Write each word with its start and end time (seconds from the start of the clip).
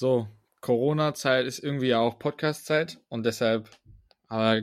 So, 0.00 0.28
Corona-Zeit 0.60 1.44
ist 1.44 1.58
irgendwie 1.58 1.92
auch 1.92 2.20
Podcast-Zeit 2.20 3.00
und 3.08 3.26
deshalb 3.26 3.68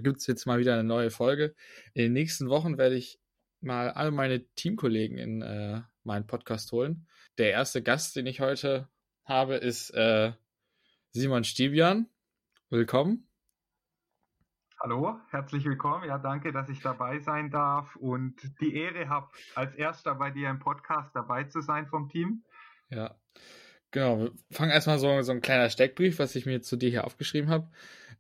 gibt 0.01 0.19
es 0.19 0.27
jetzt 0.27 0.45
mal 0.45 0.59
wieder 0.59 0.75
eine 0.75 0.85
neue 0.85 1.11
Folge. 1.11 1.53
In 1.93 2.03
den 2.03 2.13
nächsten 2.13 2.47
Wochen 2.47 2.77
werde 2.77 2.95
ich 2.95 3.19
mal 3.59 3.89
alle 3.89 4.11
meine 4.11 4.47
Teamkollegen 4.53 5.17
in 5.17 5.41
äh, 5.41 5.81
meinen 6.05 6.25
Podcast 6.25 6.71
holen. 6.71 7.05
Der 7.37 7.51
erste 7.51 7.83
Gast, 7.83 8.15
den 8.15 8.27
ich 8.27 8.39
heute 8.39 8.87
habe, 9.25 9.55
ist 9.55 9.89
äh, 9.89 10.31
Simon 11.11 11.43
Stibian. 11.43 12.07
Willkommen. 12.69 13.27
Hallo, 14.79 15.19
herzlich 15.31 15.65
willkommen. 15.65 16.07
Ja, 16.07 16.17
danke, 16.17 16.53
dass 16.53 16.69
ich 16.69 16.79
dabei 16.79 17.19
sein 17.19 17.51
darf 17.51 17.97
und 17.97 18.35
die 18.61 18.73
Ehre 18.73 19.09
habe, 19.09 19.27
als 19.53 19.75
erster 19.75 20.15
bei 20.15 20.31
dir 20.31 20.49
im 20.49 20.59
Podcast 20.59 21.13
dabei 21.13 21.43
zu 21.43 21.59
sein 21.59 21.87
vom 21.87 22.07
Team. 22.07 22.45
Ja, 22.87 23.19
genau. 23.91 24.19
Wir 24.19 24.31
fangen 24.51 24.71
erstmal 24.71 24.99
so, 24.99 25.21
so 25.21 25.31
ein 25.31 25.41
kleiner 25.41 25.69
Steckbrief, 25.69 26.19
was 26.19 26.35
ich 26.35 26.45
mir 26.45 26.61
zu 26.61 26.75
dir 26.77 26.89
hier 26.89 27.05
aufgeschrieben 27.05 27.49
habe. 27.49 27.69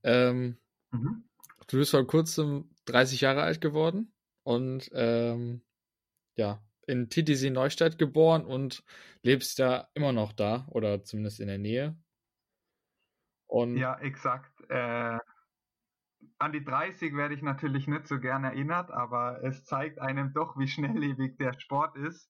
Ähm, 0.03 0.57
mhm. 0.91 1.23
Du 1.67 1.77
bist 1.77 1.91
vor 1.91 2.05
kurzem 2.05 2.69
30 2.85 3.21
Jahre 3.21 3.41
alt 3.41 3.61
geworden 3.61 4.13
und 4.43 4.89
ähm, 4.93 5.61
ja, 6.35 6.61
in 6.87 7.09
TTC 7.09 7.51
Neustadt 7.51 7.97
geboren 7.97 8.45
und 8.45 8.83
lebst 9.23 9.57
ja 9.57 9.87
immer 9.95 10.11
noch 10.11 10.33
da 10.33 10.67
oder 10.69 11.03
zumindest 11.03 11.39
in 11.39 11.47
der 11.47 11.57
Nähe. 11.57 11.97
Und 13.47 13.77
ja, 13.77 13.97
exakt. 13.99 14.51
Äh, 14.69 15.17
an 16.37 16.51
die 16.51 16.63
30 16.63 17.15
werde 17.15 17.33
ich 17.33 17.41
natürlich 17.41 17.87
nicht 17.87 18.07
so 18.07 18.19
gern 18.19 18.43
erinnert, 18.43 18.91
aber 18.91 19.43
es 19.43 19.63
zeigt 19.63 19.99
einem 19.99 20.33
doch, 20.33 20.57
wie 20.57 20.67
schnelllebig 20.67 21.37
der 21.37 21.57
Sport 21.59 21.95
ist. 21.97 22.29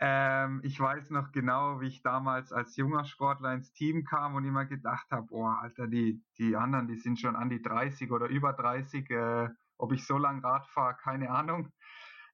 Ähm, 0.00 0.60
ich 0.62 0.78
weiß 0.78 1.10
noch 1.10 1.32
genau, 1.32 1.80
wie 1.80 1.88
ich 1.88 2.02
damals 2.02 2.52
als 2.52 2.76
junger 2.76 3.04
Sportler 3.04 3.52
ins 3.52 3.72
Team 3.72 4.04
kam 4.04 4.34
und 4.34 4.44
immer 4.44 4.64
gedacht 4.64 5.06
habe, 5.10 5.26
oh, 5.30 5.46
Alter, 5.46 5.88
die, 5.88 6.22
die 6.38 6.56
anderen, 6.56 6.86
die 6.86 6.96
sind 6.96 7.18
schon 7.18 7.34
an 7.34 7.50
die 7.50 7.60
30 7.60 8.10
oder 8.12 8.26
über 8.26 8.52
30. 8.52 9.10
Äh, 9.10 9.48
ob 9.78 9.92
ich 9.92 10.04
so 10.04 10.18
lange 10.18 10.42
Rad 10.42 10.66
fahre, 10.66 10.96
keine 10.96 11.30
Ahnung. 11.30 11.72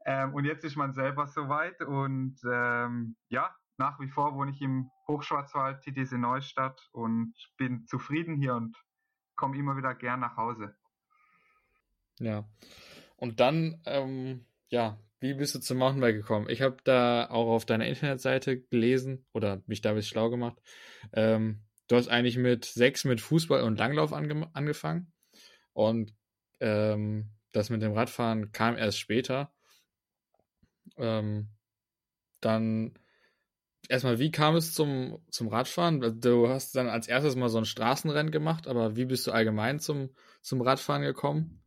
Ähm, 0.06 0.34
und 0.34 0.44
jetzt 0.44 0.64
ist 0.64 0.76
man 0.76 0.92
selber 0.92 1.26
soweit 1.26 1.80
und 1.82 2.36
ähm, 2.50 3.16
ja, 3.28 3.54
nach 3.76 4.00
wie 4.00 4.08
vor 4.08 4.34
wohne 4.34 4.50
ich 4.50 4.60
im 4.60 4.90
Hochschwarzwald, 5.08 5.82
TTC 5.82 6.12
Neustadt 6.12 6.88
und 6.92 7.34
bin 7.56 7.86
zufrieden 7.86 8.36
hier 8.36 8.54
und 8.54 8.76
komme 9.36 9.56
immer 9.56 9.76
wieder 9.76 9.94
gern 9.94 10.20
nach 10.20 10.36
Hause. 10.36 10.76
Ja. 12.18 12.44
Und 13.16 13.40
dann, 13.40 13.80
ähm, 13.86 14.46
ja, 14.68 14.98
wie 15.24 15.32
bist 15.32 15.54
du 15.54 15.58
zum 15.58 15.78
Mountainbike 15.78 16.16
gekommen? 16.16 16.50
Ich 16.50 16.60
habe 16.60 16.76
da 16.84 17.30
auch 17.30 17.48
auf 17.48 17.64
deiner 17.64 17.86
Internetseite 17.86 18.60
gelesen 18.60 19.24
oder 19.32 19.62
mich 19.64 19.80
da 19.80 19.88
ein 19.88 19.94
bisschen 19.94 20.10
schlau 20.10 20.28
gemacht. 20.28 20.60
Ähm, 21.14 21.62
du 21.88 21.96
hast 21.96 22.08
eigentlich 22.08 22.36
mit 22.36 22.66
sechs 22.66 23.04
mit 23.04 23.22
Fußball 23.22 23.62
und 23.62 23.78
Langlauf 23.78 24.12
ange 24.12 24.50
angefangen 24.52 25.10
und 25.72 26.12
ähm, 26.60 27.30
das 27.52 27.70
mit 27.70 27.80
dem 27.80 27.94
Radfahren 27.94 28.52
kam 28.52 28.76
erst 28.76 28.98
später. 28.98 29.50
Ähm, 30.98 31.48
dann 32.42 32.92
erstmal, 33.88 34.18
wie 34.18 34.30
kam 34.30 34.56
es 34.56 34.74
zum, 34.74 35.24
zum 35.30 35.48
Radfahren? 35.48 36.20
Du 36.20 36.50
hast 36.50 36.76
dann 36.76 36.88
als 36.88 37.08
erstes 37.08 37.34
mal 37.34 37.48
so 37.48 37.56
ein 37.56 37.64
Straßenrennen 37.64 38.30
gemacht, 38.30 38.66
aber 38.66 38.94
wie 38.94 39.06
bist 39.06 39.26
du 39.26 39.32
allgemein 39.32 39.80
zum, 39.80 40.10
zum 40.42 40.60
Radfahren 40.60 41.00
gekommen? 41.00 41.63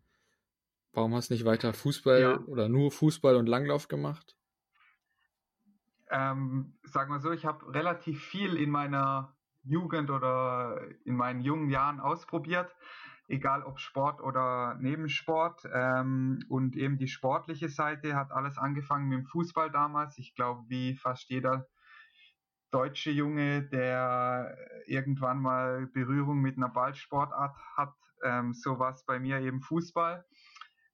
Warum 0.93 1.13
hast 1.13 1.29
du 1.29 1.33
nicht 1.33 1.45
weiter 1.45 1.73
Fußball 1.73 2.21
ja. 2.21 2.39
oder 2.47 2.69
nur 2.69 2.91
Fußball 2.91 3.35
und 3.35 3.47
Langlauf 3.47 3.87
gemacht? 3.87 4.35
Ähm, 6.09 6.77
sag 6.83 7.09
mal 7.09 7.19
so, 7.19 7.31
ich 7.31 7.45
habe 7.45 7.73
relativ 7.73 8.23
viel 8.23 8.55
in 8.55 8.69
meiner 8.69 9.35
Jugend 9.63 10.09
oder 10.09 10.79
in 11.03 11.15
meinen 11.15 11.41
jungen 11.41 11.69
Jahren 11.69 11.99
ausprobiert, 11.99 12.73
egal 13.27 13.63
ob 13.63 13.79
Sport 13.79 14.21
oder 14.21 14.75
Nebensport. 14.75 15.67
Ähm, 15.71 16.39
und 16.47 16.75
eben 16.75 16.97
die 16.97 17.09
sportliche 17.09 17.69
Seite 17.69 18.15
hat 18.15 18.31
alles 18.31 18.57
angefangen 18.57 19.09
mit 19.09 19.19
dem 19.19 19.25
Fußball 19.25 19.69
damals. 19.69 20.17
Ich 20.17 20.35
glaube, 20.35 20.63
wie 20.69 20.95
fast 20.95 21.29
jeder 21.29 21.67
deutsche 22.71 23.11
Junge, 23.11 23.63
der 23.63 24.57
irgendwann 24.85 25.41
mal 25.41 25.87
Berührung 25.87 26.39
mit 26.39 26.57
einer 26.57 26.69
Ballsportart 26.69 27.55
hat. 27.75 27.93
Ähm, 28.23 28.53
so 28.53 28.79
war 28.79 28.93
es 28.93 29.05
bei 29.05 29.19
mir 29.19 29.39
eben 29.39 29.61
Fußball. 29.61 30.25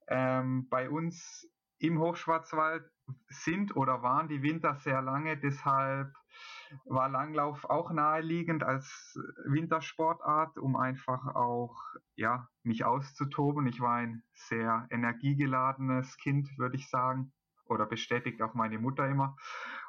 Ähm, 0.08 0.68
bei 0.68 0.90
uns 0.90 1.48
im 1.78 2.00
Hochschwarzwald 2.00 2.84
sind 3.28 3.76
oder 3.76 4.02
waren 4.02 4.28
die 4.28 4.42
Winter 4.42 4.76
sehr 4.76 5.02
lange, 5.02 5.36
deshalb 5.36 6.14
war 6.86 7.08
Langlauf 7.08 7.64
auch 7.64 7.90
naheliegend 7.90 8.64
als 8.64 9.18
Wintersportart, 9.44 10.58
um 10.58 10.76
einfach 10.76 11.34
auch 11.34 11.76
ja, 12.16 12.48
mich 12.62 12.84
auszutoben. 12.84 13.66
Ich 13.66 13.80
war 13.80 13.96
ein 13.96 14.22
sehr 14.32 14.86
energiegeladenes 14.90 16.16
Kind, 16.16 16.48
würde 16.58 16.76
ich 16.76 16.88
sagen 16.88 17.32
oder 17.66 17.86
bestätigt 17.86 18.42
auch 18.42 18.54
meine 18.54 18.78
Mutter 18.78 19.06
immer. 19.08 19.36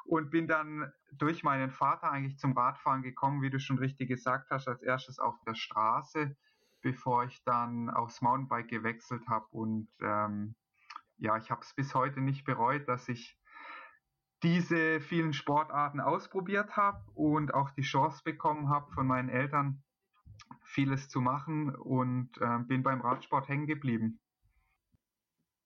Und 0.04 0.30
bin 0.30 0.46
dann 0.46 0.92
durch 1.12 1.42
meinen 1.42 1.70
Vater 1.70 2.10
eigentlich 2.10 2.38
zum 2.38 2.52
Radfahren 2.52 3.02
gekommen, 3.02 3.42
wie 3.42 3.50
du 3.50 3.58
schon 3.58 3.78
richtig 3.78 4.08
gesagt 4.08 4.50
hast, 4.50 4.68
als 4.68 4.82
erstes 4.82 5.18
auf 5.18 5.34
der 5.46 5.54
Straße, 5.54 6.36
bevor 6.82 7.24
ich 7.24 7.42
dann 7.44 7.90
aufs 7.90 8.20
Mountainbike 8.20 8.68
gewechselt 8.68 9.22
habe. 9.28 9.46
Und 9.50 9.88
ähm, 10.00 10.54
ja, 11.18 11.36
ich 11.36 11.50
habe 11.50 11.62
es 11.62 11.74
bis 11.74 11.94
heute 11.94 12.20
nicht 12.20 12.44
bereut, 12.44 12.88
dass 12.88 13.08
ich 13.08 13.38
diese 14.42 15.00
vielen 15.00 15.32
Sportarten 15.32 16.00
ausprobiert 16.00 16.76
habe 16.76 17.02
und 17.14 17.54
auch 17.54 17.70
die 17.70 17.82
Chance 17.82 18.22
bekommen 18.24 18.68
habe 18.68 18.92
von 18.92 19.06
meinen 19.06 19.28
Eltern, 19.28 19.82
vieles 20.62 21.08
zu 21.08 21.20
machen 21.20 21.74
und 21.74 22.30
äh, 22.40 22.58
bin 22.66 22.82
beim 22.82 23.00
Radsport 23.00 23.48
hängen 23.48 23.66
geblieben. 23.66 24.20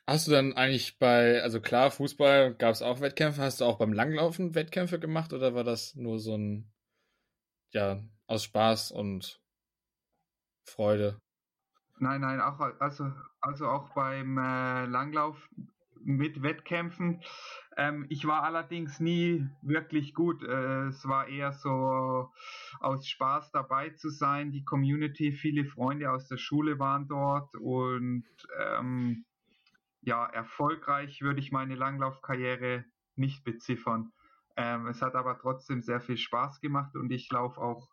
Hast 0.07 0.27
du 0.27 0.33
dann 0.33 0.55
eigentlich 0.55 0.99
bei, 0.99 1.43
also 1.43 1.61
klar, 1.61 1.91
Fußball 1.91 2.55
gab 2.55 2.73
es 2.73 2.83
auch 2.83 3.01
Wettkämpfe, 3.01 3.43
hast 3.43 3.61
du 3.61 3.65
auch 3.65 3.79
beim 3.79 3.93
Langlaufen 3.93 4.55
Wettkämpfe 4.55 4.99
gemacht 4.99 5.33
oder 5.33 5.55
war 5.55 5.65
das 5.65 5.95
nur 5.95 6.19
so 6.19 6.37
ein, 6.37 6.73
ja, 7.71 8.03
aus 8.27 8.45
Spaß 8.45 8.93
und 8.93 9.41
Freude? 10.71 11.21
Nein, 11.99 12.23
nein, 12.23 12.41
auch, 12.41 12.59
also, 12.81 13.13
also 13.41 13.69
auch 13.69 13.91
beim 13.95 14.39
äh, 14.39 14.87
Langlauf 14.87 15.49
mit 16.03 16.43
Wettkämpfen. 16.43 17.23
Ähm, 17.77 18.07
ich 18.09 18.27
war 18.27 18.43
allerdings 18.43 19.01
nie 19.01 19.47
wirklich 19.63 20.15
gut. 20.15 20.43
Äh, 20.43 20.87
es 20.87 21.07
war 21.07 21.29
eher 21.29 21.53
so 21.53 22.31
aus 22.81 23.07
Spaß 23.07 23.53
dabei 23.53 23.91
zu 23.91 24.09
sein. 24.09 24.51
Die 24.51 24.65
Community, 24.65 25.33
viele 25.33 25.65
Freunde 25.67 26.11
aus 26.11 26.27
der 26.27 26.39
Schule 26.39 26.79
waren 26.79 27.07
dort 27.07 27.55
und 27.57 28.25
ähm, 28.59 29.25
ja, 30.03 30.25
erfolgreich 30.27 31.21
würde 31.21 31.41
ich 31.41 31.53
meine 31.53 31.75
Langlaufkarriere 31.75 32.85
nicht 33.17 33.45
beziffern. 33.45 34.13
Ähm, 34.57 34.87
es 34.87 35.03
hat 35.03 35.15
aber 35.15 35.39
trotzdem 35.39 35.83
sehr 35.83 36.01
viel 36.01 36.17
Spaß 36.17 36.61
gemacht 36.61 36.97
und 36.97 37.11
ich 37.13 37.31
laufe 37.31 37.61
auch 37.61 37.89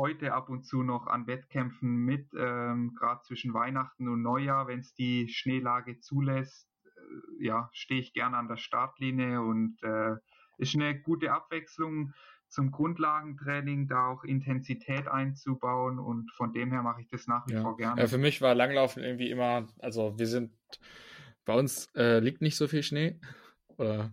heute 0.00 0.32
ab 0.32 0.48
und 0.48 0.64
zu 0.64 0.82
noch 0.82 1.06
an 1.06 1.26
Wettkämpfen 1.26 1.88
mit, 2.04 2.26
ähm, 2.34 2.94
gerade 2.98 3.20
zwischen 3.22 3.52
Weihnachten 3.52 4.08
und 4.08 4.22
Neujahr, 4.22 4.66
wenn 4.66 4.80
es 4.80 4.94
die 4.94 5.28
Schneelage 5.28 6.00
zulässt. 6.00 6.66
Äh, 6.86 7.44
ja, 7.44 7.68
stehe 7.72 8.00
ich 8.00 8.14
gerne 8.14 8.38
an 8.38 8.48
der 8.48 8.56
Startlinie 8.56 9.42
und 9.42 9.76
äh, 9.82 10.16
ist 10.58 10.74
eine 10.74 10.98
gute 10.98 11.32
Abwechslung 11.32 12.14
zum 12.48 12.72
Grundlagentraining, 12.72 13.86
da 13.86 14.08
auch 14.08 14.24
Intensität 14.24 15.06
einzubauen 15.06 15.98
und 15.98 16.32
von 16.32 16.52
dem 16.52 16.72
her 16.72 16.82
mache 16.82 17.02
ich 17.02 17.08
das 17.08 17.26
nach 17.28 17.46
wie 17.46 17.52
ja. 17.52 17.62
vor 17.62 17.76
gerne. 17.76 18.00
Ja, 18.00 18.08
für 18.08 18.18
mich 18.18 18.40
war 18.40 18.54
Langlaufen 18.54 19.04
irgendwie 19.04 19.30
immer, 19.30 19.68
also 19.78 20.18
wir 20.18 20.26
sind 20.26 20.50
bei 21.44 21.54
uns 21.54 21.88
äh, 21.94 22.18
liegt 22.18 22.42
nicht 22.42 22.56
so 22.56 22.66
viel 22.68 22.82
Schnee. 22.82 23.20
Oder, 23.76 24.12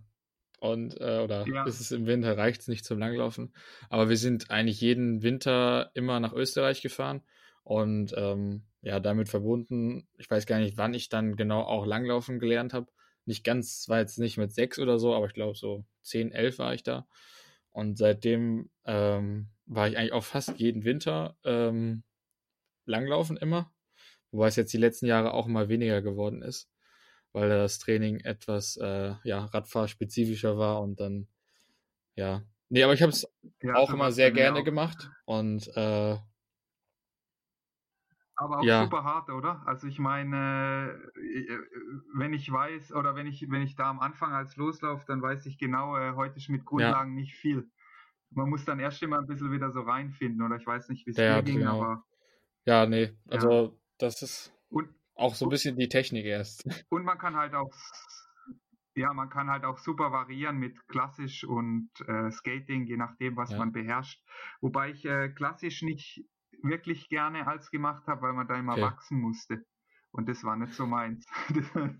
und, 0.59 0.99
äh, 0.99 1.19
oder 1.19 1.47
ja. 1.47 1.65
ist 1.65 1.79
es 1.79 1.91
im 1.91 2.07
Winter, 2.07 2.37
reicht 2.37 2.61
es 2.61 2.67
nicht 2.67 2.83
zum 2.83 2.99
Langlaufen. 2.99 3.53
Aber 3.89 4.09
wir 4.09 4.17
sind 4.17 4.49
eigentlich 4.49 4.81
jeden 4.81 5.21
Winter 5.21 5.91
immer 5.93 6.19
nach 6.19 6.33
Österreich 6.33 6.81
gefahren. 6.81 7.21
Und 7.63 8.13
ähm, 8.17 8.63
ja, 8.81 8.99
damit 8.99 9.29
verbunden, 9.29 10.07
ich 10.17 10.29
weiß 10.29 10.45
gar 10.45 10.59
nicht, 10.59 10.77
wann 10.77 10.93
ich 10.93 11.09
dann 11.09 11.35
genau 11.35 11.61
auch 11.61 11.85
Langlaufen 11.85 12.39
gelernt 12.39 12.73
habe. 12.73 12.87
Nicht 13.25 13.43
ganz, 13.43 13.87
war 13.89 13.99
jetzt 13.99 14.19
nicht 14.19 14.37
mit 14.37 14.53
sechs 14.53 14.79
oder 14.79 14.99
so, 14.99 15.13
aber 15.13 15.27
ich 15.27 15.33
glaube 15.33 15.55
so 15.57 15.85
zehn, 16.01 16.31
elf 16.31 16.59
war 16.59 16.73
ich 16.73 16.83
da. 16.83 17.07
Und 17.71 17.97
seitdem 17.97 18.69
ähm, 18.85 19.49
war 19.65 19.87
ich 19.87 19.97
eigentlich 19.97 20.13
auch 20.13 20.23
fast 20.23 20.59
jeden 20.59 20.85
Winter 20.85 21.37
ähm, 21.43 22.03
Langlaufen 22.85 23.37
immer. 23.37 23.71
Wobei 24.31 24.47
es 24.47 24.55
jetzt 24.55 24.73
die 24.73 24.77
letzten 24.77 25.05
Jahre 25.05 25.33
auch 25.33 25.45
immer 25.45 25.69
weniger 25.69 26.01
geworden 26.01 26.41
ist 26.41 26.69
weil 27.33 27.49
das 27.49 27.79
Training 27.79 28.19
etwas 28.21 28.77
äh, 28.77 29.13
ja, 29.23 29.45
Radfahrspezifischer 29.45 30.57
war 30.57 30.81
und 30.81 30.99
dann, 30.99 31.27
ja. 32.15 32.43
Nee, 32.69 32.83
aber 32.83 32.93
ich 32.93 33.01
habe 33.01 33.11
es 33.11 33.27
ja, 33.61 33.75
auch 33.75 33.93
immer 33.93 34.11
sehr 34.11 34.31
gerne 34.31 34.59
auch. 34.59 34.63
gemacht 34.63 35.09
und 35.25 35.67
äh, 35.75 36.17
aber 38.39 38.59
auch 38.59 38.63
ja. 38.63 38.83
super 38.83 39.03
hart, 39.03 39.29
oder? 39.29 39.63
Also 39.65 39.87
ich 39.87 39.97
meine, 39.97 40.93
äh, 41.15 41.57
wenn 42.13 42.33
ich 42.33 42.51
weiß 42.51 42.93
oder 42.93 43.15
wenn 43.15 43.25
ich 43.25 43.49
wenn 43.49 43.63
ich 43.63 43.75
da 43.75 43.89
am 43.89 43.99
Anfang 43.99 44.31
als 44.31 44.55
loslaufe, 44.57 45.05
dann 45.07 45.23
weiß 45.23 45.47
ich 45.47 45.57
genau, 45.57 45.97
äh, 45.97 46.13
heute 46.13 46.37
ist 46.37 46.49
mit 46.49 46.63
Grundlagen 46.63 47.15
ja. 47.15 47.21
nicht 47.21 47.35
viel. 47.35 47.67
man 48.29 48.49
muss 48.49 48.63
dann 48.63 48.79
erst 48.79 49.01
immer 49.01 49.17
ein 49.17 49.25
bisschen 49.25 49.51
wieder 49.51 49.71
so 49.71 49.81
reinfinden, 49.81 50.45
oder 50.45 50.57
ich 50.57 50.67
weiß 50.67 50.89
nicht, 50.89 51.07
wie 51.07 51.11
es 51.11 51.17
ja, 51.17 51.41
ging, 51.41 51.59
genau. 51.59 51.81
aber. 51.81 52.03
Ja, 52.65 52.85
nee, 52.85 53.17
also 53.27 53.79
das 53.97 54.21
ist 54.21 54.53
und, 54.69 54.89
auch 55.17 55.35
so 55.35 55.45
ein 55.45 55.49
bisschen 55.49 55.77
die 55.77 55.89
Technik 55.89 56.25
erst. 56.25 56.65
Und 56.89 57.03
man 57.03 57.17
kann 57.17 57.35
halt 57.35 57.53
auch, 57.53 57.71
ja, 58.95 59.13
man 59.13 59.29
kann 59.29 59.49
halt 59.49 59.63
auch 59.63 59.77
super 59.77 60.11
variieren 60.11 60.57
mit 60.57 60.87
klassisch 60.87 61.43
und 61.43 61.89
äh, 62.07 62.31
Skating, 62.31 62.85
je 62.85 62.97
nachdem, 62.97 63.37
was 63.37 63.51
ja. 63.51 63.57
man 63.57 63.71
beherrscht. 63.71 64.23
Wobei 64.59 64.89
ich 64.89 65.05
äh, 65.05 65.29
klassisch 65.29 65.83
nicht 65.83 66.23
wirklich 66.63 67.07
gerne 67.09 67.45
als 67.45 67.69
gemacht 67.69 68.07
habe, 68.07 68.23
weil 68.23 68.33
man 68.33 68.47
da 68.47 68.55
immer 68.57 68.73
okay. 68.73 68.81
wachsen 68.81 69.21
musste. 69.21 69.63
Und 70.11 70.27
das 70.27 70.43
war 70.43 70.55
nicht 70.55 70.73
so 70.73 70.87
meins. 70.87 71.27
das 71.53 71.99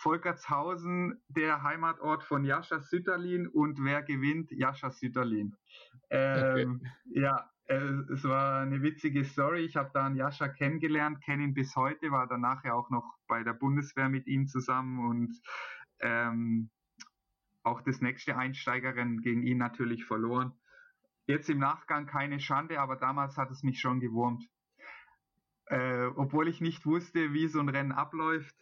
Volkertshausen, 0.01 1.21
der 1.27 1.61
Heimatort 1.63 2.23
von 2.23 2.43
Jascha 2.43 2.79
Sütterlin 2.79 3.47
und 3.47 3.83
wer 3.83 4.01
gewinnt? 4.01 4.51
Jascha 4.51 4.89
Sütterlin. 4.89 5.55
Ähm, 6.09 6.81
okay. 6.81 7.21
Ja, 7.21 7.49
äh, 7.67 7.75
es 8.11 8.23
war 8.23 8.61
eine 8.61 8.81
witzige 8.81 9.23
Story. 9.23 9.61
Ich 9.61 9.75
habe 9.75 9.91
da 9.93 10.05
einen 10.07 10.15
Jascha 10.15 10.47
kennengelernt, 10.47 11.21
kenne 11.23 11.43
ihn 11.43 11.53
bis 11.53 11.75
heute, 11.75 12.11
war 12.11 12.27
danach 12.27 12.63
ja 12.65 12.73
auch 12.73 12.89
noch 12.89 13.17
bei 13.27 13.43
der 13.43 13.53
Bundeswehr 13.53 14.09
mit 14.09 14.27
ihm 14.27 14.47
zusammen 14.47 15.07
und 15.07 15.39
ähm, 15.99 16.71
auch 17.63 17.81
das 17.81 18.01
nächste 18.01 18.35
Einsteigerin 18.35 19.21
gegen 19.21 19.43
ihn 19.43 19.59
natürlich 19.59 20.05
verloren. 20.05 20.53
Jetzt 21.27 21.49
im 21.49 21.59
Nachgang 21.59 22.07
keine 22.07 22.39
Schande, 22.39 22.79
aber 22.79 22.95
damals 22.95 23.37
hat 23.37 23.51
es 23.51 23.61
mich 23.61 23.79
schon 23.79 23.99
gewurmt. 23.99 24.43
Äh, 25.67 26.07
obwohl 26.15 26.47
ich 26.47 26.59
nicht 26.59 26.85
wusste, 26.87 27.33
wie 27.33 27.47
so 27.47 27.59
ein 27.59 27.69
Rennen 27.69 27.91
abläuft, 27.91 28.55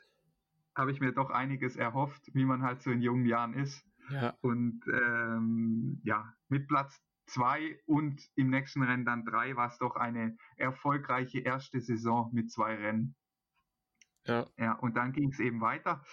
habe 0.79 0.91
ich 0.91 0.99
mir 0.99 1.11
doch 1.11 1.29
einiges 1.29 1.75
erhofft, 1.75 2.29
wie 2.33 2.45
man 2.45 2.63
halt 2.63 2.81
so 2.81 2.89
in 2.91 3.01
jungen 3.01 3.25
Jahren 3.25 3.53
ist. 3.53 3.85
Ja. 4.09 4.35
Und 4.41 4.81
ähm, 4.91 6.01
ja, 6.03 6.33
mit 6.47 6.67
Platz 6.67 6.99
zwei 7.27 7.79
und 7.85 8.19
im 8.35 8.49
nächsten 8.49 8.81
Rennen 8.81 9.05
dann 9.05 9.23
drei 9.23 9.55
war 9.55 9.67
es 9.67 9.77
doch 9.77 9.95
eine 9.95 10.35
erfolgreiche 10.55 11.39
erste 11.39 11.79
Saison 11.79 12.31
mit 12.33 12.51
zwei 12.51 12.75
Rennen. 12.75 13.15
Ja. 14.25 14.47
Ja, 14.57 14.73
und 14.73 14.97
dann 14.97 15.11
ging 15.11 15.29
es 15.29 15.39
eben 15.39 15.61
weiter 15.61 16.03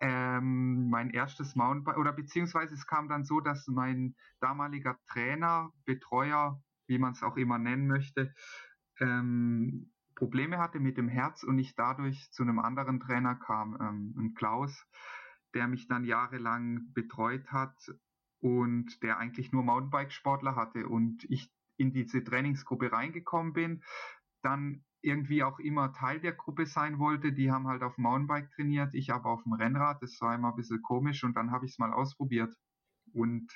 ähm, 0.00 0.90
mein 0.90 1.10
erstes 1.10 1.54
Mountainbike, 1.54 1.96
oder 1.96 2.12
beziehungsweise 2.12 2.74
es 2.74 2.86
kam 2.86 3.08
dann 3.08 3.24
so, 3.24 3.40
dass 3.40 3.66
mein 3.68 4.14
damaliger 4.40 4.98
Trainer, 5.08 5.72
Betreuer, 5.84 6.62
wie 6.86 6.98
man 6.98 7.12
es 7.12 7.22
auch 7.22 7.36
immer 7.36 7.58
nennen 7.58 7.86
möchte, 7.86 8.34
ähm, 9.00 9.92
Probleme 10.14 10.58
hatte 10.58 10.80
mit 10.80 10.96
dem 10.96 11.08
Herz 11.08 11.42
und 11.42 11.58
ich 11.58 11.74
dadurch 11.74 12.30
zu 12.30 12.42
einem 12.42 12.58
anderen 12.58 13.00
Trainer 13.00 13.34
kam, 13.34 13.76
ähm, 13.80 14.14
ein 14.16 14.34
Klaus, 14.34 14.86
der 15.54 15.68
mich 15.68 15.88
dann 15.88 16.04
jahrelang 16.04 16.92
betreut 16.92 17.52
hat 17.52 17.76
und 18.40 19.02
der 19.02 19.18
eigentlich 19.18 19.52
nur 19.52 19.62
Mountainbike-Sportler 19.62 20.56
hatte 20.56 20.88
und 20.88 21.24
ich 21.24 21.50
in 21.76 21.92
diese 21.92 22.22
Trainingsgruppe 22.22 22.92
reingekommen 22.92 23.52
bin, 23.52 23.82
dann 24.42 24.84
irgendwie 25.00 25.42
auch 25.42 25.58
immer 25.58 25.92
Teil 25.92 26.20
der 26.20 26.32
Gruppe 26.32 26.66
sein 26.66 26.98
wollte. 26.98 27.32
Die 27.32 27.50
haben 27.50 27.66
halt 27.66 27.82
auf 27.82 27.96
dem 27.96 28.04
Mountainbike 28.04 28.50
trainiert, 28.50 28.94
ich 28.94 29.12
aber 29.12 29.30
auf 29.30 29.42
dem 29.42 29.52
Rennrad. 29.52 30.02
Das 30.02 30.20
war 30.20 30.34
immer 30.34 30.50
ein 30.50 30.56
bisschen 30.56 30.82
komisch 30.82 31.24
und 31.24 31.36
dann 31.36 31.50
habe 31.50 31.66
ich 31.66 31.72
es 31.72 31.78
mal 31.78 31.92
ausprobiert. 31.92 32.54
Und 33.12 33.50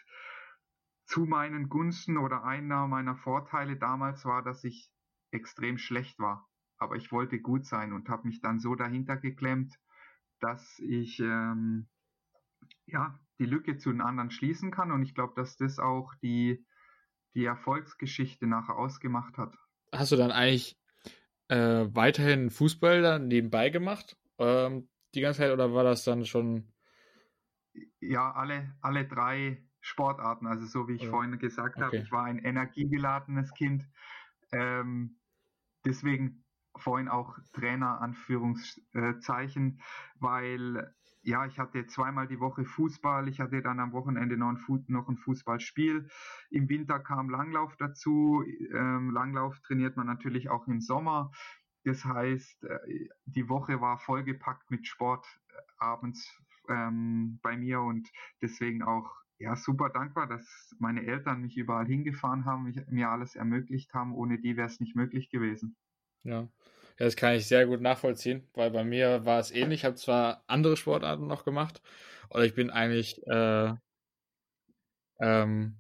zu 1.06 1.24
meinen 1.24 1.68
Gunsten 1.68 2.18
oder 2.18 2.44
einer 2.44 2.86
meiner 2.86 3.16
Vorteile 3.16 3.76
damals 3.76 4.24
war, 4.24 4.42
dass 4.42 4.62
ich 4.64 4.90
extrem 5.30 5.78
schlecht 5.78 6.18
war. 6.18 6.47
Aber 6.78 6.96
ich 6.96 7.10
wollte 7.12 7.40
gut 7.40 7.66
sein 7.66 7.92
und 7.92 8.08
habe 8.08 8.26
mich 8.28 8.40
dann 8.40 8.60
so 8.60 8.74
dahinter 8.74 9.16
geklemmt, 9.16 9.78
dass 10.40 10.78
ich 10.78 11.18
ähm, 11.20 11.88
ja 12.86 13.18
die 13.38 13.46
Lücke 13.46 13.76
zu 13.78 13.90
den 13.90 14.00
anderen 14.00 14.30
schließen 14.30 14.70
kann. 14.70 14.92
Und 14.92 15.02
ich 15.02 15.14
glaube, 15.14 15.32
dass 15.36 15.56
das 15.56 15.78
auch 15.78 16.14
die, 16.16 16.64
die 17.34 17.44
Erfolgsgeschichte 17.44 18.46
nachher 18.46 18.76
ausgemacht 18.76 19.38
hat. 19.38 19.56
Hast 19.92 20.12
du 20.12 20.16
dann 20.16 20.30
eigentlich 20.30 20.78
äh, 21.48 21.86
weiterhin 21.90 22.50
Fußball 22.50 23.02
dann 23.02 23.28
nebenbei 23.28 23.70
gemacht? 23.70 24.16
Ähm, 24.38 24.88
die 25.14 25.20
ganze 25.20 25.38
Zeit 25.40 25.52
oder 25.52 25.72
war 25.72 25.84
das 25.84 26.04
dann 26.04 26.24
schon? 26.24 26.72
Ja, 28.00 28.32
alle, 28.32 28.76
alle 28.80 29.06
drei 29.06 29.64
Sportarten. 29.80 30.46
Also 30.46 30.66
so 30.66 30.88
wie 30.88 30.94
ich 30.94 31.02
ja. 31.02 31.10
vorhin 31.10 31.38
gesagt 31.38 31.76
okay. 31.76 31.84
habe, 31.84 31.96
ich 31.96 32.12
war 32.12 32.24
ein 32.24 32.38
energiegeladenes 32.38 33.54
Kind. 33.54 33.86
Ähm, 34.52 35.18
deswegen 35.84 36.44
vorhin 36.78 37.08
auch 37.08 37.38
Trainer 37.52 38.00
Anführungszeichen, 38.00 39.80
weil 40.18 40.92
ja, 41.22 41.44
ich 41.44 41.58
hatte 41.58 41.86
zweimal 41.86 42.26
die 42.26 42.40
Woche 42.40 42.64
Fußball, 42.64 43.28
ich 43.28 43.40
hatte 43.40 43.60
dann 43.60 43.80
am 43.80 43.92
Wochenende 43.92 44.36
noch 44.38 44.56
ein, 45.08 45.16
Fußballspiel. 45.16 46.08
Im 46.50 46.68
Winter 46.68 47.00
kam 47.00 47.28
Langlauf 47.28 47.76
dazu. 47.76 48.42
Ähm, 48.72 49.10
Langlauf 49.10 49.60
trainiert 49.60 49.96
man 49.96 50.06
natürlich 50.06 50.48
auch 50.48 50.66
im 50.68 50.80
Sommer. 50.80 51.30
Das 51.84 52.04
heißt, 52.04 52.64
äh, 52.64 53.08
die 53.26 53.48
Woche 53.48 53.80
war 53.80 53.98
vollgepackt 53.98 54.70
mit 54.70 54.86
Sport 54.86 55.26
äh, 55.50 55.54
abends 55.78 56.40
ähm, 56.68 57.40
bei 57.42 57.56
mir 57.56 57.80
und 57.80 58.08
deswegen 58.40 58.82
auch 58.82 59.10
ja 59.38 59.54
super 59.56 59.88
dankbar, 59.90 60.26
dass 60.26 60.74
meine 60.78 61.04
Eltern 61.04 61.42
mich 61.42 61.56
überall 61.56 61.86
hingefahren 61.86 62.44
haben, 62.44 62.64
mich, 62.64 62.86
mir 62.88 63.10
alles 63.10 63.36
ermöglicht 63.36 63.94
haben. 63.94 64.14
Ohne 64.14 64.38
die 64.38 64.56
wäre 64.56 64.66
es 64.68 64.80
nicht 64.80 64.96
möglich 64.96 65.30
gewesen. 65.30 65.76
Ja. 66.24 66.48
Ja, 66.98 67.04
das 67.06 67.14
kann 67.16 67.34
ich 67.34 67.46
sehr 67.46 67.66
gut 67.66 67.80
nachvollziehen, 67.80 68.48
weil 68.54 68.70
bei 68.72 68.82
mir 68.84 69.24
war 69.24 69.38
es 69.38 69.50
ähnlich. 69.52 69.80
Ich 69.80 69.84
habe 69.84 69.94
zwar 69.94 70.42
andere 70.48 70.76
Sportarten 70.76 71.26
noch 71.28 71.44
gemacht, 71.44 71.80
oder 72.30 72.44
ich 72.44 72.54
bin 72.54 72.70
eigentlich, 72.70 73.24
äh, 73.28 73.74
ähm, 75.20 75.78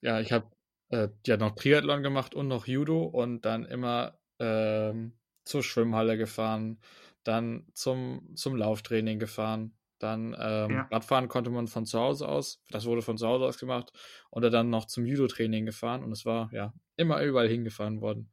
ja, 0.00 0.20
ich 0.20 0.32
habe 0.32 0.50
äh, 0.90 1.08
ja 1.26 1.36
noch 1.36 1.54
Triathlon 1.54 2.02
gemacht 2.02 2.34
und 2.34 2.48
noch 2.48 2.66
Judo 2.66 3.04
und 3.04 3.42
dann 3.44 3.64
immer 3.64 4.18
ähm, 4.38 5.18
zur 5.44 5.62
Schwimmhalle 5.62 6.16
gefahren, 6.18 6.80
dann 7.24 7.66
zum, 7.74 8.34
zum 8.34 8.56
Lauftraining 8.56 9.18
gefahren. 9.18 9.76
Dann 9.98 10.34
ähm, 10.40 10.70
ja. 10.70 10.88
Radfahren 10.90 11.28
konnte 11.28 11.50
man 11.50 11.68
von 11.68 11.84
zu 11.84 12.00
Hause 12.00 12.26
aus, 12.28 12.62
das 12.70 12.86
wurde 12.86 13.02
von 13.02 13.18
zu 13.18 13.26
Hause 13.26 13.44
aus 13.44 13.58
gemacht, 13.58 13.92
oder 14.30 14.48
dann 14.50 14.70
noch 14.70 14.86
zum 14.86 15.04
Judo-Training 15.04 15.66
gefahren 15.66 16.02
und 16.02 16.12
es 16.12 16.24
war 16.24 16.50
ja 16.52 16.72
immer 16.96 17.22
überall 17.22 17.48
hingefahren 17.48 18.00
worden. 18.00 18.32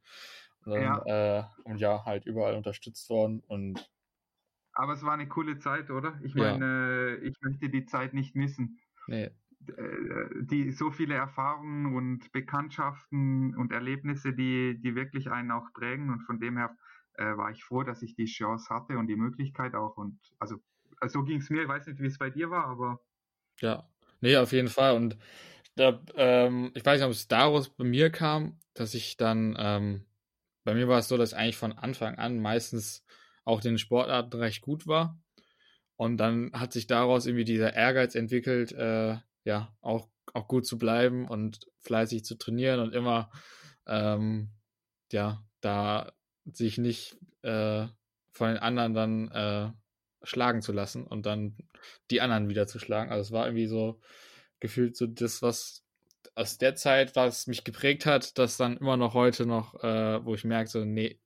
Und, 0.72 0.82
ja. 0.82 1.38
Äh, 1.38 1.44
und 1.64 1.78
ja, 1.78 2.04
halt 2.04 2.26
überall 2.26 2.54
unterstützt 2.54 3.08
worden 3.10 3.42
und 3.46 3.90
aber 4.78 4.92
es 4.92 5.02
war 5.02 5.14
eine 5.14 5.26
coole 5.26 5.58
Zeit, 5.58 5.90
oder? 5.90 6.20
Ich 6.22 6.36
meine, 6.36 7.18
ja. 7.20 7.28
ich 7.28 7.34
möchte 7.40 7.68
die 7.68 7.84
Zeit 7.84 8.14
nicht 8.14 8.36
missen. 8.36 8.78
Nee. 9.08 9.30
Äh, 9.66 10.28
die 10.40 10.70
so 10.70 10.92
viele 10.92 11.14
Erfahrungen 11.14 11.96
und 11.96 12.30
Bekanntschaften 12.30 13.56
und 13.56 13.72
Erlebnisse, 13.72 14.32
die, 14.32 14.78
die 14.80 14.94
wirklich 14.94 15.30
einen 15.30 15.50
auch 15.50 15.72
prägen 15.74 16.10
und 16.10 16.20
von 16.20 16.38
dem 16.38 16.56
her 16.56 16.76
äh, 17.14 17.36
war 17.36 17.50
ich 17.50 17.64
froh, 17.64 17.82
dass 17.82 18.02
ich 18.02 18.14
die 18.14 18.26
Chance 18.26 18.72
hatte 18.72 18.96
und 18.98 19.08
die 19.08 19.16
Möglichkeit 19.16 19.74
auch 19.74 19.96
und 19.96 20.20
also, 20.38 20.56
also 21.00 21.20
so 21.20 21.24
ging 21.24 21.40
es 21.40 21.50
mir, 21.50 21.62
ich 21.62 21.68
weiß 21.68 21.86
nicht, 21.88 22.00
wie 22.00 22.06
es 22.06 22.18
bei 22.18 22.30
dir 22.30 22.50
war, 22.50 22.66
aber 22.66 23.00
ja, 23.60 23.88
nee, 24.20 24.36
auf 24.36 24.52
jeden 24.52 24.68
Fall 24.68 24.94
und 24.94 25.18
da, 25.74 26.00
ähm, 26.14 26.70
ich 26.74 26.86
weiß 26.86 27.00
nicht, 27.00 27.06
ob 27.06 27.12
es 27.12 27.26
daraus 27.26 27.68
bei 27.68 27.84
mir 27.84 28.10
kam, 28.10 28.60
dass 28.74 28.94
ich 28.94 29.16
dann 29.16 29.56
ähm, 29.58 30.04
bei 30.68 30.74
mir 30.74 30.86
war 30.86 30.98
es 30.98 31.08
so, 31.08 31.16
dass 31.16 31.32
ich 31.32 31.38
eigentlich 31.38 31.56
von 31.56 31.72
Anfang 31.72 32.16
an 32.16 32.40
meistens 32.40 33.02
auch 33.46 33.62
den 33.62 33.78
Sportarten 33.78 34.38
recht 34.38 34.60
gut 34.60 34.86
war. 34.86 35.18
Und 35.96 36.18
dann 36.18 36.50
hat 36.52 36.74
sich 36.74 36.86
daraus 36.86 37.24
irgendwie 37.24 37.46
dieser 37.46 37.72
Ehrgeiz 37.72 38.14
entwickelt, 38.14 38.72
äh, 38.72 39.16
ja, 39.44 39.74
auch, 39.80 40.10
auch 40.34 40.46
gut 40.46 40.66
zu 40.66 40.76
bleiben 40.76 41.26
und 41.26 41.66
fleißig 41.78 42.22
zu 42.22 42.36
trainieren 42.36 42.80
und 42.80 42.94
immer, 42.94 43.30
ähm, 43.86 44.50
ja, 45.10 45.42
da 45.62 46.12
sich 46.44 46.76
nicht 46.76 47.16
äh, 47.40 47.86
von 48.32 48.48
den 48.48 48.58
anderen 48.58 48.92
dann 48.92 49.28
äh, 49.30 49.72
schlagen 50.22 50.60
zu 50.60 50.72
lassen 50.72 51.06
und 51.06 51.24
dann 51.24 51.56
die 52.10 52.20
anderen 52.20 52.50
wieder 52.50 52.66
zu 52.66 52.78
schlagen. 52.78 53.10
Also 53.10 53.22
es 53.22 53.32
war 53.32 53.46
irgendwie 53.46 53.68
so 53.68 54.02
gefühlt 54.60 54.98
so 54.98 55.06
das, 55.06 55.40
was 55.40 55.82
aus 56.38 56.56
der 56.56 56.76
Zeit, 56.76 57.16
was 57.16 57.48
mich 57.48 57.64
geprägt 57.64 58.06
hat, 58.06 58.38
das 58.38 58.56
dann 58.56 58.76
immer 58.76 58.96
noch 58.96 59.14
heute 59.14 59.44
noch, 59.44 59.74
äh, 59.82 60.24
wo 60.24 60.34
ich 60.34 60.44
merke, 60.44 60.70
so, 60.70 60.84
nee, 60.84 61.20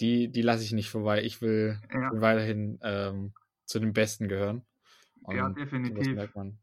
die, 0.00 0.30
die 0.30 0.42
lasse 0.42 0.62
ich 0.62 0.72
nicht 0.72 0.88
vorbei. 0.88 1.22
Ich 1.22 1.42
will, 1.42 1.80
ja. 1.92 2.10
weiterhin 2.14 2.78
ähm, 2.82 3.34
zu 3.64 3.80
den 3.80 3.92
Besten 3.92 4.28
gehören. 4.28 4.64
Und 5.22 5.36
ja, 5.36 5.48
definitiv. 5.48 6.34
Und 6.34 6.58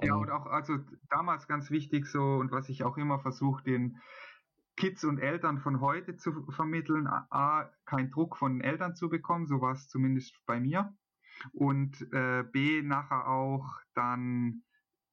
ja, 0.00 0.14
und 0.14 0.30
auch, 0.30 0.46
also 0.46 0.78
damals 1.10 1.46
ganz 1.46 1.70
wichtig 1.70 2.06
so, 2.06 2.20
und 2.20 2.50
was 2.50 2.68
ich 2.68 2.82
auch 2.82 2.96
immer 2.96 3.20
versuche, 3.20 3.62
den 3.62 3.98
Kids 4.76 5.04
und 5.04 5.18
Eltern 5.18 5.60
von 5.60 5.80
heute 5.80 6.16
zu 6.16 6.50
vermitteln, 6.50 7.06
A, 7.06 7.70
keinen 7.84 8.10
Druck 8.10 8.36
von 8.36 8.54
den 8.54 8.60
Eltern 8.62 8.96
zu 8.96 9.08
bekommen, 9.08 9.46
so 9.46 9.60
war 9.60 9.72
es 9.72 9.88
zumindest 9.88 10.34
bei 10.46 10.58
mir. 10.58 10.92
Und 11.52 12.00
äh, 12.12 12.42
B, 12.42 12.82
nachher 12.82 13.28
auch 13.28 13.68
dann 13.94 14.64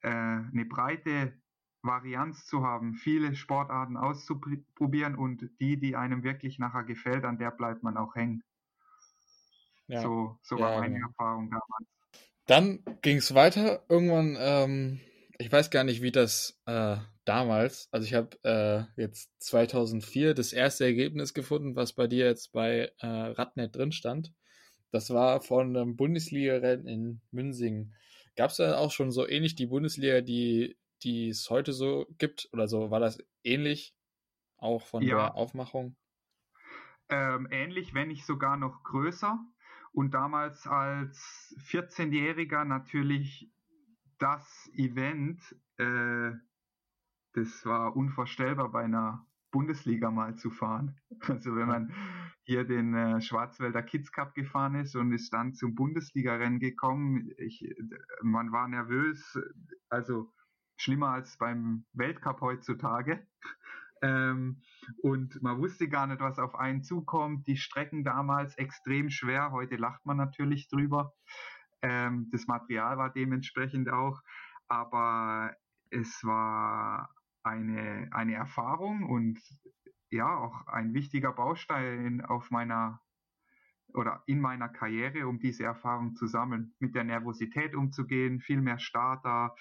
äh, 0.01 0.09
eine 0.09 0.65
breite 0.65 1.33
Varianz 1.81 2.45
zu 2.45 2.63
haben, 2.63 2.95
viele 2.95 3.35
Sportarten 3.35 3.97
auszuprobieren 3.97 5.15
und 5.15 5.49
die, 5.59 5.79
die 5.79 5.95
einem 5.95 6.23
wirklich 6.23 6.59
nachher 6.59 6.83
gefällt, 6.83 7.23
an 7.25 7.37
der 7.37 7.51
bleibt 7.51 7.83
man 7.83 7.97
auch 7.97 8.15
hängen. 8.15 8.43
Ja. 9.87 10.01
So, 10.01 10.37
so 10.43 10.59
war 10.59 10.79
meine 10.79 10.95
genau. 10.95 11.07
Erfahrung 11.07 11.49
damals. 11.49 11.89
Dann 12.45 12.83
ging 13.01 13.17
es 13.17 13.33
weiter. 13.33 13.83
Irgendwann, 13.89 14.35
ähm, 14.39 14.99
ich 15.37 15.51
weiß 15.51 15.69
gar 15.69 15.83
nicht, 15.83 16.01
wie 16.01 16.11
das 16.11 16.59
äh, 16.65 16.97
damals, 17.25 17.87
also 17.91 18.05
ich 18.05 18.15
habe 18.15 18.37
äh, 18.43 19.01
jetzt 19.01 19.29
2004 19.39 20.33
das 20.33 20.51
erste 20.51 20.83
Ergebnis 20.83 21.35
gefunden, 21.35 21.75
was 21.75 21.93
bei 21.93 22.07
dir 22.07 22.25
jetzt 22.25 22.51
bei 22.51 22.91
äh, 22.99 23.07
Radnet 23.07 23.75
drin 23.75 23.91
stand. 23.91 24.33
Das 24.91 25.11
war 25.11 25.41
von 25.41 25.77
einem 25.77 25.95
Bundesliga-Rennen 25.95 26.87
in 26.87 27.21
Münsingen. 27.29 27.93
Gab 28.35 28.49
es 28.49 28.57
da 28.57 28.77
auch 28.77 28.91
schon 28.91 29.11
so 29.11 29.27
ähnlich 29.27 29.55
die 29.55 29.67
Bundesliga, 29.67 30.21
die 30.21 30.75
die 31.03 31.29
es 31.29 31.49
heute 31.49 31.73
so 31.73 32.05
gibt? 32.17 32.49
Oder 32.53 32.67
so 32.67 32.91
war 32.91 32.99
das 32.99 33.19
ähnlich 33.43 33.95
auch 34.57 34.81
von 34.85 35.03
ja. 35.03 35.15
der 35.15 35.35
Aufmachung? 35.35 35.95
Ähm, 37.09 37.47
ähnlich, 37.49 37.93
wenn 37.93 38.09
nicht 38.09 38.25
sogar 38.25 38.57
noch 38.57 38.83
größer. 38.83 39.39
Und 39.91 40.13
damals 40.13 40.67
als 40.67 41.55
14-Jähriger 41.67 42.63
natürlich 42.63 43.51
das 44.19 44.69
Event, 44.73 45.41
äh, 45.77 46.31
das 47.33 47.65
war 47.65 47.95
unvorstellbar 47.95 48.71
bei 48.71 48.83
einer 48.83 49.25
Bundesliga 49.51 50.11
mal 50.11 50.35
zu 50.35 50.51
fahren. 50.51 50.99
Also 51.27 51.55
wenn 51.55 51.67
man 51.67 51.93
hier 52.43 52.63
den 52.63 52.93
äh, 52.93 53.21
Schwarzwälder 53.21 53.83
Kids 53.83 54.11
Cup 54.11 54.33
gefahren 54.35 54.75
ist 54.75 54.95
und 54.95 55.11
ist 55.11 55.33
dann 55.33 55.53
zum 55.53 55.75
Bundesliga-Rennen 55.75 56.59
gekommen, 56.59 57.29
ich, 57.37 57.67
man 58.21 58.51
war 58.51 58.67
nervös, 58.67 59.37
also 59.89 60.31
schlimmer 60.79 61.09
als 61.09 61.37
beim 61.37 61.85
Weltcup 61.93 62.41
heutzutage. 62.41 63.25
Ähm, 64.01 64.61
und 65.01 65.43
man 65.43 65.59
wusste 65.59 65.89
gar 65.89 66.07
nicht, 66.07 66.21
was 66.21 66.39
auf 66.39 66.55
einen 66.55 66.83
zukommt. 66.83 67.45
Die 67.47 67.57
Strecken 67.57 68.05
damals 68.05 68.57
extrem 68.57 69.09
schwer. 69.09 69.51
Heute 69.51 69.75
lacht 69.75 70.05
man 70.05 70.15
natürlich 70.15 70.69
drüber. 70.69 71.13
Ähm, 71.81 72.29
das 72.31 72.47
Material 72.47 72.97
war 72.97 73.09
dementsprechend 73.11 73.89
auch. 73.89 74.21
Aber 74.69 75.53
es 75.89 76.23
war 76.23 77.13
eine, 77.43 78.07
eine 78.11 78.35
Erfahrung 78.35 79.03
und 79.03 79.37
ja, 80.11 80.33
auch 80.33 80.67
ein 80.67 80.93
wichtiger 80.93 81.33
Baustein 81.33 82.23
auf 82.23 82.51
meiner 82.51 83.01
oder 83.93 84.23
in 84.27 84.39
meiner 84.39 84.69
Karriere, 84.69 85.27
um 85.27 85.39
diese 85.39 85.63
Erfahrung 85.63 86.15
zu 86.15 86.27
sammeln, 86.27 86.73
mit 86.79 86.95
der 86.95 87.03
Nervosität 87.03 87.75
umzugehen, 87.75 88.39
viel 88.39 88.61
mehr 88.61 88.79
Starter, 88.79 89.55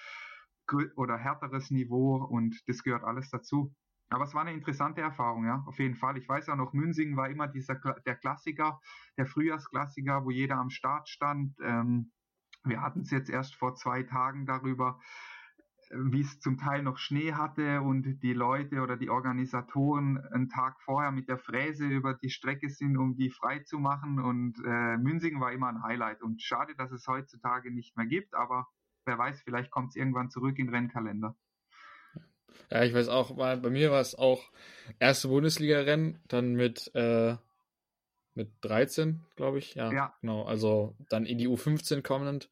oder 0.95 1.17
härteres 1.17 1.71
Niveau 1.71 2.15
und 2.15 2.61
das 2.67 2.83
gehört 2.83 3.03
alles 3.03 3.29
dazu. 3.29 3.73
Aber 4.11 4.23
es 4.23 4.33
war 4.33 4.41
eine 4.41 4.53
interessante 4.53 5.01
Erfahrung, 5.01 5.45
ja, 5.45 5.63
auf 5.67 5.77
jeden 5.77 5.95
Fall. 5.95 6.17
Ich 6.17 6.27
weiß 6.27 6.49
auch 6.49 6.55
noch, 6.55 6.73
Münsingen 6.73 7.15
war 7.15 7.29
immer 7.29 7.47
dieser 7.47 7.75
der 7.75 8.15
Klassiker, 8.15 8.79
der 9.17 9.27
Frühjahrsklassiker, 9.27 10.25
wo 10.25 10.31
jeder 10.31 10.57
am 10.57 10.71
Start 10.71 11.07
stand. 11.07 11.55
Ähm, 11.61 12.11
wir 12.63 12.81
hatten 12.81 13.01
es 13.01 13.11
jetzt 13.11 13.29
erst 13.29 13.55
vor 13.55 13.75
zwei 13.75 14.03
Tagen 14.03 14.45
darüber, 14.45 14.99
wie 15.91 16.21
es 16.21 16.39
zum 16.39 16.57
Teil 16.57 16.83
noch 16.83 16.97
Schnee 16.97 17.33
hatte 17.33 17.81
und 17.81 18.21
die 18.21 18.33
Leute 18.33 18.81
oder 18.81 18.97
die 18.97 19.09
Organisatoren 19.09 20.17
einen 20.17 20.49
Tag 20.49 20.79
vorher 20.81 21.11
mit 21.11 21.29
der 21.29 21.37
Fräse 21.37 21.85
über 21.85 22.13
die 22.13 22.29
Strecke 22.29 22.69
sind, 22.69 22.97
um 22.97 23.15
die 23.15 23.31
frei 23.31 23.59
zu 23.59 23.79
machen. 23.79 24.19
Und 24.19 24.57
äh, 24.65 24.97
Münsingen 24.97 25.41
war 25.41 25.51
immer 25.51 25.67
ein 25.67 25.83
Highlight. 25.83 26.21
Und 26.21 26.41
schade, 26.41 26.75
dass 26.75 26.91
es 26.91 27.07
heutzutage 27.07 27.71
nicht 27.71 27.95
mehr 27.97 28.05
gibt, 28.05 28.35
aber 28.35 28.67
wer 29.09 29.17
weiß, 29.17 29.41
vielleicht 29.41 29.71
kommt 29.71 29.89
es 29.89 29.95
irgendwann 29.95 30.29
zurück 30.29 30.57
in 30.59 30.67
den 30.67 30.75
Rennkalender. 30.75 31.35
Ja, 32.71 32.83
ich 32.83 32.93
weiß 32.93 33.09
auch, 33.09 33.35
bei 33.35 33.57
mir 33.57 33.91
war 33.91 34.01
es 34.01 34.13
auch 34.13 34.43
erste 34.99 35.27
Bundesliga-Rennen, 35.27 36.21
dann 36.27 36.53
mit, 36.53 36.91
äh, 36.93 37.35
mit 38.35 38.51
13, 38.61 39.25
glaube 39.35 39.57
ich. 39.57 39.73
Ja, 39.73 39.91
ja, 39.91 40.13
genau. 40.21 40.43
Also 40.43 40.95
dann 41.09 41.25
in 41.25 41.39
die 41.39 41.47
U15 41.47 42.03
kommend. 42.03 42.49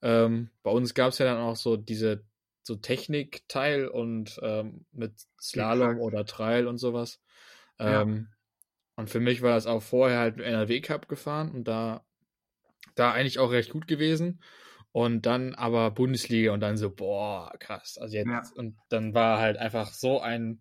Ähm, 0.00 0.50
bei 0.62 0.70
uns 0.70 0.94
gab 0.94 1.08
es 1.08 1.18
ja 1.18 1.26
dann 1.26 1.38
auch 1.38 1.56
so 1.56 1.76
diese 1.76 2.24
so 2.62 2.76
Technik-Teil 2.76 3.88
und 3.88 4.38
ähm, 4.42 4.84
mit 4.92 5.14
Slalom 5.40 5.90
Exakt. 5.90 6.02
oder 6.02 6.24
Trail 6.24 6.68
und 6.68 6.78
sowas. 6.78 7.20
Ähm, 7.80 8.28
ja. 8.30 8.36
Und 8.96 9.10
für 9.10 9.20
mich 9.20 9.42
war 9.42 9.54
das 9.54 9.66
auch 9.66 9.82
vorher 9.82 10.20
halt 10.20 10.38
NRW 10.38 10.80
Cup 10.80 11.08
gefahren 11.08 11.50
und 11.50 11.64
da, 11.64 12.04
da 12.94 13.12
eigentlich 13.12 13.38
auch 13.38 13.50
recht 13.50 13.70
gut 13.70 13.88
gewesen. 13.88 14.40
Und 14.98 15.26
dann 15.26 15.54
aber 15.54 15.92
Bundesliga 15.92 16.50
und 16.52 16.58
dann 16.58 16.76
so, 16.76 16.90
boah, 16.90 17.52
krass. 17.60 17.98
Also 18.00 18.16
jetzt, 18.16 18.26
ja. 18.26 18.42
und 18.56 18.76
dann 18.88 19.14
war 19.14 19.38
halt 19.38 19.56
einfach 19.56 19.92
so 19.92 20.20
ein, 20.20 20.60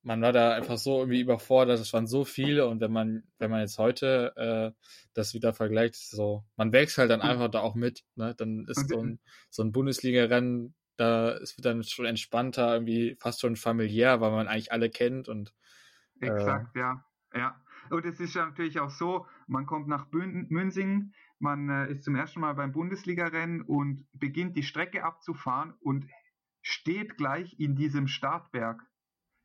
man 0.00 0.22
war 0.22 0.32
da 0.32 0.54
einfach 0.54 0.78
so 0.78 1.00
irgendwie 1.00 1.20
überfordert, 1.20 1.78
es 1.78 1.92
waren 1.92 2.06
so 2.06 2.24
viele 2.24 2.66
und 2.66 2.80
wenn 2.80 2.90
man, 2.90 3.24
wenn 3.38 3.50
man 3.50 3.60
jetzt 3.60 3.76
heute 3.76 4.32
äh, 4.36 4.86
das 5.12 5.34
wieder 5.34 5.52
vergleicht, 5.52 5.96
so, 5.96 6.46
man 6.56 6.72
wächst 6.72 6.96
halt 6.96 7.10
dann 7.10 7.20
einfach 7.20 7.50
da 7.50 7.60
auch 7.60 7.74
mit, 7.74 8.04
ne? 8.14 8.34
Dann 8.34 8.64
ist 8.68 8.88
so 8.88 9.02
ein, 9.02 9.20
so 9.50 9.62
ein 9.62 9.72
Bundesliga-Rennen, 9.72 10.74
da 10.96 11.32
ist 11.32 11.62
dann 11.62 11.82
schon 11.82 12.06
entspannter, 12.06 12.72
irgendwie 12.72 13.18
fast 13.20 13.42
schon 13.42 13.54
familiär, 13.54 14.22
weil 14.22 14.30
man 14.30 14.48
eigentlich 14.48 14.72
alle 14.72 14.88
kennt 14.88 15.28
und 15.28 15.52
äh, 16.22 16.28
Exakt, 16.28 16.74
ja. 16.74 17.04
Ja. 17.34 17.60
Und 17.90 18.06
es 18.06 18.18
ist 18.18 18.34
ja 18.34 18.46
natürlich 18.46 18.80
auch 18.80 18.88
so, 18.88 19.26
man 19.46 19.66
kommt 19.66 19.88
nach 19.88 20.06
Münsingen, 20.10 21.12
man 21.38 21.68
äh, 21.68 21.92
ist 21.92 22.04
zum 22.04 22.14
ersten 22.14 22.40
Mal 22.40 22.54
beim 22.54 22.72
Bundesliga-Rennen 22.72 23.62
und 23.62 24.06
beginnt 24.12 24.56
die 24.56 24.62
Strecke 24.62 25.04
abzufahren 25.04 25.74
und 25.80 26.08
steht 26.62 27.16
gleich 27.16 27.58
in 27.58 27.76
diesem 27.76 28.08
Startberg. 28.08 28.82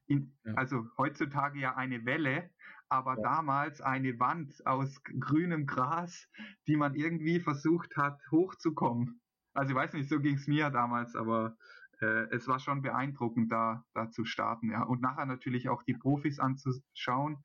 In, 0.07 0.37
ja. 0.43 0.53
Also 0.53 0.87
heutzutage 0.97 1.59
ja 1.59 1.75
eine 1.75 2.05
Welle, 2.05 2.49
aber 2.87 3.17
ja. 3.17 3.21
damals 3.21 3.81
eine 3.81 4.19
Wand 4.19 4.65
aus 4.65 5.03
grünem 5.03 5.65
Gras, 5.65 6.27
die 6.67 6.75
man 6.75 6.95
irgendwie 6.95 7.39
versucht 7.39 7.95
hat 7.97 8.19
hochzukommen. 8.31 9.21
Also 9.53 9.71
ich 9.71 9.75
weiß 9.75 9.93
nicht, 9.93 10.09
so 10.09 10.19
ging 10.19 10.35
es 10.35 10.47
mir 10.47 10.69
damals, 10.69 11.15
aber 11.15 11.57
äh, 12.01 12.27
es 12.31 12.47
war 12.47 12.59
schon 12.59 12.81
beeindruckend, 12.81 13.51
da, 13.51 13.83
da 13.93 14.09
zu 14.09 14.25
starten. 14.25 14.71
Ja. 14.71 14.83
Und 14.83 15.01
nachher 15.01 15.25
natürlich 15.25 15.69
auch 15.69 15.83
die 15.83 15.95
Profis 15.95 16.39
anzuschauen. 16.39 17.43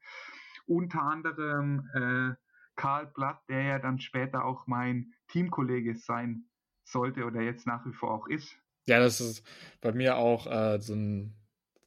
Unter 0.67 1.03
anderem 1.03 1.91
äh, 1.95 2.35
Karl 2.77 3.07
Blatt, 3.07 3.41
der 3.49 3.63
ja 3.63 3.79
dann 3.79 3.99
später 3.99 4.45
auch 4.45 4.67
mein 4.67 5.13
Teamkollege 5.29 5.95
sein 5.97 6.45
sollte 6.85 7.25
oder 7.25 7.41
jetzt 7.41 7.67
nach 7.67 7.85
wie 7.87 7.93
vor 7.93 8.13
auch 8.13 8.27
ist. 8.27 8.57
Ja, 8.87 8.99
das 8.99 9.21
ist 9.21 9.47
bei 9.81 9.93
mir 9.93 10.17
auch 10.17 10.47
äh, 10.47 10.81
so 10.81 10.95
ein 10.95 11.35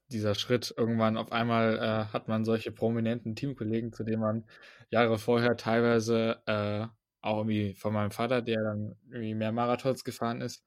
dieser 0.10 0.36
Schritt. 0.36 0.74
Irgendwann 0.78 1.18
auf 1.18 1.32
einmal 1.32 1.78
äh, 1.78 2.14
hat 2.14 2.28
man 2.28 2.46
solche 2.46 2.72
prominenten 2.72 3.36
Teamkollegen, 3.36 3.94
zu 3.94 4.04
denen 4.04 4.22
man 4.22 4.46
Jahre 4.90 5.18
vorher 5.18 5.58
teilweise 5.58 6.42
äh, 6.46 6.88
auch 7.22 7.40
irgendwie 7.40 7.74
von 7.74 7.94
meinem 7.94 8.12
Vater, 8.12 8.42
der 8.42 8.64
dann 8.64 8.96
irgendwie 9.10 9.36
mehr 9.36 9.52
Marathons 9.52 10.04
gefahren 10.04 10.42
ist, 10.42 10.64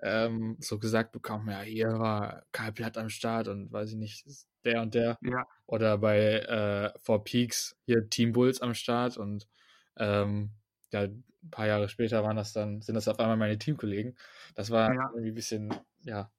ähm, 0.00 0.56
so 0.60 0.78
gesagt 0.78 1.12
bekommen, 1.12 1.48
ja, 1.48 1.60
hier 1.62 1.88
war 1.98 2.44
Karl 2.52 2.72
Blatt 2.72 2.96
am 2.96 3.08
Start 3.08 3.48
und 3.48 3.72
weiß 3.72 3.90
ich 3.90 3.96
nicht, 3.96 4.24
der 4.64 4.82
und 4.82 4.94
der. 4.94 5.18
Ja. 5.22 5.46
Oder 5.66 5.98
bei 5.98 6.40
äh, 6.40 6.98
Four 7.00 7.24
Peaks 7.24 7.76
hier 7.86 8.08
Team 8.08 8.32
Bulls 8.32 8.60
am 8.60 8.74
Start 8.74 9.16
und 9.16 9.48
ähm, 9.98 10.50
ja, 10.92 11.02
ein 11.02 11.24
paar 11.50 11.66
Jahre 11.66 11.88
später 11.88 12.22
waren 12.22 12.36
das 12.36 12.52
dann, 12.52 12.82
sind 12.82 12.94
das 12.94 13.08
auf 13.08 13.18
einmal 13.18 13.36
meine 13.36 13.58
Teamkollegen. 13.58 14.16
Das 14.54 14.70
war 14.70 14.92
ja. 14.94 15.10
irgendwie 15.12 15.30
ein 15.30 15.34
bisschen, 15.34 15.74
ja, 16.02 16.30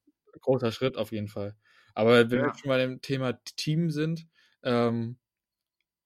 großer 0.41 0.71
Schritt 0.71 0.97
auf 0.97 1.11
jeden 1.11 1.27
Fall. 1.27 1.55
Aber 1.93 2.29
wenn 2.29 2.39
ja. 2.39 2.45
wir 2.45 2.53
schon 2.55 2.69
bei 2.69 2.77
dem 2.77 3.01
Thema 3.01 3.33
Team 3.55 3.89
sind, 3.89 4.27
ähm, 4.63 5.17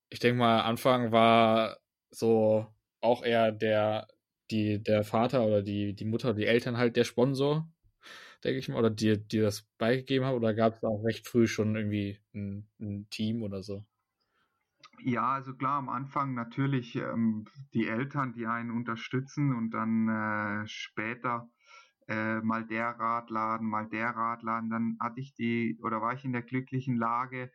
ich 0.09 0.19
denke 0.19 0.39
mal, 0.39 0.61
Anfang 0.61 1.11
war 1.11 1.79
so 2.11 2.67
auch 3.01 3.23
eher 3.23 3.51
der, 3.51 4.07
die, 4.51 4.81
der 4.81 5.03
Vater 5.03 5.45
oder 5.45 5.61
die, 5.61 5.93
die 5.93 6.05
Mutter, 6.05 6.33
die 6.33 6.45
Eltern 6.45 6.77
halt 6.77 6.95
der 6.95 7.03
Sponsor, 7.03 7.69
denke 8.43 8.59
ich 8.59 8.69
mal, 8.69 8.79
oder 8.79 8.89
die, 8.89 9.17
die 9.17 9.39
das 9.39 9.67
beigegeben 9.77 10.25
haben, 10.25 10.35
oder 10.35 10.53
gab 10.53 10.75
es 10.75 10.83
auch 10.83 11.03
recht 11.03 11.27
früh 11.27 11.47
schon 11.47 11.75
irgendwie 11.75 12.19
ein, 12.33 12.67
ein, 12.79 13.07
Team 13.09 13.43
oder 13.43 13.63
so? 13.63 13.85
Ja, 15.03 15.33
also 15.33 15.55
klar, 15.55 15.79
am 15.79 15.89
Anfang 15.89 16.35
natürlich 16.35 16.95
ähm, 16.95 17.45
die 17.73 17.87
Eltern, 17.87 18.33
die 18.33 18.45
einen 18.45 18.69
unterstützen 18.71 19.55
und 19.55 19.71
dann 19.71 20.07
äh, 20.07 20.67
später 20.67 21.49
äh, 22.07 22.39
mal 22.41 22.65
der 22.65 22.89
Radladen, 22.99 23.67
mal 23.67 23.87
der 23.87 24.09
Radladen. 24.09 24.69
Dann 24.69 24.97
hatte 24.99 25.19
ich 25.19 25.33
die 25.33 25.79
oder 25.81 26.01
war 26.01 26.13
ich 26.13 26.23
in 26.23 26.33
der 26.33 26.43
glücklichen 26.43 26.97
Lage, 26.97 27.51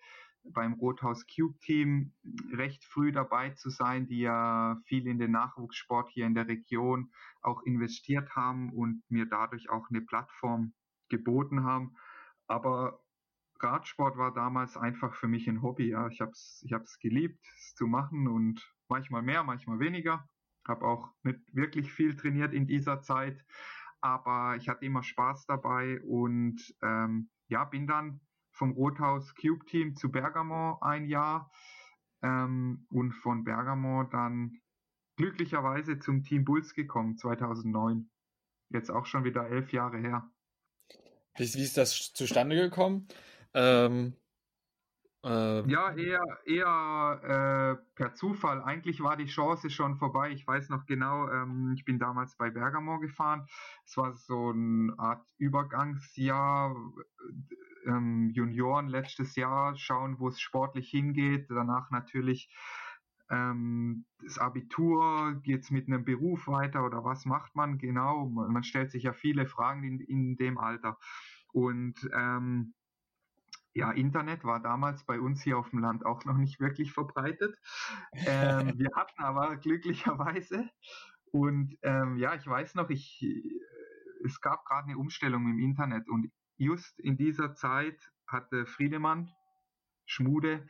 beim 0.53 0.75
Rothaus 0.75 1.25
Cube 1.27 1.59
Team 1.61 2.15
recht 2.53 2.85
früh 2.85 3.13
dabei 3.13 3.51
zu 3.51 3.71
sein, 3.71 4.07
die 4.07 4.21
ja 4.21 4.81
viel 4.87 5.07
in 5.07 5.19
den 5.19 5.33
Nachwuchssport 5.33 6.11
hier 6.11 6.27
in 6.27 6.35
der 6.35 6.49
Region 6.49 7.13
auch 7.43 7.63
investiert 7.63 8.35
haben 8.35 8.73
und 8.73 9.03
mir 9.09 9.27
dadurch 9.27 9.71
auch 9.71 9.89
eine 9.91 10.01
Plattform 10.01 10.75
geboten 11.09 11.65
haben. 11.65 11.95
Aber 12.49 13.01
Radsport 13.63 14.17
war 14.17 14.33
damals 14.33 14.77
einfach 14.77 15.15
für 15.15 15.29
mich 15.29 15.49
ein 15.49 15.63
Hobby. 15.63 15.91
Ja. 15.91 16.09
Ich 16.09 16.21
habe 16.21 16.33
es 16.33 16.63
ich 16.65 16.73
hab's 16.73 16.99
geliebt, 16.99 17.45
es 17.57 17.75
zu 17.75 17.87
machen 17.87 18.29
und 18.29 18.61
manchmal 18.89 19.23
mehr, 19.23 19.45
manchmal 19.45 19.79
weniger. 19.79 20.29
Habe 20.67 20.85
auch 20.85 21.13
nicht 21.23 21.41
wirklich 21.55 21.93
viel 21.93 22.17
trainiert 22.17 22.53
in 22.53 22.67
dieser 22.67 23.01
Zeit, 23.01 23.45
aber 24.01 24.57
ich 24.57 24.69
hatte 24.69 24.85
immer 24.85 25.03
Spaß 25.03 25.47
dabei 25.47 26.01
und 26.03 26.75
ähm, 26.83 27.31
ja, 27.49 27.65
bin 27.65 27.87
dann 27.87 28.21
vom 28.51 28.73
Rothaus 28.73 29.35
Cube 29.35 29.65
Team 29.67 29.95
zu 29.95 30.11
Bergamo 30.11 30.79
ein 30.81 31.07
Jahr 31.07 31.51
ähm, 32.23 32.87
und 32.91 33.13
von 33.13 33.45
Bergamo 33.45 34.05
dann 34.05 34.61
glücklicherweise 35.17 35.99
zum 35.99 36.23
Team 36.23 36.45
Bulls 36.45 36.75
gekommen 36.75 37.17
2009. 37.17 38.11
Jetzt 38.71 38.91
auch 38.91 39.07
schon 39.07 39.25
wieder 39.25 39.49
elf 39.49 39.73
Jahre 39.73 39.99
her. 39.99 40.31
Wie, 41.37 41.55
wie 41.55 41.63
ist 41.63 41.77
das 41.77 42.13
zustande 42.13 42.57
gekommen? 42.57 43.09
Ähm, 43.55 44.15
äh, 45.27 45.69
ja, 45.69 45.93
eher, 45.93 46.39
eher 46.45 47.79
äh, 47.81 47.85
per 47.97 48.15
Zufall. 48.15 48.63
Eigentlich 48.63 49.03
war 49.03 49.17
die 49.17 49.27
Chance 49.27 49.71
schon 49.71 49.97
vorbei. 49.97 50.31
Ich 50.31 50.47
weiß 50.47 50.69
noch 50.69 50.87
genau, 50.87 51.29
ähm, 51.29 51.73
ich 51.75 51.85
bin 51.85 51.99
damals 51.99 52.37
bei 52.37 52.51
Bergamo 52.51 53.01
gefahren. 53.01 53.47
Es 53.85 53.97
war 53.97 54.15
so 54.15 54.51
eine 54.51 54.95
Art 54.99 55.27
Übergangsjahr 55.39 56.77
ähm, 57.87 58.31
Junioren 58.31 58.89
letztes 58.89 59.35
Jahr, 59.35 59.77
schauen, 59.77 60.21
wo 60.21 60.29
es 60.29 60.41
sportlich 60.41 60.91
hingeht. 60.91 61.47
Danach 61.51 61.91
natürlich 61.91 62.49
ähm, 63.29 64.05
das 64.23 64.39
Abitur, 64.39 65.41
geht 65.43 65.63
es 65.63 65.71
mit 65.71 65.89
einem 65.89 66.05
Beruf 66.05 66.47
weiter 66.47 66.85
oder 66.85 67.05
was 67.05 67.25
macht 67.25 67.57
man 67.57 67.79
genau? 67.79 68.29
Man, 68.29 68.53
man 68.53 68.63
stellt 68.63 68.93
sich 68.93 69.05
ja 69.05 69.13
viele 69.13 69.47
Fragen 69.47 69.83
in, 69.83 70.01
in 70.01 70.37
dem 70.37 70.59
Alter. 70.59 70.99
Und 71.53 72.09
ähm, 72.13 72.75
ja, 73.77 73.93
Internet 73.93 74.43
war 74.43 74.61
damals 74.61 75.05
bei 75.05 75.21
uns 75.21 75.43
hier 75.43 75.59
auf 75.59 75.69
dem 75.69 75.81
Land 75.81 76.07
auch 76.07 76.25
noch 76.25 76.39
nicht 76.39 76.61
wirklich 76.61 76.93
verbreitet. 76.93 77.59
Ähm, 78.27 78.73
wir 78.79 78.91
hatten 78.97 79.23
aber 79.23 79.57
glücklicherweise. 79.57 80.69
Und 81.31 81.77
ähm, 81.83 82.17
ja, 82.17 82.35
ich 82.35 82.47
weiß 82.47 82.75
noch, 82.75 82.89
ich, 82.89 83.23
es 84.25 84.41
gab 84.41 84.65
gerade 84.65 84.89
eine 84.89 84.99
Umstellung 84.99 85.47
im 85.47 85.59
Internet 85.59 86.09
und 86.09 86.33
just 86.57 86.99
in 87.01 87.19
dieser 87.19 87.55
Zeit 87.55 88.11
hatte 88.27 88.65
Friedemann 88.65 89.31
Schmude, 90.07 90.67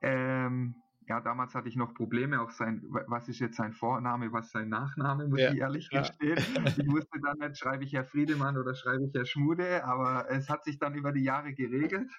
ähm, 0.00 0.76
ja, 1.08 1.20
damals 1.20 1.54
hatte 1.54 1.68
ich 1.68 1.76
noch 1.76 1.94
Probleme, 1.94 2.40
auch 2.40 2.50
sein, 2.50 2.82
was 3.06 3.28
ist 3.28 3.38
jetzt 3.38 3.56
sein 3.56 3.72
Vorname, 3.72 4.32
was 4.32 4.50
sein 4.50 4.68
Nachname, 4.68 5.28
muss 5.28 5.40
ja, 5.40 5.52
ich 5.52 5.58
ehrlich 5.58 5.88
ja. 5.90 6.00
gestehen. 6.00 6.38
Ich 6.66 6.86
wusste 6.90 7.20
dann 7.20 7.38
nicht, 7.38 7.58
schreibe 7.58 7.84
ich 7.84 7.92
Herr 7.92 8.04
Friedemann 8.04 8.56
oder 8.56 8.74
schreibe 8.74 9.04
ich 9.04 9.14
Herr 9.14 9.26
Schmude, 9.26 9.84
aber 9.84 10.30
es 10.30 10.48
hat 10.48 10.64
sich 10.64 10.78
dann 10.78 10.94
über 10.94 11.12
die 11.12 11.22
Jahre 11.22 11.54
geregelt. 11.54 12.10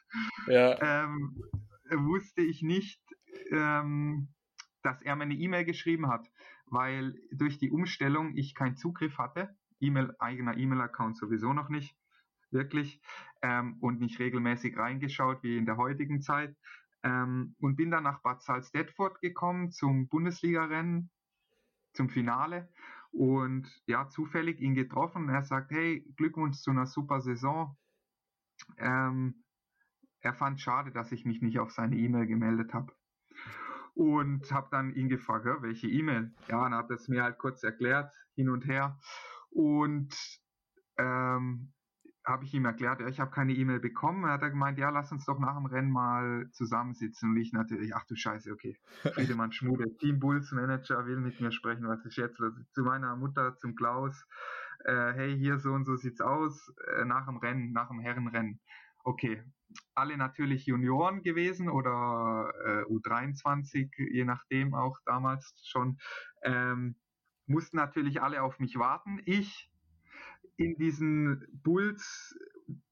Ja. 0.47 1.05
Ähm, 1.05 1.41
wusste 1.91 2.41
ich 2.41 2.61
nicht, 2.61 3.01
ähm, 3.51 4.29
dass 4.83 5.01
er 5.01 5.15
mir 5.15 5.23
eine 5.23 5.35
E-Mail 5.35 5.65
geschrieben 5.65 6.07
hat, 6.07 6.27
weil 6.67 7.15
durch 7.31 7.57
die 7.57 7.71
Umstellung 7.71 8.35
ich 8.35 8.55
keinen 8.55 8.75
Zugriff 8.75 9.17
hatte, 9.17 9.49
E-Mail, 9.79 10.15
eigener 10.19 10.57
E-Mail-Account 10.57 11.17
sowieso 11.17 11.53
noch 11.53 11.69
nicht 11.69 11.95
wirklich, 12.51 13.01
ähm, 13.41 13.77
und 13.81 13.99
nicht 13.99 14.19
regelmäßig 14.19 14.77
reingeschaut 14.77 15.43
wie 15.43 15.57
in 15.57 15.65
der 15.65 15.77
heutigen 15.77 16.21
Zeit. 16.21 16.55
Ähm, 17.05 17.55
und 17.59 17.75
bin 17.75 17.91
dann 17.91 18.03
nach 18.03 18.21
Bad 18.23 18.41
Salzdetford 18.41 19.21
gekommen 19.21 19.71
zum 19.71 20.07
Bundesliga-Rennen, 20.07 21.11
zum 21.93 22.09
Finale 22.09 22.67
und 23.11 23.71
ja, 23.85 24.09
zufällig 24.09 24.59
ihn 24.59 24.73
getroffen. 24.73 25.29
Er 25.29 25.43
sagt, 25.43 25.71
hey, 25.71 26.03
Glückwunsch 26.17 26.57
zu 26.57 26.71
einer 26.71 26.87
super 26.87 27.21
Saison. 27.21 27.77
Ähm, 28.77 29.43
er 30.21 30.33
fand 30.33 30.59
schade, 30.59 30.91
dass 30.91 31.11
ich 31.11 31.25
mich 31.25 31.43
nicht 31.43 31.59
auf 31.59 31.71
seine 31.71 31.95
E-Mail 31.95 32.25
gemeldet 32.25 32.73
habe. 32.73 32.91
Und 33.93 34.51
habe 34.51 34.67
dann 34.71 34.93
ihn 34.95 35.07
gefragt, 35.07 35.45
welche 35.61 35.87
E-Mail? 35.87 36.33
Ja, 36.47 36.63
dann 36.63 36.73
hat 36.73 36.89
er 36.89 36.95
es 36.95 37.07
mir 37.07 37.23
halt 37.23 37.37
kurz 37.37 37.63
erklärt, 37.63 38.11
hin 38.33 38.49
und 38.49 38.65
her. 38.65 38.99
Und 39.51 40.13
ähm, 40.97 41.71
habe 42.25 42.43
ich 42.43 42.53
ihm 42.53 42.65
erklärt, 42.65 42.99
ja, 42.99 43.07
ich 43.07 43.19
habe 43.19 43.31
keine 43.31 43.53
E-Mail 43.53 43.79
bekommen. 43.79 44.25
Er 44.25 44.33
hat 44.33 44.41
er 44.41 44.49
gemeint, 44.49 44.79
ja, 44.79 44.89
lass 44.89 45.11
uns 45.11 45.25
doch 45.25 45.39
nach 45.39 45.55
dem 45.55 45.67
Rennen 45.67 45.91
mal 45.91 46.49
zusammensitzen. 46.51 47.31
Und 47.31 47.37
ich 47.37 47.53
natürlich, 47.53 47.95
ach 47.95 48.05
du 48.05 48.15
Scheiße, 48.15 48.51
okay. 48.51 48.77
Friedemann 49.13 49.51
Schmude, 49.51 49.95
Team 49.97 50.19
Bulls 50.19 50.51
Manager 50.51 51.05
will 51.05 51.19
mit 51.19 51.39
mir 51.39 51.51
sprechen, 51.51 51.87
was 51.87 52.03
ist 52.05 52.17
jetzt? 52.17 52.37
Zu 52.73 52.83
meiner 52.83 53.15
Mutter, 53.15 53.55
zum 53.57 53.75
Klaus, 53.75 54.25
äh, 54.85 55.13
hey, 55.13 55.37
hier 55.37 55.59
so 55.59 55.71
und 55.73 55.85
so 55.85 55.95
sieht's 55.95 56.21
aus, 56.21 56.73
äh, 56.97 57.05
nach 57.05 57.27
dem 57.27 57.37
Rennen, 57.37 57.71
nach 57.71 57.89
dem 57.89 57.99
Herrenrennen. 57.99 58.59
Okay, 59.03 59.43
alle 59.93 60.17
natürlich 60.17 60.65
Junioren 60.65 61.21
gewesen 61.21 61.69
oder 61.69 62.51
äh, 62.65 62.91
U23, 62.91 63.89
je 63.97 64.25
nachdem 64.25 64.73
auch 64.73 64.97
damals 65.05 65.53
schon. 65.63 65.99
Ähm, 66.41 66.95
mussten 67.47 67.77
natürlich 67.77 68.21
alle 68.21 68.41
auf 68.41 68.59
mich 68.59 68.77
warten. 68.77 69.21
Ich 69.25 69.69
in 70.57 70.77
diesen 70.77 71.45
Bulls 71.63 72.37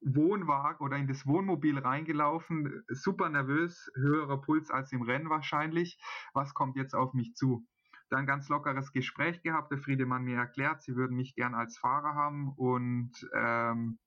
Wohnwagen 0.01 0.85
oder 0.85 0.97
in 0.97 1.07
das 1.07 1.25
Wohnmobil 1.25 1.79
reingelaufen, 1.79 2.83
super 2.89 3.29
nervös, 3.29 3.91
höherer 3.95 4.39
Puls 4.41 4.69
als 4.69 4.91
im 4.91 5.01
Rennen 5.01 5.29
wahrscheinlich. 5.29 5.99
Was 6.33 6.53
kommt 6.53 6.75
jetzt 6.75 6.93
auf 6.93 7.13
mich 7.13 7.33
zu? 7.35 7.65
Dann 8.09 8.27
ganz 8.27 8.49
lockeres 8.49 8.91
Gespräch 8.91 9.41
gehabt, 9.41 9.71
der 9.71 9.79
Friedemann 9.79 10.23
mir 10.23 10.37
erklärt, 10.37 10.83
sie 10.83 10.95
würden 10.95 11.15
mich 11.17 11.35
gern 11.35 11.55
als 11.55 11.77
Fahrer 11.77 12.13
haben 12.13 12.53
und 12.55 13.11
ähm, 13.33 13.97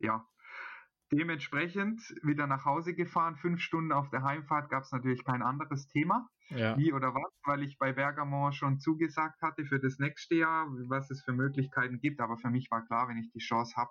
ja, 0.00 0.26
dementsprechend 1.16 2.00
wieder 2.22 2.46
nach 2.46 2.64
Hause 2.64 2.94
gefahren. 2.94 3.36
Fünf 3.36 3.60
Stunden 3.60 3.92
auf 3.92 4.10
der 4.10 4.22
Heimfahrt 4.22 4.70
gab 4.70 4.82
es 4.82 4.92
natürlich 4.92 5.24
kein 5.24 5.42
anderes 5.42 5.88
Thema. 5.88 6.28
Ja. 6.48 6.76
Wie 6.76 6.92
oder 6.92 7.14
was, 7.14 7.32
weil 7.44 7.62
ich 7.62 7.78
bei 7.78 7.92
Bergamo 7.92 8.52
schon 8.52 8.78
zugesagt 8.78 9.40
hatte 9.42 9.64
für 9.64 9.80
das 9.80 9.98
nächste 9.98 10.34
Jahr, 10.36 10.66
was 10.88 11.10
es 11.10 11.22
für 11.22 11.32
Möglichkeiten 11.32 11.98
gibt. 12.00 12.20
Aber 12.20 12.36
für 12.36 12.50
mich 12.50 12.70
war 12.70 12.84
klar, 12.84 13.08
wenn 13.08 13.18
ich 13.18 13.30
die 13.32 13.38
Chance 13.38 13.74
habe, 13.76 13.90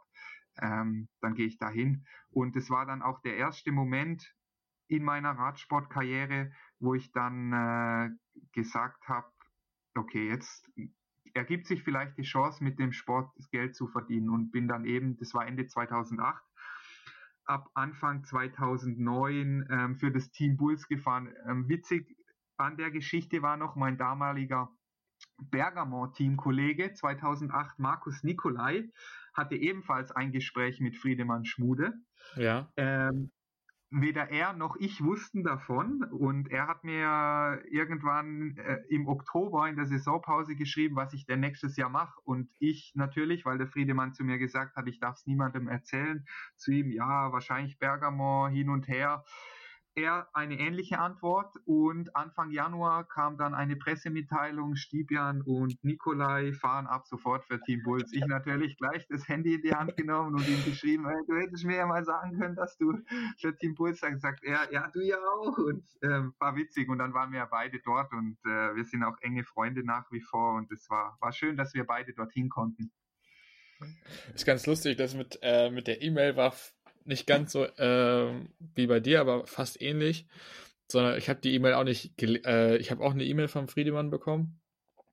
ähm, 0.61 1.07
dann 1.21 1.33
gehe 1.35 1.47
ich 1.47 1.57
dahin. 1.57 2.05
Und 2.29 2.55
es 2.55 2.69
war 2.69 2.85
dann 2.85 3.01
auch 3.01 3.21
der 3.21 3.37
erste 3.37 3.71
Moment 3.71 4.33
in 4.87 5.03
meiner 5.03 5.31
Radsportkarriere, 5.31 6.51
wo 6.79 6.93
ich 6.93 7.11
dann 7.11 7.53
äh, 7.53 8.09
gesagt 8.51 9.07
habe, 9.07 9.27
okay, 9.95 10.27
jetzt 10.29 10.69
ergibt 11.33 11.67
sich 11.67 11.83
vielleicht 11.83 12.17
die 12.17 12.23
Chance, 12.23 12.63
mit 12.63 12.79
dem 12.79 12.91
Sport 12.91 13.31
das 13.37 13.49
Geld 13.49 13.75
zu 13.75 13.87
verdienen 13.87 14.29
und 14.29 14.51
bin 14.51 14.67
dann 14.67 14.85
eben, 14.85 15.17
das 15.17 15.33
war 15.33 15.47
Ende 15.47 15.65
2008, 15.65 16.43
ab 17.45 17.69
Anfang 17.73 18.23
2009 18.23 19.67
ähm, 19.69 19.95
für 19.95 20.11
das 20.11 20.31
Team 20.31 20.57
Bulls 20.57 20.87
gefahren. 20.87 21.33
Ähm, 21.47 21.67
witzig 21.67 22.15
an 22.57 22.77
der 22.77 22.91
Geschichte 22.91 23.41
war 23.41 23.57
noch 23.57 23.75
mein 23.75 23.97
damaliger 23.97 24.69
Bergamo-Teamkollege 25.37 26.93
2008, 26.93 27.79
Markus 27.79 28.23
Nikolai, 28.23 28.89
hatte 29.33 29.55
ebenfalls 29.55 30.11
ein 30.11 30.31
Gespräch 30.31 30.79
mit 30.79 30.97
Friedemann 30.97 31.45
Schmude. 31.45 31.93
Ja. 32.35 32.71
Ähm, 32.77 33.31
weder 33.93 34.29
er 34.29 34.53
noch 34.53 34.75
ich 34.77 35.03
wussten 35.03 35.43
davon 35.43 36.03
und 36.03 36.49
er 36.49 36.67
hat 36.67 36.83
mir 36.83 37.61
irgendwann 37.69 38.57
äh, 38.57 38.79
im 38.89 39.07
Oktober 39.07 39.69
in 39.69 39.75
der 39.75 39.85
Saisonpause 39.85 40.55
geschrieben, 40.55 40.95
was 40.95 41.13
ich 41.13 41.25
denn 41.25 41.41
nächstes 41.41 41.77
Jahr 41.77 41.89
mache 41.89 42.19
und 42.23 42.49
ich 42.59 42.93
natürlich, 42.95 43.45
weil 43.45 43.59
der 43.59 43.67
Friedemann 43.67 44.13
zu 44.13 44.23
mir 44.23 44.39
gesagt 44.39 44.75
hat, 44.75 44.87
ich 44.87 44.99
darf 44.99 45.17
es 45.17 45.27
niemandem 45.27 45.67
erzählen, 45.67 46.25
zu 46.55 46.71
ihm, 46.71 46.91
ja, 46.91 47.31
wahrscheinlich 47.31 47.77
Bergamo 47.77 48.47
hin 48.47 48.69
und 48.69 48.87
her. 48.87 49.23
Er 49.95 50.27
eine 50.33 50.59
ähnliche 50.59 50.99
Antwort 50.99 51.55
und 51.65 52.15
Anfang 52.15 52.51
Januar 52.51 53.07
kam 53.07 53.37
dann 53.37 53.53
eine 53.53 53.75
Pressemitteilung, 53.75 54.75
Stibian 54.75 55.41
und 55.41 55.83
Nikolai 55.83 56.53
fahren 56.53 56.87
ab 56.87 57.07
sofort 57.07 57.45
für 57.45 57.61
Team 57.61 57.83
Bulls. 57.83 58.11
Ich 58.13 58.25
natürlich 58.25 58.77
gleich 58.77 59.05
das 59.07 59.27
Handy 59.27 59.55
in 59.55 59.61
die 59.61 59.73
Hand 59.73 59.95
genommen 59.95 60.35
und 60.35 60.47
ihm 60.47 60.63
geschrieben, 60.65 61.07
hey, 61.07 61.21
du 61.27 61.35
hättest 61.35 61.65
mir 61.65 61.77
ja 61.77 61.85
mal 61.85 62.03
sagen 62.03 62.39
können, 62.39 62.55
dass 62.55 62.77
du 62.77 62.97
für 63.39 63.55
Team 63.55 63.75
Bulls 63.75 63.99
sagst. 63.99 64.21
Sagt 64.21 64.43
er, 64.43 64.71
ja, 64.71 64.89
du 64.93 65.01
ja 65.01 65.17
auch 65.17 65.57
und 65.57 65.83
äh, 66.01 66.23
war 66.39 66.55
witzig 66.55 66.89
und 66.89 66.99
dann 66.99 67.13
waren 67.13 67.31
wir 67.31 67.39
ja 67.39 67.45
beide 67.45 67.79
dort 67.79 68.11
und 68.13 68.37
äh, 68.45 68.75
wir 68.75 68.85
sind 68.85 69.03
auch 69.03 69.17
enge 69.21 69.43
Freunde 69.43 69.85
nach 69.85 70.11
wie 70.11 70.21
vor 70.21 70.55
und 70.55 70.71
es 70.71 70.89
war, 70.89 71.17
war 71.19 71.31
schön, 71.31 71.57
dass 71.57 71.73
wir 71.73 71.85
beide 71.85 72.13
dorthin 72.13 72.49
konnten. 72.49 72.91
Ist 74.33 74.45
ganz 74.45 74.65
lustig, 74.65 74.97
dass 74.97 75.13
mit, 75.13 75.39
äh, 75.41 75.69
mit 75.69 75.87
der 75.87 76.01
E-Mail 76.01 76.35
war 76.35 76.53
nicht 77.05 77.27
ganz 77.27 77.51
so 77.51 77.65
äh, 77.65 78.31
wie 78.75 78.87
bei 78.87 78.99
dir, 78.99 79.21
aber 79.21 79.45
fast 79.45 79.81
ähnlich. 79.81 80.27
Sondern 80.91 81.17
ich 81.17 81.29
habe 81.29 81.39
die 81.39 81.53
E-Mail 81.53 81.73
auch 81.73 81.83
nicht, 81.83 82.21
äh, 82.21 82.77
ich 82.77 82.91
habe 82.91 83.03
auch 83.03 83.13
eine 83.13 83.23
E-Mail 83.23 83.47
vom 83.47 83.67
Friedemann 83.67 84.09
bekommen. 84.09 84.59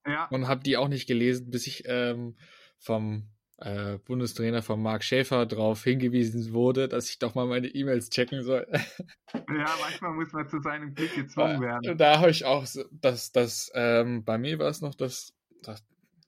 Ja. 0.07 0.27
Und 0.29 0.49
habe 0.49 0.63
die 0.63 0.77
auch 0.77 0.89
nicht 0.89 1.07
gelesen, 1.07 1.51
bis 1.51 1.67
ich 1.67 1.85
ähm, 1.87 2.37
vom 2.79 3.31
äh, 3.61 3.99
Bundestrainer 3.99 4.63
von 4.63 4.83
Marc 4.83 5.05
Schäfer 5.05 5.47
darauf 5.47 5.85
hingewiesen 5.85 6.53
wurde, 6.53 6.89
dass 6.89 7.11
ich 7.11 7.19
doch 7.19 7.35
mal 7.35 7.47
meine 7.47 7.69
E-Mails 7.69 8.11
checken 8.11 8.43
soll. 8.43 8.67
Ja, 9.33 9.77
manchmal 9.81 10.13
muss 10.15 10.33
man 10.33 10.49
zu 10.49 10.61
seinem 10.61 10.93
Glück 10.93 11.15
gezwungen 11.15 11.61
werden. 11.61 11.97
Da 11.99 12.19
habe 12.19 12.31
ich 12.31 12.45
auch, 12.45 12.67
dass 12.91 13.31
das, 13.31 13.71
ähm, 13.75 14.25
bei 14.25 14.39
mir 14.39 14.59
war 14.59 14.69
es 14.69 14.81
noch 14.81 14.95
das, 14.95 15.35
das, 15.63 15.85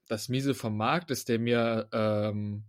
das 0.07 0.29
Miese 0.29 0.55
vom 0.55 0.77
Markt, 0.77 1.11
dass 1.11 1.25
der 1.25 1.41
mir 1.41 1.89
ähm, 1.93 2.65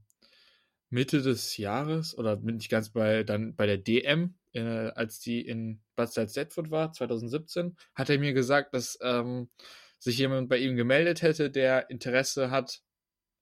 Mitte 0.93 1.23
des 1.23 1.57
Jahres 1.57 2.15
oder 2.15 2.37
bin 2.37 2.59
ich 2.59 2.69
ganz 2.69 2.91
bei 2.91 3.23
dann 3.23 3.55
bei 3.55 3.65
der 3.65 3.77
DM, 3.77 4.35
äh, 4.53 4.61
als 4.61 5.19
die 5.19 5.41
in 5.41 5.81
Bad 5.95 6.13
Salzdetford 6.13 6.69
war, 6.69 6.93
2017, 6.93 7.75
hat 7.95 8.09
er 8.09 8.19
mir 8.19 8.33
gesagt, 8.33 8.73
dass 8.75 8.99
ähm, 9.01 9.49
sich 9.97 10.19
jemand 10.19 10.49
bei 10.49 10.57
ihm 10.57 10.75
gemeldet 10.75 11.23
hätte, 11.23 11.49
der 11.49 11.89
Interesse 11.89 12.51
hat 12.51 12.81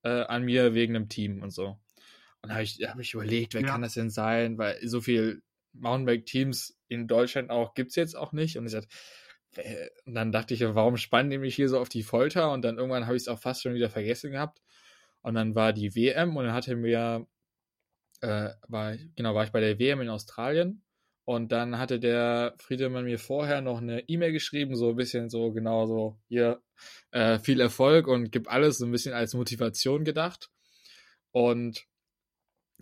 äh, 0.03 0.23
an 0.23 0.43
mir 0.43 0.73
wegen 0.73 0.95
einem 0.95 1.09
Team 1.09 1.43
und 1.43 1.51
so. 1.51 1.77
Und 2.41 2.49
da 2.49 2.53
habe 2.53 2.63
ich, 2.63 2.79
hab 2.87 2.99
ich 2.99 3.13
überlegt, 3.13 3.53
wer 3.53 3.61
ja. 3.61 3.67
kann 3.67 3.81
das 3.81 3.95
denn 3.95 4.09
sein? 4.09 4.57
Weil 4.57 4.79
so 4.87 5.01
viel 5.01 5.43
Mountainbike-Teams 5.73 6.79
in 6.87 7.07
Deutschland 7.07 7.49
auch 7.49 7.73
gibt 7.73 7.89
es 7.89 7.95
jetzt 7.95 8.15
auch 8.15 8.31
nicht. 8.31 8.57
Und 8.57 8.65
ich 8.65 8.71
sagte, 8.71 8.87
und 10.05 10.15
dann 10.15 10.31
dachte 10.31 10.53
ich, 10.53 10.61
warum 10.61 10.95
spannen 10.95 11.29
die 11.29 11.37
mich 11.37 11.55
hier 11.55 11.67
so 11.67 11.79
auf 11.79 11.89
die 11.89 12.03
Folter? 12.03 12.51
Und 12.51 12.61
dann 12.63 12.77
irgendwann 12.77 13.05
habe 13.05 13.17
ich 13.17 13.23
es 13.23 13.27
auch 13.27 13.39
fast 13.39 13.61
schon 13.61 13.73
wieder 13.73 13.89
vergessen 13.89 14.31
gehabt. 14.31 14.61
Und 15.21 15.35
dann 15.35 15.53
war 15.53 15.73
die 15.73 15.93
WM 15.95 16.37
und 16.37 16.45
dann 16.45 16.53
hat 16.53 16.67
er 16.67 16.77
mir 16.77 17.27
äh, 18.21 18.49
war, 18.67 18.95
genau, 19.15 19.35
war 19.35 19.43
ich 19.43 19.51
bei 19.51 19.59
der 19.59 19.79
WM 19.79 20.01
in 20.01 20.09
Australien 20.09 20.83
und 21.25 21.51
dann 21.51 21.77
hatte 21.77 21.99
der 21.99 22.55
Friedemann 22.59 23.05
mir 23.05 23.19
vorher 23.19 23.61
noch 23.61 23.79
eine 23.81 24.07
E-Mail 24.09 24.31
geschrieben, 24.31 24.75
so 24.75 24.89
ein 24.89 24.95
bisschen 24.95 25.29
so 25.29 25.51
genau 25.51 25.85
so, 25.85 26.19
hier 26.27 26.61
äh, 27.11 27.39
viel 27.39 27.61
Erfolg 27.61 28.07
und 28.07 28.31
gib 28.31 28.51
alles 28.51 28.77
so 28.79 28.85
ein 28.85 28.91
bisschen 28.91 29.13
als 29.13 29.33
Motivation 29.33 30.03
gedacht. 30.03 30.49
Und 31.31 31.85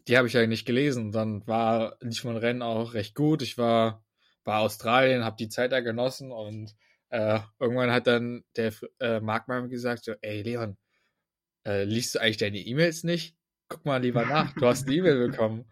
die 0.08 0.18
habe 0.18 0.28
ich 0.28 0.34
ja 0.34 0.46
nicht 0.48 0.66
gelesen. 0.66 1.12
Dann 1.12 1.46
war 1.48 1.98
nicht 2.02 2.24
mein 2.24 2.38
Rennen 2.38 2.62
auch 2.62 2.94
recht 2.94 3.16
gut. 3.16 3.42
Ich 3.42 3.58
war, 3.58 4.04
war 4.44 4.62
Australien, 4.62 5.24
habe 5.24 5.36
die 5.38 5.50
Zeit 5.50 5.72
da 5.72 5.82
genossen 5.82 6.32
und 6.32 6.76
äh, 7.10 7.40
irgendwann 7.60 7.92
hat 7.92 8.08
dann 8.08 8.44
der 8.56 8.74
äh, 9.00 9.20
Mark 9.20 9.48
mal 9.48 9.68
gesagt, 9.68 10.06
so, 10.06 10.14
ey 10.22 10.42
Leon, 10.42 10.78
äh, 11.66 11.84
liest 11.84 12.16
du 12.16 12.20
eigentlich 12.20 12.38
deine 12.38 12.60
E-Mails 12.60 13.04
nicht? 13.04 13.36
Guck 13.70 13.86
mal 13.86 14.02
lieber 14.02 14.26
nach, 14.26 14.54
du 14.56 14.66
hast 14.68 14.88
eine 14.88 14.96
E-Mail 14.96 15.30
bekommen. 15.30 15.66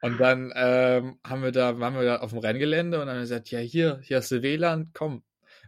Und 0.00 0.18
dann 0.18 0.52
ähm, 0.56 1.20
haben 1.24 1.42
wir 1.42 1.52
da, 1.52 1.78
waren 1.78 1.94
wir 1.94 2.02
da 2.02 2.16
auf 2.16 2.30
dem 2.30 2.40
Renngelände 2.40 2.98
und 3.00 3.06
dann 3.06 3.10
haben 3.10 3.18
wir 3.18 3.28
gesagt, 3.28 3.50
ja, 3.50 3.60
hier, 3.60 4.00
hier 4.02 4.16
hast 4.16 4.32
du 4.32 4.42
WLAN, 4.42 4.90
komm, 4.94 5.22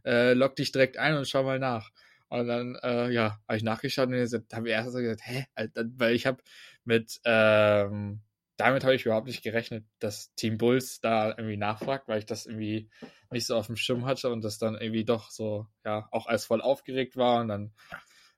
äh, 0.05 0.33
log 0.33 0.57
dich 0.57 0.73
direkt 0.73 0.97
ein 0.99 1.16
und 1.16 1.29
schau 1.29 1.44
mal 1.44 1.61
nach. 1.61 1.90
Und 2.29 2.49
dann, 2.49 2.75
äh, 2.83 3.11
ja, 3.11 3.38
habe 3.47 3.57
ich 3.57 3.62
nachgeschaut 3.62 4.09
und 4.09 4.14
dann 4.14 4.44
habe 4.53 4.68
ich 4.68 4.75
erst 4.75 4.90
so 4.90 4.99
gesagt, 4.99 5.20
hä? 5.25 5.47
Weil 5.97 6.14
ich 6.14 6.27
habe 6.27 6.42
mit, 6.85 7.20
ähm, 7.25 8.23
damit 8.57 8.83
habe 8.83 8.97
ich 8.97 9.07
überhaupt 9.07 9.29
nicht 9.29 9.42
gerechnet, 9.44 9.85
dass 10.01 10.35
Team 10.35 10.59
Bulls 10.59 11.01
da 11.01 11.29
irgendwie 11.29 11.57
nachfragt, 11.57 12.09
weil 12.09 12.18
ich 12.18 12.27
das 12.27 12.47
irgendwie 12.47 12.88
nicht 13.31 13.47
so 13.47 13.57
auf 13.57 13.66
dem 13.66 13.77
Schirm 13.77 14.05
hatte 14.05 14.31
und 14.31 14.42
das 14.42 14.59
dann 14.59 14.75
irgendwie 14.75 15.05
doch 15.05 15.31
so, 15.31 15.68
ja, 15.85 16.09
auch 16.11 16.27
als 16.27 16.44
voll 16.44 16.61
aufgeregt 16.61 17.16
war 17.16 17.40
und 17.40 17.49
dann, 17.49 17.73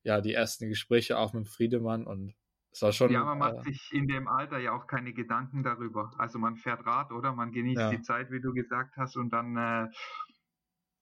ja, 0.03 0.21
die 0.21 0.35
ersten 0.35 0.69
Gespräche 0.69 1.17
auch 1.17 1.33
mit 1.33 1.49
Friedemann 1.49 2.07
und 2.07 2.35
Schon, 2.77 3.11
ja, 3.11 3.25
man 3.25 3.39
macht 3.39 3.59
äh, 3.59 3.63
sich 3.63 3.91
in 3.93 4.07
dem 4.07 4.29
Alter 4.29 4.59
ja 4.59 4.73
auch 4.73 4.87
keine 4.87 5.15
Gedanken 5.15 5.63
darüber. 5.63 6.13
Also 6.19 6.39
man 6.39 6.57
fährt 6.57 6.85
Rad, 6.85 7.11
oder? 7.11 7.33
Man 7.33 7.51
genießt 7.51 7.81
ja. 7.81 7.91
die 7.91 8.03
Zeit, 8.03 8.31
wie 8.31 8.41
du 8.41 8.53
gesagt 8.53 8.97
hast, 8.99 9.17
und 9.17 9.31
dann 9.31 9.57
äh, 9.57 9.89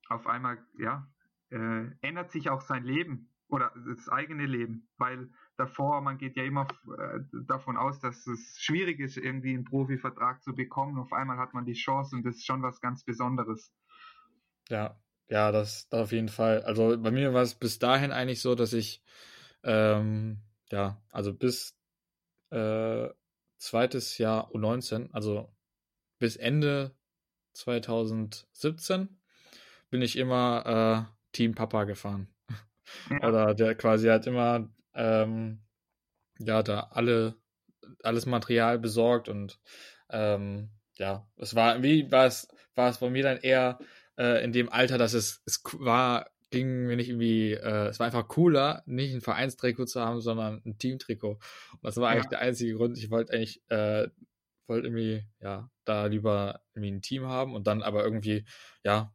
auf 0.09 0.29
einmal, 0.29 0.65
ja, 0.79 1.09
äh, 1.51 1.87
ändert 2.01 2.31
sich 2.31 2.49
auch 2.49 2.61
sein 2.61 2.85
Leben 2.85 3.29
oder 3.49 3.73
das 3.87 4.09
eigene 4.09 4.47
Leben, 4.47 4.89
weil 4.99 5.31
davor, 5.57 6.01
man 6.01 6.17
geht 6.19 6.37
ja 6.37 6.45
immer 6.45 6.67
äh, 6.97 7.21
davon 7.47 7.77
aus, 7.77 8.01
dass 8.01 8.27
es 8.27 8.57
schwierig 8.61 9.01
ist, 9.01 9.17
irgendwie 9.17 9.55
einen 9.55 9.65
Profivertrag 9.65 10.43
zu 10.43 10.55
bekommen. 10.55 10.99
Auf 10.99 11.13
einmal 11.13 11.39
hat 11.39 11.55
man 11.55 11.65
die 11.65 11.75
Chance 11.75 12.17
und 12.17 12.25
das 12.25 12.37
ist 12.37 12.47
schon 12.47 12.63
was 12.63 12.81
ganz 12.81 13.05
Besonderes. 13.05 13.73
Ja, 14.69 14.97
ja, 15.29 15.53
das, 15.53 15.89
das 15.89 16.01
auf 16.01 16.13
jeden 16.13 16.29
Fall. 16.29 16.63
Also 16.63 16.97
bei 17.01 17.11
mir 17.11 17.35
war 17.35 17.43
es 17.43 17.55
bis 17.55 17.79
dahin 17.79 18.13
eigentlich 18.13 18.41
so, 18.41 18.55
dass 18.55 18.73
ich 18.73 19.03
ähm, 19.63 20.41
ja, 20.70 21.03
also 21.11 21.33
bis 21.35 21.77
äh, 22.50 23.09
zweites 23.59 24.18
Jahr 24.18 24.50
U19, 24.53 25.11
also 25.12 25.55
bis 26.18 26.37
Ende 26.37 26.94
2017 27.55 29.20
bin 29.90 30.03
ich 30.03 30.16
immer 30.16 31.09
äh, 31.09 31.33
Team 31.33 31.55
Papa 31.55 31.85
gefahren. 31.85 32.29
Oder 33.22 33.55
der 33.55 33.74
quasi 33.74 34.09
hat 34.09 34.27
immer 34.27 34.70
ähm, 34.94 35.62
ja 36.38 36.62
da 36.62 36.88
alle 36.90 37.37
alles 38.03 38.27
Material 38.27 38.79
besorgt 38.79 39.29
und 39.29 39.61
ähm, 40.11 40.70
ja, 40.96 41.29
es 41.37 41.55
war 41.55 41.83
wie 41.83 42.11
war 42.11 42.27
es 42.27 42.48
war 42.74 42.90
es 42.90 42.98
bei 42.98 43.11
mir 43.11 43.22
dann 43.22 43.38
eher 43.38 43.79
äh, 44.18 44.44
in 44.44 44.53
dem 44.53 44.68
Alter, 44.68 44.98
dass 44.98 45.12
es 45.12 45.42
es 45.46 45.62
war 45.74 46.31
ging 46.55 46.87
mir 46.87 46.97
nicht 46.97 47.09
irgendwie, 47.09 47.53
äh, 47.53 47.88
es 47.88 47.99
war 47.99 48.07
einfach 48.07 48.29
cooler, 48.29 48.83
nicht 48.87 49.12
ein 49.12 49.21
Vereinstrikot 49.21 49.87
zu 49.87 50.01
haben, 50.01 50.21
sondern 50.21 50.62
ein 50.64 50.79
Teamtrikot. 50.79 51.33
Und 51.73 51.83
das 51.83 51.97
war 51.97 52.11
ja. 52.11 52.17
eigentlich 52.17 52.31
der 52.31 52.40
einzige 52.40 52.75
Grund. 52.75 52.97
Ich 52.97 53.11
wollte 53.11 53.33
eigentlich, 53.33 53.62
äh, 53.71 54.09
wollte 54.67 54.87
irgendwie, 54.87 55.25
ja, 55.40 55.71
da 55.85 56.07
lieber 56.07 56.62
irgendwie 56.75 56.93
ein 56.93 57.03
Team 57.03 57.27
haben 57.27 57.55
und 57.55 57.67
dann 57.67 57.83
aber 57.83 58.05
irgendwie, 58.05 58.45
ja, 58.85 59.12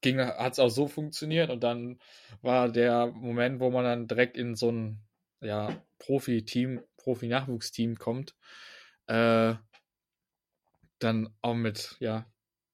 ging, 0.00 0.18
hat 0.18 0.52
es 0.52 0.58
auch 0.58 0.68
so 0.68 0.88
funktioniert 0.88 1.50
und 1.50 1.62
dann 1.62 1.98
war 2.42 2.68
der 2.68 3.06
Moment, 3.06 3.60
wo 3.60 3.70
man 3.70 3.84
dann 3.84 4.06
direkt 4.08 4.36
in 4.36 4.54
so 4.54 4.70
ein, 4.70 5.00
ja, 5.40 5.82
Profi-Team, 5.98 6.82
Profi-Nachwuchsteam 6.96 7.96
kommt, 7.96 8.34
äh, 9.06 9.54
dann 10.98 11.32
auch 11.42 11.54
mit, 11.54 11.96
ja, 12.00 12.26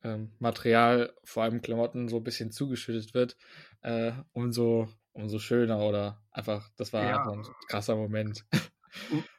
ähm, 0.04 0.30
Material, 0.38 1.12
vor 1.24 1.42
allem 1.42 1.62
Klamotten, 1.62 2.08
so 2.08 2.18
ein 2.18 2.24
bisschen 2.24 2.52
zugeschüttet 2.52 3.14
wird, 3.14 3.36
äh, 3.82 4.12
umso, 4.32 4.88
umso 5.12 5.38
schöner 5.38 5.80
oder 5.80 6.22
einfach, 6.30 6.68
das 6.76 6.92
war 6.92 7.04
ja. 7.04 7.18
einfach 7.18 7.32
ein 7.32 7.54
krasser 7.68 7.96
Moment. 7.96 8.46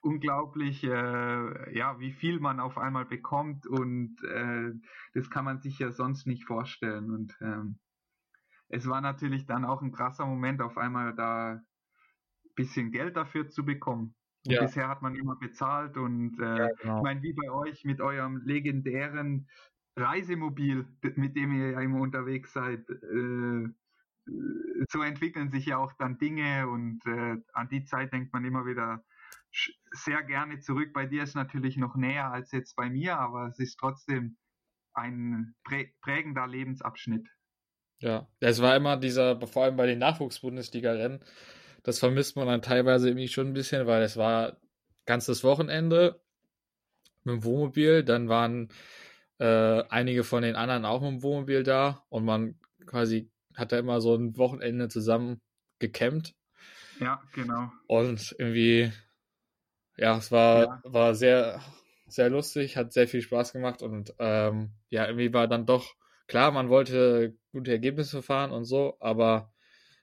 unglaublich, 0.02 0.84
äh, 0.84 1.78
ja, 1.78 2.00
wie 2.00 2.12
viel 2.12 2.40
man 2.40 2.60
auf 2.60 2.78
einmal 2.78 3.06
bekommt 3.06 3.68
und 3.68 4.18
äh, 4.24 4.72
das 5.14 5.30
kann 5.30 5.46
man 5.46 5.62
sich 5.62 5.80
ja 5.80 5.92
sonst 5.92 6.28
nicht 6.28 6.46
vorstellen. 6.46 7.12
Und 7.12 7.38
ähm, 7.42 7.80
es 8.68 8.88
war 8.88 9.02
natürlich 9.02 9.46
dann 9.46 9.66
auch 9.66 9.82
ein 9.82 9.92
krasser 9.92 10.26
Moment, 10.26 10.62
auf 10.62 10.78
einmal 10.78 11.16
da 11.16 11.54
ein 11.54 11.62
bisschen 12.56 12.92
Geld 12.92 13.16
dafür 13.16 13.50
zu 13.50 13.64
bekommen. 13.64 14.16
Ja. 14.44 14.62
Bisher 14.62 14.88
hat 14.88 15.02
man 15.02 15.16
immer 15.16 15.36
bezahlt 15.38 15.98
und 15.98 16.38
äh, 16.40 16.58
ja, 16.58 16.70
genau. 16.80 16.98
ich 16.98 17.04
meine, 17.04 17.22
wie 17.24 17.34
bei 17.34 17.50
euch 17.50 17.84
mit 17.84 18.00
eurem 18.00 18.42
legendären 18.46 19.48
Reisemobil, 19.96 20.86
mit 21.16 21.36
dem 21.36 21.54
ihr 21.54 21.72
ja 21.72 21.82
immer 21.82 22.02
unterwegs 22.02 22.54
seid, 22.54 22.90
äh, 22.90 23.68
so 24.90 25.02
entwickeln 25.02 25.52
sich 25.52 25.68
ja 25.68 25.78
auch 25.78 25.94
dann 25.94 26.18
Dinge 26.18 26.68
und 26.68 27.06
äh, 27.06 27.38
an 27.54 27.70
die 27.70 27.86
Zeit 27.86 28.12
denkt 28.12 28.34
man 28.34 28.44
immer 28.44 28.66
wieder 28.66 29.04
sehr 29.92 30.24
gerne 30.24 30.60
zurück. 30.60 30.92
Bei 30.94 31.06
dir 31.06 31.24
ist 31.24 31.36
natürlich 31.36 31.78
noch 31.78 31.96
näher 31.96 32.32
als 32.32 32.52
jetzt 32.52 32.76
bei 32.76 32.90
mir, 32.90 33.18
aber 33.18 33.48
es 33.48 33.60
ist 33.60 33.78
trotzdem 33.78 34.38
ein 34.94 35.56
prä 35.64 35.94
prägender 36.02 36.48
Lebensabschnitt. 36.48 37.28
Ja, 38.00 38.28
es 38.40 38.62
war 38.62 38.76
immer 38.76 38.98
dieser, 38.98 39.40
vor 39.48 39.64
allem 39.64 39.78
bei 39.78 39.86
den 39.86 40.00
Nachwuchs-Bundesliga-Rennen, 40.00 41.24
das 41.84 42.00
vermisst 42.00 42.36
man 42.36 42.48
dann 42.48 42.62
teilweise 42.62 43.10
irgendwie 43.10 43.28
schon 43.28 43.48
ein 43.48 43.54
bisschen, 43.54 43.88
weil 43.88 44.02
es 44.02 44.18
war 44.18 44.58
ganzes 45.06 45.44
Wochenende 45.44 46.20
mit 47.24 47.36
dem 47.36 47.44
Wohnmobil, 47.44 48.04
dann 48.04 48.28
waren 48.28 48.70
äh, 49.40 49.84
einige 49.90 50.24
von 50.24 50.44
den 50.44 50.56
anderen 50.56 50.86
auch 50.86 51.02
mit 51.02 51.12
dem 51.12 51.24
Wohnmobil 51.24 51.64
da 51.64 52.06
und 52.10 52.26
man 52.26 52.60
quasi 52.86 53.30
hat 53.56 53.72
da 53.72 53.80
immer 53.80 54.02
so 54.02 54.16
ein 54.16 54.38
Wochenende 54.38 54.88
zusammen 54.90 55.42
gecampt. 55.80 56.34
Ja, 57.00 57.22
genau. 57.34 57.72
Und 57.88 58.36
irgendwie, 58.38 58.92
ja, 59.98 60.18
es 60.18 60.32
war, 60.32 60.64
ja. 60.64 60.82
war 60.84 61.16
sehr, 61.16 61.62
sehr 62.08 62.30
lustig, 62.30 62.78
hat 62.78 62.94
sehr 62.94 63.08
viel 63.08 63.22
Spaß 63.22 63.54
gemacht 63.54 63.82
und 63.82 64.14
ähm, 64.20 64.72
ja, 64.90 65.06
irgendwie 65.06 65.34
war 65.34 65.48
dann 65.48 65.66
doch 65.66 65.96
klar, 66.28 66.52
man 66.52 66.70
wollte 66.70 67.38
gute 67.52 67.72
Ergebnisse 67.72 68.22
fahren 68.22 68.52
und 68.52 68.66
so, 68.66 68.98
aber 69.00 69.54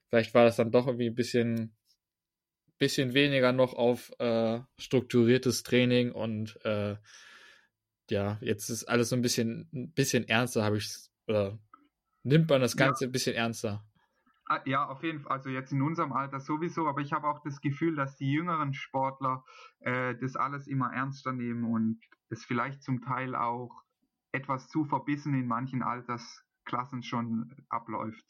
vielleicht 0.09 0.35
war 0.35 0.45
das 0.45 0.57
dann 0.57 0.71
doch 0.71 0.87
irgendwie 0.87 1.09
ein 1.09 1.15
bisschen, 1.15 1.75
bisschen 2.79 3.15
weniger 3.15 3.53
noch 3.53 3.75
auf 3.75 4.13
äh, 4.19 4.61
strukturiertes 4.79 5.63
Training 5.63 6.13
und 6.13 6.59
äh, 6.65 6.97
ja, 8.11 8.39
jetzt 8.41 8.69
ist 8.69 8.85
alles 8.85 9.09
so 9.09 9.17
ein 9.17 9.23
bisschen, 9.23 9.69
ein 9.73 9.93
bisschen 9.93 10.29
ernster, 10.29 10.65
habe 10.65 10.77
ich, 10.77 10.93
oder 11.27 11.59
nimmt 12.23 12.49
man 12.49 12.61
das 12.61 12.77
Ganze 12.77 13.05
ja. 13.05 13.09
ein 13.09 13.13
bisschen 13.13 13.35
ernster. 13.35 13.85
Ah, 14.47 14.61
ja, 14.67 14.87
auf 14.87 15.03
jeden 15.03 15.21
Fall. 15.21 15.33
Also 15.33 15.49
jetzt 15.49 15.73
in 15.73 15.83
unserem 15.83 16.13
Alter 16.13 16.41
sowieso, 16.41 16.87
aber 16.87 17.01
ich 17.01 17.13
habe 17.13 17.29
auch 17.29 17.43
das 17.43 17.61
Gefühl, 17.61 17.95
dass 17.97 18.17
die 18.17 18.31
jüngeren 18.31 18.75
Sportler 18.75 19.45
äh, 19.81 20.15
das 20.21 20.37
alles 20.37 20.67
immer 20.67 20.93
ernster 20.93 21.33
nehmen 21.33 21.65
und 21.65 22.01
es 22.29 22.45
vielleicht 22.45 22.83
zum 22.83 23.01
Teil 23.01 23.35
auch 23.35 23.83
etwas 24.33 24.69
zu 24.69 24.85
verbissen 24.85 25.35
in 25.35 25.47
manchen 25.47 25.83
Altersklassen 25.83 27.03
schon 27.03 27.55
abläuft. 27.69 28.25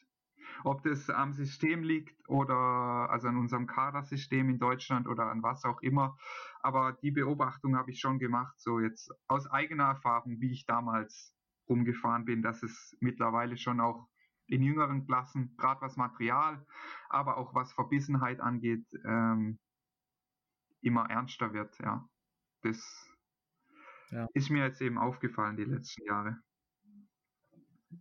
Ob 0.65 0.83
das 0.83 1.11
am 1.11 1.33
System 1.33 1.83
liegt 1.83 2.29
oder 2.29 2.55
also 2.55 3.29
an 3.29 3.37
unserem 3.37 3.67
Kadersystem 3.67 4.49
in 4.49 4.59
Deutschland 4.59 5.07
oder 5.07 5.27
an 5.27 5.43
was 5.43 5.65
auch 5.65 5.81
immer. 5.83 6.17
Aber 6.61 6.93
die 7.03 7.11
Beobachtung 7.11 7.77
habe 7.77 7.91
ich 7.91 8.01
schon 8.01 8.19
gemacht, 8.19 8.61
so 8.61 8.81
jetzt 8.81 9.11
aus 9.29 9.47
eigener 9.47 9.85
Erfahrung, 9.85 10.41
wie 10.41 10.53
ich 10.53 10.67
damals 10.67 11.35
rumgefahren 11.69 12.25
bin, 12.25 12.43
dass 12.43 12.63
es 12.63 12.97
mittlerweile 13.01 13.57
schon 13.57 13.81
auch 13.81 14.09
in 14.47 14.63
jüngeren 14.63 15.07
Klassen, 15.07 15.55
gerade 15.57 15.81
was 15.81 15.97
Material, 15.97 16.65
aber 17.09 17.37
auch 17.37 17.55
was 17.55 17.73
Verbissenheit 17.73 18.41
angeht, 18.41 18.85
ähm, 19.05 19.59
immer 20.81 21.09
ernster 21.09 21.53
wird. 21.53 21.79
Ja, 21.79 22.09
das 22.63 22.79
ja. 24.11 24.27
ist 24.35 24.51
mir 24.51 24.65
jetzt 24.65 24.83
eben 24.83 24.99
aufgefallen 24.99 25.57
die 25.57 25.65
letzten 25.65 26.05
Jahre. 26.05 26.39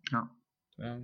Ja. 0.09 0.35
ja. 0.77 0.99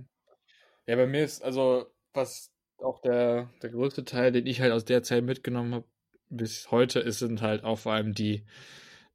Ja, 0.88 0.96
bei 0.96 1.06
mir 1.06 1.22
ist 1.22 1.44
also, 1.44 1.86
was 2.14 2.50
auch 2.78 3.02
der, 3.02 3.50
der 3.60 3.68
größte 3.68 4.06
Teil, 4.06 4.32
den 4.32 4.46
ich 4.46 4.62
halt 4.62 4.72
aus 4.72 4.86
der 4.86 5.02
Zeit 5.02 5.22
mitgenommen 5.22 5.74
habe, 5.74 5.84
bis 6.30 6.70
heute, 6.70 6.98
ist, 7.00 7.18
sind 7.18 7.42
halt 7.42 7.62
auch 7.62 7.78
vor 7.78 7.92
allem 7.92 8.14
die, 8.14 8.46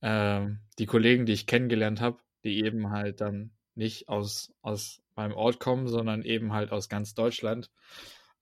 äh, 0.01 0.45
die 0.77 0.85
Kollegen, 0.85 1.25
die 1.25 1.33
ich 1.33 1.47
kennengelernt 1.47 1.99
habe, 1.99 2.19
die 2.43 2.63
eben 2.63 2.91
halt 2.91 3.21
dann 3.21 3.49
nicht 3.73 4.07
aus, 4.07 4.53
aus 4.61 5.01
meinem 5.15 5.33
Ort 5.33 5.59
kommen, 5.59 5.87
sondern 5.87 6.21
eben 6.21 6.53
halt 6.53 6.71
aus 6.71 6.89
ganz 6.89 7.15
Deutschland. 7.15 7.71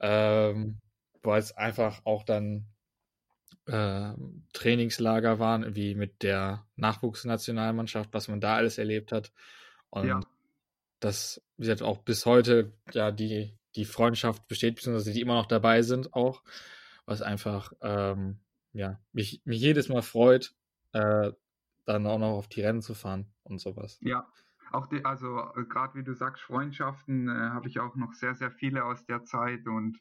Ähm, 0.02 0.82
weil 1.24 1.40
es 1.40 1.54
einfach 1.54 2.02
auch 2.04 2.24
dann 2.24 2.66
äh, 3.66 4.12
Trainingslager 4.52 5.40
waren, 5.40 5.74
wie 5.74 5.96
mit 5.96 6.22
der 6.22 6.66
Nachwuchsnationalmannschaft, 6.76 8.14
was 8.14 8.28
man 8.28 8.42
da 8.42 8.58
alles 8.58 8.78
erlebt 8.78 9.14
hat. 9.14 9.32
Und 9.90 10.10
ja. 10.10 10.20
das, 11.00 11.42
wie 11.62 11.66
gesagt, 11.66 11.84
auch 11.84 12.00
bis 12.00 12.26
heute 12.26 12.74
ja 12.92 13.12
die, 13.12 13.56
die 13.76 13.86
Freundschaft 13.86 14.48
besteht, 14.48 14.78
beziehungsweise 14.78 15.14
die 15.14 15.22
immer 15.22 15.36
noch 15.36 15.46
dabei 15.46 15.84
sind 15.84 16.12
auch, 16.16 16.42
was 17.06 17.22
einfach 17.22 17.72
ähm, 17.82 18.40
ja, 18.74 19.00
mich, 19.12 19.44
mich 19.46 19.62
jedes 19.62 19.88
Mal 19.88 20.02
freut, 20.02 20.56
äh, 20.94 21.32
dann 21.86 22.08
auch 22.08 22.18
noch 22.18 22.32
auf 22.32 22.48
die 22.48 22.62
Rennen 22.62 22.82
zu 22.82 22.96
fahren 22.96 23.32
und 23.44 23.62
sowas. 23.62 24.00
Ja, 24.02 24.28
auch 24.72 24.88
die, 24.88 25.06
also 25.06 25.38
äh, 25.56 25.66
gerade 25.66 25.94
wie 25.94 26.04
du 26.04 26.16
sagst, 26.16 26.42
Freundschaften 26.42 27.28
äh, 27.28 27.32
habe 27.32 27.68
ich 27.68 27.80
auch 27.80 27.96
noch 27.96 28.14
sehr, 28.14 28.34
sehr 28.34 28.50
viele 28.50 28.84
aus 28.84 29.06
der 29.06 29.24
Zeit 29.26 29.68
und 29.68 30.00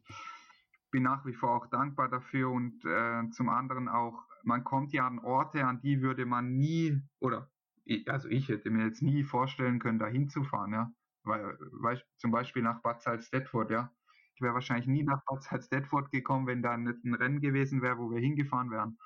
bin 0.91 1.03
nach 1.03 1.27
wie 1.27 1.35
vor 1.35 1.55
auch 1.55 1.67
dankbar 1.67 2.09
dafür 2.09 2.51
und 2.51 2.83
äh, 2.87 3.29
zum 3.33 3.51
anderen 3.51 3.91
auch, 3.91 4.25
man 4.45 4.65
kommt 4.65 4.95
ja 4.95 5.07
an 5.07 5.19
Orte, 5.19 5.67
an 5.67 5.83
die 5.83 6.01
würde 6.01 6.25
man 6.25 6.57
nie 6.57 7.03
oder 7.19 7.51
also 8.07 8.29
ich 8.29 8.49
hätte 8.49 8.71
mir 8.71 8.87
jetzt 8.87 9.03
nie 9.03 9.25
vorstellen 9.25 9.79
können, 9.79 9.99
da 9.99 10.07
hinzufahren, 10.07 10.73
ja, 10.73 10.93
weil, 11.25 11.59
weil 11.73 12.03
zum 12.17 12.31
Beispiel 12.31 12.63
nach 12.63 12.83
Bad 12.83 13.03
Salzdetford, 13.03 13.71
ja, 13.71 13.93
ich 14.35 14.41
wäre 14.41 14.55
wahrscheinlich 14.55 14.87
nie 14.87 15.03
nach 15.03 15.23
Bad 15.27 15.43
Salzdetford 15.43 16.11
gekommen, 16.11 16.47
wenn 16.47 16.63
da 16.63 16.77
nicht 16.77 17.05
ein 17.05 17.15
Rennen 17.15 17.41
gewesen 17.41 17.83
wäre, 17.83 17.99
wo 17.99 18.11
wir 18.11 18.21
hingefahren 18.21 18.71
wären 18.71 18.99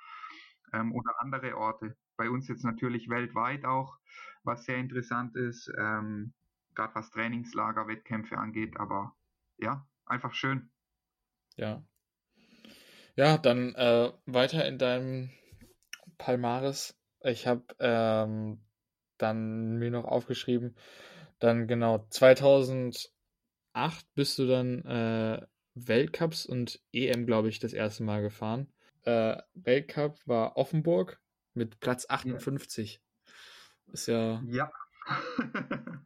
ähm, 0.72 0.92
oder 0.92 1.20
andere 1.20 1.56
Orte. 1.56 1.96
Bei 2.16 2.30
uns 2.30 2.48
jetzt 2.48 2.64
natürlich 2.64 3.08
weltweit 3.08 3.64
auch, 3.64 3.98
was 4.44 4.64
sehr 4.64 4.76
interessant 4.76 5.36
ist, 5.36 5.72
ähm, 5.76 6.32
gerade 6.74 6.94
was 6.94 7.10
Trainingslager, 7.10 7.88
Wettkämpfe 7.88 8.38
angeht, 8.38 8.78
aber 8.78 9.16
ja, 9.58 9.86
einfach 10.06 10.34
schön. 10.34 10.70
Ja. 11.56 11.82
Ja, 13.16 13.38
dann 13.38 13.74
äh, 13.74 14.12
weiter 14.26 14.66
in 14.66 14.78
deinem 14.78 15.30
Palmares. 16.18 16.96
Ich 17.20 17.46
habe 17.46 17.64
ähm, 17.78 18.60
dann 19.18 19.78
mir 19.78 19.90
noch 19.90 20.04
aufgeschrieben, 20.04 20.76
dann 21.44 21.68
genau 21.68 22.06
2008 22.10 23.06
bist 24.14 24.38
du 24.38 24.46
dann 24.46 24.84
äh, 24.84 25.46
Weltcups 25.74 26.46
und 26.46 26.80
EM, 26.92 27.26
glaube 27.26 27.48
ich, 27.48 27.58
das 27.58 27.72
erste 27.72 28.02
Mal 28.02 28.22
gefahren. 28.22 28.72
Äh, 29.02 29.36
Weltcup 29.54 30.18
war 30.26 30.56
Offenburg 30.56 31.20
mit 31.52 31.80
Platz 31.80 32.06
58. 32.08 33.02
Ist 33.88 34.08
ja. 34.08 34.42
Ja. 34.46 34.72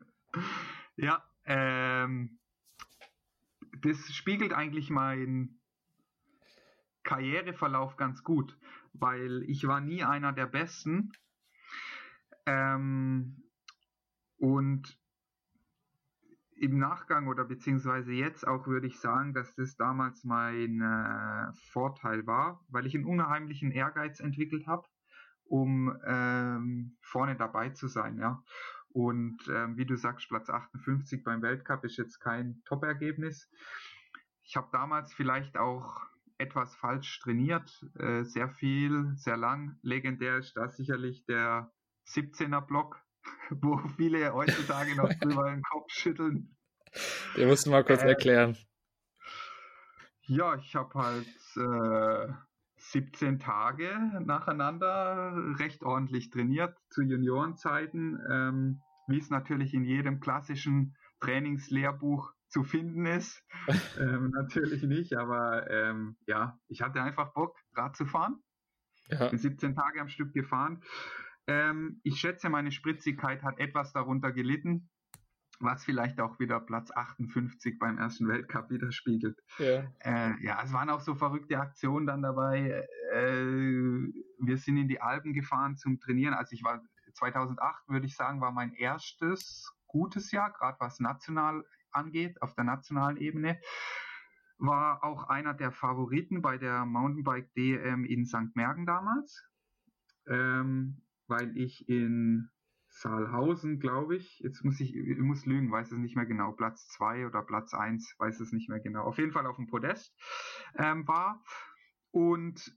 ja, 0.96 1.24
ähm, 1.44 2.40
das 3.82 3.98
spiegelt 4.12 4.52
eigentlich 4.52 4.90
meinen 4.90 5.60
Karriereverlauf 7.04 7.96
ganz 7.96 8.24
gut, 8.24 8.58
weil 8.92 9.44
ich 9.44 9.68
war 9.68 9.80
nie 9.80 10.02
einer 10.02 10.32
der 10.32 10.46
Besten. 10.46 11.12
Ähm, 12.46 13.44
und 14.38 14.97
im 16.60 16.78
Nachgang 16.78 17.28
oder 17.28 17.44
beziehungsweise 17.44 18.12
jetzt 18.12 18.46
auch 18.46 18.66
würde 18.66 18.86
ich 18.86 19.00
sagen, 19.00 19.32
dass 19.34 19.54
das 19.54 19.76
damals 19.76 20.24
mein 20.24 20.80
äh, 20.80 21.52
Vorteil 21.72 22.26
war, 22.26 22.64
weil 22.68 22.86
ich 22.86 22.94
einen 22.94 23.04
unheimlichen 23.04 23.70
Ehrgeiz 23.70 24.20
entwickelt 24.20 24.66
habe, 24.66 24.86
um 25.44 25.96
ähm, 26.04 26.96
vorne 27.00 27.36
dabei 27.36 27.70
zu 27.70 27.88
sein, 27.88 28.18
ja. 28.18 28.42
Und 28.90 29.38
ähm, 29.48 29.76
wie 29.76 29.86
du 29.86 29.96
sagst, 29.96 30.28
Platz 30.28 30.48
58 30.50 31.22
beim 31.22 31.42
Weltcup 31.42 31.84
ist 31.84 31.98
jetzt 31.98 32.18
kein 32.20 32.62
Top-Ergebnis. 32.64 33.48
Ich 34.42 34.56
habe 34.56 34.68
damals 34.72 35.12
vielleicht 35.12 35.58
auch 35.58 36.00
etwas 36.38 36.74
falsch 36.76 37.20
trainiert, 37.20 37.84
äh, 37.98 38.24
sehr 38.24 38.48
viel, 38.48 39.12
sehr 39.16 39.36
lang. 39.36 39.78
Legendär 39.82 40.38
ist 40.38 40.56
da 40.56 40.68
sicherlich 40.68 41.24
der 41.26 41.70
17er 42.06 42.60
Block, 42.62 43.00
wo 43.50 43.78
viele 43.96 44.32
heutzutage 44.32 44.94
noch 44.96 45.12
drüber 45.14 45.50
den 45.50 45.62
Kopf 45.62 45.90
schütteln. 45.90 46.56
Den 47.36 47.48
musst 47.48 47.66
du 47.66 47.70
mal 47.70 47.84
kurz 47.84 48.02
äh, 48.02 48.08
erklären. 48.08 48.56
Ja, 50.22 50.56
ich 50.56 50.74
habe 50.74 50.94
halt 50.94 51.26
äh, 51.56 52.32
17 52.76 53.38
Tage 53.38 54.20
nacheinander 54.24 55.34
recht 55.58 55.82
ordentlich 55.82 56.30
trainiert 56.30 56.76
zu 56.90 57.02
Juniorenzeiten, 57.02 58.20
ähm, 58.30 58.82
wie 59.06 59.18
es 59.18 59.30
natürlich 59.30 59.74
in 59.74 59.84
jedem 59.84 60.20
klassischen 60.20 60.96
Trainingslehrbuch 61.20 62.32
zu 62.48 62.64
finden 62.64 63.06
ist. 63.06 63.42
ähm, 63.98 64.30
natürlich 64.30 64.82
nicht, 64.82 65.14
aber 65.16 65.70
ähm, 65.70 66.16
ja, 66.26 66.58
ich 66.68 66.82
hatte 66.82 67.02
einfach 67.02 67.32
Bock, 67.32 67.56
Rad 67.74 67.96
zu 67.96 68.06
fahren. 68.06 68.42
Ja. 69.08 69.28
Bin 69.28 69.38
17 69.38 69.74
Tage 69.74 70.00
am 70.00 70.08
Stück 70.08 70.32
gefahren. 70.34 70.82
Ähm, 71.48 72.00
ich 72.04 72.20
schätze, 72.20 72.48
meine 72.48 72.70
Spritzigkeit 72.70 73.42
hat 73.42 73.58
etwas 73.58 73.92
darunter 73.92 74.30
gelitten 74.30 74.88
was 75.60 75.84
vielleicht 75.84 76.20
auch 76.20 76.38
wieder 76.38 76.60
Platz 76.60 76.90
58 76.90 77.78
beim 77.78 77.98
ersten 77.98 78.28
Weltcup 78.28 78.70
widerspiegelt. 78.70 79.38
Ja, 79.58 79.84
äh, 80.00 80.34
ja 80.40 80.62
es 80.62 80.72
waren 80.72 80.90
auch 80.90 81.00
so 81.00 81.14
verrückte 81.14 81.58
Aktionen 81.58 82.06
dann 82.06 82.22
dabei. 82.22 82.86
Äh, 83.12 83.44
wir 84.40 84.56
sind 84.56 84.76
in 84.76 84.88
die 84.88 85.00
Alpen 85.00 85.32
gefahren 85.32 85.76
zum 85.76 85.98
Trainieren. 85.98 86.34
Also 86.34 86.52
ich 86.54 86.62
war 86.62 86.82
2008, 87.14 87.88
würde 87.88 88.06
ich 88.06 88.14
sagen, 88.14 88.40
war 88.40 88.52
mein 88.52 88.72
erstes 88.74 89.72
gutes 89.86 90.30
Jahr, 90.30 90.52
gerade 90.52 90.78
was 90.80 91.00
national 91.00 91.64
angeht, 91.90 92.40
auf 92.42 92.54
der 92.54 92.64
nationalen 92.64 93.16
Ebene. 93.16 93.60
War 94.58 95.02
auch 95.04 95.24
einer 95.24 95.54
der 95.54 95.72
Favoriten 95.72 96.42
bei 96.42 96.58
der 96.58 96.84
Mountainbike 96.84 97.52
DM 97.54 98.04
in 98.04 98.26
St. 98.26 98.54
Mergen 98.54 98.86
damals, 98.86 99.44
ähm, 100.28 101.00
weil 101.28 101.56
ich 101.56 101.88
in 101.88 102.50
Saalhausen, 102.88 103.78
glaube 103.78 104.16
ich. 104.16 104.38
Jetzt 104.40 104.64
muss 104.64 104.80
ich, 104.80 104.94
ich 104.94 105.18
muss 105.18 105.46
lügen, 105.46 105.70
weiß 105.70 105.92
es 105.92 105.98
nicht 105.98 106.16
mehr 106.16 106.26
genau. 106.26 106.52
Platz 106.52 106.88
2 106.88 107.26
oder 107.26 107.42
Platz 107.42 107.74
1, 107.74 108.16
weiß 108.18 108.40
es 108.40 108.52
nicht 108.52 108.68
mehr 108.68 108.80
genau. 108.80 109.04
Auf 109.04 109.18
jeden 109.18 109.32
Fall 109.32 109.46
auf 109.46 109.56
dem 109.56 109.66
Podest 109.66 110.14
ähm, 110.76 111.06
war. 111.06 111.42
Und 112.10 112.76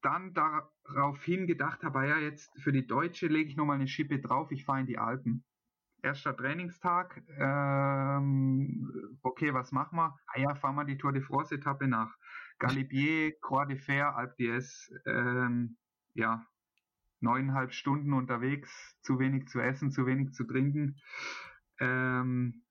dann 0.00 0.32
daraufhin 0.32 1.46
gedacht 1.46 1.82
habe, 1.82 2.06
ja, 2.06 2.18
jetzt 2.18 2.50
für 2.62 2.72
die 2.72 2.86
Deutsche 2.86 3.26
lege 3.26 3.50
ich 3.50 3.56
nochmal 3.56 3.76
eine 3.76 3.88
Schippe 3.88 4.20
drauf, 4.20 4.52
ich 4.52 4.64
fahre 4.64 4.80
in 4.80 4.86
die 4.86 4.98
Alpen. 4.98 5.44
Erster 6.00 6.36
Trainingstag, 6.36 7.24
ähm, 7.38 9.18
okay, 9.22 9.52
was 9.52 9.72
machen 9.72 9.96
wir? 9.96 10.16
Ah 10.28 10.38
ja, 10.38 10.54
fahren 10.54 10.76
wir 10.76 10.84
die 10.84 10.96
Tour 10.96 11.12
de 11.12 11.22
France 11.22 11.52
Etappe 11.52 11.88
nach 11.88 12.16
Galibier, 12.60 13.32
Croix 13.40 13.66
de 13.66 13.76
Fer, 13.76 14.16
Alpe 14.16 14.36
d'Huez, 14.38 14.92
ähm, 15.06 15.76
ja, 16.14 16.46
neuneinhalb 17.20 17.72
Stunden 17.72 18.12
unterwegs, 18.12 18.96
zu 19.02 19.18
wenig 19.18 19.48
zu 19.48 19.60
essen, 19.60 19.90
zu 19.90 20.06
wenig 20.06 20.32
zu 20.32 20.44
trinken. 20.44 21.00
Ähm, 21.80 22.62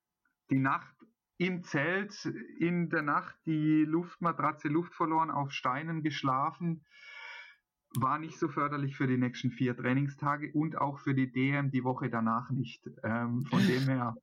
die 0.50 0.60
Nacht 0.60 0.94
im 1.38 1.64
Zelt, 1.64 2.26
in 2.60 2.90
der 2.90 3.04
Nacht 3.04 3.36
die 3.46 3.84
Luftmatratze 3.86 4.70
Luft 4.70 4.96
verloren, 4.96 5.30
auf 5.30 5.52
Steinen 5.52 6.02
geschlafen. 6.02 6.86
War 7.96 8.20
nicht 8.20 8.38
so 8.38 8.50
förderlich 8.50 8.98
für 8.98 9.08
die 9.08 9.18
nächsten 9.18 9.52
vier 9.52 9.76
Trainingstage 9.76 10.52
und 10.54 10.78
auch 10.78 11.00
für 11.00 11.14
die 11.14 11.32
DM 11.32 11.72
die 11.72 11.84
Woche 11.84 12.10
danach 12.10 12.50
nicht. 12.50 12.90
Ähm, 13.04 13.46
von 13.46 13.66
dem 13.66 13.84
her 13.84 14.16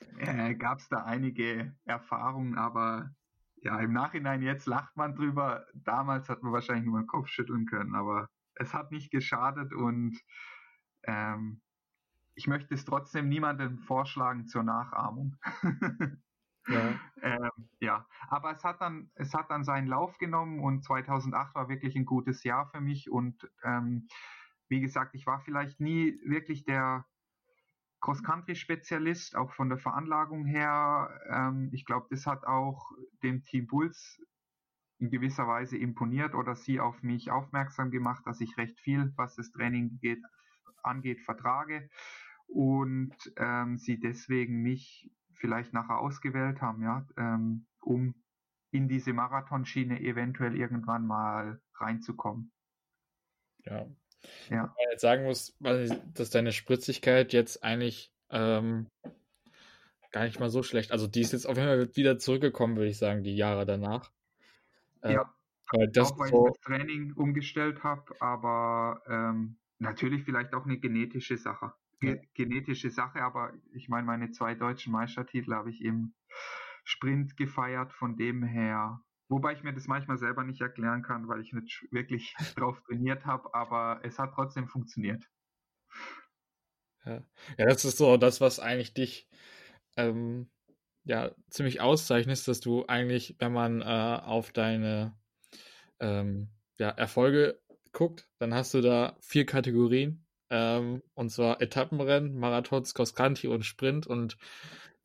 äh, 0.18 0.54
gab 0.54 0.78
es 0.78 0.88
da 0.88 1.04
einige 1.04 1.74
Erfahrungen, 1.84 2.56
aber 2.56 3.10
ja, 3.62 3.78
im 3.80 3.92
Nachhinein 3.92 4.42
jetzt 4.42 4.66
lacht 4.66 4.96
man 4.96 5.14
drüber. 5.14 5.66
Damals 5.74 6.28
hat 6.28 6.42
man 6.42 6.52
wahrscheinlich 6.52 6.86
nur 6.86 7.00
den 7.00 7.06
Kopf 7.06 7.28
schütteln 7.28 7.66
können, 7.66 7.94
aber 7.94 8.28
es 8.56 8.74
hat 8.74 8.92
nicht 8.92 9.10
geschadet 9.10 9.72
und 9.72 10.18
ähm, 11.04 11.60
ich 12.34 12.46
möchte 12.46 12.74
es 12.74 12.84
trotzdem 12.84 13.28
niemandem 13.28 13.78
vorschlagen 13.78 14.46
zur 14.46 14.62
Nachahmung. 14.62 15.36
ja. 16.68 17.00
ähm, 17.22 17.68
ja, 17.80 18.06
aber 18.28 18.52
es 18.52 18.62
hat 18.64 18.80
dann, 18.80 19.10
es 19.14 19.32
hat 19.32 19.50
dann 19.50 19.64
seinen 19.64 19.86
Lauf 19.86 20.18
genommen 20.18 20.60
und 20.60 20.84
2008 20.84 21.54
war 21.54 21.68
wirklich 21.68 21.96
ein 21.96 22.04
gutes 22.04 22.44
Jahr 22.44 22.68
für 22.70 22.80
mich 22.80 23.10
und 23.10 23.48
ähm, 23.62 24.08
wie 24.68 24.80
gesagt, 24.80 25.14
ich 25.14 25.26
war 25.26 25.40
vielleicht 25.40 25.80
nie 25.80 26.18
wirklich 26.24 26.64
der 26.64 27.06
Cross-Country-Spezialist, 28.00 29.36
auch 29.36 29.52
von 29.52 29.68
der 29.68 29.78
Veranlagung 29.78 30.44
her. 30.44 31.08
Ähm, 31.28 31.70
ich 31.72 31.84
glaube, 31.84 32.06
das 32.10 32.26
hat 32.26 32.44
auch 32.44 32.90
dem 33.22 33.42
Team 33.42 33.66
Bulls 33.66 34.20
in 34.98 35.10
gewisser 35.10 35.46
Weise 35.46 35.76
imponiert 35.76 36.34
oder 36.34 36.54
sie 36.54 36.80
auf 36.80 37.02
mich 37.02 37.30
aufmerksam 37.30 37.90
gemacht, 37.90 38.26
dass 38.26 38.40
ich 38.40 38.56
recht 38.56 38.80
viel, 38.80 39.12
was 39.16 39.36
das 39.36 39.50
Training 39.50 39.98
geht, 40.00 40.22
angeht, 40.82 41.20
vertrage 41.20 41.88
und 42.46 43.14
ähm, 43.36 43.76
sie 43.76 43.98
deswegen 43.98 44.62
mich 44.62 45.10
vielleicht 45.34 45.72
nachher 45.72 45.98
ausgewählt 45.98 46.60
haben, 46.62 46.82
ja, 46.82 47.06
ähm, 47.16 47.66
um 47.80 48.14
in 48.70 48.88
diese 48.88 49.12
Marathonschiene 49.12 50.00
eventuell 50.00 50.56
irgendwann 50.56 51.06
mal 51.06 51.60
reinzukommen. 51.74 52.52
Ja. 53.64 53.86
Ja. 54.50 54.62
Man 54.62 54.90
jetzt 54.90 55.02
sagen 55.02 55.24
muss, 55.24 55.56
dass 55.60 56.30
deine 56.30 56.52
Spritzigkeit 56.52 57.32
jetzt 57.32 57.62
eigentlich 57.62 58.12
ähm, 58.30 58.88
gar 60.10 60.24
nicht 60.24 60.40
mal 60.40 60.50
so 60.50 60.62
schlecht. 60.62 60.92
Also 60.92 61.06
die 61.06 61.20
ist 61.20 61.32
jetzt 61.32 61.46
auf 61.46 61.56
jeden 61.56 61.68
Fall 61.68 61.96
wieder 61.96 62.18
zurückgekommen, 62.18 62.76
würde 62.76 62.90
ich 62.90 62.98
sagen, 62.98 63.22
die 63.22 63.36
Jahre 63.36 63.66
danach. 63.66 64.10
Äh, 65.02 65.14
ja. 65.14 65.34
Weil 65.72 65.88
das 65.88 66.12
auch 66.12 66.18
weil 66.18 66.30
so 66.30 66.46
ich 66.46 66.52
das 66.52 66.60
Training 66.60 67.12
umgestellt 67.14 67.82
habe, 67.82 68.14
aber 68.20 69.02
ähm, 69.08 69.58
natürlich 69.78 70.24
vielleicht 70.24 70.54
auch 70.54 70.64
eine 70.64 70.78
genetische 70.78 71.36
Sache. 71.36 71.72
Ge 71.98 72.20
genetische 72.34 72.90
Sache, 72.90 73.22
aber 73.22 73.52
ich 73.72 73.88
meine, 73.88 74.06
meine 74.06 74.30
zwei 74.30 74.54
deutschen 74.54 74.92
Meistertitel 74.92 75.54
habe 75.54 75.70
ich 75.70 75.82
im 75.82 76.14
Sprint 76.84 77.36
gefeiert, 77.36 77.92
von 77.92 78.16
dem 78.16 78.42
her 78.42 79.00
Wobei 79.28 79.54
ich 79.54 79.62
mir 79.64 79.72
das 79.72 79.88
manchmal 79.88 80.18
selber 80.18 80.44
nicht 80.44 80.60
erklären 80.60 81.02
kann, 81.02 81.26
weil 81.26 81.40
ich 81.40 81.52
nicht 81.52 81.86
wirklich 81.90 82.34
drauf 82.56 82.80
trainiert 82.82 83.26
habe, 83.26 83.52
aber 83.54 84.00
es 84.04 84.18
hat 84.18 84.32
trotzdem 84.34 84.68
funktioniert. 84.68 85.24
Ja. 87.04 87.24
ja, 87.58 87.66
das 87.66 87.84
ist 87.84 87.98
so 87.98 88.16
das, 88.16 88.40
was 88.40 88.60
eigentlich 88.60 88.94
dich 88.94 89.28
ähm, 89.96 90.48
ja 91.06 91.30
ziemlich 91.48 91.80
auszeichnet, 91.80 92.46
dass 92.46 92.60
du 92.60 92.84
eigentlich, 92.86 93.36
wenn 93.38 93.52
man 93.52 93.80
äh, 93.80 93.84
auf 93.84 94.52
deine 94.52 95.16
ähm, 96.00 96.48
ja, 96.78 96.90
Erfolge 96.90 97.60
guckt, 97.92 98.28
dann 98.38 98.52
hast 98.52 98.74
du 98.74 98.82
da 98.82 99.16
vier 99.20 99.46
Kategorien. 99.46 100.26
Ähm, 100.50 101.02
und 101.14 101.30
zwar 101.30 101.60
Etappenrennen, 101.62 102.36
Marathons, 102.38 102.92
Cross 102.94 103.14
Country 103.14 103.48
und 103.48 103.64
Sprint 103.64 104.06
und 104.06 104.36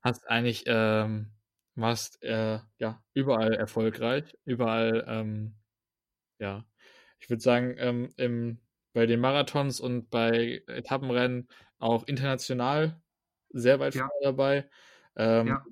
hast 0.01 0.29
eigentlich 0.29 0.63
ähm, 0.67 1.31
warst 1.75 2.21
äh, 2.23 2.59
ja 2.77 3.01
überall 3.13 3.53
erfolgreich, 3.53 4.37
überall, 4.43 5.05
ähm, 5.07 5.55
ja, 6.39 6.65
ich 7.19 7.29
würde 7.29 7.41
sagen, 7.41 7.75
ähm, 7.77 8.13
im, 8.17 8.59
bei 8.93 9.05
den 9.05 9.19
Marathons 9.19 9.79
und 9.79 10.09
bei 10.09 10.63
Etappenrennen 10.67 11.47
auch 11.79 12.07
international 12.07 13.01
sehr 13.49 13.79
weit 13.79 13.95
ja. 13.95 14.07
vorne 14.07 14.23
dabei. 14.23 14.69
Ähm, 15.15 15.47
ja. 15.47 15.65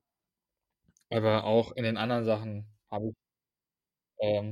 Aber 1.11 1.43
auch 1.43 1.71
in 1.71 1.83
den 1.83 1.97
anderen 1.97 2.25
Sachen 2.25 2.67
habe 2.91 3.09
ich 3.09 3.15
ähm, 4.21 4.51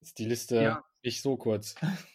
ist 0.00 0.18
die 0.18 0.24
Liste 0.24 0.62
ja. 0.62 0.84
nicht 1.02 1.22
so 1.22 1.36
kurz. 1.36 1.74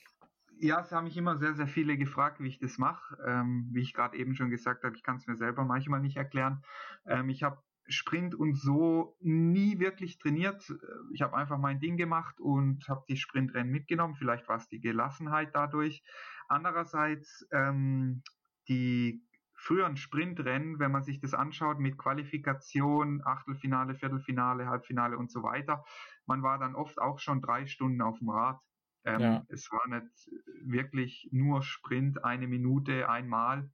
Ja, 0.60 0.80
es 0.80 0.94
haben 0.94 1.06
mich 1.06 1.18
immer 1.18 1.36
sehr, 1.36 1.56
sehr 1.56 1.68
viele 1.68 1.98
gefragt, 1.98 2.40
wie 2.40 2.48
ich 2.48 2.58
das 2.58 2.78
mache. 2.78 3.18
Ähm, 3.28 3.68
wie 3.74 3.82
ich 3.82 3.92
gerade 3.92 4.16
eben 4.16 4.34
schon 4.34 4.50
gesagt 4.50 4.86
habe, 4.86 4.96
ich 4.96 5.04
kann 5.04 5.18
es 5.18 5.28
mir 5.28 5.36
selber 5.36 5.66
manchmal 5.66 6.00
nicht 6.00 6.16
erklären. 6.16 6.64
Ähm, 7.06 7.30
ich 7.30 7.44
habe 7.44 7.62
Sprint 7.90 8.34
und 8.34 8.54
so 8.54 9.18
nie 9.20 9.80
wirklich 9.80 10.20
trainiert. 10.20 10.64
Ich 11.12 11.22
habe 11.22 11.36
einfach 11.36 11.58
mein 11.58 11.82
Ding 11.82 11.98
gemacht 11.98 12.40
und 12.40 12.88
habe 12.88 13.04
die 13.10 13.18
Sprintrennen 13.18 13.74
mitgenommen. 13.74 14.16
Vielleicht 14.16 14.48
war 14.48 14.56
es 14.56 14.70
die 14.70 14.80
Gelassenheit 14.80 15.50
dadurch. 15.54 16.02
Andererseits 16.48 17.46
ähm, 17.52 18.24
die 18.70 19.22
früheren 19.64 19.96
Sprintrennen, 19.96 20.80
wenn 20.80 20.92
man 20.92 21.04
sich 21.04 21.22
das 21.22 21.34
anschaut 21.34 21.80
mit 21.80 21.98
Qualifikation, 21.98 23.22
Achtelfinale, 23.24 23.96
Viertelfinale, 23.96 24.68
Halbfinale 24.68 25.18
und 25.18 25.32
so 25.32 25.42
weiter, 25.42 25.86
man 26.26 26.44
war 26.44 26.60
dann 26.60 26.76
oft 26.76 27.00
auch 27.00 27.20
schon 27.20 27.42
drei 27.42 27.66
Stunden 27.66 28.02
auf 28.02 28.20
dem 28.20 28.30
Rad. 28.30 28.60
Ähm, 29.06 29.20
ja. 29.22 29.46
Es 29.48 29.72
war 29.72 29.88
nicht 29.88 30.30
wirklich 30.64 31.30
nur 31.32 31.64
Sprint, 31.64 32.24
eine 32.26 32.48
Minute 32.48 33.10
einmal. 33.10 33.70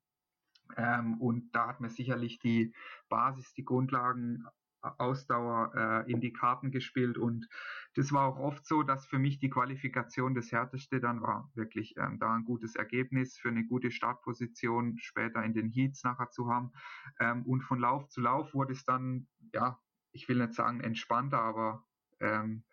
Ähm, 0.77 1.19
und 1.19 1.49
da 1.55 1.67
hat 1.67 1.81
man 1.81 1.89
sicherlich 1.89 2.37
die 2.37 2.71
Basis, 3.09 3.53
die 3.53 3.65
Grundlagen, 3.65 4.45
Ausdauer 4.81 6.05
äh, 6.07 6.11
in 6.11 6.21
die 6.21 6.33
Karten 6.33 6.71
gespielt. 6.71 7.17
Und 7.17 7.47
das 7.95 8.11
war 8.11 8.27
auch 8.27 8.39
oft 8.39 8.65
so, 8.65 8.83
dass 8.83 9.05
für 9.05 9.19
mich 9.19 9.39
die 9.39 9.49
Qualifikation 9.49 10.35
das 10.35 10.51
Härteste 10.51 10.99
dann 10.99 11.21
war. 11.21 11.51
Wirklich 11.53 11.95
ähm, 11.97 12.19
da 12.19 12.33
ein 12.33 12.45
gutes 12.45 12.75
Ergebnis 12.75 13.37
für 13.37 13.49
eine 13.49 13.65
gute 13.65 13.91
Startposition 13.91 14.97
später 14.99 15.43
in 15.43 15.53
den 15.53 15.69
Heats 15.69 16.03
nachher 16.03 16.29
zu 16.31 16.49
haben. 16.49 16.71
Ähm, 17.19 17.45
und 17.45 17.61
von 17.61 17.79
Lauf 17.79 18.07
zu 18.09 18.21
Lauf 18.21 18.53
wurde 18.53 18.73
es 18.73 18.85
dann, 18.85 19.27
ja, 19.53 19.79
ich 20.11 20.27
will 20.29 20.37
nicht 20.37 20.53
sagen 20.53 20.81
entspannter, 20.81 21.41
aber 21.41 21.85
ähm, 22.19 22.63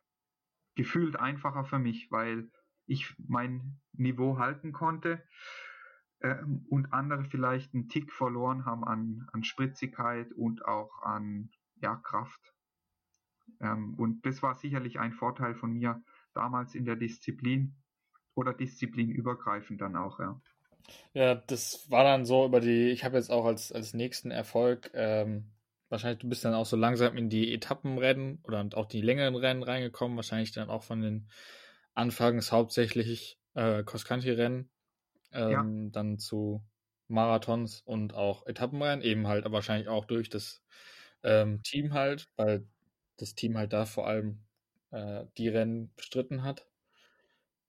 gefühlt 0.75 1.17
einfacher 1.17 1.65
für 1.65 1.79
mich, 1.79 2.11
weil 2.11 2.51
ich 2.87 3.15
mein 3.19 3.81
Niveau 3.93 4.39
halten 4.39 4.73
konnte 4.73 5.23
ähm, 6.21 6.67
und 6.71 6.93
andere 6.93 7.25
vielleicht 7.25 7.75
einen 7.75 7.89
Tick 7.89 8.13
verloren 8.13 8.65
haben 8.65 8.85
an, 8.85 9.29
an 9.33 9.43
Spritzigkeit 9.43 10.33
und 10.33 10.65
auch 10.65 11.03
an 11.03 11.51
ja, 11.81 11.97
Kraft. 11.97 12.41
Ähm, 13.61 13.95
und 13.95 14.25
das 14.27 14.43
war 14.43 14.55
sicherlich 14.55 14.99
ein 14.99 15.13
Vorteil 15.13 15.55
von 15.55 15.73
mir 15.73 16.03
damals 16.35 16.75
in 16.75 16.85
der 16.85 16.97
Disziplin 16.97 17.77
oder 18.35 18.53
disziplinübergreifend 18.53 19.81
dann 19.81 19.97
auch, 19.97 20.21
ja. 20.21 20.41
Ja, 21.15 21.35
das 21.35 21.91
war 21.91 22.05
dann 22.05 22.25
so 22.25 22.47
über 22.47 22.61
die, 22.61 22.91
ich 22.91 23.05
habe 23.05 23.17
jetzt 23.17 23.31
auch 23.31 23.45
als, 23.45 23.73
als 23.73 23.93
nächsten 23.93 24.31
Erfolg, 24.31 24.91
ähm, 24.95 25.53
wahrscheinlich 25.89 26.21
du 26.21 26.29
bist 26.29 26.45
dann 26.45 26.55
auch 26.55 26.67
so 26.67 26.77
langsam 26.77 27.17
in 27.17 27.29
die 27.29 27.53
Etappenrennen 27.53 28.41
oder 28.45 28.69
auch 28.75 28.87
die 28.87 29.01
längeren 29.01 29.35
Rennen 29.35 29.63
reingekommen, 29.63 30.17
wahrscheinlich 30.17 30.53
dann 30.53 30.71
auch 30.71 30.85
von 30.85 31.01
den 31.01 31.29
Anfangs 31.95 32.53
hauptsächlich 32.53 33.41
äh, 33.55 33.83
Cross-Country-Rennen 33.83 34.71
ähm, 35.33 35.51
ja. 35.51 35.91
dann 35.93 36.19
zu 36.19 36.65
Marathons 37.09 37.83
und 37.85 38.15
auch 38.15 38.47
Etappenrennen, 38.47 39.05
eben 39.05 39.27
halt 39.27 39.51
wahrscheinlich 39.51 39.89
auch 39.89 40.05
durch 40.05 40.29
das 40.29 40.63
ähm, 41.27 41.63
Team 41.63 41.93
halt, 41.93 42.31
weil 42.37 42.67
das 43.19 43.35
Team 43.35 43.59
halt 43.59 43.73
da 43.73 43.85
vor 43.85 44.07
allem 44.07 44.39
äh, 44.93 45.25
die 45.37 45.49
Rennen 45.49 45.93
bestritten 45.97 46.43
hat. 46.43 46.67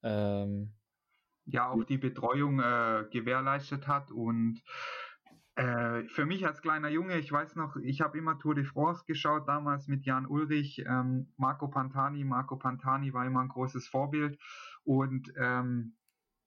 Ähm, 0.03 0.73
ja, 1.45 1.67
auch 1.69 1.83
die 1.83 1.97
Betreuung 1.97 2.59
äh, 2.59 3.05
gewährleistet 3.11 3.87
hat 3.87 4.11
und 4.11 4.61
äh, 5.55 6.03
für 6.09 6.27
mich 6.27 6.45
als 6.45 6.61
kleiner 6.61 6.89
Junge, 6.89 7.17
ich 7.17 7.31
weiß 7.31 7.55
noch, 7.55 7.77
ich 7.77 8.01
habe 8.01 8.17
immer 8.19 8.37
Tour 8.37 8.53
de 8.53 8.63
France 8.63 9.05
geschaut, 9.07 9.47
damals 9.47 9.87
mit 9.87 10.05
Jan 10.05 10.27
Ulrich, 10.27 10.83
ähm, 10.85 11.33
Marco 11.35 11.67
Pantani. 11.67 12.23
Marco 12.23 12.57
Pantani 12.57 13.11
war 13.11 13.25
immer 13.25 13.41
ein 13.41 13.47
großes 13.47 13.87
Vorbild 13.87 14.37
und 14.83 15.33
ähm, 15.35 15.95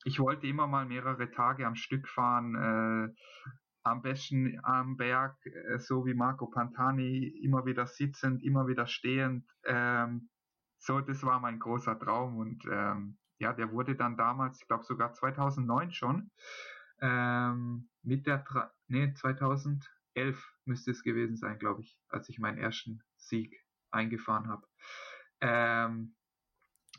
ich 0.04 0.20
wollte 0.20 0.46
immer 0.46 0.68
mal 0.68 0.86
mehrere 0.86 1.28
Tage 1.30 1.66
am 1.66 1.74
Stück 1.74 2.06
fahren, 2.06 2.54
äh, 2.54 3.14
am 3.82 4.02
besten 4.02 4.60
am 4.62 4.96
Berg, 4.96 5.36
äh, 5.46 5.78
so 5.78 6.05
wie 6.07 6.14
Marco 6.14 6.46
Pantani, 6.46 7.26
immer 7.42 7.64
wieder 7.66 7.86
sitzend, 7.86 8.42
immer 8.42 8.66
wieder 8.66 8.86
stehend. 8.86 9.48
Ähm, 9.64 10.28
so, 10.78 11.00
das 11.00 11.22
war 11.22 11.40
mein 11.40 11.59
großer 11.59 11.98
Traum 11.98 12.36
und 12.36 12.64
ähm, 12.70 13.18
ja, 13.38 13.52
der 13.52 13.72
wurde 13.72 13.96
dann 13.96 14.16
damals, 14.16 14.61
ich 14.61 14.68
glaube 14.68 14.84
sogar 14.84 15.12
2009 15.14 15.92
schon, 15.92 16.30
ähm, 17.00 17.88
mit 18.02 18.26
der, 18.26 18.44
Tra 18.44 18.72
nee, 18.88 19.12
2011 19.14 19.88
müsste 20.64 20.90
es 20.90 21.02
gewesen 21.02 21.36
sein, 21.36 21.59
glaube 21.59 21.82
ich, 21.82 21.98
als 22.09 22.28
ich 22.28 22.38
meinen 22.38 22.59
ersten 22.59 23.02
Sieg 23.16 23.55
eingefahren 23.90 24.48
habe. 24.48 24.66
Ähm, 25.40 26.14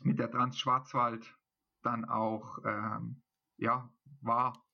mit 0.02 0.18
der 0.18 0.30
Trans-Schwarzwald 0.30 1.36
dann 1.82 2.04
auch 2.04 2.58
ähm, 2.64 3.22
ja, 3.62 3.88
war 4.20 4.64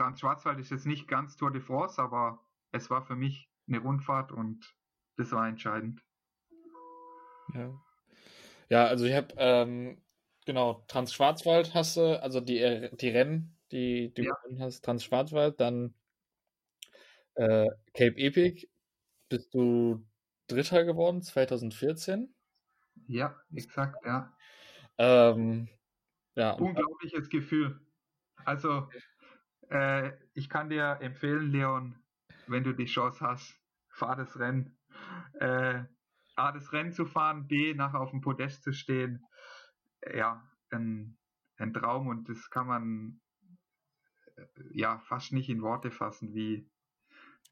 Transschwarzwald 0.00 0.58
ist 0.58 0.70
jetzt 0.70 0.86
nicht 0.86 1.08
ganz 1.08 1.36
Tour 1.36 1.50
de 1.50 1.60
France, 1.60 2.00
aber 2.00 2.42
es 2.72 2.88
war 2.88 3.02
für 3.02 3.16
mich 3.16 3.50
eine 3.68 3.80
Rundfahrt 3.80 4.32
und 4.32 4.74
das 5.18 5.30
war 5.32 5.46
entscheidend. 5.46 6.02
Ja, 7.52 7.78
ja 8.70 8.86
also 8.86 9.04
ich 9.04 9.12
habe, 9.14 9.34
ähm, 9.36 10.00
genau, 10.46 10.84
Transschwarzwald 10.88 11.74
hast 11.74 11.98
du, 11.98 12.22
also 12.22 12.40
die, 12.40 12.88
die 12.94 13.10
Rennen, 13.10 13.58
die, 13.72 14.14
die 14.14 14.22
ja. 14.22 14.34
du 14.48 14.58
hast, 14.60 14.82
Transschwarzwald, 14.86 15.60
dann 15.60 15.92
äh, 17.34 17.68
Cape 17.92 18.16
Epic, 18.16 18.68
bist 19.28 19.52
du 19.52 20.02
Dritter 20.46 20.84
geworden, 20.84 21.20
2014. 21.20 22.34
Ja, 23.06 23.38
exakt, 23.54 24.02
ja. 24.06 24.34
Ähm, 24.96 25.68
ja. 26.36 26.52
Unglaubliches 26.52 27.28
Gefühl. 27.28 27.78
Also, 28.46 28.88
äh, 29.70 30.12
ich 30.34 30.48
kann 30.48 30.68
dir 30.68 30.98
empfehlen, 31.00 31.50
Leon, 31.50 31.96
wenn 32.46 32.64
du 32.64 32.72
die 32.72 32.86
Chance 32.86 33.24
hast, 33.26 33.58
fahr 33.88 34.16
das 34.16 34.38
Rennen. 34.38 34.76
Äh, 35.34 35.84
A, 36.36 36.52
das 36.52 36.72
Rennen 36.72 36.92
zu 36.92 37.06
fahren, 37.06 37.46
B, 37.46 37.74
nachher 37.74 38.00
auf 38.00 38.10
dem 38.10 38.20
Podest 38.20 38.62
zu 38.62 38.72
stehen. 38.72 39.24
Ja, 40.14 40.48
ein, 40.70 41.18
ein 41.56 41.72
Traum 41.72 42.08
und 42.08 42.28
das 42.28 42.50
kann 42.50 42.66
man 42.66 43.20
äh, 44.36 44.46
ja 44.72 44.98
fast 45.00 45.32
nicht 45.32 45.48
in 45.48 45.62
Worte 45.62 45.90
fassen, 45.90 46.34
wie, 46.34 46.70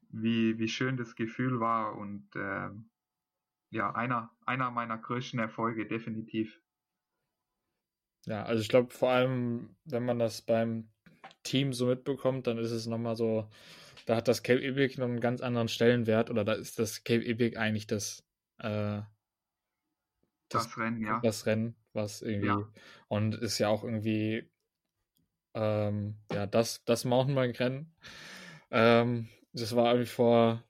wie, 0.09 0.57
wie 0.57 0.67
schön 0.67 0.97
das 0.97 1.15
Gefühl 1.15 1.59
war 1.59 1.95
und 1.95 2.35
äh, 2.35 2.69
ja, 3.71 3.93
einer, 3.93 4.35
einer 4.45 4.71
meiner 4.71 4.97
größten 4.97 5.39
Erfolge, 5.39 5.87
definitiv. 5.87 6.59
Ja, 8.25 8.43
also 8.43 8.61
ich 8.61 8.69
glaube, 8.69 8.91
vor 8.91 9.11
allem, 9.11 9.77
wenn 9.85 10.05
man 10.05 10.19
das 10.19 10.41
beim 10.41 10.91
Team 11.49 11.73
so 11.73 11.87
mitbekommt, 11.87 12.47
dann 12.47 12.57
ist 12.59 12.71
es 12.71 12.85
nochmal 12.85 13.15
so, 13.15 13.49
da 14.05 14.15
hat 14.15 14.27
das 14.27 14.43
Cape 14.43 14.63
Epic 14.63 14.99
noch 14.99 15.07
einen 15.07 15.19
ganz 15.19 15.41
anderen 15.41 15.67
Stellenwert 15.67 16.29
oder 16.29 16.45
da 16.45 16.53
ist 16.53 16.77
das 16.77 17.03
Cape 17.03 17.25
Epic 17.25 17.57
eigentlich 17.57 17.87
das, 17.87 18.23
äh, 18.59 19.01
das, 20.49 20.65
das, 20.67 20.77
Rennen, 20.77 21.01
ja. 21.01 21.19
Das 21.23 21.45
Rennen, 21.45 21.75
was 21.93 22.21
irgendwie, 22.21 22.47
ja. 22.47 22.67
und 23.07 23.35
ist 23.35 23.57
ja 23.57 23.67
auch 23.69 23.83
irgendwie, 23.83 24.47
ähm, 25.55 26.15
ja, 26.31 26.45
das, 26.45 26.83
das 26.85 27.03
Mountainbike-Rennen. 27.05 27.91
Ähm, 28.71 29.29
das 29.53 29.75
war 29.75 29.87
irgendwie 29.87 30.09
vor, 30.09 30.63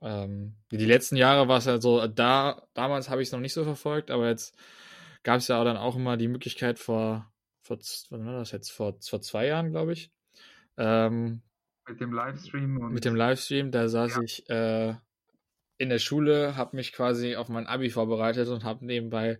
ähm, 0.00 0.54
die 0.70 0.76
letzten 0.76 1.16
Jahre 1.16 1.48
war 1.48 1.58
es 1.58 1.64
ja 1.64 1.80
so, 1.80 2.06
da, 2.06 2.68
damals 2.74 3.10
habe 3.10 3.20
ich 3.20 3.28
es 3.28 3.32
noch 3.32 3.40
nicht 3.40 3.52
so 3.52 3.64
verfolgt, 3.64 4.12
aber 4.12 4.28
jetzt 4.28 4.56
gab 5.24 5.38
es 5.38 5.48
ja 5.48 5.60
auch 5.60 5.64
dann 5.64 5.76
auch 5.76 5.96
immer 5.96 6.16
die 6.16 6.28
Möglichkeit 6.28 6.78
vor, 6.78 7.32
vor 7.68 7.78
wann 8.10 8.26
war 8.26 8.38
das 8.38 8.52
jetzt, 8.52 8.70
vor, 8.70 8.96
vor 9.00 9.20
zwei 9.20 9.46
Jahren, 9.46 9.70
glaube 9.70 9.92
ich. 9.92 10.10
Ähm, 10.76 11.42
mit 11.86 12.00
dem 12.00 12.12
Livestream. 12.12 12.78
Und, 12.78 12.92
mit 12.92 13.04
dem 13.04 13.14
Livestream, 13.14 13.70
da 13.70 13.88
saß 13.88 14.16
ja. 14.16 14.22
ich 14.22 14.48
äh, 14.48 14.94
in 15.78 15.88
der 15.88 15.98
Schule, 15.98 16.56
habe 16.56 16.76
mich 16.76 16.92
quasi 16.92 17.36
auf 17.36 17.48
mein 17.48 17.66
Abi 17.66 17.90
vorbereitet 17.90 18.48
und 18.48 18.64
habe 18.64 18.84
nebenbei 18.84 19.38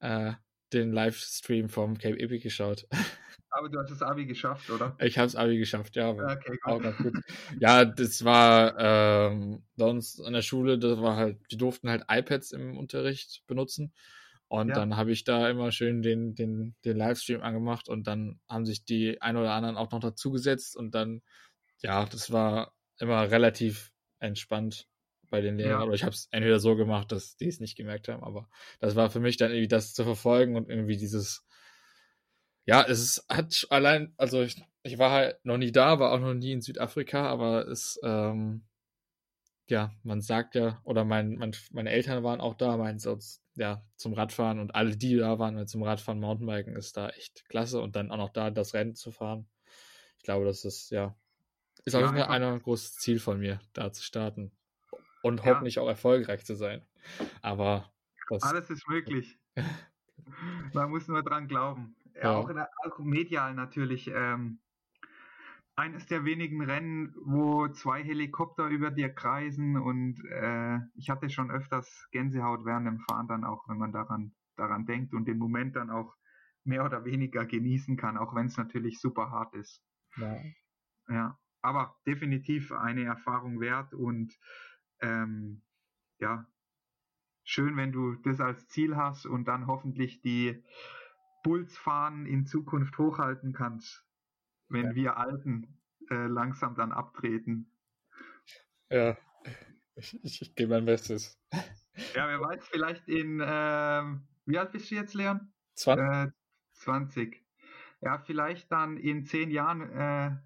äh, 0.00 0.32
den 0.72 0.92
Livestream 0.92 1.68
vom 1.68 1.98
Cape 1.98 2.18
Epic 2.18 2.42
geschaut. 2.42 2.86
Aber 3.50 3.68
du 3.70 3.78
hast 3.78 3.90
das 3.90 4.02
Abi 4.02 4.26
geschafft, 4.26 4.68
oder? 4.68 4.96
Ich 5.00 5.16
habe 5.16 5.26
das 5.26 5.36
Abi 5.36 5.56
geschafft, 5.56 5.96
ja. 5.96 6.10
Okay, 6.10 6.58
gut. 6.98 7.14
ja, 7.58 7.86
das 7.86 8.22
war 8.24 8.74
ähm, 8.78 9.62
bei 9.76 9.86
uns 9.86 10.20
an 10.20 10.34
der 10.34 10.42
Schule, 10.42 10.78
das 10.78 11.00
war 11.00 11.16
halt, 11.16 11.38
die 11.50 11.56
durften 11.56 11.88
halt 11.88 12.04
iPads 12.08 12.52
im 12.52 12.76
Unterricht 12.76 13.44
benutzen. 13.46 13.94
Und 14.48 14.68
ja. 14.68 14.74
dann 14.74 14.96
habe 14.96 15.10
ich 15.10 15.24
da 15.24 15.48
immer 15.50 15.72
schön 15.72 16.02
den, 16.02 16.34
den, 16.34 16.76
den 16.84 16.96
Livestream 16.96 17.42
angemacht 17.42 17.88
und 17.88 18.06
dann 18.06 18.40
haben 18.48 18.64
sich 18.64 18.84
die 18.84 19.20
ein 19.20 19.36
oder 19.36 19.52
anderen 19.52 19.76
auch 19.76 19.90
noch 19.90 20.00
dazugesetzt 20.00 20.76
und 20.76 20.94
dann, 20.94 21.22
ja, 21.78 22.04
das 22.06 22.30
war 22.30 22.72
immer 22.98 23.30
relativ 23.30 23.92
entspannt 24.20 24.86
bei 25.28 25.40
den 25.40 25.56
Lehrern. 25.56 25.80
Ja. 25.80 25.82
Aber 25.82 25.94
ich 25.94 26.04
habe 26.04 26.14
es 26.14 26.28
entweder 26.30 26.60
so 26.60 26.76
gemacht, 26.76 27.10
dass 27.10 27.36
die 27.36 27.48
es 27.48 27.58
nicht 27.58 27.76
gemerkt 27.76 28.08
haben, 28.08 28.22
aber 28.22 28.48
das 28.78 28.94
war 28.94 29.10
für 29.10 29.20
mich 29.20 29.36
dann 29.36 29.50
irgendwie 29.50 29.68
das 29.68 29.94
zu 29.94 30.04
verfolgen 30.04 30.56
und 30.56 30.68
irgendwie 30.68 30.96
dieses 30.96 31.46
ja, 32.66 32.82
es 32.82 33.24
hat 33.28 33.66
allein, 33.70 34.12
also 34.16 34.42
ich, 34.42 34.60
ich 34.82 34.98
war 34.98 35.12
halt 35.12 35.44
noch 35.44 35.56
nie 35.56 35.70
da, 35.70 36.00
war 36.00 36.12
auch 36.12 36.18
noch 36.18 36.34
nie 36.34 36.52
in 36.52 36.60
Südafrika, 36.60 37.26
aber 37.28 37.68
es, 37.68 37.98
ähm, 38.02 38.66
ja, 39.68 39.92
man 40.02 40.20
sagt 40.20 40.54
ja, 40.54 40.80
oder 40.84 41.04
mein, 41.04 41.36
mein, 41.36 41.54
meine 41.72 41.90
Eltern 41.90 42.22
waren 42.22 42.40
auch 42.40 42.54
da, 42.54 42.76
meinen 42.76 42.98
so, 42.98 43.18
ja, 43.54 43.82
zum 43.96 44.12
Radfahren 44.12 44.58
und 44.58 44.74
alle, 44.74 44.96
die 44.96 45.16
da 45.16 45.38
waren, 45.38 45.66
zum 45.66 45.82
Radfahren, 45.82 46.20
Mountainbiken 46.20 46.76
ist 46.76 46.96
da 46.96 47.08
echt 47.10 47.48
klasse 47.48 47.80
und 47.80 47.96
dann 47.96 48.10
auch 48.10 48.16
noch 48.16 48.30
da 48.30 48.50
das 48.50 48.74
Rennen 48.74 48.94
zu 48.94 49.12
fahren. 49.12 49.48
Ich 50.18 50.24
glaube, 50.24 50.44
das 50.44 50.64
ist, 50.64 50.90
ja, 50.90 51.14
ist 51.84 51.94
auch 51.94 52.14
ja, 52.14 52.28
ein 52.28 52.62
großes 52.62 52.96
Ziel 52.96 53.18
von 53.18 53.38
mir, 53.40 53.60
da 53.72 53.92
zu 53.92 54.02
starten 54.02 54.52
und 55.22 55.38
ja. 55.38 55.46
hoffentlich 55.46 55.78
auch 55.78 55.88
erfolgreich 55.88 56.44
zu 56.44 56.54
sein. 56.54 56.84
Aber 57.42 57.92
das, 58.28 58.42
alles 58.42 58.70
ist 58.70 58.88
möglich. 58.88 59.38
Man 60.72 60.90
muss 60.90 61.06
nur 61.08 61.22
dran 61.22 61.46
glauben 61.46 61.96
ja. 62.22 62.36
auch, 62.36 62.52
der, 62.52 62.70
auch 62.84 62.98
medial 62.98 63.54
natürlich. 63.54 64.10
Ähm, 64.12 64.58
eines 65.76 66.06
der 66.06 66.24
wenigen 66.24 66.62
Rennen, 66.62 67.14
wo 67.24 67.68
zwei 67.68 68.02
Helikopter 68.02 68.66
über 68.68 68.90
dir 68.90 69.10
kreisen 69.10 69.76
und 69.76 70.24
äh, 70.24 70.78
ich 70.94 71.10
hatte 71.10 71.28
schon 71.28 71.50
öfters 71.50 72.08
Gänsehaut 72.12 72.64
während 72.64 72.86
dem 72.86 73.00
Fahren 73.00 73.28
dann 73.28 73.44
auch, 73.44 73.68
wenn 73.68 73.76
man 73.76 73.92
daran, 73.92 74.34
daran 74.56 74.86
denkt 74.86 75.12
und 75.12 75.26
den 75.26 75.38
Moment 75.38 75.76
dann 75.76 75.90
auch 75.90 76.16
mehr 76.64 76.84
oder 76.84 77.04
weniger 77.04 77.44
genießen 77.44 77.96
kann, 77.98 78.16
auch 78.16 78.34
wenn 78.34 78.46
es 78.46 78.56
natürlich 78.56 79.00
super 79.00 79.30
hart 79.30 79.54
ist. 79.54 79.84
Ja. 80.16 80.36
ja. 81.10 81.38
Aber 81.60 81.96
definitiv 82.06 82.72
eine 82.72 83.04
Erfahrung 83.04 83.60
wert 83.60 83.92
und 83.92 84.34
ähm, 85.00 85.62
ja, 86.18 86.46
schön, 87.44 87.76
wenn 87.76 87.92
du 87.92 88.14
das 88.14 88.40
als 88.40 88.66
Ziel 88.68 88.96
hast 88.96 89.26
und 89.26 89.46
dann 89.46 89.66
hoffentlich 89.66 90.22
die 90.22 90.64
Bulls-Fahren 91.42 92.24
in 92.24 92.46
Zukunft 92.46 92.96
hochhalten 92.96 93.52
kannst, 93.52 94.05
wenn 94.68 94.86
ja. 94.86 94.94
wir 94.94 95.16
Alten 95.16 95.78
äh, 96.10 96.26
langsam 96.26 96.74
dann 96.74 96.92
abtreten. 96.92 97.70
Ja, 98.90 99.16
ich, 99.94 100.22
ich, 100.24 100.42
ich 100.42 100.54
gebe 100.54 100.74
mein 100.74 100.84
Bestes. 100.84 101.38
Ja, 102.14 102.28
wer 102.28 102.40
weiß, 102.40 102.66
vielleicht 102.68 103.08
in, 103.08 103.40
äh, 103.40 104.02
wie 104.44 104.58
alt 104.58 104.72
bist 104.72 104.90
du 104.90 104.94
jetzt, 104.94 105.14
Leon? 105.14 105.52
20. 105.74 106.04
Äh, 106.04 106.32
20. 106.74 107.46
Ja, 108.02 108.18
vielleicht 108.18 108.70
dann 108.70 108.98
in 108.98 109.24
zehn 109.24 109.50
Jahren 109.50 109.80
äh, 109.80 110.36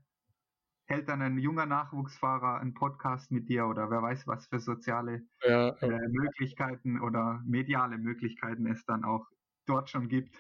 hält 0.87 1.09
dann 1.09 1.23
ein 1.23 1.39
junger 1.39 1.67
Nachwuchsfahrer 1.67 2.61
einen 2.61 2.75
Podcast 2.75 3.31
mit 3.31 3.49
dir 3.49 3.67
oder 3.67 3.91
wer 3.91 4.03
weiß, 4.03 4.27
was 4.27 4.47
für 4.47 4.61
soziale 4.61 5.23
ja, 5.43 5.69
ja. 5.69 5.77
Äh, 5.81 6.09
Möglichkeiten 6.09 7.01
oder 7.01 7.43
mediale 7.45 7.99
Möglichkeiten 7.99 8.67
es 8.67 8.85
dann 8.85 9.05
auch 9.05 9.27
dort 9.67 9.91
schon 9.91 10.09
gibt. 10.09 10.37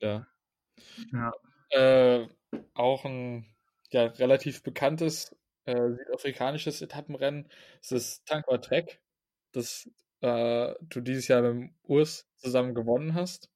Ja. 0.00 0.26
ja. 1.12 1.32
Äh, 1.70 2.26
auch 2.74 3.04
ein 3.04 3.46
ja, 3.90 4.06
relativ 4.06 4.62
bekanntes 4.62 5.36
äh, 5.66 5.90
südafrikanisches 5.90 6.82
Etappenrennen 6.82 7.48
ist 7.80 7.92
das 7.92 8.24
Tankwa 8.24 8.58
Trek, 8.58 9.00
das 9.52 9.88
äh, 10.20 10.74
du 10.82 11.00
dieses 11.00 11.28
Jahr 11.28 11.42
mit 11.42 11.50
dem 11.52 11.74
Urs 11.84 12.28
zusammen 12.38 12.74
gewonnen 12.74 13.14
hast. 13.14 13.50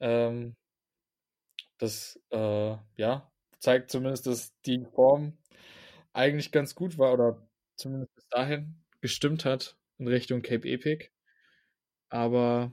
Ähm, 0.00 0.56
das 1.78 2.18
äh, 2.30 2.76
ja, 2.96 3.30
zeigt 3.58 3.90
zumindest, 3.90 4.26
dass 4.26 4.52
die 4.62 4.84
Form 4.94 5.36
eigentlich 6.12 6.52
ganz 6.52 6.74
gut 6.74 6.98
war 6.98 7.12
oder 7.12 7.46
zumindest 7.76 8.14
bis 8.14 8.28
dahin 8.28 8.82
gestimmt 9.00 9.44
hat 9.44 9.76
in 9.98 10.08
Richtung 10.08 10.42
Cape 10.42 10.68
Epic. 10.68 11.10
Aber 12.10 12.72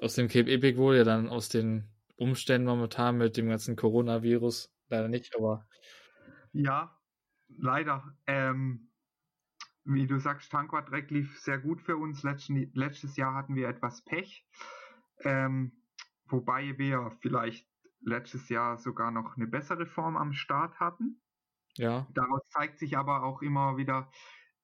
aus 0.00 0.14
dem 0.14 0.28
Cape 0.28 0.50
Epic 0.50 0.78
wurde 0.78 0.98
ja 0.98 1.04
dann 1.04 1.28
aus 1.28 1.48
den 1.48 1.91
Umständen 2.22 2.68
momentan 2.68 3.18
mit 3.18 3.36
dem 3.36 3.48
ganzen 3.48 3.76
Coronavirus 3.76 4.72
leider 4.88 5.08
nicht, 5.08 5.34
aber. 5.36 5.66
Ja, 6.52 6.96
leider. 7.48 8.16
Ähm, 8.26 8.90
wie 9.84 10.06
du 10.06 10.18
sagst, 10.18 10.50
Tanquadreck 10.52 11.10
lief 11.10 11.38
sehr 11.40 11.58
gut 11.58 11.82
für 11.82 11.96
uns. 11.96 12.22
Letzten, 12.22 12.70
letztes 12.74 13.16
Jahr 13.16 13.34
hatten 13.34 13.56
wir 13.56 13.68
etwas 13.68 14.04
Pech, 14.04 14.46
ähm, 15.24 15.72
wobei 16.26 16.78
wir 16.78 17.16
vielleicht 17.20 17.68
letztes 18.00 18.48
Jahr 18.48 18.78
sogar 18.78 19.10
noch 19.10 19.36
eine 19.36 19.46
bessere 19.46 19.86
Form 19.86 20.16
am 20.16 20.32
Start 20.32 20.78
hatten. 20.78 21.20
Ja. 21.76 22.06
Daraus 22.14 22.42
zeigt 22.50 22.78
sich 22.78 22.96
aber 22.96 23.22
auch 23.24 23.42
immer 23.42 23.76
wieder, 23.76 24.10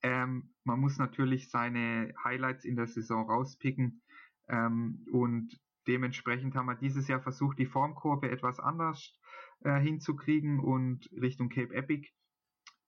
ähm, 0.02 0.54
man 0.64 0.78
muss 0.78 0.98
natürlich 0.98 1.50
seine 1.50 2.14
Highlights 2.22 2.64
in 2.64 2.76
der 2.76 2.86
Saison 2.86 3.28
rauspicken. 3.28 4.02
Ähm, 4.48 5.04
und 5.12 5.58
Dementsprechend 5.88 6.54
haben 6.54 6.66
wir 6.66 6.74
dieses 6.74 7.08
Jahr 7.08 7.20
versucht, 7.20 7.58
die 7.58 7.66
Formkurve 7.66 8.30
etwas 8.30 8.60
anders 8.60 9.18
äh, 9.64 9.80
hinzukriegen 9.80 10.60
und 10.60 11.10
Richtung 11.12 11.48
Cape 11.48 11.74
Epic 11.74 12.10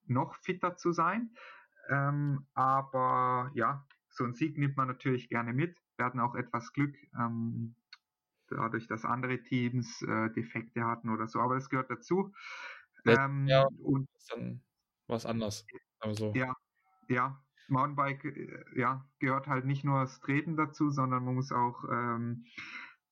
noch 0.06 0.34
fitter 0.36 0.76
zu 0.76 0.92
sein. 0.92 1.30
Ähm, 1.88 2.46
aber 2.54 3.50
ja, 3.54 3.86
so 4.10 4.24
ein 4.24 4.34
Sieg 4.34 4.58
nimmt 4.58 4.76
man 4.76 4.86
natürlich 4.86 5.28
gerne 5.28 5.52
mit. 5.52 5.76
Wir 5.96 6.04
hatten 6.04 6.20
auch 6.20 6.34
etwas 6.34 6.72
Glück, 6.72 6.94
ähm, 7.18 7.74
dadurch, 8.48 8.86
dass 8.86 9.04
andere 9.04 9.42
Teams 9.42 10.02
äh, 10.02 10.30
Defekte 10.30 10.84
hatten 10.84 11.08
oder 11.08 11.26
so. 11.26 11.40
Aber 11.40 11.56
es 11.56 11.70
gehört 11.70 11.90
dazu. 11.90 12.32
Ähm, 13.06 13.46
ja, 13.46 13.66
und 13.82 14.08
dann 14.28 14.62
was 15.06 15.26
anders. 15.26 15.66
Also. 16.00 16.32
Ja, 16.34 16.54
ja. 17.08 17.42
Mountainbike 17.68 18.24
äh, 18.24 18.64
ja, 18.76 19.08
gehört 19.20 19.46
halt 19.46 19.64
nicht 19.64 19.84
nur 19.84 20.00
das 20.00 20.20
Treten 20.20 20.56
dazu, 20.56 20.90
sondern 20.90 21.24
man 21.24 21.34
muss 21.34 21.52
auch 21.52 21.84
ähm, 21.90 22.44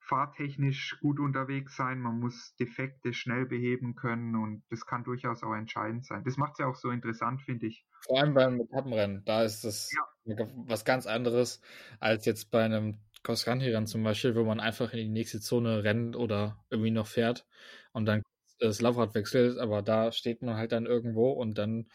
fahrtechnisch 0.09 0.99
gut 1.01 1.21
unterwegs 1.21 1.77
sein, 1.77 2.01
man 2.01 2.19
muss 2.19 2.57
Defekte 2.57 3.13
schnell 3.13 3.45
beheben 3.45 3.95
können 3.95 4.35
und 4.35 4.63
das 4.71 4.87
kann 4.87 5.05
durchaus 5.05 5.43
auch 5.43 5.55
entscheidend 5.55 6.07
sein. 6.07 6.25
Das 6.25 6.37
macht 6.37 6.53
es 6.53 6.59
ja 6.59 6.67
auch 6.67 6.75
so 6.75 6.91
interessant, 6.91 7.43
finde 7.43 7.67
ich. 7.67 7.85
Vor 8.01 8.19
allem 8.19 8.35
beim 8.35 8.61
Etappenrennen, 8.61 9.23
da 9.25 9.43
ist 9.43 9.65
das 9.65 9.93
ja. 9.93 10.47
was 10.67 10.85
ganz 10.85 11.07
anderes 11.07 11.61
als 12.01 12.25
jetzt 12.25 12.51
bei 12.51 12.65
einem 12.65 12.99
Cross-Country-Rennen 13.23 13.87
zum 13.87 14.03
Beispiel, 14.03 14.35
wo 14.35 14.45
man 14.45 14.61
einfach 14.61 14.93
in 14.93 14.99
die 14.99 15.09
nächste 15.09 15.41
Zone 15.41 15.85
rennt 15.85 16.17
oder 16.17 16.65
irgendwie 16.71 16.91
noch 16.91 17.07
fährt 17.07 17.47
und 17.93 18.07
dann 18.07 18.23
das 18.59 18.81
Laufrad 18.81 19.15
wechselt, 19.15 19.59
aber 19.59 19.83
da 19.83 20.11
steht 20.11 20.43
man 20.43 20.57
halt 20.57 20.73
dann 20.73 20.87
irgendwo 20.87 21.31
und 21.31 21.59
dann 21.59 21.87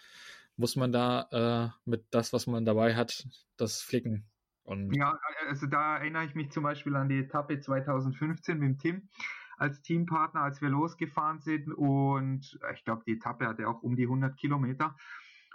muss 0.56 0.76
man 0.76 0.92
da 0.92 1.74
äh, 1.76 1.90
mit 1.90 2.06
das, 2.12 2.32
was 2.32 2.46
man 2.46 2.64
dabei 2.64 2.96
hat, 2.96 3.28
das 3.58 3.82
flicken. 3.82 4.26
Und 4.64 4.96
ja, 4.96 5.20
also 5.48 5.68
da 5.68 5.98
erinnere 5.98 6.26
ich 6.26 6.36
mich 6.36 6.52
zum 6.52 6.64
Beispiel 6.64 6.96
an 6.96 7.10
die 7.10 7.20
Etappe 7.20 7.60
2015 7.60 8.58
mit 8.58 8.70
dem 8.70 8.78
Tim 8.78 9.10
als 9.58 9.82
Teampartner, 9.82 10.42
als 10.42 10.62
wir 10.62 10.70
losgefahren 10.70 11.40
sind 11.40 11.72
und 11.74 12.60
ich 12.74 12.84
glaube, 12.84 13.04
die 13.06 13.14
Etappe 13.14 13.48
hatte 13.48 13.68
auch 13.68 13.82
um 13.84 13.96
die 13.96 14.04
100 14.04 14.38
Kilometer 14.38 14.96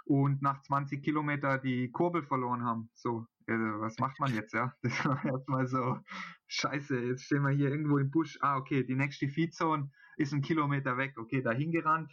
und 0.05 0.41
nach 0.41 0.61
20 0.61 1.03
Kilometer 1.03 1.59
die 1.59 1.91
Kurbel 1.91 2.23
verloren 2.23 2.63
haben. 2.63 2.89
So, 2.93 3.27
äh, 3.45 3.53
was 3.53 3.99
macht 3.99 4.19
man 4.19 4.33
jetzt, 4.33 4.53
ja? 4.53 4.73
Das 4.81 5.05
war 5.05 5.23
erstmal 5.25 5.67
so, 5.67 5.99
scheiße, 6.47 6.99
jetzt 6.99 7.25
stehen 7.25 7.43
wir 7.43 7.51
hier 7.51 7.69
irgendwo 7.69 7.99
im 7.99 8.09
Busch. 8.09 8.37
Ah, 8.41 8.57
okay, 8.57 8.83
die 8.83 8.95
nächste 8.95 9.27
Feedzone 9.27 9.91
ist 10.17 10.33
ein 10.33 10.41
Kilometer 10.41 10.97
weg. 10.97 11.13
Okay, 11.17 11.41
da 11.43 11.51
hingerannt. 11.51 12.11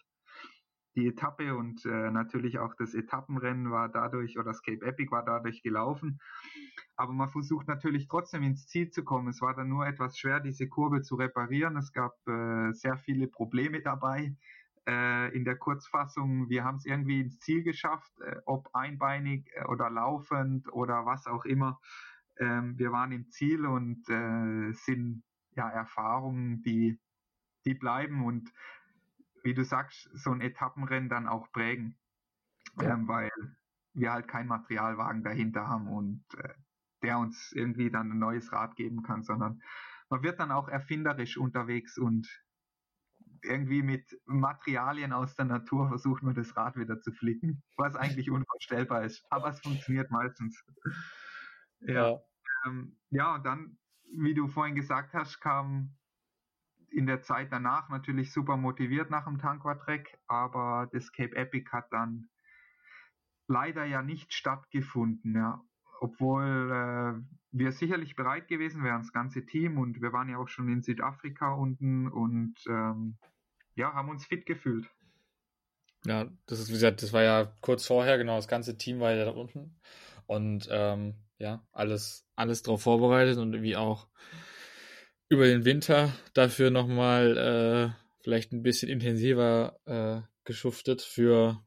Die 0.94 1.08
Etappe 1.08 1.54
und 1.56 1.84
äh, 1.84 2.10
natürlich 2.10 2.58
auch 2.58 2.74
das 2.78 2.94
Etappenrennen 2.94 3.70
war 3.70 3.88
dadurch, 3.88 4.38
oder 4.38 4.48
das 4.48 4.62
Cape 4.62 4.84
Epic 4.84 5.10
war 5.10 5.24
dadurch 5.24 5.62
gelaufen. 5.62 6.20
Aber 6.96 7.12
man 7.12 7.28
versucht 7.28 7.68
natürlich 7.68 8.08
trotzdem 8.08 8.42
ins 8.42 8.66
Ziel 8.66 8.90
zu 8.90 9.04
kommen. 9.04 9.28
Es 9.28 9.42
war 9.42 9.54
dann 9.54 9.68
nur 9.68 9.86
etwas 9.86 10.18
schwer, 10.18 10.40
diese 10.40 10.68
Kurve 10.68 11.02
zu 11.02 11.16
reparieren. 11.16 11.76
Es 11.76 11.92
gab 11.92 12.14
äh, 12.26 12.72
sehr 12.72 12.96
viele 12.96 13.28
Probleme 13.28 13.82
dabei. 13.82 14.34
Äh, 14.88 15.36
in 15.36 15.44
der 15.44 15.56
Kurzfassung, 15.56 16.48
wir 16.48 16.64
haben 16.64 16.76
es 16.76 16.86
irgendwie 16.86 17.20
ins 17.20 17.38
Ziel 17.40 17.62
geschafft, 17.64 18.12
äh, 18.20 18.36
ob 18.46 18.74
einbeinig 18.74 19.50
äh, 19.54 19.64
oder 19.64 19.90
laufend 19.90 20.72
oder 20.72 21.04
was 21.04 21.26
auch 21.26 21.44
immer. 21.44 21.80
Ähm, 22.38 22.78
wir 22.78 22.92
waren 22.92 23.12
im 23.12 23.28
Ziel 23.30 23.66
und 23.66 24.08
äh, 24.08 24.72
sind 24.72 25.22
ja 25.56 25.68
Erfahrungen, 25.68 26.62
die, 26.62 26.98
die 27.64 27.74
bleiben 27.74 28.24
und 28.24 28.52
wie 29.42 29.54
du 29.54 29.64
sagst, 29.64 30.08
so 30.14 30.30
ein 30.30 30.40
Etappenrennen 30.40 31.08
dann 31.08 31.28
auch 31.28 31.50
prägen. 31.52 31.98
Ja. 32.80 32.94
Ähm, 32.94 33.08
weil 33.08 33.30
wir 33.94 34.12
halt 34.12 34.28
keinen 34.28 34.48
Materialwagen 34.48 35.22
dahinter 35.22 35.66
haben 35.66 35.88
und 35.88 36.24
äh, 36.38 36.54
der 37.06 37.18
uns 37.18 37.52
irgendwie 37.52 37.88
dann 37.88 38.10
ein 38.10 38.18
neues 38.18 38.52
Rad 38.52 38.74
geben 38.74 39.04
kann, 39.04 39.22
sondern 39.22 39.62
man 40.08 40.24
wird 40.24 40.40
dann 40.40 40.50
auch 40.50 40.68
erfinderisch 40.68 41.36
unterwegs 41.38 41.98
und 41.98 42.26
irgendwie 43.42 43.82
mit 43.82 44.20
Materialien 44.24 45.12
aus 45.12 45.36
der 45.36 45.44
Natur 45.44 45.88
versucht 45.88 46.24
man 46.24 46.34
das 46.34 46.56
Rad 46.56 46.76
wieder 46.76 47.00
zu 47.00 47.12
flicken, 47.12 47.62
was 47.76 47.94
eigentlich 47.94 48.28
unvorstellbar 48.28 49.04
ist. 49.04 49.24
Aber 49.30 49.48
es 49.50 49.60
funktioniert 49.60 50.10
meistens. 50.10 50.64
Ja. 51.78 52.18
Ähm, 52.64 52.98
ja, 53.10 53.36
und 53.36 53.44
dann, 53.46 53.78
wie 54.16 54.34
du 54.34 54.48
vorhin 54.48 54.74
gesagt 54.74 55.14
hast, 55.14 55.40
kam 55.40 55.94
in 56.90 57.06
der 57.06 57.22
Zeit 57.22 57.52
danach 57.52 57.88
natürlich 57.88 58.32
super 58.32 58.56
motiviert 58.56 59.10
nach 59.10 59.26
dem 59.26 59.38
Tanquatrek, 59.38 60.18
aber 60.26 60.88
das 60.92 61.12
Cape 61.12 61.36
Epic 61.36 61.70
hat 61.70 61.92
dann 61.92 62.28
leider 63.46 63.84
ja 63.84 64.02
nicht 64.02 64.32
stattgefunden. 64.32 65.36
Ja 65.36 65.62
obwohl 66.00 66.44
äh, 66.44 67.36
wir 67.52 67.72
sicherlich 67.72 68.16
bereit 68.16 68.48
gewesen 68.48 68.84
wären, 68.84 69.02
das 69.02 69.12
ganze 69.12 69.44
Team, 69.46 69.78
und 69.78 70.00
wir 70.00 70.12
waren 70.12 70.28
ja 70.28 70.38
auch 70.38 70.48
schon 70.48 70.68
in 70.68 70.82
Südafrika 70.82 71.54
unten 71.54 72.08
und 72.08 72.54
ähm, 72.68 73.16
ja, 73.74 73.92
haben 73.92 74.08
uns 74.08 74.26
fit 74.26 74.46
gefühlt. 74.46 74.90
Ja, 76.04 76.30
das 76.46 76.60
ist, 76.60 76.68
wie 76.68 76.74
gesagt, 76.74 77.02
das 77.02 77.12
war 77.12 77.22
ja 77.22 77.52
kurz 77.60 77.86
vorher, 77.86 78.18
genau, 78.18 78.36
das 78.36 78.48
ganze 78.48 78.76
Team 78.76 79.00
war 79.00 79.12
ja 79.12 79.24
da 79.24 79.32
unten. 79.32 79.80
Und 80.26 80.68
ähm, 80.70 81.14
ja, 81.38 81.66
alles, 81.72 82.26
alles 82.36 82.62
darauf 82.62 82.82
vorbereitet 82.82 83.38
und 83.38 83.52
irgendwie 83.52 83.76
auch 83.76 84.08
über 85.28 85.46
den 85.46 85.64
Winter 85.64 86.12
dafür 86.34 86.70
nochmal 86.70 87.36
äh, 87.36 88.22
vielleicht 88.22 88.52
ein 88.52 88.62
bisschen 88.62 88.88
intensiver 88.88 89.80
äh, 89.86 90.20
geschuftet 90.44 91.02
für, 91.02 91.64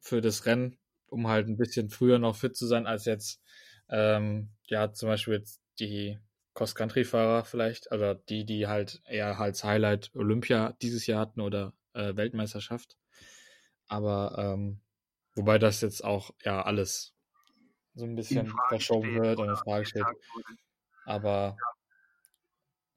für 0.00 0.20
das 0.20 0.46
Rennen, 0.46 0.78
um 1.06 1.26
halt 1.26 1.48
ein 1.48 1.56
bisschen 1.56 1.90
früher 1.90 2.18
noch 2.18 2.36
fit 2.36 2.56
zu 2.56 2.66
sein 2.66 2.86
als 2.86 3.04
jetzt 3.04 3.42
ähm, 3.90 4.50
ja, 4.64 4.92
zum 4.92 5.08
Beispiel 5.08 5.34
jetzt 5.34 5.60
die 5.78 6.18
Cross-Country-Fahrer 6.54 7.44
vielleicht, 7.44 7.90
also 7.92 8.14
die, 8.28 8.44
die 8.44 8.66
halt 8.66 9.02
eher 9.06 9.38
als 9.38 9.64
Highlight 9.64 10.10
Olympia 10.14 10.76
dieses 10.82 11.06
Jahr 11.06 11.20
hatten 11.20 11.40
oder 11.40 11.72
äh, 11.94 12.16
Weltmeisterschaft. 12.16 12.96
Aber 13.88 14.36
ähm, 14.38 14.80
wobei 15.34 15.58
das 15.58 15.80
jetzt 15.80 16.04
auch 16.04 16.32
ja 16.44 16.62
alles 16.62 17.14
so 17.94 18.04
ein 18.04 18.14
bisschen 18.14 18.52
verschoben 18.68 19.20
wird 19.20 19.38
und 19.38 19.48
in 19.48 19.56
Frage 19.56 19.84
steht. 19.84 20.04
Aber. 21.04 21.56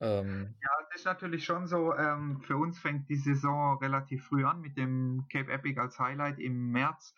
Ähm, 0.03 0.53
ja, 0.61 0.69
es 0.89 0.99
ist 0.99 1.05
natürlich 1.05 1.45
schon 1.45 1.65
so, 1.65 1.95
ähm, 1.95 2.41
für 2.41 2.57
uns 2.57 2.77
fängt 2.77 3.07
die 3.09 3.15
Saison 3.15 3.77
relativ 3.77 4.25
früh 4.25 4.43
an 4.43 4.59
mit 4.59 4.75
dem 4.77 5.25
Cape 5.31 5.49
Epic 5.49 5.79
als 5.79 5.97
Highlight 5.97 6.39
im 6.39 6.71
März. 6.71 7.15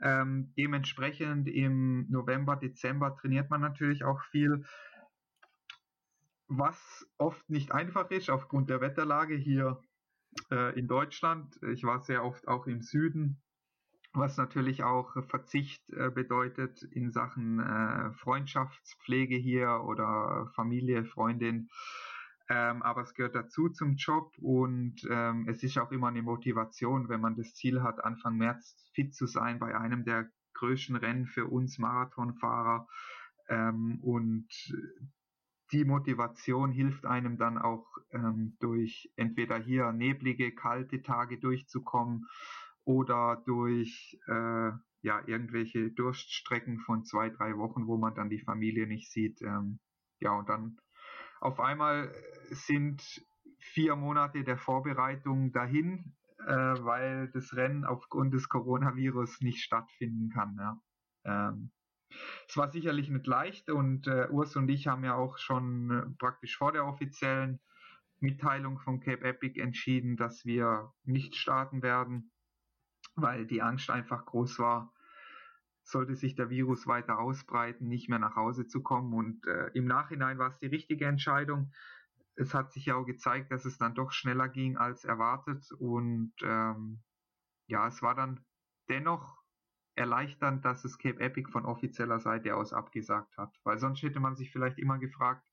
Ähm, 0.00 0.52
dementsprechend 0.58 1.48
im 1.48 2.10
November, 2.10 2.56
Dezember 2.56 3.14
trainiert 3.14 3.50
man 3.50 3.60
natürlich 3.60 4.02
auch 4.02 4.20
viel, 4.32 4.64
was 6.48 7.06
oft 7.18 7.48
nicht 7.48 7.70
einfach 7.70 8.10
ist 8.10 8.28
aufgrund 8.30 8.68
der 8.68 8.80
Wetterlage 8.80 9.36
hier 9.36 9.80
äh, 10.50 10.76
in 10.76 10.88
Deutschland. 10.88 11.56
Ich 11.72 11.84
war 11.84 12.00
sehr 12.00 12.24
oft 12.24 12.48
auch 12.48 12.66
im 12.66 12.82
Süden, 12.82 13.40
was 14.12 14.36
natürlich 14.36 14.82
auch 14.82 15.12
Verzicht 15.28 15.88
äh, 15.90 16.10
bedeutet 16.10 16.82
in 16.82 17.12
Sachen 17.12 17.60
äh, 17.60 18.12
Freundschaftspflege 18.14 19.36
hier 19.36 19.84
oder 19.84 20.50
Familie, 20.56 21.04
Freundin. 21.04 21.68
Ähm, 22.48 22.82
aber 22.82 23.02
es 23.02 23.14
gehört 23.14 23.34
dazu 23.34 23.70
zum 23.70 23.96
Job 23.96 24.32
und 24.38 24.96
ähm, 25.10 25.46
es 25.48 25.62
ist 25.62 25.78
auch 25.78 25.90
immer 25.92 26.08
eine 26.08 26.22
Motivation, 26.22 27.08
wenn 27.08 27.20
man 27.20 27.36
das 27.36 27.54
Ziel 27.54 27.82
hat, 27.82 28.04
Anfang 28.04 28.36
März 28.36 28.76
fit 28.92 29.14
zu 29.14 29.26
sein 29.26 29.58
bei 29.58 29.76
einem 29.78 30.04
der 30.04 30.28
größten 30.52 30.96
Rennen 30.96 31.26
für 31.26 31.46
uns 31.46 31.78
Marathonfahrer. 31.78 32.86
Ähm, 33.48 33.98
und 34.02 34.46
die 35.72 35.84
Motivation 35.84 36.70
hilft 36.70 37.06
einem 37.06 37.38
dann 37.38 37.58
auch 37.58 37.86
ähm, 38.12 38.56
durch 38.60 39.10
entweder 39.16 39.58
hier 39.58 39.92
neblige, 39.92 40.54
kalte 40.54 41.02
Tage 41.02 41.38
durchzukommen 41.38 42.26
oder 42.84 43.42
durch 43.46 44.18
äh, 44.26 44.70
ja 45.02 45.22
irgendwelche 45.26 45.90
Durststrecken 45.90 46.78
von 46.78 47.04
zwei, 47.04 47.30
drei 47.30 47.56
Wochen, 47.56 47.86
wo 47.86 47.96
man 47.96 48.14
dann 48.14 48.30
die 48.30 48.40
Familie 48.40 48.86
nicht 48.86 49.10
sieht. 49.10 49.40
Ähm, 49.42 49.80
ja, 50.20 50.32
und 50.32 50.48
dann 50.48 50.78
auf 51.44 51.60
einmal 51.60 52.10
sind 52.50 53.02
vier 53.58 53.96
Monate 53.96 54.44
der 54.44 54.56
Vorbereitung 54.56 55.52
dahin, 55.52 56.14
äh, 56.38 56.52
weil 56.52 57.30
das 57.32 57.54
Rennen 57.54 57.84
aufgrund 57.84 58.32
des 58.32 58.48
Coronavirus 58.48 59.42
nicht 59.42 59.62
stattfinden 59.62 60.30
kann. 60.30 60.56
Ja. 60.58 60.80
Ähm, 61.24 61.70
es 62.48 62.56
war 62.56 62.70
sicherlich 62.70 63.10
nicht 63.10 63.26
leicht 63.26 63.70
und 63.70 64.06
äh, 64.06 64.28
Urs 64.30 64.56
und 64.56 64.68
ich 64.70 64.86
haben 64.86 65.04
ja 65.04 65.16
auch 65.16 65.36
schon 65.36 65.90
äh, 65.90 66.02
praktisch 66.18 66.56
vor 66.56 66.72
der 66.72 66.86
offiziellen 66.86 67.60
Mitteilung 68.20 68.78
von 68.78 69.00
Cape 69.00 69.24
Epic 69.24 69.60
entschieden, 69.60 70.16
dass 70.16 70.46
wir 70.46 70.94
nicht 71.02 71.34
starten 71.34 71.82
werden, 71.82 72.30
weil 73.16 73.46
die 73.46 73.60
Angst 73.60 73.90
einfach 73.90 74.24
groß 74.24 74.58
war, 74.60 74.94
sollte 75.84 76.16
sich 76.16 76.34
der 76.34 76.50
Virus 76.50 76.86
weiter 76.86 77.18
ausbreiten, 77.18 77.88
nicht 77.88 78.08
mehr 78.08 78.18
nach 78.18 78.36
Hause 78.36 78.66
zu 78.66 78.82
kommen. 78.82 79.12
Und 79.12 79.46
äh, 79.46 79.68
im 79.74 79.86
Nachhinein 79.86 80.38
war 80.38 80.48
es 80.48 80.58
die 80.58 80.66
richtige 80.66 81.06
Entscheidung. 81.06 81.72
Es 82.36 82.54
hat 82.54 82.72
sich 82.72 82.86
ja 82.86 82.96
auch 82.96 83.04
gezeigt, 83.04 83.52
dass 83.52 83.64
es 83.64 83.78
dann 83.78 83.94
doch 83.94 84.10
schneller 84.10 84.48
ging 84.48 84.76
als 84.76 85.04
erwartet. 85.04 85.70
Und 85.78 86.32
ähm, 86.42 87.02
ja, 87.66 87.86
es 87.86 88.02
war 88.02 88.14
dann 88.14 88.44
dennoch 88.88 89.42
erleichternd, 89.94 90.64
dass 90.64 90.84
es 90.84 90.98
Cape 90.98 91.20
Epic 91.20 91.50
von 91.50 91.64
offizieller 91.64 92.18
Seite 92.18 92.56
aus 92.56 92.72
abgesagt 92.72 93.36
hat. 93.36 93.54
Weil 93.62 93.78
sonst 93.78 94.02
hätte 94.02 94.20
man 94.20 94.36
sich 94.36 94.50
vielleicht 94.50 94.78
immer 94.78 94.98
gefragt, 94.98 95.46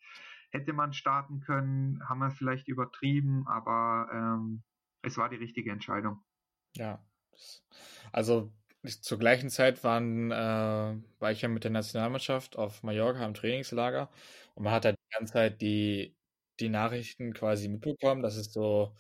hätte 0.50 0.74
man 0.74 0.94
starten 0.94 1.42
können, 1.42 2.08
haben 2.08 2.20
wir 2.20 2.32
vielleicht 2.32 2.68
übertrieben, 2.68 3.48
aber 3.48 4.10
ähm, 4.12 4.64
es 5.02 5.18
war 5.18 5.30
die 5.30 5.38
richtige 5.38 5.72
Entscheidung. 5.72 6.24
Ja, 6.76 7.04
also 8.12 8.52
zur 8.84 9.20
gleichen 9.20 9.50
Zeit 9.50 9.84
waren, 9.84 10.32
äh, 10.32 10.36
war 10.36 11.32
ich 11.32 11.42
ja 11.42 11.50
mit 11.50 11.64
der 11.64 11.72
Nationalmannschaft 11.72 12.58
auf 12.58 12.84
Mallorca 12.84 13.26
im 13.26 13.34
Trainingslager 13.34 14.10
und 14.56 14.64
man 14.64 14.74
hat 14.74 14.86
halt 14.86 14.98
die 14.98 15.16
ganze 15.18 15.34
Zeit 15.34 15.62
die 15.62 16.16
die 16.60 16.70
Nachrichten 16.70 17.34
quasi 17.34 17.68
mitbekommen, 17.70 18.22
dass 18.22 18.36
es 18.38 18.54
so, 18.54 18.96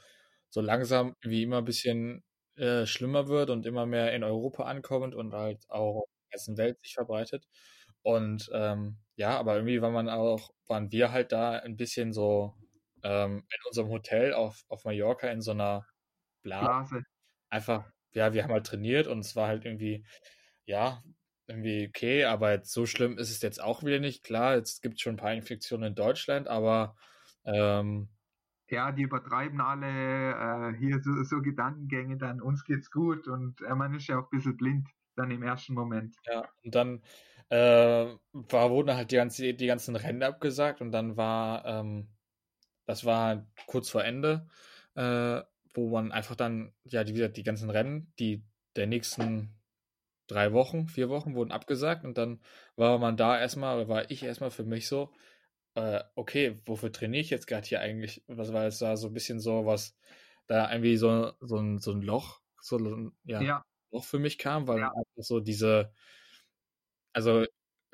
so 0.49 0.61
langsam 0.61 1.15
wie 1.21 1.43
immer 1.43 1.59
ein 1.59 1.65
bisschen 1.65 2.23
äh, 2.55 2.85
schlimmer 2.85 3.27
wird 3.27 3.49
und 3.49 3.65
immer 3.65 3.85
mehr 3.85 4.13
in 4.13 4.23
Europa 4.23 4.63
ankommt 4.65 5.15
und 5.15 5.33
halt 5.33 5.69
auch 5.69 6.03
in 6.07 6.23
der 6.31 6.37
ganzen 6.37 6.57
Welt 6.57 6.79
sich 6.83 6.93
verbreitet. 6.95 7.47
Und 8.03 8.49
ähm, 8.53 8.97
ja, 9.15 9.37
aber 9.39 9.55
irgendwie 9.55 9.81
war 9.81 9.91
man 9.91 10.09
auch, 10.09 10.51
waren 10.67 10.91
wir 10.91 11.11
halt 11.11 11.31
da 11.31 11.51
ein 11.59 11.77
bisschen 11.77 12.13
so 12.13 12.55
ähm, 13.03 13.37
in 13.39 13.59
unserem 13.67 13.89
Hotel 13.89 14.33
auf, 14.33 14.63
auf 14.69 14.85
Mallorca 14.85 15.27
in 15.29 15.41
so 15.41 15.51
einer 15.51 15.85
Blase. 16.43 16.65
Blase. 16.65 17.03
Einfach, 17.49 17.91
ja, 18.13 18.33
wir 18.33 18.43
haben 18.43 18.51
halt 18.51 18.65
trainiert 18.65 19.07
und 19.07 19.19
es 19.19 19.35
war 19.35 19.47
halt 19.47 19.65
irgendwie, 19.65 20.05
ja, 20.65 21.03
irgendwie 21.47 21.87
okay, 21.87 22.25
aber 22.25 22.51
jetzt 22.51 22.71
so 22.71 22.85
schlimm 22.85 23.17
ist 23.17 23.29
es 23.29 23.41
jetzt 23.41 23.61
auch 23.61 23.83
wieder 23.83 23.99
nicht. 23.99 24.23
Klar, 24.23 24.55
jetzt 24.55 24.81
gibt 24.81 24.95
es 24.95 25.01
schon 25.01 25.15
ein 25.15 25.17
paar 25.17 25.33
Infektionen 25.33 25.89
in 25.89 25.95
Deutschland, 25.95 26.47
aber 26.47 26.95
ähm, 27.45 28.09
ja, 28.69 28.91
die 28.91 29.03
übertreiben 29.03 29.59
alle 29.59 30.71
äh, 30.71 30.77
hier 30.77 31.01
so, 31.01 31.23
so, 31.23 31.41
Gedankengänge, 31.41 32.17
dann 32.17 32.41
uns 32.41 32.63
geht's 32.63 32.89
gut 32.89 33.27
und 33.27 33.61
äh, 33.61 33.75
man 33.75 33.93
ist 33.93 34.07
ja 34.07 34.17
auch 34.17 34.31
ein 34.31 34.37
bisschen 34.37 34.55
blind 34.55 34.87
dann 35.15 35.29
im 35.29 35.43
ersten 35.43 35.73
Moment. 35.73 36.15
Ja, 36.25 36.47
und 36.63 36.73
dann 36.73 37.01
äh, 37.49 38.15
war, 38.31 38.69
wurden 38.69 38.95
halt 38.95 39.11
die, 39.11 39.17
ganze, 39.17 39.53
die 39.53 39.67
ganzen 39.67 39.95
Rennen 39.97 40.23
abgesagt 40.23 40.79
und 40.79 40.91
dann 40.91 41.17
war, 41.17 41.65
ähm, 41.65 42.07
das 42.85 43.03
war 43.03 43.25
halt 43.25 43.45
kurz 43.67 43.89
vor 43.89 44.05
Ende, 44.05 44.47
äh, 44.95 45.41
wo 45.73 45.89
man 45.89 46.11
einfach 46.11 46.35
dann, 46.35 46.73
ja, 46.83 47.03
die, 47.03 47.31
die 47.31 47.43
ganzen 47.43 47.69
Rennen, 47.69 48.13
die 48.19 48.43
der 48.75 48.87
nächsten 48.87 49.55
drei 50.27 50.53
Wochen, 50.53 50.87
vier 50.87 51.09
Wochen 51.09 51.35
wurden 51.35 51.51
abgesagt 51.51 52.05
und 52.05 52.17
dann 52.17 52.39
war 52.75 52.97
man 52.99 53.17
da 53.17 53.39
erstmal, 53.39 53.87
war 53.87 54.09
ich 54.09 54.23
erstmal 54.23 54.51
für 54.51 54.63
mich 54.63 54.87
so, 54.87 55.11
äh, 55.75 56.01
okay, 56.15 56.61
wofür 56.65 56.91
trainiere 56.91 57.21
ich 57.21 57.29
jetzt 57.29 57.47
gerade 57.47 57.67
hier 57.67 57.81
eigentlich? 57.81 58.23
Was 58.27 58.53
war 58.53 58.63
jetzt 58.63 58.81
da 58.81 58.97
so 58.97 59.07
ein 59.07 59.13
bisschen 59.13 59.39
so, 59.39 59.65
was 59.65 59.95
da 60.47 60.71
irgendwie 60.71 60.97
so, 60.97 61.33
so, 61.41 61.57
ein, 61.57 61.79
so 61.79 61.91
ein 61.91 62.01
Loch, 62.01 62.41
so 62.61 62.77
ein 62.77 63.11
ja, 63.25 63.41
ja. 63.41 63.65
Loch 63.91 64.05
für 64.05 64.19
mich 64.19 64.37
kam, 64.37 64.67
weil 64.67 64.79
ja. 64.79 64.89
einfach 64.89 65.23
so 65.23 65.39
diese, 65.39 65.93
also 67.13 67.45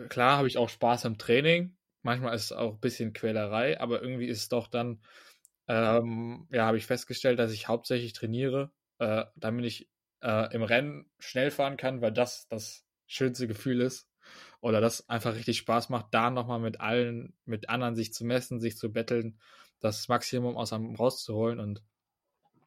klar 0.09 0.37
habe 0.37 0.47
ich 0.47 0.57
auch 0.57 0.69
Spaß 0.69 1.05
am 1.05 1.17
Training, 1.17 1.75
manchmal 2.03 2.35
ist 2.35 2.45
es 2.45 2.51
auch 2.51 2.73
ein 2.73 2.79
bisschen 2.79 3.13
Quälerei, 3.13 3.79
aber 3.79 4.01
irgendwie 4.01 4.27
ist 4.27 4.41
es 4.41 4.49
doch 4.49 4.67
dann, 4.67 5.01
ähm, 5.67 6.47
ja, 6.51 6.65
habe 6.65 6.77
ich 6.77 6.85
festgestellt, 6.85 7.39
dass 7.39 7.51
ich 7.51 7.67
hauptsächlich 7.67 8.13
trainiere, 8.13 8.71
äh, 8.99 9.25
damit 9.35 9.65
ich 9.65 9.89
äh, 10.21 10.53
im 10.53 10.63
Rennen 10.63 11.09
schnell 11.19 11.51
fahren 11.51 11.77
kann, 11.77 12.01
weil 12.01 12.11
das 12.11 12.47
das 12.47 12.85
schönste 13.05 13.47
Gefühl 13.47 13.81
ist. 13.81 14.09
Oder 14.59 14.81
das 14.81 15.07
einfach 15.07 15.35
richtig 15.35 15.57
Spaß 15.59 15.89
macht, 15.89 16.07
da 16.11 16.29
nochmal 16.29 16.59
mit 16.59 16.81
allen, 16.81 17.37
mit 17.45 17.69
anderen 17.69 17.95
sich 17.95 18.13
zu 18.13 18.25
messen, 18.25 18.59
sich 18.59 18.77
zu 18.77 18.91
betteln, 18.91 19.39
das 19.79 20.07
Maximum 20.07 20.57
aus 20.57 20.73
einem 20.73 20.95
rauszuholen 20.95 21.59
und 21.59 21.83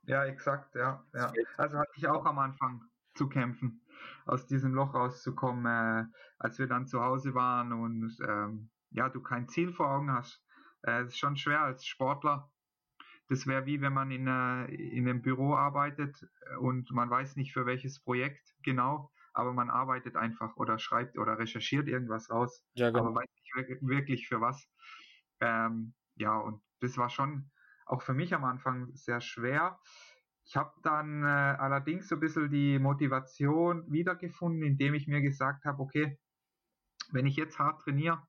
ja, 0.04 0.24
exakt, 0.24 0.74
ja, 0.74 1.04
ja. 1.14 1.32
Also 1.56 1.78
hatte 1.78 1.92
ich 1.96 2.08
auch 2.08 2.24
am 2.24 2.38
Anfang 2.38 2.84
zu 3.14 3.28
kämpfen, 3.28 3.82
aus 4.24 4.46
diesem 4.46 4.72
Loch 4.72 4.94
rauszukommen, 4.94 5.66
äh, 5.66 6.06
als 6.38 6.58
wir 6.58 6.66
dann 6.66 6.86
zu 6.86 7.00
Hause 7.00 7.34
waren 7.34 7.72
und 7.72 8.16
ähm, 8.26 8.70
ja, 8.90 9.08
du 9.08 9.20
kein 9.20 9.48
Ziel 9.48 9.72
vor 9.72 9.88
Augen 9.90 10.10
hast. 10.10 10.42
Äh, 10.82 11.02
es 11.02 11.08
ist 11.10 11.18
schon 11.18 11.36
schwer 11.36 11.60
als 11.60 11.84
Sportler, 11.84 12.50
das 13.30 13.46
wäre 13.46 13.64
wie 13.64 13.80
wenn 13.80 13.92
man 13.92 14.10
in, 14.10 14.26
äh, 14.26 14.64
in 14.74 15.08
einem 15.08 15.22
Büro 15.22 15.54
arbeitet 15.54 16.28
äh, 16.50 16.56
und 16.56 16.90
man 16.90 17.08
weiß 17.08 17.36
nicht 17.36 17.52
für 17.52 17.64
welches 17.64 18.00
Projekt 18.00 18.54
genau, 18.62 19.10
aber 19.32 19.52
man 19.52 19.70
arbeitet 19.70 20.16
einfach 20.16 20.56
oder 20.56 20.80
schreibt 20.80 21.16
oder 21.16 21.38
recherchiert 21.38 21.86
irgendwas 21.86 22.28
raus, 22.28 22.64
ja, 22.74 22.90
genau. 22.90 23.06
aber 23.06 23.14
weiß 23.14 23.28
nicht 23.32 23.82
wirklich 23.82 24.26
für 24.26 24.40
was. 24.40 24.68
Ähm, 25.38 25.94
ja, 26.16 26.36
und 26.36 26.60
das 26.80 26.98
war 26.98 27.08
schon 27.08 27.50
auch 27.86 28.02
für 28.02 28.14
mich 28.14 28.34
am 28.34 28.44
Anfang 28.44 28.88
sehr 28.94 29.20
schwer. 29.20 29.78
Ich 30.44 30.56
habe 30.56 30.72
dann 30.82 31.22
äh, 31.22 31.26
allerdings 31.26 32.08
so 32.08 32.16
ein 32.16 32.20
bisschen 32.20 32.50
die 32.50 32.80
Motivation 32.80 33.84
wiedergefunden, 33.92 34.64
indem 34.64 34.94
ich 34.94 35.06
mir 35.06 35.20
gesagt 35.20 35.64
habe, 35.64 35.80
okay, 35.80 36.18
wenn 37.12 37.26
ich 37.26 37.36
jetzt 37.36 37.60
hart 37.60 37.80
trainiere 37.82 38.20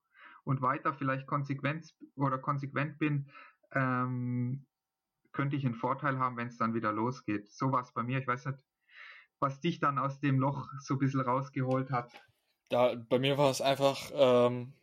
und 0.43 0.61
weiter 0.61 0.93
vielleicht 0.93 1.25
konsequent 1.25 1.91
oder 2.15 2.37
konsequent 2.37 2.99
bin, 2.99 3.31
ähm, 3.73 4.67
könnte 5.41 5.55
ich 5.55 5.65
einen 5.65 5.73
Vorteil 5.73 6.19
haben, 6.19 6.37
wenn 6.37 6.49
es 6.49 6.57
dann 6.59 6.75
wieder 6.75 6.91
losgeht. 6.91 7.51
So 7.51 7.71
war 7.71 7.81
es 7.81 7.91
bei 7.91 8.03
mir. 8.03 8.19
Ich 8.19 8.27
weiß 8.27 8.45
nicht, 8.45 8.59
was 9.39 9.59
dich 9.59 9.79
dann 9.79 9.97
aus 9.97 10.19
dem 10.19 10.37
Loch 10.39 10.67
so 10.81 10.93
ein 10.93 10.99
bisschen 10.99 11.21
rausgeholt 11.21 11.89
hat. 11.89 12.13
Ja, 12.71 12.93
bei 12.93 13.17
mir 13.17 13.39
war 13.39 13.49
es 13.49 13.59
einfach, 13.59 14.11
ähm, 14.13 14.73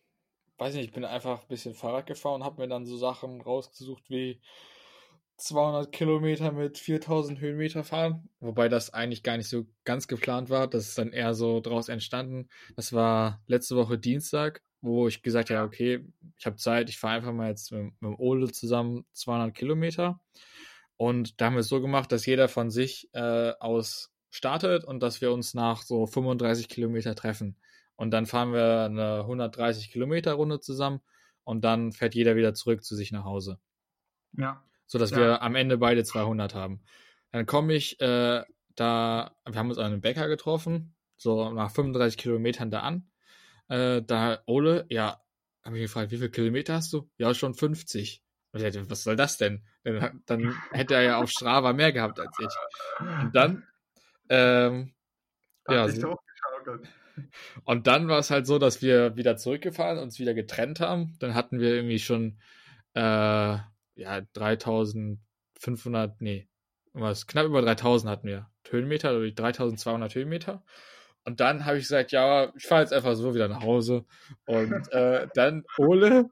weiß 0.57 0.75
nicht, 0.75 0.87
ich 0.87 0.93
bin 0.93 1.05
einfach 1.05 1.43
ein 1.43 1.49
bisschen 1.49 1.75
Fahrrad 1.75 2.07
gefahren 2.07 2.43
habe 2.43 2.61
mir 2.61 2.67
dann 2.67 2.87
so 2.87 2.97
Sachen 2.97 3.41
rausgesucht 3.41 4.11
wie 4.11 4.41
200 5.37 5.93
Kilometer 5.93 6.51
mit 6.51 6.77
4000 6.77 7.39
Höhenmeter 7.39 7.85
fahren, 7.85 8.29
wobei 8.41 8.69
das 8.69 8.93
eigentlich 8.93 9.23
gar 9.23 9.37
nicht 9.37 9.49
so 9.49 9.65
ganz 9.85 10.09
geplant 10.09 10.51
war. 10.51 10.67
Das 10.67 10.89
ist 10.89 10.99
dann 10.99 11.13
eher 11.13 11.35
so 11.35 11.61
draus 11.61 11.89
entstanden. 11.89 12.49
Das 12.75 12.93
war 12.93 13.41
letzte 13.47 13.77
Woche 13.77 13.97
Dienstag 13.97 14.61
wo 14.81 15.09
ich 15.09 15.23
gesagt 15.23 15.51
habe, 15.51 15.67
okay, 15.67 16.05
ich 16.37 16.47
habe 16.47 16.57
Zeit, 16.57 16.89
ich 16.89 16.99
fahre 16.99 17.17
einfach 17.17 17.33
mal 17.33 17.49
jetzt 17.49 17.73
mit, 17.73 17.83
mit 18.01 18.13
dem 18.13 18.19
Ole 18.19 18.51
zusammen 18.53 19.05
200 19.13 19.55
Kilometer. 19.55 20.21
Und 20.97 21.41
da 21.41 21.47
haben 21.47 21.55
wir 21.55 21.61
es 21.61 21.69
so 21.69 21.81
gemacht, 21.81 22.11
dass 22.13 22.27
jeder 22.27 22.49
von 22.49 22.71
sich 22.71 23.09
äh, 23.13 23.53
aus 23.61 24.13
startet 24.31 24.85
und 24.85 25.03
dass 25.03 25.21
wir 25.21 25.33
uns 25.33 25.55
nach 25.55 25.83
so 25.83 26.07
35 26.07 26.69
Kilometer 26.69 27.15
treffen. 27.15 27.57
Und 27.97 28.13
dann 28.13 28.27
fahren 28.27 28.53
wir 28.53 28.85
eine 28.85 29.21
130 29.21 29.91
Kilometer 29.91 30.35
Runde 30.35 30.61
zusammen 30.61 31.01
und 31.45 31.65
dann 31.65 31.93
fährt 31.93 32.15
jeder 32.15 32.37
wieder 32.37 32.55
zurück 32.55 32.85
zu 32.85 32.95
sich 32.95 33.11
nach 33.11 33.25
Hause. 33.25 33.59
Ja. 34.37 34.63
So 34.87 34.99
dass 34.99 35.11
ja. 35.11 35.19
wir 35.19 35.43
am 35.43 35.55
Ende 35.55 35.79
beide 35.79 36.05
200 36.05 36.55
haben. 36.55 36.83
Dann 37.33 37.47
komme 37.47 37.75
ich 37.75 38.01
äh, 38.01 38.43
da, 38.77 39.37
wir 39.45 39.59
haben 39.59 39.69
uns 39.69 39.79
an 39.79 39.87
einem 39.87 40.01
Bäcker 40.01 40.29
getroffen, 40.29 40.95
so 41.17 41.51
nach 41.53 41.71
35 41.71 42.17
Kilometern 42.17 42.71
da 42.71 42.81
an 42.81 43.09
äh, 43.69 44.03
da 44.03 44.43
Ole, 44.47 44.87
ja, 44.89 45.21
habe 45.65 45.77
ich 45.77 45.83
gefragt, 45.83 46.11
wie 46.11 46.17
viele 46.17 46.31
Kilometer 46.31 46.75
hast 46.75 46.93
du? 46.93 47.11
Ja, 47.19 47.35
schon 47.35 47.55
50. 47.55 48.23
Und 48.53 48.63
ich 48.63 48.73
dachte, 48.73 48.91
was 48.91 49.05
soll 49.05 49.17
das 49.17 49.37
denn? 49.37 49.65
Dann, 49.85 50.23
dann 50.27 50.55
hätte 50.73 50.95
er 50.95 51.03
ja 51.03 51.19
auf 51.19 51.31
Strava 51.31 51.73
mehr 51.73 51.93
gehabt 51.93 52.19
als 52.21 52.37
ich. 52.39 52.49
Und 53.01 53.35
dann, 53.35 53.67
ähm, 54.29 54.95
ja. 55.69 55.89
So, 55.89 56.19
und 57.65 57.87
dann 57.87 58.09
war 58.09 58.19
es 58.19 58.31
halt 58.31 58.47
so, 58.47 58.59
dass 58.59 58.83
wir 58.83 59.17
wieder 59.17 59.37
zurückgefahren, 59.37 59.99
uns 59.99 60.19
wieder 60.19 60.35
getrennt 60.35 60.81
haben. 60.81 61.17
Dann 61.19 61.35
hatten 61.35 61.61
wir 61.61 61.75
irgendwie 61.75 61.99
schon, 61.99 62.39
äh, 62.95 63.01
ja, 63.01 64.21
3500, 64.33 66.21
nee, 66.21 66.49
was, 66.93 67.27
knapp 67.27 67.47
über 67.47 67.63
3000 67.63 68.11
hatten 68.11 68.29
wir 68.29 68.51
Höhenmeter, 68.69 69.17
oder 69.17 69.31
3200 69.31 70.15
Höhenmeter. 70.15 70.65
Und 71.29 71.41
dann 71.41 71.67
habe 71.67 71.77
ich 71.77 71.85
gesagt, 71.85 72.11
ja, 72.11 72.51
ich 72.57 72.67
fahre 72.67 72.81
jetzt 72.81 72.95
einfach 72.95 73.15
so 73.15 73.35
wieder 73.35 73.49
nach 73.49 73.63
Hause. 73.63 74.07
Und 74.47 74.91
äh, 74.93 75.29
dann 75.35 75.63
Ole 75.77 76.31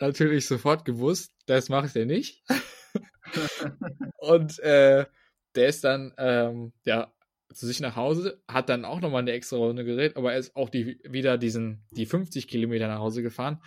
natürlich 0.00 0.48
sofort 0.48 0.84
gewusst, 0.84 1.32
das 1.46 1.68
macht 1.68 1.94
er 1.94 2.04
nicht. 2.04 2.42
und 4.16 4.58
äh, 4.58 5.06
der 5.54 5.68
ist 5.68 5.84
dann 5.84 6.14
ähm, 6.18 6.72
ja 6.84 7.13
zu 7.54 7.66
sich 7.66 7.80
nach 7.80 7.96
Hause, 7.96 8.42
hat 8.48 8.68
dann 8.68 8.84
auch 8.84 9.00
nochmal 9.00 9.22
eine 9.22 9.32
extra 9.32 9.56
Runde 9.56 9.84
geredet, 9.84 10.16
aber 10.16 10.32
er 10.32 10.38
ist 10.38 10.54
auch 10.56 10.68
die, 10.68 10.98
wieder 11.04 11.38
diesen, 11.38 11.84
die 11.90 12.06
50 12.06 12.48
Kilometer 12.48 12.88
nach 12.88 12.98
Hause 12.98 13.22
gefahren. 13.22 13.62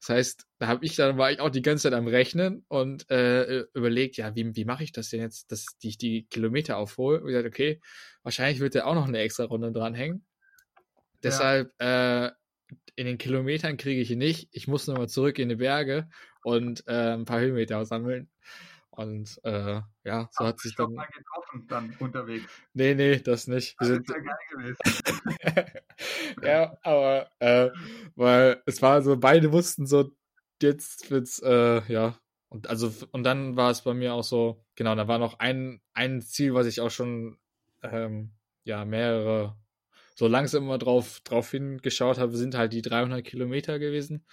Das 0.00 0.08
heißt, 0.08 0.46
da 0.58 0.66
habe 0.68 0.84
ich 0.84 0.96
dann, 0.96 1.18
war 1.18 1.30
ich 1.30 1.40
auch 1.40 1.50
die 1.50 1.62
ganze 1.62 1.84
Zeit 1.84 1.92
am 1.92 2.06
Rechnen 2.06 2.64
und 2.68 3.10
äh, 3.10 3.64
überlegt, 3.74 4.16
ja, 4.16 4.34
wie, 4.34 4.56
wie 4.56 4.64
mache 4.64 4.84
ich 4.84 4.92
das 4.92 5.10
denn 5.10 5.20
jetzt, 5.20 5.52
dass 5.52 5.66
ich 5.82 5.98
die 5.98 6.26
Kilometer 6.26 6.78
aufhole? 6.78 7.20
Und 7.20 7.26
gesagt, 7.26 7.46
okay, 7.46 7.80
wahrscheinlich 8.22 8.60
wird 8.60 8.74
er 8.74 8.86
auch 8.86 8.94
noch 8.94 9.08
eine 9.08 9.18
extra 9.18 9.44
Runde 9.44 9.72
dranhängen. 9.72 10.24
Deshalb, 11.22 11.72
äh, 11.78 12.30
in 12.96 13.06
den 13.06 13.18
Kilometern 13.18 13.76
kriege 13.76 14.00
ich 14.00 14.10
ihn 14.10 14.18
nicht. 14.18 14.48
Ich 14.52 14.68
muss 14.68 14.86
nochmal 14.86 15.08
zurück 15.08 15.38
in 15.38 15.48
die 15.48 15.56
Berge 15.56 16.08
und 16.42 16.84
äh, 16.86 17.14
ein 17.14 17.24
paar 17.24 17.40
Höhenmeter 17.40 17.84
sammeln. 17.84 18.30
Und 18.96 19.40
äh, 19.42 19.80
ja, 20.04 20.28
so 20.30 20.44
Hast 20.44 20.46
hat 20.46 20.60
sich 20.60 20.76
dann. 20.76 20.92
mal 20.94 21.08
getroffen 21.08 21.66
dann 21.66 21.96
unterwegs? 21.98 22.48
Nee, 22.74 22.94
nee, 22.94 23.18
das 23.18 23.48
nicht. 23.48 23.74
Das 23.80 23.88
sind... 23.88 24.08
ist 24.08 24.14
ja 24.14 24.20
geil 24.20 24.36
gewesen. 24.52 25.70
ja, 26.44 26.78
aber 26.82 27.28
äh, 27.40 27.70
weil 28.14 28.62
es 28.66 28.80
war 28.82 29.02
so, 29.02 29.16
beide 29.16 29.50
wussten 29.50 29.86
so, 29.86 30.12
jetzt 30.62 31.10
wird's, 31.10 31.40
äh, 31.40 31.82
ja. 31.92 32.16
Und 32.48 32.68
also, 32.68 32.92
und 33.10 33.24
dann 33.24 33.56
war 33.56 33.72
es 33.72 33.82
bei 33.82 33.94
mir 33.94 34.14
auch 34.14 34.22
so, 34.22 34.64
genau, 34.76 34.94
da 34.94 35.08
war 35.08 35.18
noch 35.18 35.40
ein, 35.40 35.80
ein 35.92 36.22
Ziel, 36.22 36.54
was 36.54 36.68
ich 36.68 36.80
auch 36.80 36.90
schon 36.90 37.36
ähm, 37.82 38.30
ja, 38.62 38.84
mehrere, 38.84 39.56
so 40.14 40.28
langsam 40.28 40.62
immer 40.62 40.78
drauf, 40.78 41.18
drauf 41.24 41.50
hingeschaut 41.50 42.18
habe, 42.18 42.36
sind 42.36 42.54
halt 42.54 42.72
die 42.72 42.82
300 42.82 43.24
Kilometer 43.24 43.80
gewesen. 43.80 44.24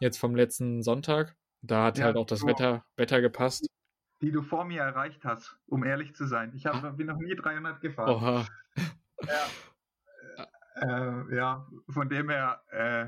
Jetzt 0.00 0.18
vom 0.18 0.34
letzten 0.34 0.82
Sonntag. 0.82 1.36
Da 1.62 1.84
hat 1.84 1.98
ja, 1.98 2.06
halt 2.06 2.16
auch 2.16 2.26
das 2.26 2.40
so. 2.40 2.48
Wetter, 2.48 2.84
Wetter 2.96 3.20
gepasst 3.20 3.68
die 4.20 4.32
du 4.32 4.42
vor 4.42 4.64
mir 4.64 4.82
erreicht 4.82 5.24
hast, 5.24 5.58
um 5.66 5.84
ehrlich 5.84 6.14
zu 6.14 6.26
sein. 6.26 6.52
Ich 6.54 6.66
hab, 6.66 6.96
bin 6.96 7.06
noch 7.06 7.18
nie 7.18 7.34
300 7.34 7.80
gefahren. 7.80 8.10
Oha. 8.10 8.46
Ja, 9.26 9.46
äh, 10.80 11.34
ja 11.36 11.66
von 11.88 12.08
dem 12.08 12.30
her. 12.30 12.62
Äh, 12.70 13.06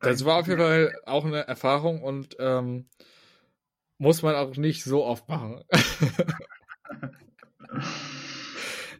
das 0.00 0.24
war 0.24 0.38
auf 0.38 0.46
jeden 0.46 0.60
Fall 0.60 0.94
auch 1.06 1.24
eine 1.24 1.46
Erfahrung 1.48 2.02
und 2.02 2.36
ähm, 2.38 2.88
muss 3.98 4.22
man 4.22 4.36
auch 4.36 4.56
nicht 4.56 4.84
so 4.84 5.04
oft 5.04 5.28
machen. 5.28 5.64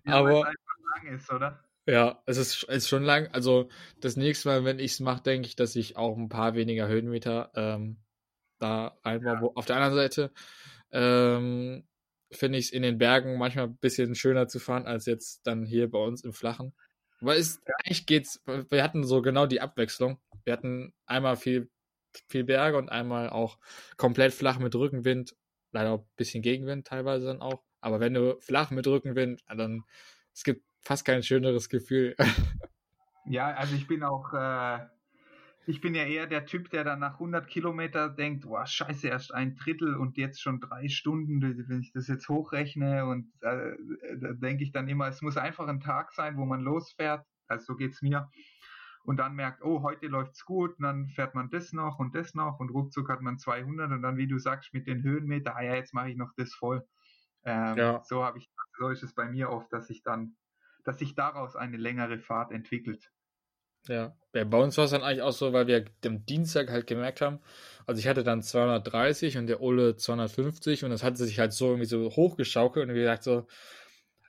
ja, 0.05 0.14
Aber 0.14 0.53
ist, 1.09 1.32
oder? 1.32 1.62
Ja, 1.86 2.20
es 2.26 2.36
ist, 2.36 2.64
es 2.64 2.76
ist 2.78 2.89
schon 2.89 3.05
lang. 3.05 3.28
Also 3.32 3.68
das 4.01 4.16
nächste 4.16 4.49
Mal, 4.49 4.64
wenn 4.64 4.78
ich 4.78 4.93
es 4.93 5.01
mache, 5.01 5.22
denke 5.22 5.47
ich, 5.47 5.57
dass 5.57 5.76
ich 5.76 5.97
auch 5.97 6.16
ein 6.16 6.28
paar 6.28 6.55
weniger 6.55 6.89
Höhenmeter 6.89 7.51
ähm, 7.55 7.99
da 8.59 8.99
reinbaue. 9.05 9.51
Ja. 9.51 9.53
Auf 9.55 9.66
der 9.66 9.76
anderen 9.76 9.95
Seite 9.95 10.32
ähm, 10.93 11.86
finde 12.30 12.59
ich 12.59 12.66
es 12.66 12.72
in 12.72 12.82
den 12.82 12.99
Bergen 12.99 13.39
manchmal 13.39 13.66
ein 13.66 13.76
bisschen 13.78 14.14
schöner 14.14 14.49
zu 14.49 14.59
fahren 14.59 14.86
als 14.86 15.07
jetzt 15.07 15.47
dann 15.47 15.64
hier 15.64 15.91
bei 15.91 15.99
uns 15.99 16.24
im 16.24 16.32
Flachen. 16.32 16.74
Weil 17.20 17.39
es 17.39 17.61
ja. 17.66 17.74
eigentlich 17.84 18.07
geht's, 18.07 18.43
wir 18.47 18.82
hatten 18.82 19.05
so 19.05 19.22
genau 19.22 19.47
die 19.47 19.61
Abwechslung. 19.61 20.20
Wir 20.45 20.53
hatten 20.53 20.95
einmal 21.07 21.36
viel, 21.36 21.70
viel 22.28 22.45
Berge 22.45 22.76
und 22.76 22.91
einmal 22.91 23.30
auch 23.30 23.59
komplett 23.97 24.32
flach 24.32 24.59
mit 24.59 24.74
Rückenwind, 24.74 25.34
leider 25.72 25.91
auch 25.93 26.01
ein 26.01 26.16
bisschen 26.16 26.43
Gegenwind 26.43 26.86
teilweise 26.86 27.26
dann 27.26 27.41
auch. 27.41 27.64
Aber 27.80 28.01
wenn 28.01 28.14
du 28.14 28.39
flach 28.41 28.70
mit 28.70 28.86
Rückenwind, 28.86 29.43
dann 29.49 29.84
es 30.32 30.45
gibt 30.45 30.64
fast 30.80 31.05
kein 31.05 31.22
schöneres 31.22 31.68
Gefühl. 31.68 32.14
Ja, 33.30 33.49
also 33.55 33.74
ich 33.74 33.86
bin 33.86 34.03
auch 34.05 34.32
äh, 34.32 34.78
ich 35.69 35.83
bin 35.83 35.95
ja 35.95 36.05
eher 36.05 36.27
der 36.27 36.47
Typ, 36.47 36.71
der 36.71 36.83
dann 36.83 37.01
nach 37.01 37.14
100 37.14 37.47
Kilometer 37.47 38.09
denkt, 38.09 38.45
boah, 38.45 38.64
scheiße, 38.64 39.09
erst 39.09 39.35
ein 39.35 39.55
Drittel 39.55 39.97
und 39.97 40.16
jetzt 40.16 40.41
schon 40.41 40.61
drei 40.61 40.89
Stunden, 40.89 41.43
wenn 41.43 41.81
ich 41.83 41.93
das 41.93 42.09
jetzt 42.09 42.27
hochrechne 42.31 43.05
und 43.05 43.31
äh, 43.43 43.77
da 44.19 44.33
denke 44.33 44.64
ich 44.64 44.73
dann 44.73 44.89
immer, 44.89 45.09
es 45.09 45.21
muss 45.21 45.37
einfach 45.37 45.69
ein 45.69 45.81
Tag 45.81 46.14
sein, 46.14 46.39
wo 46.39 46.47
man 46.47 46.62
losfährt, 46.62 47.27
also 47.49 47.66
so 47.66 47.77
geht's 47.77 48.01
mir, 48.01 48.31
und 49.05 49.19
dann 49.19 49.35
merkt, 49.35 49.62
oh, 49.62 49.83
heute 49.83 50.07
läuft's 50.07 50.43
gut, 50.47 50.79
und 50.79 50.85
dann 50.85 51.09
fährt 51.09 51.35
man 51.35 51.51
das 51.51 51.75
noch 51.75 51.99
und 51.99 52.14
das 52.14 52.33
noch 52.33 52.61
und 52.61 52.71
ruckzuck 52.71 53.11
hat 53.11 53.21
man 53.21 53.37
200 53.37 53.93
und 53.93 54.01
dann, 54.01 54.16
wie 54.16 54.27
du 54.27 54.39
sagst, 54.39 54.73
mit 54.73 54.87
den 54.87 55.03
Höhenmeter, 55.03 55.55
ah 55.55 55.62
ja, 55.62 55.75
jetzt 55.75 55.93
mache 55.93 56.09
ich 56.09 56.16
noch 56.16 56.33
das 56.39 56.55
voll. 56.55 56.83
Ähm, 57.45 57.77
ja. 57.77 58.03
So 58.05 58.25
habe 58.25 58.39
ich, 58.39 58.49
so 58.79 58.89
ist 58.89 59.03
es 59.03 59.14
bei 59.14 59.29
mir 59.29 59.51
oft, 59.51 59.71
dass 59.71 59.91
ich 59.91 60.03
dann, 60.03 60.35
dass 60.85 60.99
sich 60.99 61.14
daraus 61.14 61.57
eine 61.57 61.77
längere 61.77 62.19
Fahrt 62.19 62.53
entwickelt. 62.53 63.11
Ja, 63.89 64.14
bei 64.32 64.59
uns 64.59 64.76
war 64.76 64.84
es 64.84 64.91
dann 64.91 65.03
eigentlich 65.03 65.22
auch 65.22 65.32
so, 65.32 65.53
weil 65.53 65.66
wir 65.66 65.84
am 66.05 66.24
Dienstag 66.26 66.70
halt 66.70 66.86
gemerkt 66.86 67.20
haben, 67.20 67.41
also 67.86 67.99
ich 67.99 68.07
hatte 68.07 68.22
dann 68.22 68.43
230 68.43 69.39
und 69.39 69.47
der 69.47 69.62
Ole 69.62 69.97
250 69.97 70.84
und 70.84 70.91
das 70.91 71.03
hat 71.03 71.16
sich 71.16 71.39
halt 71.39 71.55
so 71.55 71.68
irgendwie 71.68 71.86
so 71.86 72.11
hochgeschaukelt 72.11 72.86
und 72.86 72.95
wie 72.95 73.01
gesagt 73.01 73.24
so, 73.24 73.47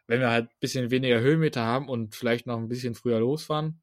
wenn 0.07 0.21
wir 0.21 0.29
halt 0.29 0.45
ein 0.45 0.59
bisschen 0.61 0.91
weniger 0.91 1.19
Höhenmeter 1.19 1.65
haben 1.65 1.89
und 1.89 2.15
vielleicht 2.15 2.47
noch 2.47 2.57
ein 2.57 2.69
bisschen 2.69 2.95
früher 2.95 3.19
losfahren, 3.19 3.81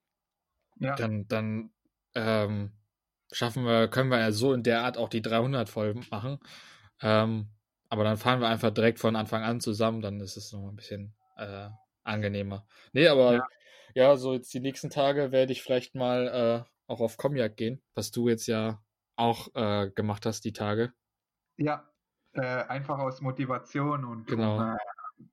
ja. 0.80 0.96
dann, 0.96 1.28
dann 1.28 1.70
ähm, 2.14 2.72
schaffen 3.30 3.64
wir, 3.64 3.88
können 3.88 4.10
wir 4.10 4.18
ja 4.18 4.32
so 4.32 4.54
in 4.54 4.62
der 4.62 4.82
Art 4.82 4.96
auch 4.96 5.10
die 5.10 5.22
300 5.22 5.68
voll 5.68 5.94
machen. 6.10 6.38
Ähm, 7.02 7.48
aber 7.88 8.04
dann 8.04 8.16
fahren 8.16 8.40
wir 8.40 8.48
einfach 8.48 8.70
direkt 8.70 8.98
von 8.98 9.14
Anfang 9.14 9.42
an 9.42 9.60
zusammen, 9.60 10.00
dann 10.00 10.20
ist 10.20 10.36
es 10.36 10.52
noch 10.52 10.66
ein 10.68 10.76
bisschen 10.76 11.14
äh, 11.36 11.68
angenehmer. 12.06 12.66
Nee, 12.92 13.08
aber 13.08 13.34
ja 13.34 13.46
ja, 13.96 14.14
so 14.16 14.34
jetzt 14.34 14.52
die 14.52 14.60
nächsten 14.60 14.90
Tage 14.90 15.32
werde 15.32 15.52
ich 15.52 15.62
vielleicht 15.62 15.94
mal 15.94 16.28
äh, 16.28 16.70
auch 16.86 17.00
auf 17.00 17.16
Komjak 17.16 17.56
gehen, 17.56 17.80
was 17.94 18.10
du 18.10 18.28
jetzt 18.28 18.46
ja 18.46 18.84
auch 19.16 19.48
äh, 19.54 19.90
gemacht 19.90 20.26
hast, 20.26 20.44
die 20.44 20.52
Tage. 20.52 20.92
Ja, 21.56 21.90
äh, 22.34 22.42
einfach 22.42 22.98
aus 22.98 23.22
Motivation 23.22 24.04
und 24.04 24.26
genau. 24.26 24.58
um, 24.58 24.74
äh, 24.74 24.76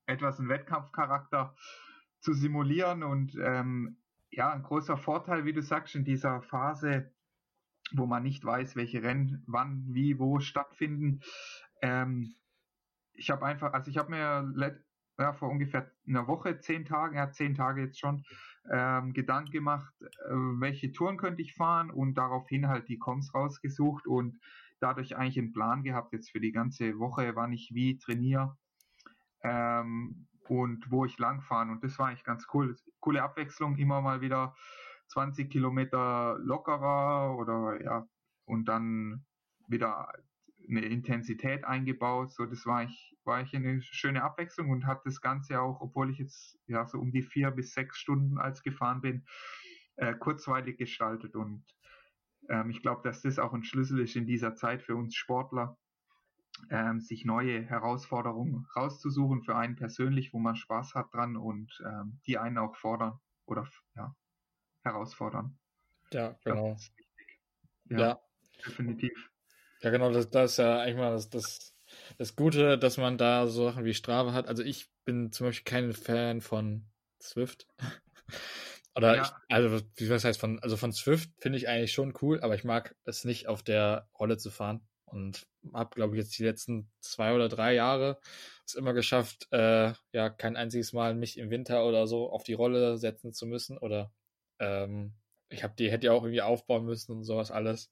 etwas 0.05 0.39
einen 0.39 0.47
Wettkampfcharakter 0.47 1.53
zu 2.21 2.33
simulieren 2.33 3.03
und 3.03 3.37
ähm, 3.43 3.97
ja, 4.29 4.53
ein 4.53 4.63
großer 4.63 4.95
Vorteil, 4.95 5.43
wie 5.43 5.51
du 5.51 5.61
sagst, 5.61 5.95
in 5.95 6.05
dieser 6.05 6.41
Phase, 6.41 7.11
wo 7.91 8.05
man 8.05 8.23
nicht 8.23 8.45
weiß, 8.45 8.77
welche 8.77 9.03
Rennen 9.03 9.43
wann, 9.45 9.83
wie, 9.89 10.19
wo 10.19 10.39
stattfinden. 10.39 11.19
Ähm, 11.81 12.33
ich 13.11 13.29
habe 13.29 13.45
einfach, 13.45 13.73
also 13.73 13.91
ich 13.91 13.97
habe 13.97 14.11
mir 14.11 14.53
ja, 15.17 15.33
vor 15.33 15.49
ungefähr 15.49 15.91
einer 16.07 16.27
Woche, 16.27 16.59
zehn 16.59 16.85
Tagen, 16.85 17.17
ja, 17.17 17.31
zehn 17.31 17.55
Tage 17.55 17.81
jetzt 17.81 17.99
schon, 17.99 18.23
ähm, 18.71 19.13
Gedanken 19.13 19.51
gemacht, 19.51 19.93
äh, 20.01 20.33
welche 20.33 20.91
Touren 20.91 21.17
könnte 21.17 21.41
ich 21.41 21.53
fahren 21.53 21.91
und 21.91 22.15
daraufhin 22.15 22.67
halt 22.67 22.87
die 22.87 22.97
Coms 22.97 23.33
rausgesucht 23.33 24.07
und 24.07 24.39
dadurch 24.79 25.15
eigentlich 25.15 25.37
einen 25.37 25.53
Plan 25.53 25.83
gehabt 25.83 26.13
jetzt 26.13 26.31
für 26.31 26.39
die 26.39 26.51
ganze 26.51 26.97
Woche, 26.99 27.35
wann 27.35 27.53
ich 27.53 27.71
wie 27.73 27.97
trainiere 27.97 28.57
ähm, 29.43 30.27
und 30.47 30.89
wo 30.91 31.05
ich 31.05 31.17
langfahren 31.19 31.69
und 31.69 31.83
das 31.83 31.99
war 31.99 32.07
eigentlich 32.07 32.23
ganz 32.23 32.47
cool. 32.53 32.75
Coole 32.99 33.21
Abwechslung, 33.21 33.77
immer 33.77 34.01
mal 34.01 34.21
wieder 34.21 34.55
20 35.07 35.49
Kilometer 35.49 36.37
lockerer 36.39 37.37
oder 37.37 37.81
ja 37.83 38.07
und 38.45 38.65
dann 38.65 39.25
wieder 39.67 40.11
eine 40.69 40.85
Intensität 40.85 41.63
eingebaut. 41.63 42.31
So, 42.33 42.45
das 42.45 42.65
war 42.65 42.83
ich, 42.83 43.15
war 43.23 43.41
ich 43.41 43.55
eine 43.55 43.81
schöne 43.81 44.23
Abwechslung 44.23 44.69
und 44.69 44.85
hat 44.85 45.05
das 45.05 45.21
Ganze 45.21 45.61
auch, 45.61 45.81
obwohl 45.81 46.09
ich 46.09 46.17
jetzt 46.17 46.59
ja 46.67 46.85
so 46.85 46.99
um 46.99 47.11
die 47.11 47.23
vier 47.23 47.51
bis 47.51 47.73
sechs 47.73 47.97
Stunden 47.97 48.37
als 48.37 48.63
gefahren 48.63 49.01
bin, 49.01 49.25
äh, 49.95 50.13
kurzweilig 50.13 50.77
gestaltet. 50.77 51.35
Und 51.35 51.65
ähm, 52.49 52.69
ich 52.69 52.81
glaube, 52.81 53.01
dass 53.03 53.21
das 53.21 53.39
auch 53.39 53.53
ein 53.53 53.63
Schlüssel 53.63 53.99
ist 53.99 54.15
in 54.15 54.25
dieser 54.25 54.55
Zeit 54.55 54.81
für 54.81 54.95
uns 54.95 55.15
Sportler, 55.15 55.77
ähm, 56.69 57.01
sich 57.01 57.25
neue 57.25 57.61
Herausforderungen 57.63 58.67
rauszusuchen 58.75 59.43
für 59.43 59.55
einen 59.55 59.75
persönlich, 59.75 60.33
wo 60.33 60.39
man 60.39 60.55
Spaß 60.55 60.93
hat 60.95 61.13
dran 61.13 61.35
und 61.35 61.81
ähm, 61.85 62.19
die 62.27 62.37
einen 62.37 62.57
auch 62.57 62.75
fordern 62.75 63.19
oder 63.45 63.67
ja, 63.95 64.15
herausfordern. 64.83 65.57
Ja, 66.11 66.37
genau. 66.43 66.77
Ja, 67.89 67.97
ja, 67.97 68.21
definitiv. 68.65 69.32
Ja, 69.83 69.89
genau, 69.89 70.11
das, 70.11 70.29
das 70.29 70.51
ist 70.51 70.57
ja 70.57 70.79
eigentlich 70.79 70.95
mal 70.95 71.11
das, 71.11 71.29
das, 71.29 71.73
das 72.17 72.35
Gute, 72.35 72.77
dass 72.77 72.97
man 72.97 73.17
da 73.17 73.47
so 73.47 73.65
Sachen 73.65 73.83
wie 73.83 73.93
Strava 73.93 74.31
hat. 74.31 74.47
Also 74.47 74.63
ich 74.63 74.87
bin 75.03 75.31
zum 75.33 75.47
Beispiel 75.47 75.69
kein 75.69 75.93
Fan 75.93 76.39
von 76.39 76.85
Swift. 77.21 77.67
Oder 78.95 79.15
ja. 79.15 79.23
ich, 79.23 79.29
also 79.53 79.85
wie 79.95 80.09
was 80.09 80.23
heißt 80.23 80.39
von, 80.39 80.59
also 80.59 80.77
von 80.77 80.93
Swift 80.93 81.31
finde 81.39 81.57
ich 81.57 81.67
eigentlich 81.67 81.91
schon 81.91 82.13
cool, 82.21 82.39
aber 82.41 82.55
ich 82.55 82.63
mag 82.63 82.95
es 83.05 83.25
nicht 83.25 83.47
auf 83.47 83.61
der 83.61 84.07
Rolle 84.17 84.37
zu 84.37 84.51
fahren. 84.51 84.87
Und 85.05 85.47
habe, 85.73 85.93
glaube 85.93 86.15
ich, 86.15 86.23
jetzt 86.23 86.37
die 86.39 86.43
letzten 86.43 86.89
zwei 87.01 87.33
oder 87.35 87.49
drei 87.49 87.73
Jahre 87.73 88.19
es 88.65 88.75
immer 88.75 88.93
geschafft, 88.93 89.47
äh, 89.51 89.93
ja, 90.11 90.29
kein 90.29 90.55
einziges 90.55 90.93
Mal 90.93 91.13
mich 91.13 91.37
im 91.37 91.49
Winter 91.49 91.85
oder 91.85 92.07
so 92.07 92.31
auf 92.31 92.43
die 92.43 92.53
Rolle 92.53 92.97
setzen 92.97 93.33
zu 93.33 93.45
müssen. 93.45 93.77
Oder 93.77 94.11
ähm, 94.59 95.13
ich 95.49 95.63
habe 95.63 95.75
die 95.77 95.91
hätte 95.91 96.07
ja 96.07 96.13
auch 96.13 96.23
irgendwie 96.23 96.41
aufbauen 96.41 96.85
müssen 96.85 97.11
und 97.11 97.25
sowas 97.25 97.51
alles. 97.51 97.91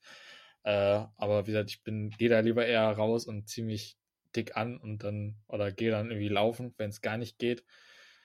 Äh, 0.64 1.06
aber 1.18 1.48
wie 1.48 1.52
gesagt, 1.52 1.70
ich 1.70 1.84
bin, 1.84 2.10
gehe 2.12 2.30
da 2.30 2.40
lieber 2.40 2.66
eher 2.66 2.90
raus 2.92 3.26
und 3.26 3.48
ziehe 3.48 3.66
mich 3.66 3.98
dick 4.36 4.56
an 4.56 4.78
und 4.78 5.04
dann, 5.04 5.36
oder 5.48 5.72
gehe 5.72 5.92
dann 5.92 6.10
irgendwie 6.10 6.30
laufen, 6.30 6.74
wenn 6.78 6.90
es 6.90 7.02
gar 7.02 7.18
nicht 7.18 7.40
geht. 7.40 7.64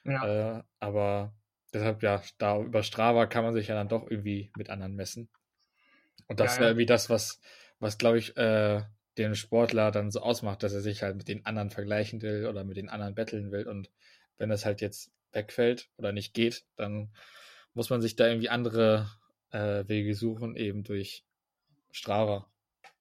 Ja. 0.04 0.58
Äh, 0.58 0.62
aber 0.78 1.34
deshalb, 1.72 2.02
ja, 2.02 2.22
da 2.38 2.60
über 2.60 2.82
Strava 2.82 3.26
kann 3.26 3.44
man 3.44 3.54
sich 3.54 3.68
ja 3.68 3.74
dann 3.74 3.88
doch 3.88 4.08
irgendwie 4.08 4.50
mit 4.56 4.70
anderen 4.70 4.94
messen. 4.94 5.28
Und 6.28 6.40
das 6.40 6.54
ja, 6.54 6.60
wäre 6.60 6.70
irgendwie 6.70 6.86
das, 6.86 7.10
was, 7.10 7.40
was 7.78 7.98
glaube 7.98 8.18
ich, 8.18 8.36
äh, 8.36 8.82
den 9.18 9.34
Sportler 9.34 9.90
dann 9.90 10.10
so 10.10 10.20
ausmacht, 10.20 10.62
dass 10.62 10.74
er 10.74 10.80
sich 10.80 11.02
halt 11.02 11.16
mit 11.16 11.28
den 11.28 11.46
anderen 11.46 11.70
vergleichen 11.70 12.20
will 12.22 12.46
oder 12.46 12.64
mit 12.64 12.76
den 12.76 12.88
anderen 12.88 13.14
betteln 13.14 13.50
will. 13.50 13.66
Und 13.66 13.90
wenn 14.36 14.50
das 14.50 14.64
halt 14.66 14.80
jetzt 14.80 15.10
wegfällt 15.32 15.88
oder 15.96 16.12
nicht 16.12 16.34
geht, 16.34 16.64
dann 16.76 17.12
muss 17.72 17.90
man 17.90 18.02
sich 18.02 18.16
da 18.16 18.26
irgendwie 18.26 18.48
andere 18.48 19.10
äh, 19.50 19.84
Wege 19.86 20.14
suchen, 20.14 20.56
eben 20.56 20.84
durch 20.84 21.24
Strava. 21.96 22.46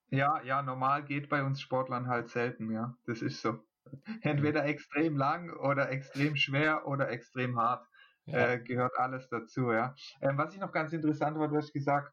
Ja, 0.08 0.40
ja, 0.42 0.62
normal 0.62 1.04
geht 1.04 1.28
bei 1.28 1.42
uns 1.42 1.60
Sportlern 1.60 2.08
halt 2.08 2.30
selten, 2.30 2.72
ja. 2.72 2.96
Das 3.06 3.20
ist 3.20 3.42
so. 3.42 3.60
Entweder 4.22 4.64
extrem 4.64 5.16
lang 5.16 5.50
oder 5.50 5.90
extrem 5.90 6.34
schwer 6.34 6.86
oder 6.86 7.10
extrem 7.10 7.58
hart. 7.58 7.86
Ja. 8.24 8.52
Äh, 8.52 8.60
gehört 8.60 8.96
alles 8.98 9.28
dazu, 9.28 9.70
ja. 9.70 9.94
Ähm, 10.20 10.38
was 10.38 10.54
ich 10.54 10.60
noch 10.60 10.72
ganz 10.72 10.92
interessant 10.92 11.38
war, 11.38 11.48
du 11.48 11.56
hast 11.56 11.72
gesagt, 11.72 12.12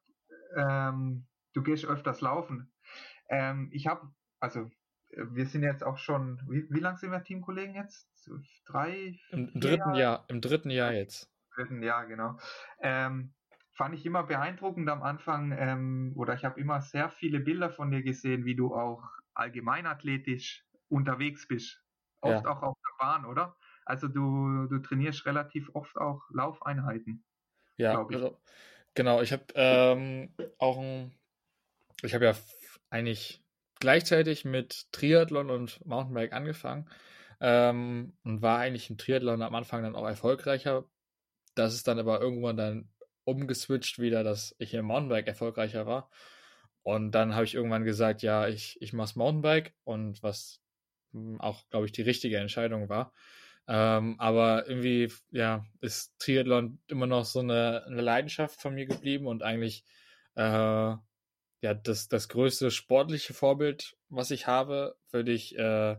ähm, 0.56 1.26
du 1.54 1.64
gehst 1.64 1.86
öfters 1.86 2.22
laufen. 2.22 2.72
Ähm, 3.30 3.70
ich 3.72 3.88
habe, 3.88 4.12
also 4.40 4.70
wir 5.16 5.46
sind 5.46 5.64
jetzt 5.64 5.84
auch 5.84 5.98
schon, 5.98 6.42
wie, 6.50 6.68
wie 6.70 6.80
lange 6.80 6.98
sind 6.98 7.12
wir 7.12 7.24
Teamkollegen 7.24 7.76
jetzt? 7.76 8.10
Drei? 8.66 9.18
Im, 9.30 9.52
dritten 9.60 9.96
Jahr? 9.96 9.98
Jahr, 9.98 10.26
im 10.28 10.42
dritten 10.42 10.70
Jahr 10.70 10.92
jetzt. 10.92 11.32
Im 11.48 11.64
dritten 11.64 11.84
Jahr, 11.84 12.06
genau. 12.06 12.38
Ähm, 12.80 13.34
fand 13.74 13.96
ich 13.96 14.06
immer 14.06 14.24
beeindruckend 14.24 14.88
am 14.90 15.02
Anfang, 15.04 15.52
ähm, 15.58 16.14
oder 16.16 16.36
ich 16.36 16.46
habe 16.46 16.60
immer 16.60 16.82
sehr 16.82 17.10
viele 17.10 17.40
Bilder 17.40 17.70
von 17.70 17.92
dir 17.92 18.04
gesehen, 18.04 18.46
wie 18.46 18.56
du 18.56 18.74
auch 18.74 19.04
allgemeinathletisch 19.34 20.66
unterwegs 20.90 21.48
bist. 21.48 21.84
Oft 22.22 22.46
ja. 22.46 22.52
auch 22.52 22.62
auf 22.62 22.78
der 22.78 23.06
Bahn, 23.06 23.26
oder? 23.26 23.58
Also 23.86 24.08
du, 24.08 24.68
du 24.68 24.80
trainierst 24.80 25.26
relativ 25.26 25.70
oft 25.74 25.98
auch 25.98 26.22
Laufeinheiten. 26.32 27.26
Ja, 27.78 28.06
also, 28.06 28.40
genau. 28.94 29.22
Ich 29.22 29.34
habe 29.34 29.46
ähm, 29.56 30.34
auch 30.58 30.78
ein, 30.78 31.12
ich 32.04 32.14
habe 32.14 32.26
ja 32.26 32.34
eigentlich 32.90 33.44
gleichzeitig 33.80 34.46
mit 34.46 34.92
Triathlon 34.92 35.50
und 35.50 35.86
Mountainbike 35.86 36.32
angefangen 36.32 36.90
ähm, 37.42 38.16
und 38.24 38.42
war 38.42 38.60
eigentlich 38.60 38.90
im 38.90 38.98
Triathlon 38.98 39.42
am 39.42 39.56
Anfang 39.56 39.84
dann 39.84 39.96
auch 39.96 40.08
erfolgreicher. 40.08 40.86
Das 41.56 41.74
ist 41.74 41.88
dann 41.88 42.00
aber 42.00 42.22
irgendwann 42.22 42.56
dann 42.56 42.93
umgeswitcht 43.26 44.00
wieder, 44.00 44.24
dass 44.24 44.56
ich 44.60 44.74
im 44.74 44.86
Mountainbike 44.86 45.28
erfolgreicher 45.28 45.86
war. 45.86 46.10
Und 46.84 47.12
dann 47.12 47.34
habe 47.34 47.46
ich 47.46 47.56
irgendwann 47.56 47.86
gesagt, 47.86 48.22
ja, 48.24 48.48
ich, 48.48 48.82
ich 48.82 48.94
mache 48.94 49.18
Mountainbike 49.18 49.74
und 49.84 50.22
was 50.22 50.62
hm, 51.14 51.40
auch, 51.40 51.68
glaube 51.70 51.86
ich, 51.86 51.92
die 51.94 52.02
richtige 52.02 52.38
Entscheidung 52.38 52.90
war. 52.90 53.14
Ähm, 53.68 54.20
aber 54.20 54.68
irgendwie, 54.68 55.12
ja, 55.32 55.66
ist 55.80 56.14
Triathlon 56.20 56.80
immer 56.88 57.08
noch 57.08 57.26
so 57.26 57.40
eine, 57.40 57.86
eine 57.88 58.02
Leidenschaft 58.02 58.60
von 58.60 58.76
mir 58.76 58.86
geblieben 58.86 59.26
und 59.28 59.42
eigentlich 59.42 59.86
äh, 60.36 60.42
ja, 60.42 61.74
das, 61.74 62.10
das 62.10 62.28
größte 62.28 62.72
sportliche 62.72 63.34
Vorbild, 63.34 63.96
was 64.10 64.32
ich 64.32 64.48
habe, 64.48 64.98
würde 65.12 65.32
ich 65.32 65.58
äh, 65.58 65.96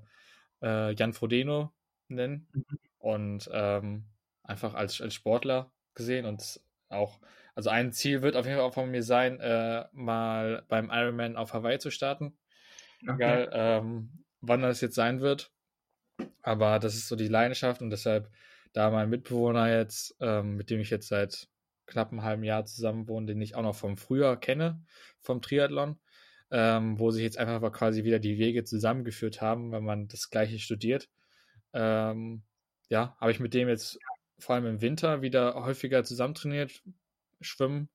äh, 0.63 0.95
Jan 0.95 1.15
Frodeno 1.15 1.73
nennen. 2.09 2.49
Mhm. 2.53 2.79
Und 2.99 3.51
ähm, 3.53 4.05
einfach 4.43 4.75
als, 4.75 5.01
als 5.01 5.15
Sportler 5.15 5.73
gesehen 5.95 6.27
und 6.27 6.61
auch, 6.95 7.21
also 7.55 7.71
ein 7.71 7.93
Ziel 7.93 8.23
wird 8.23 8.37
auf 8.37 8.47
jeden 8.47 8.59
Fall 8.59 8.67
auch 8.67 8.75
von 8.75 8.91
mir 8.91 9.03
sein, 9.03 9.41
äh, 9.41 9.85
mal 9.93 10.65
beim 10.69 10.91
Ironman 10.91 11.37
auf 11.37 11.53
Hawaii 11.53 11.79
zu 11.79 11.91
starten. 11.91 12.37
Okay. 13.03 13.15
Egal, 13.15 13.51
ähm, 13.53 14.25
wann 14.41 14.63
das 14.63 14.81
jetzt 14.81 14.95
sein 14.95 15.21
wird. 15.21 15.53
Aber 16.43 16.79
das 16.79 16.95
ist 16.95 17.09
so 17.09 17.17
die 17.17 17.29
Leidenschaft 17.29 17.83
und 17.83 17.91
deshalb, 17.91 18.31
da 18.73 18.91
mein 18.91 19.11
Mitbewohner 19.11 19.75
jetzt, 19.77 20.17
ähm, 20.21 20.57
mit 20.57 20.71
dem 20.71 20.81
ich 20.81 20.91
jetzt 20.91 21.09
seit 21.09 21.49
knapp 21.87 22.13
einem 22.13 22.23
halben 22.23 22.45
Jahr 22.45 22.65
zusammen 22.65 23.09
wohne, 23.09 23.27
den 23.27 23.41
ich 23.41 23.55
auch 23.55 23.63
noch 23.63 23.75
vom 23.75 23.97
Frühjahr 23.97 24.39
kenne, 24.39 24.83
vom 25.21 25.43
Triathlon, 25.43 25.99
ähm, 26.51 26.99
wo 26.99 27.11
sich 27.11 27.23
jetzt 27.23 27.39
einfach 27.39 27.73
quasi 27.73 28.05
wieder 28.05 28.19
die 28.19 28.39
Wege 28.39 28.65
zusammengeführt 28.65 29.41
haben, 29.41 29.73
wenn 29.73 29.85
man 29.85 30.09
das 30.09 30.31
Gleiche 30.31 30.59
studiert. 30.59 31.09
Ähm, 31.73 32.43
ja, 32.89 33.17
habe 33.21 33.33
ich 33.33 33.41
mit 33.41 33.55
dem 33.55 33.69
jetzt 33.69 33.99
vor 34.39 34.55
allem 34.55 34.67
im 34.67 34.81
Winter 34.81 35.23
wieder 35.23 35.55
häufiger 35.55 36.05
zusammentrainiert. 36.05 36.83
Schwimmen 37.41 37.89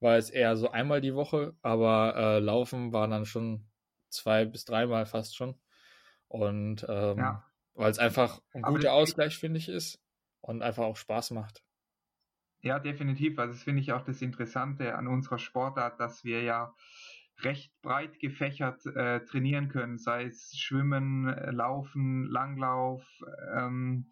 war 0.00 0.16
es 0.16 0.30
eher 0.30 0.56
so 0.56 0.70
einmal 0.70 1.00
die 1.00 1.14
Woche, 1.14 1.54
aber 1.62 2.14
äh, 2.16 2.38
Laufen 2.38 2.92
war 2.92 3.08
dann 3.08 3.24
schon 3.24 3.66
zwei 4.08 4.44
bis 4.44 4.64
dreimal 4.64 5.06
fast 5.06 5.36
schon. 5.36 5.58
Und 6.28 6.84
ähm, 6.88 7.18
ja. 7.18 7.44
weil 7.74 7.90
es 7.90 7.98
einfach 7.98 8.40
ein 8.52 8.64
aber 8.64 8.74
guter 8.74 8.92
Ausgleich, 8.92 9.38
finde 9.38 9.58
ich, 9.58 9.68
ist 9.68 10.02
und 10.40 10.62
einfach 10.62 10.84
auch 10.84 10.96
Spaß 10.96 11.30
macht. 11.30 11.62
Ja, 12.60 12.78
definitiv. 12.78 13.38
Also 13.38 13.52
das 13.52 13.62
finde 13.62 13.80
ich 13.80 13.92
auch 13.92 14.02
das 14.02 14.22
Interessante 14.22 14.96
an 14.96 15.06
unserer 15.06 15.38
Sportart, 15.38 16.00
dass 16.00 16.24
wir 16.24 16.42
ja 16.42 16.74
recht 17.40 17.70
breit 17.82 18.18
gefächert 18.18 18.84
äh, 18.86 19.20
trainieren 19.24 19.68
können, 19.68 19.98
sei 19.98 20.24
es 20.24 20.56
Schwimmen, 20.56 21.28
äh, 21.28 21.50
Laufen, 21.50 22.24
Langlauf, 22.24 23.06
ähm, 23.54 24.10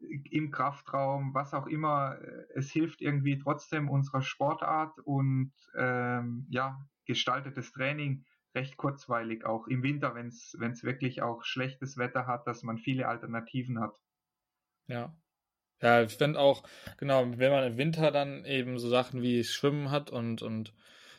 im 0.00 0.50
Kraftraum, 0.50 1.34
was 1.34 1.54
auch 1.54 1.66
immer. 1.66 2.18
Es 2.54 2.70
hilft 2.70 3.00
irgendwie 3.00 3.38
trotzdem 3.38 3.88
unserer 3.88 4.22
Sportart 4.22 4.98
und 5.00 5.52
ähm, 5.76 6.46
ja, 6.50 6.86
gestaltetes 7.06 7.72
Training 7.72 8.24
recht 8.54 8.76
kurzweilig, 8.76 9.44
auch 9.44 9.66
im 9.66 9.82
Winter, 9.82 10.14
wenn 10.14 10.28
es 10.28 10.84
wirklich 10.84 11.22
auch 11.22 11.42
schlechtes 11.42 11.98
Wetter 11.98 12.26
hat, 12.26 12.46
dass 12.46 12.62
man 12.62 12.78
viele 12.78 13.08
Alternativen 13.08 13.80
hat. 13.80 14.00
Ja. 14.86 15.14
Ja, 15.82 16.02
ich 16.02 16.16
finde 16.16 16.38
auch, 16.38 16.62
genau, 16.98 17.26
wenn 17.36 17.52
man 17.52 17.64
im 17.64 17.76
Winter 17.76 18.10
dann 18.10 18.44
eben 18.44 18.78
so 18.78 18.88
Sachen 18.88 19.22
wie 19.22 19.44
Schwimmen 19.44 19.90
hat 19.90 20.10
und, 20.10 20.40
und 20.40 20.72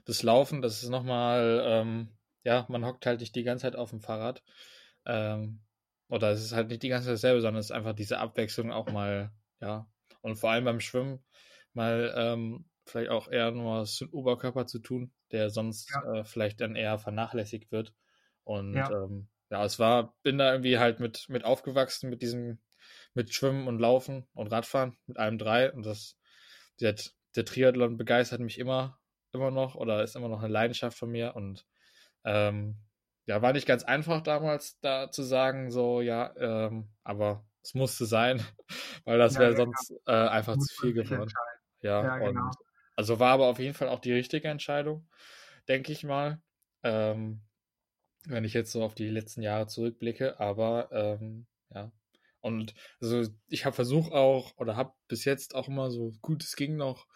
das 0.05 0.23
Laufen, 0.23 0.61
das 0.61 0.81
ist 0.81 0.89
nochmal, 0.89 1.61
ähm, 1.65 2.09
ja, 2.43 2.65
man 2.69 2.85
hockt 2.85 3.05
halt 3.05 3.19
nicht 3.19 3.35
die 3.35 3.43
ganze 3.43 3.63
Zeit 3.63 3.75
auf 3.75 3.89
dem 3.89 3.99
Fahrrad. 3.99 4.43
Ähm, 5.05 5.59
oder 6.07 6.31
es 6.31 6.43
ist 6.43 6.53
halt 6.53 6.69
nicht 6.69 6.83
die 6.83 6.89
ganze 6.89 7.07
Zeit 7.07 7.15
dasselbe, 7.15 7.41
sondern 7.41 7.59
es 7.59 7.67
ist 7.67 7.71
einfach 7.71 7.93
diese 7.93 8.19
Abwechslung 8.19 8.71
auch 8.71 8.91
mal, 8.91 9.31
ja. 9.59 9.87
Und 10.21 10.35
vor 10.35 10.51
allem 10.51 10.65
beim 10.65 10.79
Schwimmen 10.79 11.23
mal 11.73 12.13
ähm, 12.15 12.65
vielleicht 12.85 13.09
auch 13.09 13.27
eher 13.27 13.51
nur 13.51 13.81
was 13.81 13.95
zum 13.95 14.09
Oberkörper 14.11 14.65
zu 14.65 14.79
tun, 14.79 15.11
der 15.31 15.49
sonst 15.49 15.91
ja. 15.91 16.19
äh, 16.19 16.23
vielleicht 16.23 16.61
dann 16.61 16.75
eher 16.75 16.97
vernachlässigt 16.97 17.71
wird. 17.71 17.93
Und 18.43 18.75
ja. 18.75 18.89
Ähm, 18.91 19.27
ja, 19.49 19.63
es 19.63 19.79
war, 19.79 20.15
bin 20.23 20.37
da 20.37 20.51
irgendwie 20.51 20.79
halt 20.79 20.99
mit, 20.99 21.25
mit 21.29 21.43
aufgewachsen, 21.43 22.09
mit 22.09 22.21
diesem, 22.21 22.59
mit 23.13 23.33
Schwimmen 23.33 23.67
und 23.67 23.79
Laufen 23.79 24.27
und 24.33 24.47
Radfahren, 24.47 24.97
mit 25.05 25.17
allem 25.17 25.37
drei. 25.37 25.71
Und 25.71 25.85
das, 25.85 26.17
der, 26.79 26.95
der 27.35 27.45
Triathlon 27.45 27.97
begeistert 27.97 28.39
mich 28.39 28.57
immer, 28.57 28.99
immer 29.31 29.51
noch 29.51 29.75
oder 29.75 30.03
ist 30.03 30.15
immer 30.15 30.29
noch 30.29 30.39
eine 30.39 30.51
Leidenschaft 30.51 30.97
von 30.97 31.11
mir. 31.11 31.35
Und 31.35 31.65
ähm, 32.23 32.77
ja, 33.25 33.41
war 33.41 33.53
nicht 33.53 33.67
ganz 33.67 33.83
einfach 33.83 34.21
damals 34.21 34.79
da 34.81 35.11
zu 35.11 35.23
sagen, 35.23 35.71
so, 35.71 36.01
ja, 36.01 36.33
ähm, 36.37 36.89
aber 37.03 37.45
es 37.63 37.73
musste 37.73 38.05
sein, 38.05 38.41
weil 39.05 39.17
das 39.17 39.35
ja, 39.35 39.39
wäre 39.41 39.51
ja, 39.51 39.57
sonst 39.57 39.93
ja. 40.07 40.25
Äh, 40.25 40.29
einfach 40.29 40.57
zu 40.57 40.81
viel 40.81 40.93
geworden. 40.93 41.31
Ja, 41.81 42.15
und 42.15 42.35
genau. 42.35 42.51
also 42.95 43.19
war 43.19 43.33
aber 43.33 43.47
auf 43.47 43.59
jeden 43.59 43.73
Fall 43.73 43.89
auch 43.89 43.99
die 43.99 44.13
richtige 44.13 44.47
Entscheidung, 44.47 45.07
denke 45.67 45.91
ich 45.91 46.03
mal. 46.03 46.41
Ähm, 46.83 47.41
wenn 48.27 48.43
ich 48.43 48.53
jetzt 48.53 48.71
so 48.71 48.83
auf 48.83 48.95
die 48.95 49.09
letzten 49.09 49.41
Jahre 49.41 49.67
zurückblicke, 49.67 50.39
aber 50.39 50.89
ähm, 50.91 51.47
ja. 51.73 51.91
Und 52.41 52.75
also 53.01 53.27
ich 53.47 53.65
habe 53.65 53.75
versucht 53.75 54.11
auch 54.13 54.55
oder 54.57 54.75
habe 54.75 54.93
bis 55.07 55.25
jetzt 55.25 55.55
auch 55.55 55.67
immer 55.67 55.89
so 55.89 56.13
gut 56.21 56.43
es 56.43 56.55
ging 56.55 56.75
noch 56.75 57.07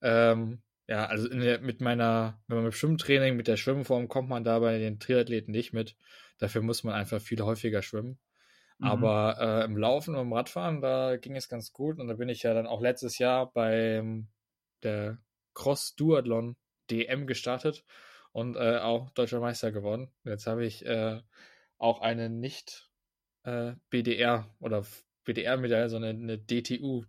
ähm, 0.00 0.62
ja, 0.88 1.06
also 1.06 1.28
der, 1.28 1.60
mit 1.60 1.80
meiner, 1.80 2.40
wenn 2.46 2.58
man 2.58 2.66
mit 2.66 2.74
Schwimmtraining, 2.74 3.36
mit 3.36 3.48
der 3.48 3.56
Schwimmform 3.56 4.08
kommt 4.08 4.28
man 4.28 4.44
da 4.44 4.58
bei 4.60 4.78
den 4.78 5.00
Triathleten 5.00 5.52
nicht 5.52 5.72
mit. 5.72 5.96
Dafür 6.38 6.62
muss 6.62 6.84
man 6.84 6.94
einfach 6.94 7.20
viel 7.20 7.42
häufiger 7.42 7.82
schwimmen. 7.82 8.18
Mhm. 8.78 8.86
Aber 8.86 9.36
äh, 9.40 9.64
im 9.64 9.76
Laufen 9.76 10.14
und 10.14 10.22
im 10.22 10.32
Radfahren, 10.32 10.80
da 10.80 11.16
ging 11.16 11.34
es 11.34 11.48
ganz 11.48 11.72
gut. 11.72 11.98
Und 11.98 12.08
da 12.08 12.14
bin 12.14 12.28
ich 12.28 12.42
ja 12.42 12.54
dann 12.54 12.66
auch 12.66 12.80
letztes 12.80 13.18
Jahr 13.18 13.52
bei 13.52 14.02
der 14.82 15.18
Cross 15.54 15.96
Duathlon 15.96 16.56
DM 16.90 17.26
gestartet 17.26 17.84
und 18.32 18.56
äh, 18.56 18.78
auch 18.78 19.10
deutscher 19.10 19.40
Meister 19.40 19.72
geworden. 19.72 20.12
Jetzt 20.24 20.46
habe 20.46 20.64
ich 20.64 20.84
äh, 20.84 21.20
auch 21.78 22.00
eine 22.00 22.30
nicht 22.30 22.90
äh, 23.42 23.72
BDR 23.90 24.54
oder 24.60 24.84
BDR-Medaille, 25.24 25.88
sondern 25.88 26.22
eine 26.22 26.38
DTU 26.38 27.04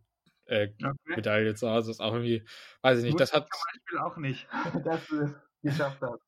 äh, 0.47 0.69
okay. 0.83 0.95
Medaille 1.05 1.55
zu 1.55 1.69
Hause. 1.69 1.91
Ist 1.91 2.01
auch 2.01 2.13
irgendwie, 2.13 2.43
weiß 2.81 2.99
ich 2.99 3.05
nicht, 3.05 3.19
das 3.19 3.33
hat. 3.33 3.47
Zum 3.49 3.61
Beispiel 3.73 3.97
auch 3.99 4.17
nicht, 4.17 4.47
dass 4.85 5.05
du 5.07 5.21
es 5.21 5.35
geschafft 5.61 6.01
hast. 6.01 6.21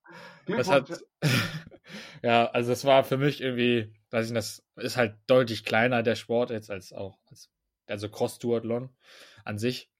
Das 0.47 0.69
hat, 0.69 1.03
ja, 2.23 2.49
also 2.51 2.69
das 2.69 2.85
war 2.85 3.03
für 3.03 3.17
mich 3.17 3.41
irgendwie, 3.41 3.93
weiß 4.11 4.27
ich 4.27 4.31
nicht, 4.31 4.37
das 4.37 4.63
ist 4.75 4.97
halt 4.97 5.17
deutlich 5.27 5.65
kleiner 5.65 6.03
der 6.03 6.15
Sport 6.15 6.49
jetzt 6.49 6.71
als 6.71 6.93
auch, 6.93 7.17
als, 7.29 7.49
also 7.87 8.09
Cross-Duathlon 8.09 8.89
an 9.45 9.57
sich. 9.57 9.91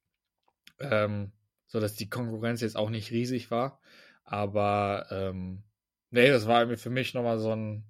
Ähm, 0.80 1.34
so 1.70 1.80
dass 1.80 1.94
die 1.94 2.10
Konkurrenz 2.10 2.62
jetzt 2.62 2.76
auch 2.76 2.90
nicht 2.90 3.12
riesig 3.12 3.52
war. 3.52 3.80
Aber 4.24 5.06
ähm, 5.12 5.64
nee, 6.10 6.30
das 6.30 6.48
war 6.48 6.62
irgendwie 6.62 6.82
für 6.82 6.90
mich 6.90 7.14
nochmal 7.14 7.40
so 7.40 7.56
ein, 7.56 7.86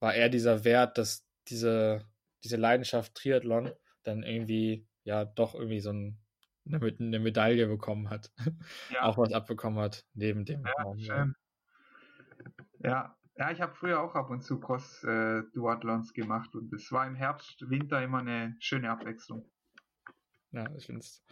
war 0.00 0.14
eher 0.14 0.28
dieser 0.28 0.64
Wert, 0.64 0.98
dass 0.98 1.26
diese, 1.48 2.04
diese 2.42 2.56
Leidenschaft 2.56 3.14
Triathlon 3.14 3.72
dann 4.02 4.22
irgendwie 4.24 4.86
ja 5.04 5.24
doch 5.24 5.54
irgendwie 5.54 5.80
so 5.80 5.90
ein, 5.90 6.18
eine, 6.66 6.80
eine 6.80 7.18
Medaille 7.20 7.66
bekommen 7.66 8.10
hat. 8.10 8.32
Ja. 8.90 9.02
Auch 9.02 9.18
was 9.18 9.32
abbekommen 9.32 9.78
hat, 9.78 10.04
neben 10.14 10.44
dem. 10.44 10.64
Ja, 10.64 10.82
Raum, 10.82 10.98
schön. 10.98 11.34
Ja. 12.80 13.16
ja. 13.36 13.50
ich 13.50 13.60
habe 13.60 13.74
früher 13.74 14.00
auch 14.00 14.14
ab 14.14 14.30
und 14.30 14.42
zu 14.42 14.60
Cross-Duathlons 14.60 16.10
äh, 16.10 16.14
gemacht 16.14 16.54
und 16.54 16.72
es 16.72 16.90
war 16.92 17.06
im 17.06 17.14
Herbst, 17.14 17.68
Winter 17.68 18.02
immer 18.02 18.18
eine 18.18 18.56
schöne 18.60 18.90
Abwechslung. 18.90 19.50
Ja, 20.52 20.68
ich 20.76 20.86
finde 20.86 21.00
es. 21.00 21.22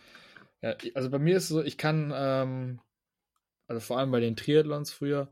Ja, 0.61 0.75
also 0.95 1.11
bei 1.11 1.19
mir 1.19 1.37
ist 1.37 1.45
es 1.45 1.49
so, 1.51 1.63
ich 1.63 1.79
kann, 1.79 2.13
ähm, 2.15 2.81
also 3.67 3.81
vor 3.81 3.99
allem 3.99 4.11
bei 4.11 4.21
den 4.21 4.37
Triathlons 4.37 4.93
früher, 4.93 5.31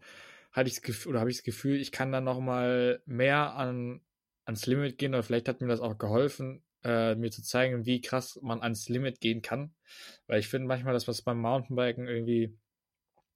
hatte 0.53 0.69
ich 0.69 0.75
das 0.75 0.83
Gefühl, 0.83 1.11
oder 1.11 1.21
habe 1.21 1.31
ich 1.31 1.39
das 1.39 1.45
Gefühl, 1.45 1.77
ich 1.81 1.93
kann 1.93 2.13
dann 2.13 2.25
nochmal 2.25 3.03
mehr 3.07 3.55
an, 3.55 4.01
ans 4.45 4.67
Limit 4.67 4.99
gehen, 4.99 5.15
oder 5.15 5.23
vielleicht 5.23 5.49
hat 5.49 5.61
mir 5.61 5.69
das 5.69 5.81
auch 5.81 5.99
geholfen, 5.99 6.63
äh, 6.85 7.15
mir 7.15 7.31
zu 7.31 7.43
zeigen, 7.43 7.87
wie 7.87 8.01
krass 8.01 8.39
man 8.43 8.63
ans 8.63 8.89
Limit 8.89 9.21
gehen 9.21 9.43
kann. 9.43 9.75
Weil 10.27 10.41
ich 10.41 10.49
finde 10.49 10.69
manchmal, 10.69 10.95
dass 10.95 11.09
was 11.09 11.23
beim 11.23 11.41
Mountainbiken 11.41 12.07
irgendwie, 12.07 12.57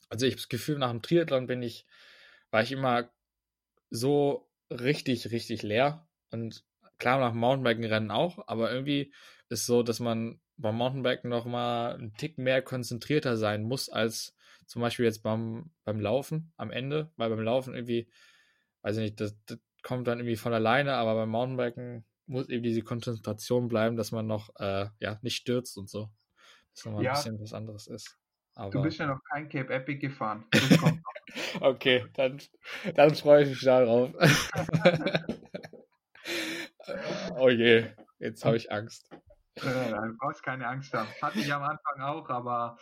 also 0.08 0.26
ich 0.26 0.32
habe 0.32 0.40
das 0.40 0.48
Gefühl, 0.48 0.78
nach 0.78 0.90
dem 0.90 1.02
Triathlon 1.02 1.46
bin 1.46 1.62
ich, 1.62 1.86
war 2.50 2.62
ich 2.62 2.72
immer 2.72 3.10
so 3.90 4.48
richtig, 4.70 5.30
richtig 5.30 5.62
leer. 5.62 6.06
Und 6.30 6.64
klar, 6.98 7.20
nach 7.20 7.34
Mountainbiken-Rennen 7.34 8.10
auch, 8.10 8.46
aber 8.48 8.72
irgendwie 8.72 9.12
ist 9.48 9.66
so, 9.66 9.82
dass 9.82 10.00
man 10.00 10.40
beim 10.56 10.76
Mountainbiken 10.76 11.28
noch 11.30 11.44
mal 11.44 11.94
einen 11.94 12.14
Tick 12.14 12.38
mehr 12.38 12.62
konzentrierter 12.62 13.36
sein 13.36 13.64
muss 13.64 13.88
als 13.88 14.36
zum 14.66 14.82
Beispiel 14.82 15.04
jetzt 15.04 15.22
beim, 15.22 15.70
beim 15.84 16.00
Laufen 16.00 16.52
am 16.56 16.70
Ende, 16.70 17.10
weil 17.16 17.30
beim 17.30 17.40
Laufen 17.40 17.74
irgendwie, 17.74 18.08
weiß 18.82 18.96
ich 18.96 19.02
nicht, 19.02 19.20
das, 19.20 19.36
das 19.46 19.58
kommt 19.82 20.06
dann 20.06 20.18
irgendwie 20.18 20.36
von 20.36 20.54
alleine, 20.54 20.94
aber 20.94 21.14
beim 21.14 21.28
Mountainbiken 21.28 22.04
muss 22.26 22.48
eben 22.48 22.62
diese 22.62 22.82
Konzentration 22.82 23.68
bleiben, 23.68 23.96
dass 23.96 24.12
man 24.12 24.26
noch 24.26 24.50
äh, 24.56 24.86
ja, 24.98 25.18
nicht 25.22 25.36
stürzt 25.36 25.76
und 25.76 25.88
so. 25.88 26.10
Dass 26.74 26.84
nochmal 26.84 27.04
ja. 27.04 27.12
ein 27.12 27.16
bisschen 27.16 27.40
was 27.40 27.52
anderes 27.52 27.86
ist. 27.86 28.18
Aber... 28.54 28.70
Du 28.70 28.82
bist 28.82 28.98
ja 28.98 29.06
noch 29.06 29.20
kein 29.32 29.48
Cape 29.48 29.72
Epic 29.72 29.98
gefahren. 29.98 30.44
okay, 31.60 32.04
dann, 32.14 32.40
dann 32.94 33.14
freue 33.14 33.44
ich 33.44 33.50
mich 33.50 33.62
darauf. 33.62 34.10
oh 37.36 37.48
je, 37.48 37.86
jetzt 38.18 38.44
habe 38.44 38.56
ich 38.56 38.70
Angst. 38.70 39.10
Äh, 39.56 39.60
du 39.62 40.16
brauchst 40.18 40.42
keine 40.42 40.66
Angst 40.66 40.92
haben. 40.94 41.08
Hatte 41.20 41.40
ich 41.40 41.52
am 41.52 41.62
Anfang 41.62 42.00
auch, 42.00 42.28
aber 42.30 42.78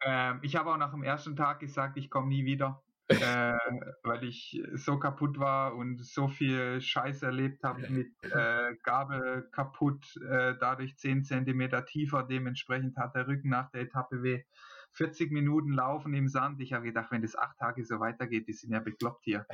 äh, 0.00 0.34
ich 0.42 0.56
habe 0.56 0.70
auch 0.70 0.78
nach 0.78 0.92
dem 0.92 1.02
ersten 1.02 1.36
Tag 1.36 1.60
gesagt, 1.60 1.96
ich 1.96 2.10
komme 2.10 2.28
nie 2.28 2.44
wieder. 2.44 2.82
äh, 3.20 3.94
weil 4.02 4.24
ich 4.24 4.62
so 4.74 4.98
kaputt 4.98 5.38
war 5.38 5.74
und 5.74 6.04
so 6.04 6.28
viel 6.28 6.80
Scheiß 6.80 7.22
erlebt 7.22 7.64
habe 7.64 7.88
mit 7.88 8.12
äh, 8.24 8.74
Gabel 8.82 9.48
kaputt, 9.52 10.16
äh, 10.28 10.54
dadurch 10.58 10.96
10 10.96 11.24
cm 11.24 11.84
tiefer, 11.86 12.22
dementsprechend 12.22 12.96
hat 12.96 13.14
der 13.14 13.26
Rücken 13.26 13.50
nach 13.50 13.70
der 13.70 13.82
Etappe 13.82 14.22
weh. 14.22 14.44
40 14.92 15.32
Minuten 15.32 15.72
laufen 15.72 16.12
im 16.14 16.28
Sand. 16.28 16.60
Ich 16.60 16.72
habe 16.72 16.84
gedacht, 16.84 17.10
wenn 17.10 17.22
das 17.22 17.36
acht 17.36 17.58
Tage 17.58 17.84
so 17.84 17.98
weitergeht, 17.98 18.46
die 18.46 18.52
sind 18.52 18.72
ja 18.72 18.80
bekloppt 18.80 19.24
hier. 19.24 19.46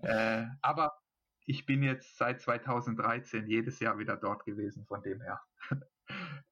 Äh, 0.00 0.44
aber 0.60 0.92
ich 1.46 1.64
bin 1.64 1.82
jetzt 1.82 2.18
seit 2.18 2.40
2013 2.40 3.46
jedes 3.46 3.80
Jahr 3.80 3.98
wieder 3.98 4.16
dort 4.16 4.44
gewesen, 4.44 4.84
von 4.84 5.02
dem 5.02 5.22
her. 5.22 5.40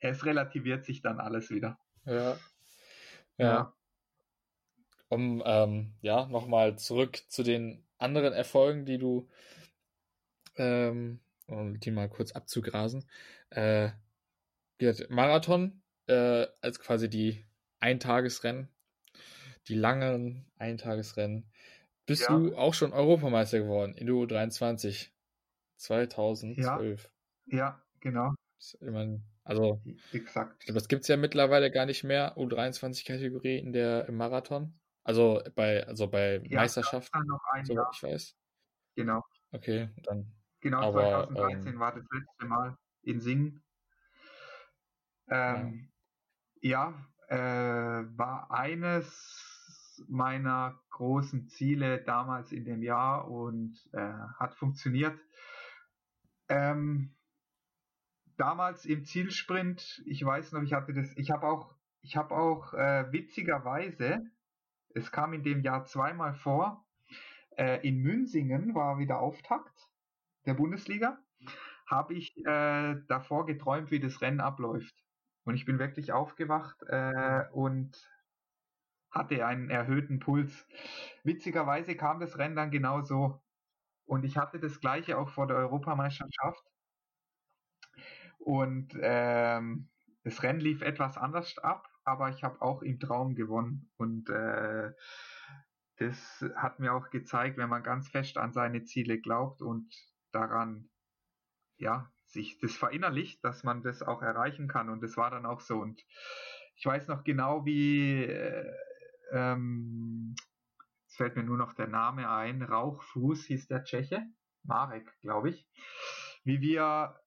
es 0.00 0.24
relativiert 0.24 0.84
sich 0.84 1.02
dann 1.02 1.20
alles 1.20 1.50
wieder. 1.50 1.78
Ja. 2.04 2.36
Ja. 3.36 3.46
ja. 3.46 3.75
Um 5.08 5.42
ähm, 5.46 5.92
ja 6.00 6.26
nochmal 6.26 6.78
zurück 6.78 7.22
zu 7.28 7.42
den 7.42 7.84
anderen 7.98 8.32
Erfolgen, 8.32 8.84
die 8.86 8.98
du 8.98 9.28
ähm, 10.56 11.20
um 11.46 11.78
die 11.78 11.90
mal 11.90 12.08
kurz 12.08 12.32
abzugrasen. 12.32 13.04
Äh, 13.50 13.90
Marathon 15.08 15.82
äh, 16.06 16.46
als 16.60 16.80
quasi 16.80 17.08
die 17.08 17.44
Eintagesrennen, 17.80 18.68
die 19.68 19.74
langen 19.74 20.46
Eintagesrennen. 20.58 21.50
Bist 22.06 22.22
ja. 22.28 22.36
du 22.36 22.56
auch 22.56 22.74
schon 22.74 22.92
Europameister 22.92 23.60
geworden 23.60 23.94
in 23.94 24.06
der 24.06 24.14
U23 24.14 25.08
2012? 25.76 27.10
Ja, 27.46 27.56
ja 27.58 27.82
genau. 28.00 28.32
Also, 29.44 29.80
Exakt. 30.12 30.64
das 30.68 30.88
gibt 30.88 31.02
es 31.02 31.08
ja 31.08 31.16
mittlerweile 31.16 31.70
gar 31.70 31.86
nicht 31.86 32.02
mehr, 32.02 32.36
U23-Kategorie 32.36 33.58
in 33.58 33.72
der 33.72 34.08
im 34.08 34.16
Marathon. 34.16 34.74
Also 35.06 35.40
bei, 35.54 35.86
also 35.86 36.08
bei 36.08 36.38
ja, 36.48 36.62
Meisterschaften, 36.62 37.22
soweit 37.26 37.68
Jahr. 37.68 37.90
ich 37.92 38.02
weiß. 38.02 38.36
Genau. 38.96 39.24
Okay, 39.52 39.88
dann. 40.02 40.32
Genau, 40.60 40.80
aber, 40.82 41.28
2013 41.28 41.74
ähm, 41.74 41.78
war 41.78 41.94
das 41.94 42.04
letzte 42.10 42.44
Mal 42.46 42.76
in 43.02 43.20
Singen. 43.20 43.62
Ähm, 45.28 45.92
ja, 46.60 46.92
ja 47.28 48.00
äh, 48.00 48.18
war 48.18 48.50
eines 48.50 49.94
meiner 50.08 50.76
großen 50.90 51.46
Ziele 51.50 52.02
damals 52.02 52.50
in 52.50 52.64
dem 52.64 52.82
Jahr 52.82 53.30
und 53.30 53.78
äh, 53.92 54.12
hat 54.40 54.56
funktioniert. 54.56 55.16
Ähm, 56.48 57.14
damals 58.36 58.84
im 58.84 59.04
Zielsprint, 59.04 60.02
ich 60.04 60.24
weiß 60.24 60.50
noch, 60.50 60.62
ich 60.62 60.72
hatte 60.72 60.92
das, 60.94 61.16
ich 61.16 61.30
habe 61.30 61.46
auch, 61.46 61.76
ich 62.02 62.16
habe 62.16 62.34
auch 62.34 62.74
äh, 62.74 63.12
witzigerweise, 63.12 64.28
es 64.96 65.12
kam 65.12 65.32
in 65.32 65.42
dem 65.42 65.60
Jahr 65.62 65.84
zweimal 65.84 66.34
vor, 66.34 66.86
äh, 67.56 67.86
in 67.86 67.98
Münsingen 67.98 68.74
war 68.74 68.98
wieder 68.98 69.20
Auftakt 69.20 69.88
der 70.46 70.54
Bundesliga, 70.54 71.18
habe 71.86 72.14
ich 72.14 72.36
äh, 72.46 72.96
davor 73.08 73.46
geträumt, 73.46 73.90
wie 73.90 74.00
das 74.00 74.20
Rennen 74.20 74.40
abläuft. 74.40 74.94
Und 75.44 75.54
ich 75.54 75.64
bin 75.64 75.78
wirklich 75.78 76.12
aufgewacht 76.12 76.82
äh, 76.88 77.44
und 77.52 78.10
hatte 79.10 79.46
einen 79.46 79.70
erhöhten 79.70 80.18
Puls. 80.18 80.66
Witzigerweise 81.22 81.94
kam 81.94 82.20
das 82.20 82.38
Rennen 82.38 82.56
dann 82.56 82.70
genau 82.70 83.02
so. 83.02 83.40
Und 84.06 84.24
ich 84.24 84.36
hatte 84.36 84.58
das 84.60 84.80
gleiche 84.80 85.18
auch 85.18 85.28
vor 85.30 85.46
der 85.46 85.56
Europameisterschaft. 85.56 86.64
Und 88.38 88.96
ähm, 89.00 89.88
das 90.24 90.42
Rennen 90.42 90.60
lief 90.60 90.82
etwas 90.82 91.16
anders 91.16 91.58
ab, 91.58 91.88
aber 92.06 92.30
ich 92.30 92.44
habe 92.44 92.62
auch 92.62 92.82
im 92.82 93.00
Traum 93.00 93.34
gewonnen. 93.34 93.90
Und 93.96 94.30
äh, 94.30 94.92
das 95.96 96.44
hat 96.54 96.78
mir 96.78 96.94
auch 96.94 97.10
gezeigt, 97.10 97.58
wenn 97.58 97.68
man 97.68 97.82
ganz 97.82 98.08
fest 98.08 98.38
an 98.38 98.52
seine 98.52 98.84
Ziele 98.84 99.20
glaubt 99.20 99.60
und 99.60 99.92
daran, 100.30 100.88
ja, 101.76 102.10
sich 102.24 102.58
das 102.60 102.76
verinnerlicht, 102.76 103.44
dass 103.44 103.64
man 103.64 103.82
das 103.82 104.02
auch 104.02 104.22
erreichen 104.22 104.68
kann. 104.68 104.88
Und 104.88 105.02
das 105.02 105.16
war 105.16 105.30
dann 105.30 105.46
auch 105.46 105.60
so. 105.60 105.78
Und 105.78 106.00
ich 106.76 106.86
weiß 106.86 107.08
noch 107.08 107.24
genau, 107.24 107.66
wie, 107.66 108.24
äh, 108.24 108.72
ähm, 109.32 110.36
es 111.08 111.16
fällt 111.16 111.36
mir 111.36 111.44
nur 111.44 111.58
noch 111.58 111.72
der 111.74 111.88
Name 111.88 112.30
ein, 112.30 112.62
Rauchfuß 112.62 113.46
hieß 113.46 113.66
der 113.66 113.84
Tscheche, 113.84 114.22
Marek, 114.62 115.12
glaube 115.20 115.50
ich, 115.50 115.68
wie 116.44 116.60
wir 116.60 117.18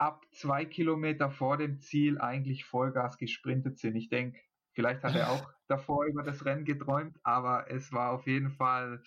ab 0.00 0.24
zwei 0.32 0.64
Kilometer 0.64 1.30
vor 1.30 1.58
dem 1.58 1.78
Ziel 1.78 2.18
eigentlich 2.18 2.64
Vollgas 2.64 3.18
gesprintet 3.18 3.78
sind. 3.78 3.96
Ich 3.96 4.08
denke, 4.08 4.40
vielleicht 4.72 5.04
hat 5.04 5.14
er 5.14 5.30
auch 5.30 5.52
davor 5.68 6.06
über 6.06 6.22
das 6.22 6.44
Rennen 6.44 6.64
geträumt, 6.64 7.18
aber 7.22 7.70
es 7.70 7.92
war 7.92 8.12
auf 8.12 8.26
jeden 8.26 8.50
Fall 8.50 9.02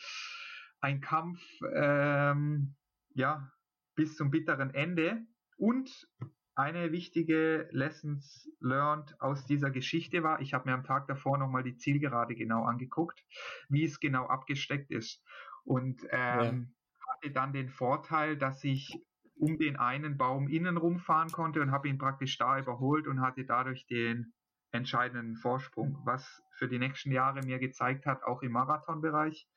ein 0.81 1.01
Kampf, 1.01 1.41
ähm, 1.73 2.75
ja, 3.15 3.51
bis 3.95 4.15
zum 4.15 4.29
bitteren 4.29 4.73
Ende. 4.73 5.25
Und 5.57 6.07
eine 6.55 6.91
wichtige 6.91 7.67
Lessons 7.71 8.47
learned 8.59 9.19
aus 9.19 9.45
dieser 9.45 9.71
Geschichte 9.71 10.21
war, 10.21 10.41
ich 10.41 10.53
habe 10.53 10.69
mir 10.69 10.75
am 10.75 10.83
Tag 10.83 11.07
davor 11.07 11.39
nochmal 11.39 11.63
die 11.63 11.77
Zielgerade 11.77 12.35
genau 12.35 12.65
angeguckt, 12.65 13.19
wie 13.67 13.83
es 13.83 13.99
genau 13.99 14.27
abgesteckt 14.27 14.91
ist. 14.91 15.23
Und 15.63 16.03
ähm, 16.11 16.75
ja. 16.91 17.13
hatte 17.13 17.31
dann 17.31 17.53
den 17.53 17.69
Vorteil, 17.69 18.37
dass 18.37 18.63
ich 18.63 19.03
um 19.35 19.57
den 19.57 19.77
einen 19.77 20.17
Baum 20.17 20.47
innen 20.47 20.77
rumfahren 20.77 21.31
konnte 21.31 21.61
und 21.61 21.71
habe 21.71 21.89
ihn 21.89 21.97
praktisch 21.97 22.37
da 22.37 22.59
überholt 22.59 23.07
und 23.07 23.21
hatte 23.21 23.45
dadurch 23.45 23.85
den 23.87 24.33
entscheidenden 24.71 25.35
Vorsprung, 25.35 25.99
was 26.03 26.41
für 26.57 26.67
die 26.67 26.79
nächsten 26.79 27.11
Jahre 27.11 27.41
mir 27.43 27.59
gezeigt 27.59 28.05
hat, 28.05 28.23
auch 28.23 28.41
im 28.41 28.51
Marathonbereich, 28.51 29.47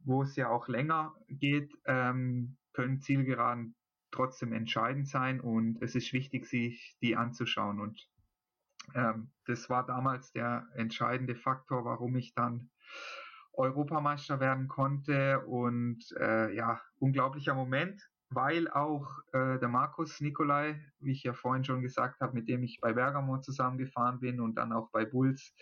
wo 0.00 0.22
es 0.22 0.36
ja 0.36 0.48
auch 0.48 0.68
länger 0.68 1.14
geht, 1.28 1.72
ähm, 1.86 2.56
können 2.72 3.00
Zielgeraden 3.00 3.74
trotzdem 4.10 4.52
entscheidend 4.52 5.08
sein 5.08 5.40
und 5.40 5.80
es 5.82 5.94
ist 5.94 6.12
wichtig, 6.12 6.46
sich 6.46 6.96
die 7.02 7.16
anzuschauen. 7.16 7.80
Und 7.80 8.08
ähm, 8.94 9.30
das 9.46 9.68
war 9.68 9.84
damals 9.86 10.32
der 10.32 10.66
entscheidende 10.74 11.36
Faktor, 11.36 11.84
warum 11.84 12.16
ich 12.16 12.34
dann 12.34 12.70
Europameister 13.52 14.40
werden 14.40 14.68
konnte 14.68 15.40
und 15.40 16.04
äh, 16.18 16.54
ja, 16.54 16.80
unglaublicher 16.98 17.54
Moment 17.54 18.08
weil 18.30 18.68
auch 18.68 19.06
äh, 19.32 19.58
der 19.58 19.68
Markus 19.68 20.20
Nikolai, 20.20 20.80
wie 20.98 21.12
ich 21.12 21.22
ja 21.22 21.32
vorhin 21.32 21.64
schon 21.64 21.82
gesagt 21.82 22.20
habe, 22.20 22.34
mit 22.34 22.48
dem 22.48 22.62
ich 22.62 22.80
bei 22.80 22.92
Bergamo 22.92 23.38
zusammengefahren 23.38 24.20
bin 24.20 24.40
und 24.40 24.56
dann 24.56 24.72
auch 24.72 24.90
bei 24.90 25.04
Bulls 25.04 25.54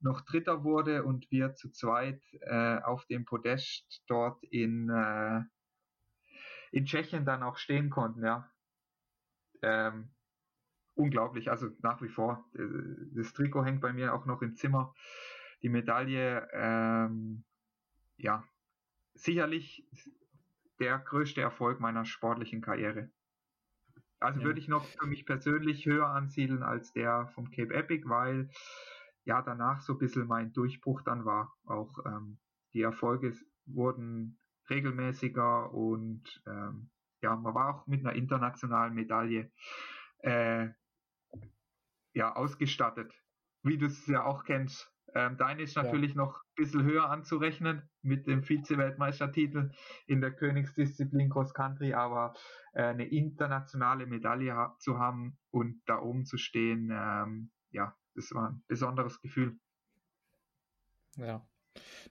noch 0.00 0.20
Dritter 0.20 0.62
wurde 0.62 1.04
und 1.04 1.30
wir 1.30 1.54
zu 1.54 1.70
zweit 1.70 2.22
äh, 2.40 2.78
auf 2.78 3.06
dem 3.06 3.24
Podest 3.24 4.02
dort 4.06 4.42
in, 4.44 4.88
äh, 4.90 5.42
in 6.70 6.86
Tschechien 6.86 7.24
dann 7.24 7.42
auch 7.42 7.56
stehen 7.56 7.90
konnten, 7.90 8.24
ja. 8.24 8.48
Ähm, 9.62 10.10
unglaublich, 10.94 11.50
also 11.50 11.68
nach 11.80 12.00
wie 12.00 12.08
vor. 12.08 12.44
Das 12.52 13.32
Trikot 13.32 13.64
hängt 13.64 13.80
bei 13.80 13.92
mir 13.92 14.14
auch 14.14 14.26
noch 14.26 14.42
im 14.42 14.54
Zimmer. 14.54 14.94
Die 15.62 15.68
Medaille, 15.68 16.48
ähm, 16.52 17.44
ja, 18.16 18.44
sicherlich 19.14 19.84
der 20.80 20.98
größte 20.98 21.40
Erfolg 21.40 21.80
meiner 21.80 22.04
sportlichen 22.04 22.60
Karriere. 22.60 23.10
Also 24.20 24.40
ja. 24.40 24.46
würde 24.46 24.60
ich 24.60 24.68
noch 24.68 24.84
für 24.84 25.06
mich 25.06 25.26
persönlich 25.26 25.86
höher 25.86 26.08
ansiedeln 26.08 26.62
als 26.62 26.92
der 26.92 27.28
von 27.34 27.50
Cape 27.50 27.74
Epic, 27.74 28.08
weil 28.08 28.50
ja 29.24 29.42
danach 29.42 29.80
so 29.80 29.92
ein 29.94 29.98
bisschen 29.98 30.26
mein 30.26 30.52
Durchbruch 30.52 31.02
dann 31.02 31.24
war. 31.24 31.54
Auch 31.66 32.04
ähm, 32.06 32.38
die 32.72 32.82
Erfolge 32.82 33.34
wurden 33.66 34.38
regelmäßiger 34.70 35.72
und 35.72 36.42
ähm, 36.46 36.90
ja, 37.22 37.34
man 37.36 37.54
war 37.54 37.74
auch 37.74 37.86
mit 37.86 38.00
einer 38.00 38.14
internationalen 38.14 38.94
Medaille 38.94 39.50
äh, 40.18 40.68
ja 42.14 42.34
ausgestattet. 42.34 43.12
Wie 43.62 43.78
du 43.78 43.86
es 43.86 44.06
ja 44.06 44.24
auch 44.24 44.44
kennst, 44.44 44.92
ähm, 45.14 45.36
deine 45.36 45.62
ist 45.62 45.76
natürlich 45.76 46.14
ja. 46.14 46.18
noch 46.18 46.36
ein 46.36 46.54
bisschen 46.56 46.84
höher 46.84 47.10
anzurechnen 47.10 47.88
mit 48.08 48.26
dem 48.26 48.42
Vize-Weltmeistertitel 48.42 49.70
in 50.06 50.20
der 50.20 50.32
Königsdisziplin 50.32 51.30
Cross 51.30 51.54
Country, 51.54 51.94
aber 51.94 52.34
äh, 52.72 52.82
eine 52.82 53.06
internationale 53.06 54.06
Medaille 54.06 54.54
ha 54.54 54.76
zu 54.80 54.98
haben 54.98 55.38
und 55.50 55.80
da 55.86 56.00
oben 56.00 56.24
zu 56.24 56.38
stehen, 56.38 56.90
ähm, 56.90 57.50
ja, 57.70 57.96
das 58.14 58.32
war 58.32 58.50
ein 58.50 58.62
besonderes 58.66 59.20
Gefühl. 59.20 59.58
Ja. 61.16 61.46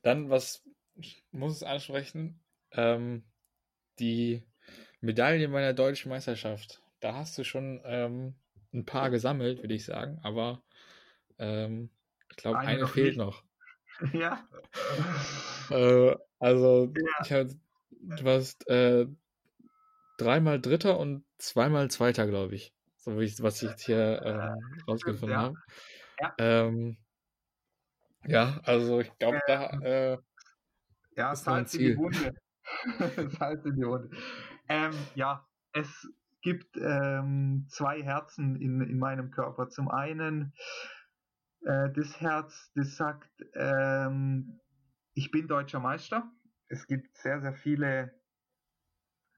Dann, 0.01 0.29
was 0.29 0.63
ich 0.95 1.23
muss 1.31 1.57
es 1.57 1.63
ansprechen, 1.63 2.39
ähm, 2.71 3.23
die 3.99 4.43
Medaille 5.01 5.47
meiner 5.47 5.73
deutschen 5.73 6.09
Meisterschaft. 6.09 6.81
Da 6.99 7.15
hast 7.15 7.37
du 7.37 7.43
schon 7.43 7.81
ähm, 7.85 8.35
ein 8.73 8.85
paar 8.85 9.09
gesammelt, 9.09 9.61
würde 9.61 9.75
ich 9.75 9.85
sagen, 9.85 10.19
aber 10.23 10.63
ähm, 11.37 11.89
ich 12.29 12.37
glaube, 12.37 12.59
eine, 12.59 12.69
eine 12.69 12.87
fehlt 12.87 13.17
nicht. 13.17 13.17
noch. 13.17 13.43
Ja. 14.13 14.47
Äh, 15.71 16.15
also, 16.39 16.93
ja. 16.95 17.23
ich 17.23 17.31
hab, 17.31 17.47
du 17.89 18.23
warst 18.23 18.67
äh, 18.69 19.07
dreimal 20.17 20.59
Dritter 20.59 20.99
und 20.99 21.23
zweimal 21.37 21.89
Zweiter, 21.89 22.27
glaube 22.27 22.55
ich. 22.55 22.73
So 22.97 23.19
wie 23.19 23.25
ich, 23.25 23.41
was 23.41 23.61
ich 23.61 23.69
jetzt 23.69 23.85
hier 23.85 23.97
äh, 23.97 24.55
rausgefunden 24.87 25.29
ja. 25.29 25.41
habe. 25.41 25.55
Ja. 26.19 26.33
Ähm, 26.37 26.97
ja, 28.25 28.59
also 28.63 28.99
ich 28.99 29.17
glaube, 29.17 29.39
da 29.47 29.69
äh, 29.81 30.17
Ja, 31.15 31.35
Salz 31.35 31.73
in 31.75 31.79
die 31.79 31.97
Wunde. 31.97 32.33
Salz 33.39 33.65
in 33.65 33.75
die 33.75 33.85
Wunde. 33.85 34.09
Ähm, 34.67 34.91
ja, 35.15 35.47
es 35.73 36.07
gibt 36.41 36.77
ähm, 36.77 37.65
zwei 37.69 38.01
Herzen 38.03 38.55
in, 38.57 38.81
in 38.81 38.99
meinem 38.99 39.31
Körper. 39.31 39.69
Zum 39.69 39.89
einen 39.89 40.53
äh, 41.63 41.89
das 41.91 42.19
Herz, 42.19 42.71
das 42.75 42.95
sagt, 42.95 43.29
ähm, 43.55 44.59
ich 45.17 45.31
bin 45.31 45.47
deutscher 45.47 45.79
Meister. 45.79 46.31
Es 46.67 46.85
gibt 46.85 47.17
sehr, 47.17 47.41
sehr 47.41 47.55
viele 47.55 48.13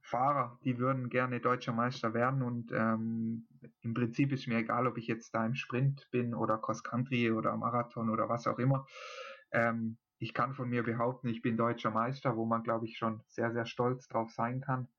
Fahrer, 0.01 0.59
die 0.65 0.77
würden 0.77 1.07
gerne 1.07 1.39
deutscher 1.39 1.71
Meister 1.71 2.13
werden 2.13 2.41
und 2.41 2.73
ähm, 2.73 3.47
im 3.79 3.93
Prinzip 3.93 4.33
ist 4.33 4.45
mir 4.47 4.57
egal, 4.57 4.87
ob 4.87 4.97
ich 4.97 5.07
jetzt 5.07 5.33
da 5.33 5.45
im 5.45 5.55
Sprint 5.55 6.09
bin 6.11 6.33
oder 6.33 6.57
Cross 6.57 6.83
Country 6.83 7.31
oder 7.31 7.55
Marathon 7.55 8.09
oder 8.09 8.27
was 8.27 8.45
auch 8.45 8.59
immer. 8.59 8.87
Ähm, 9.51 9.97
ich 10.17 10.33
kann 10.33 10.53
von 10.53 10.67
mir 10.67 10.83
behaupten, 10.83 11.29
ich 11.29 11.41
bin 11.41 11.55
deutscher 11.55 11.91
Meister, 11.91 12.35
wo 12.35 12.45
man 12.45 12.63
glaube 12.63 12.85
ich 12.85 12.97
schon 12.97 13.21
sehr, 13.27 13.53
sehr 13.53 13.65
stolz 13.65 14.09
drauf 14.09 14.31
sein 14.31 14.59
kann. 14.59 14.89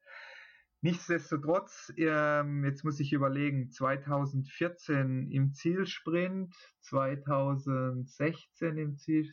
Nichtsdestotrotz, 0.83 1.93
ähm, 1.99 2.65
jetzt 2.65 2.85
muss 2.85 3.01
ich 3.01 3.13
überlegen, 3.13 3.71
2014 3.71 5.31
im 5.31 5.53
Zielsprint, 5.53 6.55
2016 6.81 8.79
im 8.79 8.97
Ziel, 8.97 9.31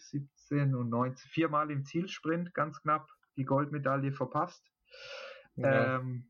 17 0.47 0.75
und 0.75 0.89
19, 0.89 1.29
viermal 1.29 1.71
im 1.71 1.85
Zielsprint, 1.85 2.53
ganz 2.53 2.81
knapp 2.81 3.09
die 3.35 3.45
Goldmedaille 3.45 4.11
verpasst. 4.11 4.63
Ja. 5.55 5.97
Ähm, 5.97 6.29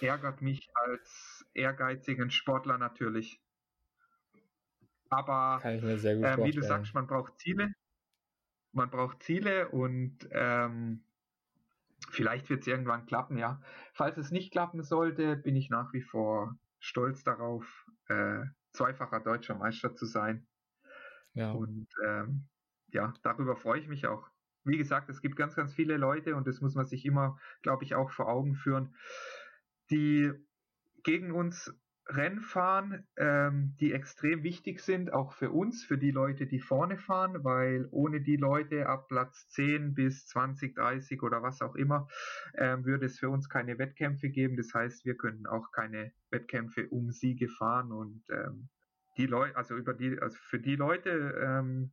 ärgert 0.00 0.42
mich 0.42 0.68
als 0.74 1.44
ehrgeizigen 1.54 2.30
Sportler 2.30 2.78
natürlich. 2.78 3.40
Aber 5.08 5.60
äh, 5.64 5.82
wie 5.82 6.50
du 6.50 6.62
sagst, 6.62 6.94
man 6.94 7.06
braucht 7.06 7.38
Ziele. 7.38 7.72
Man 8.72 8.90
braucht 8.90 9.22
Ziele 9.22 9.68
und 9.68 10.28
ähm, 10.32 11.04
vielleicht 12.10 12.50
wird 12.50 12.62
es 12.62 12.66
irgendwann 12.66 13.06
klappen, 13.06 13.38
ja. 13.38 13.62
Falls 13.92 14.18
es 14.18 14.30
nicht 14.30 14.52
klappen 14.52 14.82
sollte, 14.82 15.36
bin 15.36 15.56
ich 15.56 15.70
nach 15.70 15.92
wie 15.92 16.02
vor 16.02 16.58
stolz 16.78 17.24
darauf, 17.24 17.86
äh, 18.08 18.42
zweifacher 18.72 19.20
deutscher 19.20 19.54
Meister 19.54 19.94
zu 19.94 20.04
sein. 20.04 20.46
Ja. 21.32 21.52
Und 21.52 21.88
ähm, 22.04 22.48
ja, 22.88 23.14
darüber 23.22 23.56
freue 23.56 23.80
ich 23.80 23.88
mich 23.88 24.06
auch 24.06 24.30
wie 24.66 24.78
gesagt, 24.78 25.08
es 25.08 25.22
gibt 25.22 25.36
ganz, 25.36 25.54
ganz 25.54 25.72
viele 25.72 25.96
Leute 25.96 26.34
und 26.34 26.46
das 26.46 26.60
muss 26.60 26.74
man 26.74 26.86
sich 26.86 27.06
immer, 27.06 27.38
glaube 27.62 27.84
ich, 27.84 27.94
auch 27.94 28.10
vor 28.10 28.28
Augen 28.28 28.54
führen, 28.54 28.94
die 29.90 30.32
gegen 31.04 31.30
uns 31.30 31.72
Rennen 32.08 32.40
fahren, 32.40 33.04
ähm, 33.16 33.74
die 33.80 33.92
extrem 33.92 34.44
wichtig 34.44 34.80
sind, 34.80 35.12
auch 35.12 35.32
für 35.32 35.50
uns, 35.50 35.84
für 35.84 35.98
die 35.98 36.12
Leute, 36.12 36.46
die 36.46 36.60
vorne 36.60 36.98
fahren, 36.98 37.42
weil 37.42 37.88
ohne 37.90 38.20
die 38.20 38.36
Leute 38.36 38.86
ab 38.86 39.08
Platz 39.08 39.48
10 39.48 39.94
bis 39.94 40.26
20, 40.28 40.76
30 40.76 41.22
oder 41.22 41.42
was 41.42 41.62
auch 41.62 41.74
immer, 41.74 42.08
ähm, 42.54 42.84
würde 42.84 43.06
es 43.06 43.18
für 43.18 43.28
uns 43.28 43.48
keine 43.48 43.78
Wettkämpfe 43.78 44.28
geben. 44.28 44.56
Das 44.56 44.72
heißt, 44.72 45.04
wir 45.04 45.16
könnten 45.16 45.46
auch 45.46 45.72
keine 45.72 46.12
Wettkämpfe 46.30 46.88
um 46.88 47.10
Siege 47.10 47.48
fahren 47.48 47.90
und 47.90 48.22
ähm, 48.30 48.68
die 49.16 49.26
Leute, 49.26 49.56
also 49.56 49.76
über 49.76 49.92
die, 49.92 50.20
also 50.20 50.36
für 50.40 50.60
die 50.60 50.76
Leute, 50.76 51.10
ähm, 51.42 51.90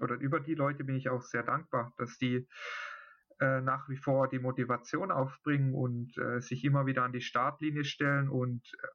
oder 0.00 0.16
über 0.16 0.40
die 0.40 0.54
Leute 0.54 0.84
bin 0.84 0.96
ich 0.96 1.08
auch 1.08 1.22
sehr 1.22 1.42
dankbar, 1.42 1.92
dass 1.96 2.18
die 2.18 2.46
äh, 3.40 3.60
nach 3.60 3.88
wie 3.88 3.96
vor 3.96 4.28
die 4.28 4.38
Motivation 4.38 5.10
aufbringen 5.10 5.74
und 5.74 6.16
äh, 6.18 6.40
sich 6.40 6.64
immer 6.64 6.86
wieder 6.86 7.02
an 7.02 7.12
die 7.12 7.20
Startlinie 7.20 7.84
stellen 7.84 8.28
und 8.28 8.62
äh, 8.82 8.86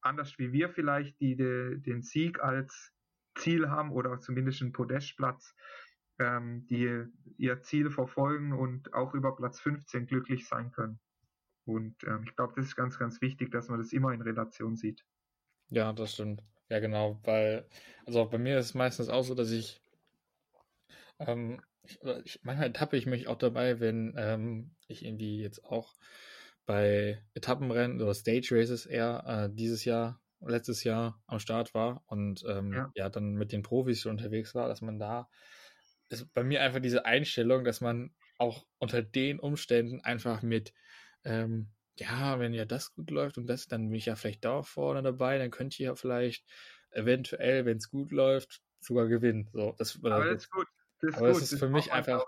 anders 0.00 0.38
wie 0.38 0.52
wir 0.52 0.68
vielleicht, 0.68 1.20
die 1.20 1.36
de, 1.36 1.78
den 1.78 2.02
Sieg 2.02 2.40
als 2.40 2.92
Ziel 3.34 3.70
haben 3.70 3.90
oder 3.90 4.20
zumindest 4.20 4.62
einen 4.62 4.72
Podestplatz, 4.72 5.54
ähm, 6.18 6.66
die 6.68 7.04
ihr 7.38 7.62
Ziel 7.62 7.90
verfolgen 7.90 8.52
und 8.52 8.92
auch 8.94 9.14
über 9.14 9.34
Platz 9.34 9.60
15 9.60 10.06
glücklich 10.06 10.46
sein 10.46 10.70
können. 10.72 11.00
Und 11.64 11.96
ähm, 12.04 12.24
ich 12.24 12.36
glaube, 12.36 12.52
das 12.56 12.66
ist 12.66 12.76
ganz, 12.76 12.98
ganz 12.98 13.20
wichtig, 13.20 13.50
dass 13.50 13.68
man 13.68 13.78
das 13.78 13.92
immer 13.92 14.12
in 14.12 14.22
Relation 14.22 14.76
sieht. 14.76 15.04
Ja, 15.70 15.92
das 15.92 16.12
stimmt. 16.12 16.42
Ja, 16.68 16.80
genau, 16.80 17.20
weil, 17.24 17.68
also 18.06 18.24
bei 18.28 18.38
mir 18.38 18.58
ist 18.58 18.66
es 18.66 18.74
meistens 18.74 19.08
auch 19.08 19.22
so, 19.22 19.34
dass 19.34 19.50
ich 19.50 19.81
ähm, 21.26 21.60
ich, 21.84 22.00
ich, 22.24 22.40
manchmal 22.42 22.72
tappe 22.72 22.96
ich 22.96 23.06
mich 23.06 23.28
auch 23.28 23.38
dabei, 23.38 23.80
wenn 23.80 24.14
ähm, 24.16 24.74
ich 24.86 25.04
irgendwie 25.04 25.40
jetzt 25.40 25.64
auch 25.64 25.94
bei 26.64 27.22
Etappenrennen 27.34 28.00
oder 28.00 28.14
Stage 28.14 28.48
Races 28.52 28.86
eher 28.86 29.24
äh, 29.26 29.54
dieses 29.54 29.84
Jahr, 29.84 30.20
letztes 30.40 30.84
Jahr 30.84 31.20
am 31.26 31.38
Start 31.38 31.74
war 31.74 32.02
und 32.06 32.44
ähm, 32.48 32.72
ja. 32.72 32.92
ja. 32.94 33.08
dann 33.08 33.34
mit 33.34 33.52
den 33.52 33.62
Profis 33.62 34.00
schon 34.00 34.12
unterwegs 34.12 34.54
war, 34.54 34.68
dass 34.68 34.80
man 34.80 34.98
da 34.98 35.28
ist 36.08 36.32
bei 36.34 36.44
mir 36.44 36.62
einfach 36.62 36.80
diese 36.80 37.06
Einstellung, 37.06 37.64
dass 37.64 37.80
man 37.80 38.14
auch 38.38 38.66
unter 38.78 39.02
den 39.02 39.40
Umständen 39.40 40.00
einfach 40.00 40.42
mit 40.42 40.74
ähm, 41.24 41.70
ja, 41.98 42.38
wenn 42.38 42.54
ja 42.54 42.64
das 42.64 42.94
gut 42.94 43.10
läuft 43.10 43.38
und 43.38 43.46
das, 43.46 43.66
dann 43.66 43.88
bin 43.88 43.98
ich 43.98 44.06
ja 44.06 44.16
vielleicht 44.16 44.44
da 44.44 44.62
vorne 44.62 45.02
dabei, 45.02 45.38
dann 45.38 45.50
könnt 45.50 45.78
ihr 45.78 45.86
ja 45.86 45.94
vielleicht 45.94 46.44
eventuell, 46.90 47.64
wenn 47.64 47.76
es 47.76 47.90
gut 47.90 48.12
läuft, 48.12 48.62
sogar 48.80 49.06
gewinnen. 49.08 49.48
So, 49.52 49.74
das, 49.78 49.98
Aber 50.02 50.24
das 50.24 50.44
ist 50.44 50.50
gut. 50.50 50.66
Das 51.02 51.16
Aber 51.16 51.32
gut, 51.32 51.42
es 51.42 51.52
ist 51.52 51.58
für 51.58 51.68
mich 51.68 51.92
einfach, 51.92 52.24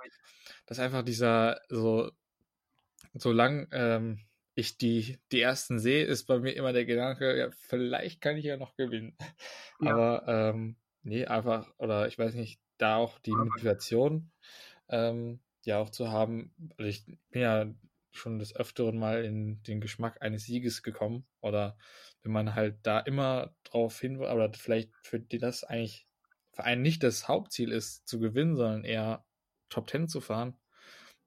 dass 0.67 0.79
einfach 0.79 1.03
dieser, 1.03 1.61
so, 1.69 2.11
solange 3.15 3.69
ähm, 3.73 4.21
ich 4.57 4.79
die, 4.79 5.19
die 5.33 5.41
ersten 5.41 5.79
sehe, 5.79 6.05
ist 6.05 6.27
bei 6.27 6.39
mir 6.39 6.53
immer 6.53 6.73
der 6.73 6.85
Gedanke, 6.85 7.39
ja, 7.39 7.51
vielleicht 7.53 8.21
kann 8.21 8.37
ich 8.37 8.45
ja 8.45 8.57
noch 8.57 8.77
gewinnen. 8.77 9.17
Ja. 9.81 9.91
Aber 9.91 10.25
ähm, 10.29 10.77
nee, 11.03 11.27
einfach, 11.27 11.69
oder 11.79 12.07
ich 12.07 12.17
weiß 12.17 12.35
nicht, 12.35 12.61
da 12.79 12.97
auch 12.97 13.19
die 13.19 13.33
Motivation 13.33 14.31
ähm, 14.89 15.41
ja 15.65 15.79
auch 15.79 15.91
zu 15.91 16.11
haben. 16.11 16.55
Also 16.79 16.89
ich 16.89 17.05
bin 17.31 17.43
ja 17.43 17.67
schon 18.13 18.39
des 18.39 18.55
Öfteren 18.55 18.97
mal 18.97 19.25
in 19.25 19.63
den 19.65 19.81
Geschmack 19.81 20.23
eines 20.23 20.45
Sieges 20.45 20.83
gekommen. 20.83 21.27
Oder 21.41 21.77
wenn 22.23 22.33
man 22.33 22.55
halt 22.55 22.79
da 22.85 23.01
immer 23.01 23.55
drauf 23.65 24.01
hin, 24.01 24.19
oder 24.19 24.53
vielleicht 24.55 24.93
für 25.03 25.19
die 25.19 25.39
das 25.39 25.65
eigentlich 25.65 26.07
Verein 26.55 26.83
nicht 26.83 27.03
das 27.03 27.29
Hauptziel 27.29 27.73
ist, 27.73 28.07
zu 28.07 28.19
gewinnen, 28.19 28.57
sondern 28.57 28.85
eher 28.85 29.25
Top 29.69 29.87
Ten 29.87 30.09
zu 30.09 30.21
fahren, 30.21 30.57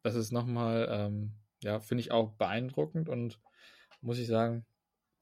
das 0.03 0.15
ist 0.15 0.31
nochmal, 0.31 0.87
ähm, 0.89 1.33
ja, 1.61 1.79
finde 1.79 2.01
ich 2.01 2.11
auch 2.11 2.37
beeindruckend 2.37 3.09
und 3.09 3.39
muss 4.01 4.19
ich 4.19 4.27
sagen. 4.27 4.65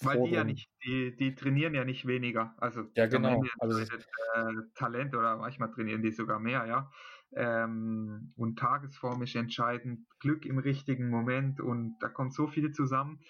Weil 0.01 0.23
die 0.23 0.31
ja 0.31 0.43
nicht, 0.43 0.69
die, 0.85 1.15
die 1.15 1.33
trainieren 1.33 1.73
ja 1.73 1.85
nicht 1.85 2.05
weniger. 2.05 2.53
Also, 2.57 2.83
ja, 2.95 3.07
genau. 3.07 3.41
Also, 3.59 3.79
äh, 3.79 4.53
Talent 4.75 5.15
oder 5.15 5.37
manchmal 5.37 5.71
trainieren 5.71 6.01
die 6.01 6.11
sogar 6.11 6.39
mehr, 6.39 6.65
ja. 6.65 6.91
Ähm, 7.33 8.33
und 8.35 8.59
Tagesform 8.59 9.23
ist 9.23 9.35
entscheidend, 9.35 10.05
Glück 10.19 10.45
im 10.45 10.59
richtigen 10.59 11.09
Moment 11.09 11.59
und 11.61 11.97
da 11.99 12.09
kommt 12.09 12.33
so 12.33 12.47
viel 12.47 12.71
zusammen. 12.71 13.21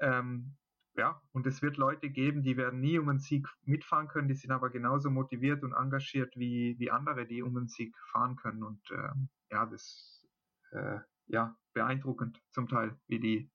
Ähm, 0.00 0.56
ja, 0.94 1.22
und 1.32 1.46
es 1.46 1.62
wird 1.62 1.78
Leute 1.78 2.10
geben, 2.10 2.42
die 2.42 2.56
werden 2.56 2.80
nie 2.80 2.98
um 2.98 3.08
einen 3.08 3.18
Sieg 3.18 3.48
mitfahren 3.62 4.08
können, 4.08 4.28
die 4.28 4.34
sind 4.34 4.50
aber 4.50 4.68
genauso 4.68 5.10
motiviert 5.10 5.62
und 5.62 5.72
engagiert 5.72 6.36
wie, 6.36 6.78
wie 6.78 6.90
andere, 6.90 7.26
die 7.26 7.42
um 7.42 7.56
einen 7.56 7.68
Sieg 7.68 7.96
fahren 8.10 8.36
können. 8.36 8.62
Und 8.62 8.82
äh, 8.90 9.08
ja, 9.50 9.64
das 9.66 10.26
äh, 10.72 10.98
ja 11.26 11.56
beeindruckend 11.72 12.42
zum 12.50 12.68
Teil, 12.68 12.94
wie 13.06 13.20
die, 13.20 13.50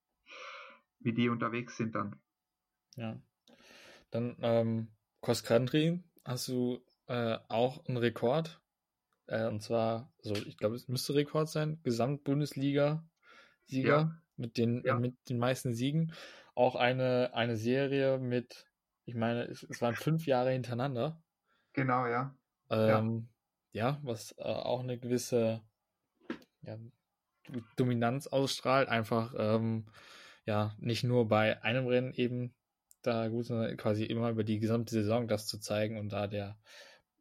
wie 0.99 1.13
die 1.13 1.29
unterwegs 1.29 1.77
sind 1.77 1.93
dann. 1.93 2.19
Ja. 2.95 3.21
Dann 4.09 4.35
ähm, 4.41 4.87
Cross 5.21 5.43
Country 5.43 6.03
hast 6.25 6.47
du 6.47 6.83
äh, 7.05 7.37
auch 7.49 7.85
einen 7.85 7.97
Rekord. 7.97 8.59
Äh, 9.27 9.45
und 9.47 9.61
zwar, 9.61 10.11
so 10.21 10.33
ich 10.33 10.57
glaube, 10.57 10.75
es 10.75 10.87
müsste 10.87 11.13
Rekord 11.13 11.49
sein, 11.49 11.79
Gesamtbundesliga-Sieger 11.83 13.99
ja. 13.99 14.19
mit 14.37 14.57
den 14.57 14.81
ja. 14.83 14.97
mit 14.97 15.29
den 15.29 15.37
meisten 15.37 15.75
Siegen 15.75 16.13
auch 16.57 16.75
eine, 16.75 17.31
eine 17.33 17.55
Serie 17.55 18.17
mit, 18.17 18.65
ich 19.05 19.15
meine, 19.15 19.43
es, 19.43 19.63
es 19.63 19.81
waren 19.81 19.95
fünf 19.95 20.25
Jahre 20.25 20.51
hintereinander. 20.51 21.21
Genau, 21.73 22.07
ja. 22.07 22.35
Ähm, 22.69 23.29
ja. 23.71 23.89
ja. 23.89 23.99
was 24.01 24.33
äh, 24.39 24.43
auch 24.43 24.81
eine 24.81 24.97
gewisse 24.97 25.61
ja, 26.61 26.77
Dominanz 27.75 28.27
ausstrahlt, 28.27 28.89
einfach 28.89 29.35
ähm, 29.37 29.85
ja, 30.45 30.75
nicht 30.79 31.03
nur 31.03 31.27
bei 31.27 31.61
einem 31.61 31.85
Rennen 31.87 32.13
eben 32.13 32.55
da 33.03 33.27
gut, 33.27 33.45
sondern 33.45 33.77
quasi 33.77 34.05
immer 34.05 34.31
über 34.31 34.43
die 34.43 34.59
gesamte 34.59 34.91
Saison 34.91 35.27
das 35.27 35.45
zu 35.45 35.59
zeigen 35.59 35.99
und 35.99 36.09
da 36.09 36.25
der 36.25 36.57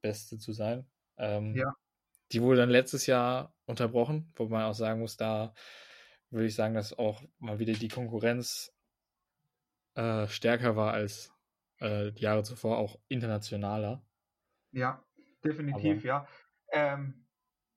Beste 0.00 0.38
zu 0.38 0.52
sein. 0.52 0.88
Ähm, 1.18 1.54
ja. 1.54 1.74
Die 2.32 2.40
wurde 2.40 2.60
dann 2.60 2.70
letztes 2.70 3.06
Jahr 3.06 3.54
unterbrochen, 3.66 4.32
wo 4.34 4.46
man 4.46 4.64
auch 4.64 4.74
sagen 4.74 5.00
muss, 5.00 5.16
da 5.16 5.54
würde 6.30 6.46
ich 6.46 6.54
sagen, 6.54 6.74
dass 6.74 6.98
auch 6.98 7.22
mal 7.38 7.58
wieder 7.58 7.74
die 7.74 7.88
Konkurrenz 7.88 8.75
äh, 9.96 10.28
stärker 10.28 10.76
war 10.76 10.92
als 10.92 11.32
äh, 11.78 12.12
die 12.12 12.22
Jahre 12.22 12.42
zuvor, 12.42 12.78
auch 12.78 12.98
internationaler. 13.08 14.02
Ja, 14.72 15.02
definitiv, 15.44 15.98
Aber, 15.98 16.06
ja. 16.06 16.28
Ähm, 16.70 17.26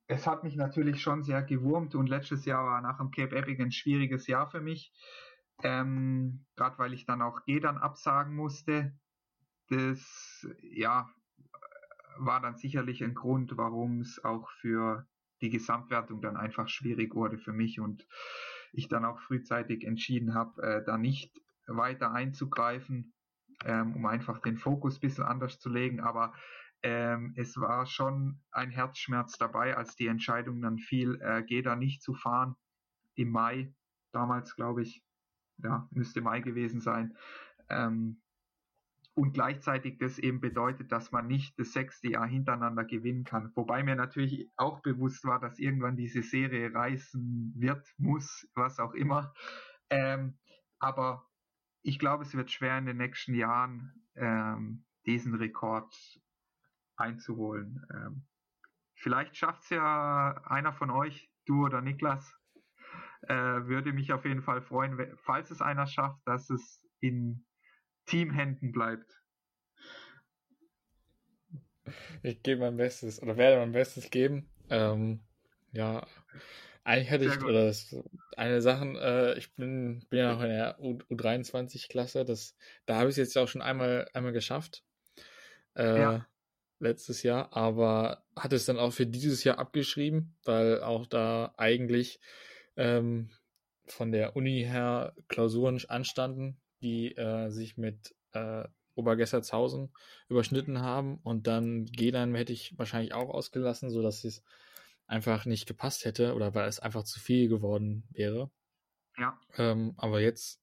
es 0.06 0.26
hat 0.26 0.44
mich 0.44 0.56
natürlich 0.56 1.00
schon 1.00 1.22
sehr 1.22 1.42
gewurmt 1.42 1.94
und 1.94 2.08
letztes 2.08 2.44
Jahr 2.44 2.64
war 2.66 2.80
nach 2.82 2.98
dem 2.98 3.10
Cape 3.10 3.36
Epic 3.36 3.62
ein 3.62 3.72
schwieriges 3.72 4.26
Jahr 4.26 4.50
für 4.50 4.60
mich. 4.60 4.92
Ähm, 5.62 6.46
Gerade 6.56 6.78
weil 6.78 6.92
ich 6.92 7.06
dann 7.06 7.22
auch 7.22 7.44
G 7.44 7.60
dann 7.60 7.78
absagen 7.78 8.34
musste. 8.34 8.92
Das, 9.68 10.46
ja, 10.62 11.08
war 12.18 12.40
dann 12.40 12.56
sicherlich 12.56 13.02
ein 13.02 13.14
Grund, 13.14 13.56
warum 13.56 14.00
es 14.00 14.22
auch 14.24 14.50
für 14.50 15.06
die 15.40 15.50
Gesamtwertung 15.50 16.20
dann 16.20 16.36
einfach 16.36 16.68
schwierig 16.68 17.14
wurde 17.14 17.38
für 17.38 17.52
mich 17.52 17.80
und 17.80 18.06
ich 18.72 18.88
dann 18.88 19.04
auch 19.04 19.20
frühzeitig 19.20 19.84
entschieden 19.84 20.34
habe, 20.34 20.62
äh, 20.62 20.84
da 20.84 20.98
nicht 20.98 21.40
weiter 21.76 22.12
einzugreifen, 22.12 23.12
ähm, 23.64 23.96
um 23.96 24.06
einfach 24.06 24.40
den 24.40 24.58
Fokus 24.58 24.96
ein 24.96 25.00
bisschen 25.00 25.24
anders 25.24 25.58
zu 25.58 25.68
legen. 25.68 26.00
Aber 26.00 26.34
ähm, 26.82 27.34
es 27.36 27.56
war 27.56 27.86
schon 27.86 28.40
ein 28.50 28.70
Herzschmerz 28.70 29.36
dabei, 29.38 29.76
als 29.76 29.96
die 29.96 30.06
Entscheidung 30.06 30.60
dann 30.62 30.78
fiel, 30.78 31.20
äh, 31.20 31.42
geh 31.42 31.62
da 31.62 31.76
nicht 31.76 32.02
zu 32.02 32.14
fahren 32.14 32.56
im 33.16 33.30
Mai, 33.30 33.74
damals 34.12 34.54
glaube 34.56 34.82
ich, 34.82 35.02
ja, 35.58 35.88
müsste 35.90 36.22
Mai 36.22 36.40
gewesen 36.40 36.80
sein. 36.80 37.16
Ähm, 37.68 38.22
und 39.14 39.32
gleichzeitig 39.32 39.98
das 39.98 40.18
eben 40.18 40.40
bedeutet, 40.40 40.92
dass 40.92 41.12
man 41.12 41.26
nicht 41.26 41.58
das 41.58 41.72
sechste 41.72 42.08
Jahr 42.08 42.26
hintereinander 42.26 42.84
gewinnen 42.84 43.24
kann. 43.24 43.52
Wobei 43.54 43.82
mir 43.82 43.96
natürlich 43.96 44.48
auch 44.56 44.80
bewusst 44.80 45.24
war, 45.24 45.40
dass 45.40 45.58
irgendwann 45.58 45.96
diese 45.96 46.22
Serie 46.22 46.72
reißen 46.72 47.52
wird, 47.56 47.86
muss, 47.98 48.48
was 48.54 48.78
auch 48.78 48.94
immer. 48.94 49.34
Ähm, 49.90 50.38
aber 50.78 51.26
ich 51.82 51.98
glaube, 51.98 52.24
es 52.24 52.34
wird 52.34 52.50
schwer 52.50 52.78
in 52.78 52.86
den 52.86 52.96
nächsten 52.96 53.34
Jahren 53.34 53.92
ähm, 54.16 54.84
diesen 55.06 55.34
Rekord 55.34 55.94
einzuholen. 56.96 57.86
Ähm, 57.92 58.26
vielleicht 58.94 59.36
schafft 59.36 59.64
es 59.64 59.70
ja 59.70 60.42
einer 60.44 60.72
von 60.72 60.90
euch, 60.90 61.32
du 61.46 61.64
oder 61.64 61.80
Niklas. 61.80 62.36
Äh, 63.22 63.34
würde 63.34 63.92
mich 63.92 64.12
auf 64.12 64.24
jeden 64.24 64.42
Fall 64.42 64.62
freuen, 64.62 65.16
falls 65.18 65.50
es 65.50 65.60
einer 65.60 65.86
schafft, 65.86 66.20
dass 66.26 66.48
es 66.50 66.86
in 67.00 67.44
Teamhänden 68.06 68.72
bleibt. 68.72 69.22
Ich 72.22 72.42
gebe 72.42 72.60
mein 72.60 72.76
Bestes 72.76 73.22
oder 73.22 73.36
werde 73.36 73.58
mein 73.58 73.72
Bestes 73.72 74.10
geben. 74.10 74.48
Ähm, 74.68 75.20
ja, 75.72 76.06
eigentlich 76.90 77.10
hätte 77.10 77.24
ich, 77.26 77.44
oder 77.44 77.66
das, 77.66 77.94
eine 78.36 78.60
Sache, 78.60 78.84
äh, 79.00 79.38
ich 79.38 79.54
bin, 79.54 80.04
bin 80.10 80.18
ja 80.18 80.32
noch 80.32 80.42
in 80.42 80.48
der 80.48 80.80
U, 80.80 80.98
23 81.08 81.88
klasse 81.88 82.24
da 82.24 82.94
habe 82.96 83.08
ich 83.08 83.12
es 83.12 83.16
jetzt 83.16 83.38
auch 83.38 83.46
schon 83.46 83.62
einmal, 83.62 84.08
einmal 84.12 84.32
geschafft. 84.32 84.82
Äh, 85.76 86.00
ja. 86.00 86.26
Letztes 86.80 87.22
Jahr, 87.22 87.56
aber 87.56 88.24
hatte 88.34 88.56
es 88.56 88.64
dann 88.64 88.78
auch 88.78 88.92
für 88.92 89.06
dieses 89.06 89.44
Jahr 89.44 89.58
abgeschrieben, 89.58 90.34
weil 90.44 90.82
auch 90.82 91.06
da 91.06 91.54
eigentlich 91.56 92.18
ähm, 92.76 93.30
von 93.86 94.10
der 94.10 94.34
Uni 94.34 94.62
her 94.62 95.14
Klausuren 95.28 95.80
anstanden, 95.88 96.60
die 96.82 97.14
äh, 97.16 97.50
sich 97.50 97.76
mit 97.76 98.14
äh, 98.32 98.64
Obergessertshausen 98.96 99.92
überschnitten 100.28 100.80
haben 100.80 101.18
und 101.22 101.46
dann 101.46 101.86
Gedan 101.86 102.34
hätte 102.34 102.52
ich 102.52 102.76
wahrscheinlich 102.78 103.14
auch 103.14 103.28
ausgelassen, 103.28 103.90
sodass 103.90 104.24
es 104.24 104.42
einfach 105.10 105.44
nicht 105.44 105.66
gepasst 105.66 106.04
hätte 106.04 106.34
oder 106.34 106.54
weil 106.54 106.68
es 106.68 106.80
einfach 106.80 107.02
zu 107.02 107.20
viel 107.20 107.48
geworden 107.48 108.06
wäre. 108.10 108.50
Ja. 109.18 109.38
Ähm, 109.56 109.94
aber 109.96 110.20
jetzt 110.20 110.62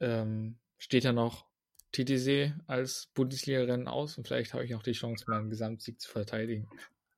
ähm, 0.00 0.58
steht 0.76 1.04
ja 1.04 1.12
noch 1.12 1.48
TTC 1.92 2.54
als 2.66 3.10
Bundesliga-Rennen 3.14 3.88
aus 3.88 4.18
und 4.18 4.26
vielleicht 4.26 4.52
habe 4.52 4.64
ich 4.64 4.74
auch 4.74 4.82
die 4.82 4.92
Chance, 4.92 5.24
meinen 5.26 5.48
Gesamtsieg 5.48 6.00
zu 6.00 6.10
verteidigen. 6.10 6.68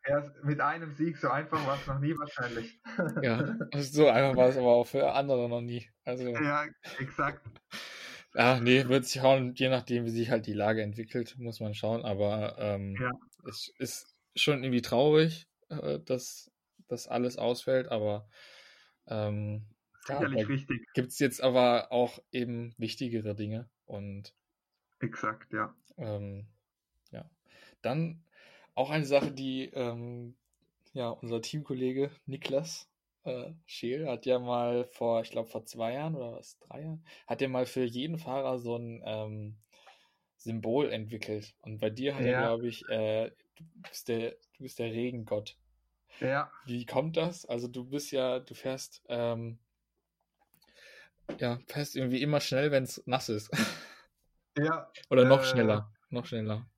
Ja, 0.07 0.33
mit 0.43 0.61
einem 0.61 0.93
Sieg 0.93 1.19
so 1.19 1.29
einfach 1.29 1.67
war 1.67 1.77
es 1.77 1.87
noch 1.87 1.99
nie 1.99 2.17
wahrscheinlich. 2.17 2.81
ja, 3.23 3.59
so 3.83 4.09
einfach 4.09 4.37
war 4.37 4.49
es 4.49 4.57
aber 4.57 4.69
auch 4.69 4.87
für 4.87 5.13
andere 5.13 5.49
noch 5.49 5.61
nie. 5.61 5.91
Also, 6.05 6.29
ja, 6.29 6.67
exakt. 6.99 7.47
Ja, 8.35 8.61
nee, 8.61 8.87
wird 8.87 9.05
sich 9.05 9.21
schauen, 9.21 9.55
je 9.57 9.69
nachdem, 9.69 10.05
wie 10.05 10.11
sich 10.11 10.31
halt 10.31 10.47
die 10.47 10.53
Lage 10.53 10.83
entwickelt, 10.83 11.37
muss 11.39 11.61
man 11.61 11.75
schauen. 11.75 12.05
Aber 12.05 12.57
ähm, 12.59 12.97
ja. 12.99 13.11
es 13.49 13.73
ist 13.79 14.15
schon 14.37 14.63
irgendwie 14.63 14.83
traurig, 14.83 15.49
äh, 15.69 15.99
dass 15.99 16.51
das 16.91 17.09
alles 17.09 17.37
ausfällt, 17.37 17.89
aber 17.89 18.29
ähm, 19.07 19.67
sicherlich 20.07 20.43
ja, 20.43 20.49
wichtig. 20.49 20.87
Gibt 20.95 21.09
es 21.09 21.19
jetzt 21.19 21.43
aber 21.43 21.93
auch 21.93 22.19
eben 22.33 22.75
wichtigere 22.79 23.35
Dinge 23.35 23.69
und 23.87 24.35
exakt, 25.01 25.53
ja. 25.53 25.75
Ähm, 25.97 26.47
ja. 27.11 27.29
Dann 27.83 28.23
auch 28.75 28.91
eine 28.91 29.05
Sache, 29.07 29.33
die 29.33 29.71
ähm, 29.73 30.37
ja 30.93 31.09
unser 31.09 31.41
Teamkollege 31.41 32.11
Niklas 32.27 32.91
äh, 33.25 33.53
Scheel 33.67 34.09
hat 34.09 34.27
ja 34.27 34.39
mal 34.39 34.87
vor, 34.87 35.21
ich 35.23 35.31
glaube 35.31 35.49
vor 35.49 35.65
zwei 35.65 35.95
Jahren 35.95 36.15
oder 36.15 36.33
was, 36.33 36.59
drei 36.61 36.83
Jahren, 36.83 37.05
hat 37.27 37.41
ja 37.41 37.49
mal 37.49 37.67
für 37.67 37.85
jeden 37.85 38.19
Fahrer 38.19 38.59
so 38.59 38.77
ein 38.77 39.03
ähm, 39.05 39.57
Symbol 40.37 40.91
entwickelt. 40.91 41.55
Und 41.61 41.79
bei 41.79 41.91
dir 41.91 42.15
hat 42.15 42.23
ja. 42.23 42.33
er, 42.33 42.41
glaube 42.41 42.69
ich, 42.69 42.89
äh, 42.89 43.31
du 43.57 43.65
bist 43.83 44.09
der, 44.09 44.31
du 44.31 44.63
bist 44.63 44.79
der 44.79 44.93
Regengott. 44.93 45.57
Ja. 46.19 46.51
Wie 46.67 46.85
kommt 46.85 47.17
das? 47.17 47.47
Also 47.47 47.69
du 47.69 47.85
bist 47.85 48.11
ja, 48.11 48.41
du 48.41 48.55
fährst, 48.55 49.03
ähm, 49.09 49.59
ja, 51.39 51.59
fährst 51.67 51.97
irgendwie 51.97 52.23
immer 52.23 52.41
schnell, 52.41 52.71
wenn 52.71 52.83
es 52.85 53.03
nass 53.07 53.29
ist. 53.29 53.51
Ja. 54.57 54.91
Oder 55.09 55.25
noch 55.25 55.43
äh, 55.43 55.45
schneller. 55.45 55.93
Noch 56.11 56.27
schneller. 56.27 56.69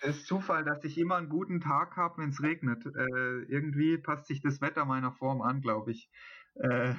Es 0.00 0.16
ist 0.16 0.26
Zufall, 0.26 0.64
dass 0.64 0.82
ich 0.84 0.98
immer 0.98 1.16
einen 1.16 1.28
guten 1.28 1.60
Tag 1.60 1.96
habe, 1.96 2.20
wenn 2.20 2.30
es 2.30 2.42
regnet. 2.42 2.84
Äh, 2.84 3.42
irgendwie 3.44 3.96
passt 3.98 4.26
sich 4.26 4.40
das 4.40 4.60
Wetter 4.60 4.84
meiner 4.84 5.12
Form 5.12 5.40
an, 5.40 5.60
glaube 5.60 5.92
ich. 5.92 6.10
Äh, 6.54 6.94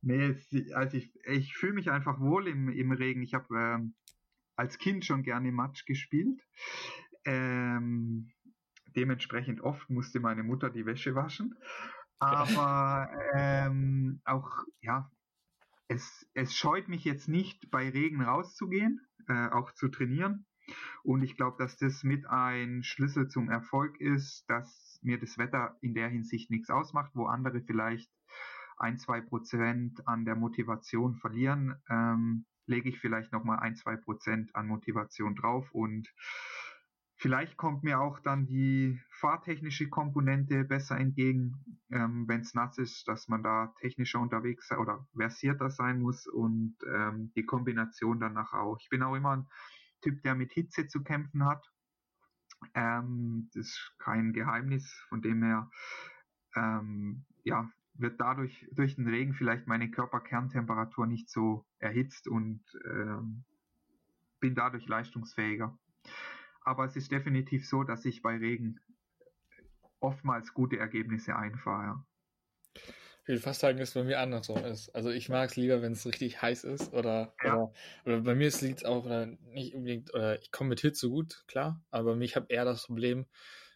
nee, 0.00 0.36
also 0.72 0.96
ich, 0.96 1.12
ich 1.26 1.56
fühle 1.56 1.74
mich 1.74 1.90
einfach 1.90 2.20
wohl 2.20 2.46
im, 2.46 2.68
im 2.68 2.92
Regen. 2.92 3.22
Ich 3.22 3.34
habe 3.34 3.46
ähm, 3.54 3.94
als 4.54 4.78
Kind 4.78 5.04
schon 5.04 5.22
gerne 5.22 5.50
Matsch 5.50 5.84
gespielt. 5.86 6.40
Ähm, 7.24 8.30
dementsprechend 8.96 9.60
oft 9.60 9.88
musste 9.90 10.20
meine 10.20 10.42
Mutter 10.42 10.70
die 10.70 10.86
Wäsche 10.86 11.14
waschen. 11.14 11.54
Aber 12.18 13.10
ähm, 13.34 14.20
auch, 14.24 14.64
ja, 14.80 15.10
es, 15.88 16.26
es 16.34 16.56
scheut 16.56 16.88
mich 16.88 17.04
jetzt 17.04 17.28
nicht, 17.28 17.70
bei 17.70 17.88
Regen 17.88 18.22
rauszugehen, 18.22 19.06
äh, 19.28 19.48
auch 19.48 19.72
zu 19.72 19.88
trainieren. 19.88 20.46
Und 21.04 21.22
ich 21.22 21.36
glaube, 21.36 21.56
dass 21.58 21.76
das 21.76 22.02
mit 22.02 22.26
ein 22.26 22.82
Schlüssel 22.82 23.28
zum 23.28 23.50
Erfolg 23.50 24.00
ist, 24.00 24.44
dass 24.48 24.98
mir 25.02 25.18
das 25.18 25.38
Wetter 25.38 25.76
in 25.80 25.94
der 25.94 26.08
Hinsicht 26.08 26.50
nichts 26.50 26.70
ausmacht, 26.70 27.12
wo 27.14 27.26
andere 27.26 27.60
vielleicht 27.60 28.10
ein, 28.76 28.98
zwei 28.98 29.20
Prozent 29.20 30.06
an 30.08 30.24
der 30.24 30.34
Motivation 30.34 31.14
verlieren, 31.14 31.76
ähm, 31.88 32.46
lege 32.66 32.88
ich 32.88 32.98
vielleicht 32.98 33.32
nochmal 33.32 33.60
ein, 33.60 33.76
zwei 33.76 33.96
Prozent 33.96 34.54
an 34.56 34.66
Motivation 34.66 35.36
drauf 35.36 35.70
und 35.72 36.12
Vielleicht 37.18 37.56
kommt 37.56 37.82
mir 37.82 37.98
auch 37.98 38.20
dann 38.20 38.46
die 38.46 39.00
fahrtechnische 39.08 39.88
Komponente 39.88 40.64
besser 40.64 40.98
entgegen, 40.98 41.80
ähm, 41.90 42.28
wenn 42.28 42.42
es 42.42 42.52
nass 42.52 42.76
ist, 42.76 43.08
dass 43.08 43.26
man 43.28 43.42
da 43.42 43.72
technischer 43.80 44.20
unterwegs 44.20 44.70
oder 44.70 45.08
versierter 45.16 45.70
sein 45.70 46.02
muss 46.02 46.26
und 46.26 46.76
ähm, 46.86 47.32
die 47.34 47.46
Kombination 47.46 48.20
danach 48.20 48.52
auch. 48.52 48.78
Ich 48.80 48.90
bin 48.90 49.02
auch 49.02 49.14
immer 49.14 49.38
ein 49.38 49.48
Typ, 50.02 50.22
der 50.24 50.34
mit 50.34 50.52
Hitze 50.52 50.88
zu 50.88 51.02
kämpfen 51.02 51.46
hat. 51.46 51.72
Ähm, 52.74 53.48
das 53.54 53.66
ist 53.66 53.94
kein 53.98 54.34
Geheimnis, 54.34 54.92
von 55.08 55.22
dem 55.22 55.42
her 55.42 55.70
ähm, 56.54 57.24
ja, 57.44 57.70
wird 57.94 58.20
dadurch 58.20 58.68
durch 58.72 58.96
den 58.96 59.08
Regen 59.08 59.32
vielleicht 59.32 59.66
meine 59.66 59.90
Körperkerntemperatur 59.90 61.06
nicht 61.06 61.30
so 61.30 61.64
erhitzt 61.78 62.28
und 62.28 62.60
ähm, 62.84 63.44
bin 64.38 64.54
dadurch 64.54 64.86
leistungsfähiger 64.86 65.78
aber 66.66 66.84
es 66.84 66.96
ist 66.96 67.12
definitiv 67.12 67.66
so, 67.66 67.84
dass 67.84 68.04
ich 68.04 68.22
bei 68.22 68.36
Regen 68.36 68.80
oftmals 70.00 70.52
gute 70.52 70.78
Ergebnisse 70.78 71.36
einfahre. 71.36 72.04
Ich 72.74 73.28
würde 73.28 73.40
fast 73.40 73.60
sagen, 73.60 73.78
dass 73.78 73.88
es 73.88 73.94
bei 73.94 74.04
mir 74.04 74.20
andersrum 74.20 74.64
ist. 74.64 74.90
Also 74.94 75.10
ich 75.10 75.28
mag 75.28 75.48
es 75.48 75.56
lieber, 75.56 75.80
wenn 75.80 75.92
es 75.92 76.06
richtig 76.06 76.42
heiß 76.42 76.64
ist 76.64 76.92
oder, 76.92 77.34
ja. 77.42 77.54
oder, 77.54 77.72
oder, 78.04 78.20
bei 78.20 78.34
mir 78.34 78.50
liegt 78.60 78.78
es 78.78 78.84
auch 78.84 79.04
oder 79.04 79.26
nicht 79.26 79.74
unbedingt, 79.74 80.12
oder 80.12 80.40
ich 80.40 80.50
komme 80.50 80.70
mit 80.70 80.80
Hitze 80.80 81.08
gut, 81.08 81.44
klar, 81.46 81.84
aber 81.90 82.16
ich 82.18 82.36
habe 82.36 82.46
eher 82.48 82.64
das 82.64 82.86
Problem, 82.86 83.26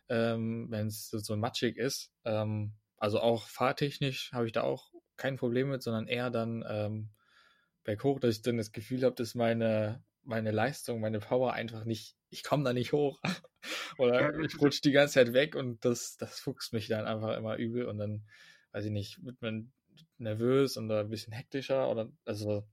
ähm, 0.09 0.67
wenn 0.71 0.89
es 0.89 1.11
so 1.11 1.37
matschig 1.37 1.77
ist. 1.77 2.13
Ähm, 2.25 2.75
also 2.97 3.21
auch 3.21 3.49
fahrtechnisch 3.49 4.33
habe 4.33 4.47
ich 4.47 4.53
da 4.53 4.63
auch 4.63 4.93
kein 5.17 5.37
Problem 5.37 5.71
mit, 5.71 5.83
sondern 5.83 6.07
eher 6.07 6.31
dann 6.31 6.65
ähm, 6.69 7.11
berghoch, 7.85 8.21
dass 8.21 8.37
ich 8.37 8.43
dann 8.43 8.57
das 8.57 8.73
Gefühl 8.73 9.05
habe, 9.05 9.15
dass 9.15 9.35
meine, 9.35 10.05
meine 10.23 10.51
Leistung, 10.51 11.01
meine 11.01 11.21
Power 11.21 11.53
einfach 11.53 11.85
nicht 11.85 12.17
ich 12.31 12.45
komme 12.45 12.65
da 12.65 12.73
nicht 12.73 12.93
hoch. 12.93 13.21
Oder 13.99 14.39
ich 14.41 14.59
rutsche 14.61 14.81
die 14.83 14.93
ganze 14.93 15.15
Zeit 15.15 15.33
weg 15.33 15.55
und 15.55 15.85
das, 15.85 16.17
das 16.17 16.41
fuchst 16.41 16.73
mich 16.73 16.89
dann 16.89 17.05
einfach 17.05 17.37
immer 17.37 17.57
übel 17.57 17.87
und 17.87 17.99
dann, 17.99 18.25
weiß 18.73 18.87
ich 18.87 18.91
nicht, 18.91 19.23
wird 19.23 19.43
man 19.43 19.73
nervös 20.17 20.77
und 20.77 20.91
ein 20.91 21.11
bisschen 21.11 21.33
hektischer 21.33 21.91
oder, 21.91 22.11
also, 22.25 22.67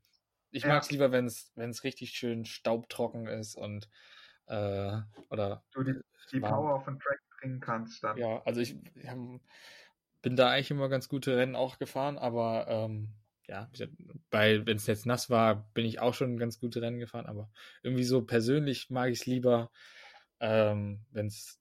ich 0.51 0.63
ja. 0.63 0.69
mag 0.69 0.83
es 0.83 0.91
lieber, 0.91 1.11
wenn 1.11 1.25
es, 1.25 1.51
wenn 1.55 1.71
es 1.71 1.83
richtig 1.83 2.11
schön 2.11 2.45
staubtrocken 2.45 3.27
ist 3.27 3.55
und, 3.55 3.89
äh, 4.45 4.97
oder. 5.29 5.63
Du 5.73 5.83
die, 5.83 5.99
die 6.31 6.39
Power 6.39 6.75
auf 6.75 6.85
den 6.85 6.99
Track 6.99 7.19
bringen 7.39 7.59
kannst 7.59 8.03
dann. 8.03 8.17
Ja, 8.17 8.41
also 8.43 8.61
ich, 8.61 8.77
ich 8.95 9.09
hab, 9.09 9.17
bin 10.21 10.35
da 10.37 10.51
eigentlich 10.51 10.71
immer 10.71 10.87
ganz 10.87 11.09
gute 11.09 11.35
Rennen 11.35 11.55
auch 11.55 11.79
gefahren, 11.79 12.17
aber, 12.17 12.67
ähm, 12.69 13.13
ja, 13.47 13.69
weil 14.29 14.65
wenn 14.65 14.77
es 14.77 14.87
jetzt 14.87 15.05
nass 15.05 15.29
war, 15.29 15.69
bin 15.73 15.85
ich 15.85 15.99
auch 15.99 16.13
schon 16.13 16.37
ganz 16.37 16.59
gute 16.59 16.81
Rennen 16.81 16.99
gefahren, 16.99 17.25
aber 17.25 17.49
irgendwie 17.81 18.03
so 18.03 18.21
persönlich 18.21 18.89
mag 18.89 19.09
ich 19.09 19.21
es 19.21 19.25
lieber, 19.25 19.71
ähm, 20.39 21.05
wenn 21.11 21.27
es 21.27 21.59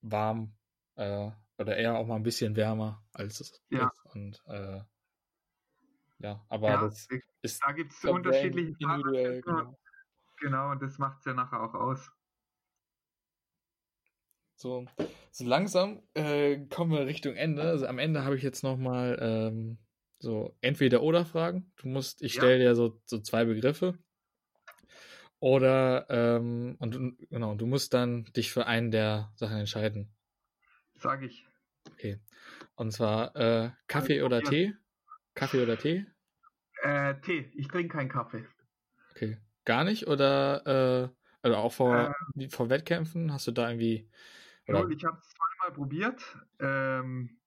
warm 0.00 0.54
äh, 0.94 1.30
oder 1.58 1.76
eher 1.76 1.98
auch 1.98 2.06
mal 2.06 2.16
ein 2.16 2.22
bisschen 2.22 2.54
wärmer 2.54 3.02
als 3.12 3.40
es 3.40 3.60
ja. 3.70 3.88
ist. 3.88 4.14
Und 4.14 4.42
äh, 4.46 4.80
ja, 6.20 6.44
aber 6.48 6.68
ja, 6.68 6.80
das 6.82 7.08
ist 7.42 7.62
da 7.64 7.72
gibt 7.72 7.92
es 7.92 8.04
unterschiedliche 8.04 8.76
individuell. 8.78 9.40
Genau. 9.42 9.78
genau, 10.38 10.70
und 10.70 10.82
das 10.82 10.98
macht 10.98 11.18
es 11.18 11.24
ja 11.24 11.34
nachher 11.34 11.62
auch 11.62 11.74
aus. 11.74 12.10
So, 14.54 14.86
so 15.30 15.44
langsam 15.44 16.02
äh, 16.14 16.66
kommen 16.66 16.92
wir 16.92 17.06
Richtung 17.06 17.34
Ende. 17.34 17.62
Also 17.62 17.86
am 17.86 17.98
Ende 17.98 18.24
habe 18.24 18.36
ich 18.36 18.42
jetzt 18.42 18.62
nochmal 18.62 19.16
ähm, 19.20 19.78
so 20.18 20.56
entweder 20.60 21.02
oder 21.02 21.24
Fragen. 21.24 21.72
Du 21.76 21.88
musst, 21.88 22.22
ich 22.22 22.32
stelle 22.32 22.62
ja. 22.62 22.70
dir 22.70 22.74
so, 22.74 23.00
so 23.04 23.20
zwei 23.20 23.44
Begriffe. 23.44 23.98
Oder 25.40 26.06
ähm, 26.10 26.76
und 26.80 27.16
genau, 27.30 27.54
du 27.54 27.66
musst 27.66 27.94
dann 27.94 28.24
dich 28.36 28.52
für 28.52 28.66
einen 28.66 28.90
der 28.90 29.32
Sachen 29.36 29.58
entscheiden. 29.58 30.12
Sag 30.96 31.22
ich. 31.22 31.46
Okay. 31.92 32.18
Und 32.74 32.92
zwar 32.92 33.36
äh, 33.36 33.70
Kaffee 33.86 34.22
oder 34.22 34.42
Tee? 34.42 34.74
Kaffee 35.34 35.62
oder 35.62 35.78
Tee? 35.78 36.06
Äh, 36.82 37.14
Tee. 37.20 37.50
Ich 37.54 37.68
trinke 37.68 37.96
keinen 37.96 38.08
Kaffee. 38.08 38.44
Okay. 39.12 39.38
Gar 39.64 39.84
nicht? 39.84 40.08
Oder 40.08 40.66
äh, 40.66 41.08
also 41.42 41.56
auch 41.56 41.72
vor, 41.72 42.14
äh, 42.36 42.48
vor 42.48 42.68
Wettkämpfen? 42.68 43.32
Hast 43.32 43.46
du 43.46 43.52
da 43.52 43.68
irgendwie. 43.68 44.10
Oder? 44.66 44.88
Ich 44.88 45.04
habe 45.04 45.18
es 45.18 45.28
zweimal 45.28 45.72
probiert 45.74 46.38
ähm, 46.58 47.37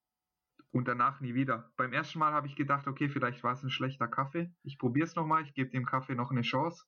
und 0.72 0.88
danach 0.88 1.20
nie 1.20 1.34
wieder. 1.34 1.70
Beim 1.76 1.92
ersten 1.92 2.18
Mal 2.18 2.32
habe 2.32 2.46
ich 2.46 2.56
gedacht, 2.56 2.86
okay, 2.86 3.08
vielleicht 3.08 3.44
war 3.44 3.52
es 3.52 3.62
ein 3.62 3.70
schlechter 3.70 4.08
Kaffee. 4.08 4.50
Ich 4.62 4.78
probiere 4.78 5.06
es 5.06 5.14
nochmal, 5.14 5.42
ich 5.42 5.54
gebe 5.54 5.70
dem 5.70 5.84
Kaffee 5.84 6.14
noch 6.14 6.30
eine 6.30 6.42
Chance. 6.42 6.84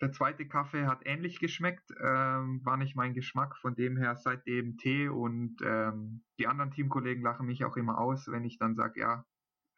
Der 0.00 0.12
zweite 0.12 0.46
Kaffee 0.46 0.86
hat 0.86 1.06
ähnlich 1.06 1.38
geschmeckt, 1.38 1.90
ähm, 2.02 2.60
war 2.64 2.76
nicht 2.76 2.96
mein 2.96 3.14
Geschmack, 3.14 3.56
von 3.56 3.74
dem 3.74 3.96
her 3.96 4.16
seitdem 4.16 4.76
Tee 4.76 5.08
und 5.08 5.56
ähm, 5.64 6.22
die 6.38 6.46
anderen 6.48 6.70
Teamkollegen 6.70 7.22
lachen 7.22 7.46
mich 7.46 7.64
auch 7.64 7.76
immer 7.76 7.98
aus, 7.98 8.28
wenn 8.28 8.44
ich 8.44 8.58
dann 8.58 8.74
sage, 8.74 9.00
ja, 9.00 9.24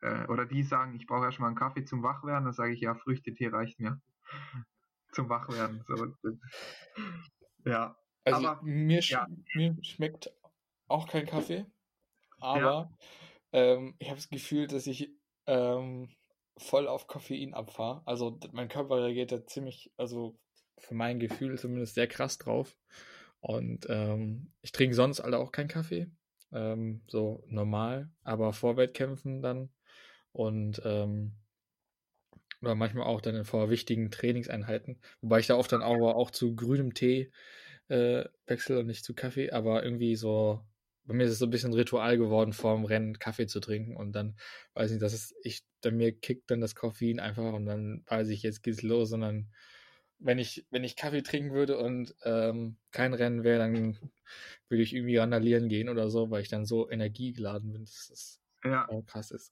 äh, 0.00 0.26
oder 0.26 0.44
die 0.44 0.64
sagen, 0.64 0.94
ich 0.96 1.06
brauche 1.06 1.26
erstmal 1.26 1.48
einen 1.48 1.56
Kaffee 1.56 1.84
zum 1.84 2.02
Wachwerden, 2.02 2.44
dann 2.44 2.52
sage 2.52 2.72
ich, 2.72 2.80
ja, 2.80 2.94
Früchtetee 2.94 3.48
reicht 3.48 3.78
mir 3.78 4.00
zum 5.12 5.28
Wachwerden. 5.28 5.84
So, 5.86 6.14
ja. 7.64 7.96
Also 8.24 8.48
aber, 8.48 8.62
mir, 8.62 9.02
sch 9.02 9.12
ja. 9.12 9.26
mir 9.54 9.76
schmeckt 9.82 10.30
auch 10.88 11.06
kein 11.08 11.26
Kaffee, 11.26 11.66
aber 12.40 12.90
ja. 13.52 13.72
ähm, 13.74 13.94
ich 13.98 14.08
habe 14.08 14.18
das 14.18 14.28
Gefühl, 14.28 14.66
dass 14.66 14.86
ich 14.86 15.10
ähm, 15.46 16.10
voll 16.56 16.88
auf 16.88 17.06
Koffein 17.06 17.54
abfahre. 17.54 18.02
Also 18.04 18.38
mein 18.52 18.68
Körper 18.68 19.02
reagiert 19.02 19.32
da 19.32 19.44
ziemlich, 19.46 19.92
also 19.96 20.38
für 20.78 20.94
mein 20.94 21.18
Gefühl 21.18 21.58
zumindest 21.58 21.94
sehr 21.94 22.06
krass 22.06 22.38
drauf. 22.38 22.76
Und 23.40 23.86
ähm, 23.88 24.52
ich 24.62 24.72
trinke 24.72 24.94
sonst 24.94 25.20
alle 25.20 25.38
auch 25.38 25.52
keinen 25.52 25.68
Kaffee. 25.68 26.10
Ähm, 26.52 27.02
so 27.06 27.44
normal, 27.46 28.10
aber 28.22 28.52
vor 28.52 28.76
Wettkämpfen 28.76 29.42
dann. 29.42 29.70
Und 30.32 30.82
ähm, 30.84 31.34
oder 32.60 32.74
manchmal 32.74 33.06
auch 33.06 33.20
dann 33.20 33.44
vor 33.44 33.70
wichtigen 33.70 34.10
Trainingseinheiten. 34.10 35.00
Wobei 35.20 35.38
ich 35.38 35.46
da 35.46 35.56
oft 35.56 35.70
dann 35.72 35.82
auch, 35.82 36.14
auch 36.14 36.30
zu 36.30 36.56
grünem 36.56 36.94
Tee 36.94 37.30
äh, 37.88 38.24
wechsle 38.46 38.80
und 38.80 38.86
nicht 38.86 39.04
zu 39.04 39.14
Kaffee, 39.14 39.50
aber 39.50 39.84
irgendwie 39.84 40.16
so 40.16 40.64
bei 41.08 41.14
mir 41.14 41.24
ist 41.24 41.32
es 41.32 41.38
so 41.38 41.46
ein 41.46 41.50
bisschen 41.50 41.72
Ritual 41.72 42.18
geworden, 42.18 42.52
vor 42.52 42.76
dem 42.76 42.84
Rennen 42.84 43.18
Kaffee 43.18 43.46
zu 43.46 43.60
trinken 43.60 43.96
und 43.96 44.12
dann 44.12 44.36
weiß 44.74 44.90
ich, 44.90 45.00
dass 45.00 45.14
es, 45.14 45.34
ich, 45.42 45.62
bei 45.82 45.90
mir 45.90 46.12
kickt 46.12 46.50
dann 46.50 46.60
das 46.60 46.74
Koffein 46.74 47.18
einfach 47.18 47.54
und 47.54 47.64
dann 47.64 48.04
weiß 48.06 48.28
ich, 48.28 48.42
jetzt 48.42 48.62
geht's 48.62 48.82
los 48.82 49.12
und 49.12 49.22
dann, 49.22 49.48
wenn 50.18 50.38
ich, 50.38 50.66
wenn 50.70 50.84
ich 50.84 50.96
Kaffee 50.96 51.22
trinken 51.22 51.52
würde 51.52 51.78
und 51.78 52.14
ähm, 52.24 52.76
kein 52.90 53.14
Rennen 53.14 53.42
wäre, 53.42 53.58
dann 53.58 53.96
würde 54.68 54.82
ich 54.82 54.94
irgendwie 54.94 55.16
randalieren 55.16 55.68
gehen 55.68 55.88
oder 55.88 56.10
so, 56.10 56.30
weil 56.30 56.42
ich 56.42 56.50
dann 56.50 56.66
so 56.66 56.90
energiegeladen 56.90 57.72
bin, 57.72 57.84
dass 57.86 58.08
das 58.08 58.40
ja. 58.62 58.86
krass 59.06 59.30
ist. 59.30 59.50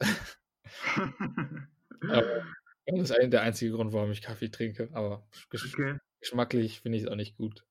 aber, 2.03 2.45
das 2.85 3.01
ist 3.01 3.13
eigentlich 3.13 3.31
der 3.31 3.43
einzige 3.43 3.73
Grund, 3.73 3.95
warum 3.95 4.11
ich 4.11 4.21
Kaffee 4.21 4.51
trinke, 4.51 4.91
aber 4.93 5.27
okay. 5.51 5.97
geschmacklich 6.21 6.81
finde 6.81 6.99
ich 6.99 7.05
es 7.05 7.09
auch 7.09 7.17
nicht 7.17 7.39
gut. 7.39 7.65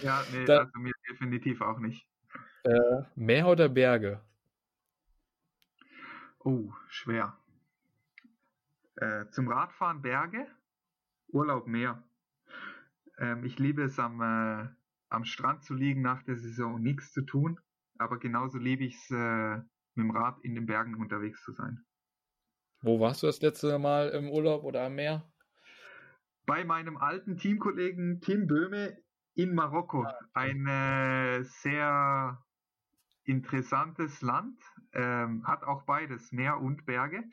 Ja, 0.00 0.24
nee, 0.32 0.44
dann, 0.44 0.66
also 0.66 0.78
mir 0.78 0.92
definitiv 1.10 1.60
auch 1.62 1.80
nicht. 1.80 2.06
Äh, 2.64 3.02
Meer 3.14 3.48
oder 3.48 3.68
Berge? 3.68 4.20
Oh, 6.40 6.72
schwer. 6.88 7.36
Äh, 8.96 9.26
zum 9.30 9.48
Radfahren 9.48 10.02
Berge, 10.02 10.46
Urlaub 11.28 11.66
Meer. 11.66 12.02
Ähm, 13.18 13.44
ich 13.44 13.58
liebe 13.58 13.82
es 13.82 13.98
am, 13.98 14.20
äh, 14.20 14.68
am 15.08 15.24
Strand 15.24 15.64
zu 15.64 15.74
liegen 15.74 16.02
nach 16.02 16.22
der 16.22 16.36
Saison 16.36 16.80
nichts 16.80 17.12
zu 17.12 17.22
tun, 17.22 17.60
aber 17.98 18.18
genauso 18.18 18.58
liebe 18.58 18.84
ich 18.84 18.94
es 18.96 19.10
äh, 19.10 19.56
mit 19.56 20.04
dem 20.04 20.10
Rad 20.10 20.38
in 20.42 20.54
den 20.54 20.66
Bergen 20.66 20.94
unterwegs 20.96 21.42
zu 21.44 21.52
sein. 21.52 21.84
Wo 22.80 23.00
warst 23.00 23.22
du 23.22 23.26
das 23.26 23.40
letzte 23.40 23.78
Mal 23.78 24.10
im 24.10 24.30
Urlaub 24.30 24.64
oder 24.64 24.84
am 24.84 24.94
Meer? 24.94 25.30
Bei 26.46 26.64
meinem 26.64 26.96
alten 26.96 27.36
Teamkollegen 27.36 28.20
Tim 28.20 28.46
Böhme 28.46 28.96
in 29.34 29.54
Marokko. 29.54 30.04
Ah, 30.04 30.18
Ein 30.32 30.66
äh, 30.66 31.42
sehr 31.42 32.42
interessantes 33.28 34.22
Land, 34.22 34.58
ähm, 34.92 35.46
hat 35.46 35.62
auch 35.62 35.82
beides, 35.82 36.32
Meer 36.32 36.58
und 36.60 36.86
Berge. 36.86 37.24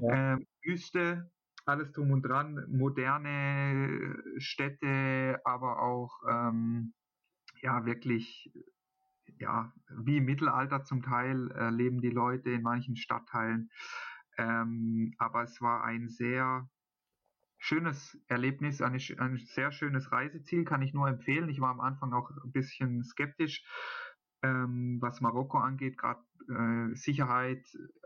Ja. 0.00 0.34
Ähm, 0.34 0.46
Wüste, 0.62 1.30
alles 1.64 1.92
drum 1.92 2.10
und 2.10 2.22
dran, 2.22 2.64
moderne 2.68 4.16
Städte, 4.38 5.40
aber 5.44 5.82
auch 5.82 6.20
ähm, 6.28 6.94
ja 7.60 7.84
wirklich 7.84 8.50
ja 9.38 9.72
wie 9.90 10.16
im 10.18 10.24
Mittelalter 10.24 10.84
zum 10.84 11.02
Teil 11.02 11.50
äh, 11.52 11.70
leben 11.70 12.00
die 12.00 12.10
Leute 12.10 12.50
in 12.50 12.62
manchen 12.62 12.96
Stadtteilen. 12.96 13.70
Ähm, 14.38 15.14
aber 15.18 15.42
es 15.42 15.60
war 15.60 15.84
ein 15.84 16.08
sehr 16.08 16.68
schönes 17.58 18.18
Erlebnis, 18.26 18.82
eine, 18.82 18.98
ein 19.18 19.36
sehr 19.36 19.70
schönes 19.70 20.10
Reiseziel, 20.10 20.64
kann 20.64 20.82
ich 20.82 20.94
nur 20.94 21.08
empfehlen. 21.08 21.48
Ich 21.48 21.60
war 21.60 21.70
am 21.70 21.80
Anfang 21.80 22.12
auch 22.12 22.30
ein 22.30 22.50
bisschen 22.50 23.04
skeptisch, 23.04 23.64
ähm, 24.42 24.98
was 25.00 25.20
Marokko 25.20 25.58
angeht, 25.58 25.96
gerade 25.98 26.22
äh, 26.48 26.94
Sicherheit, 26.94 27.64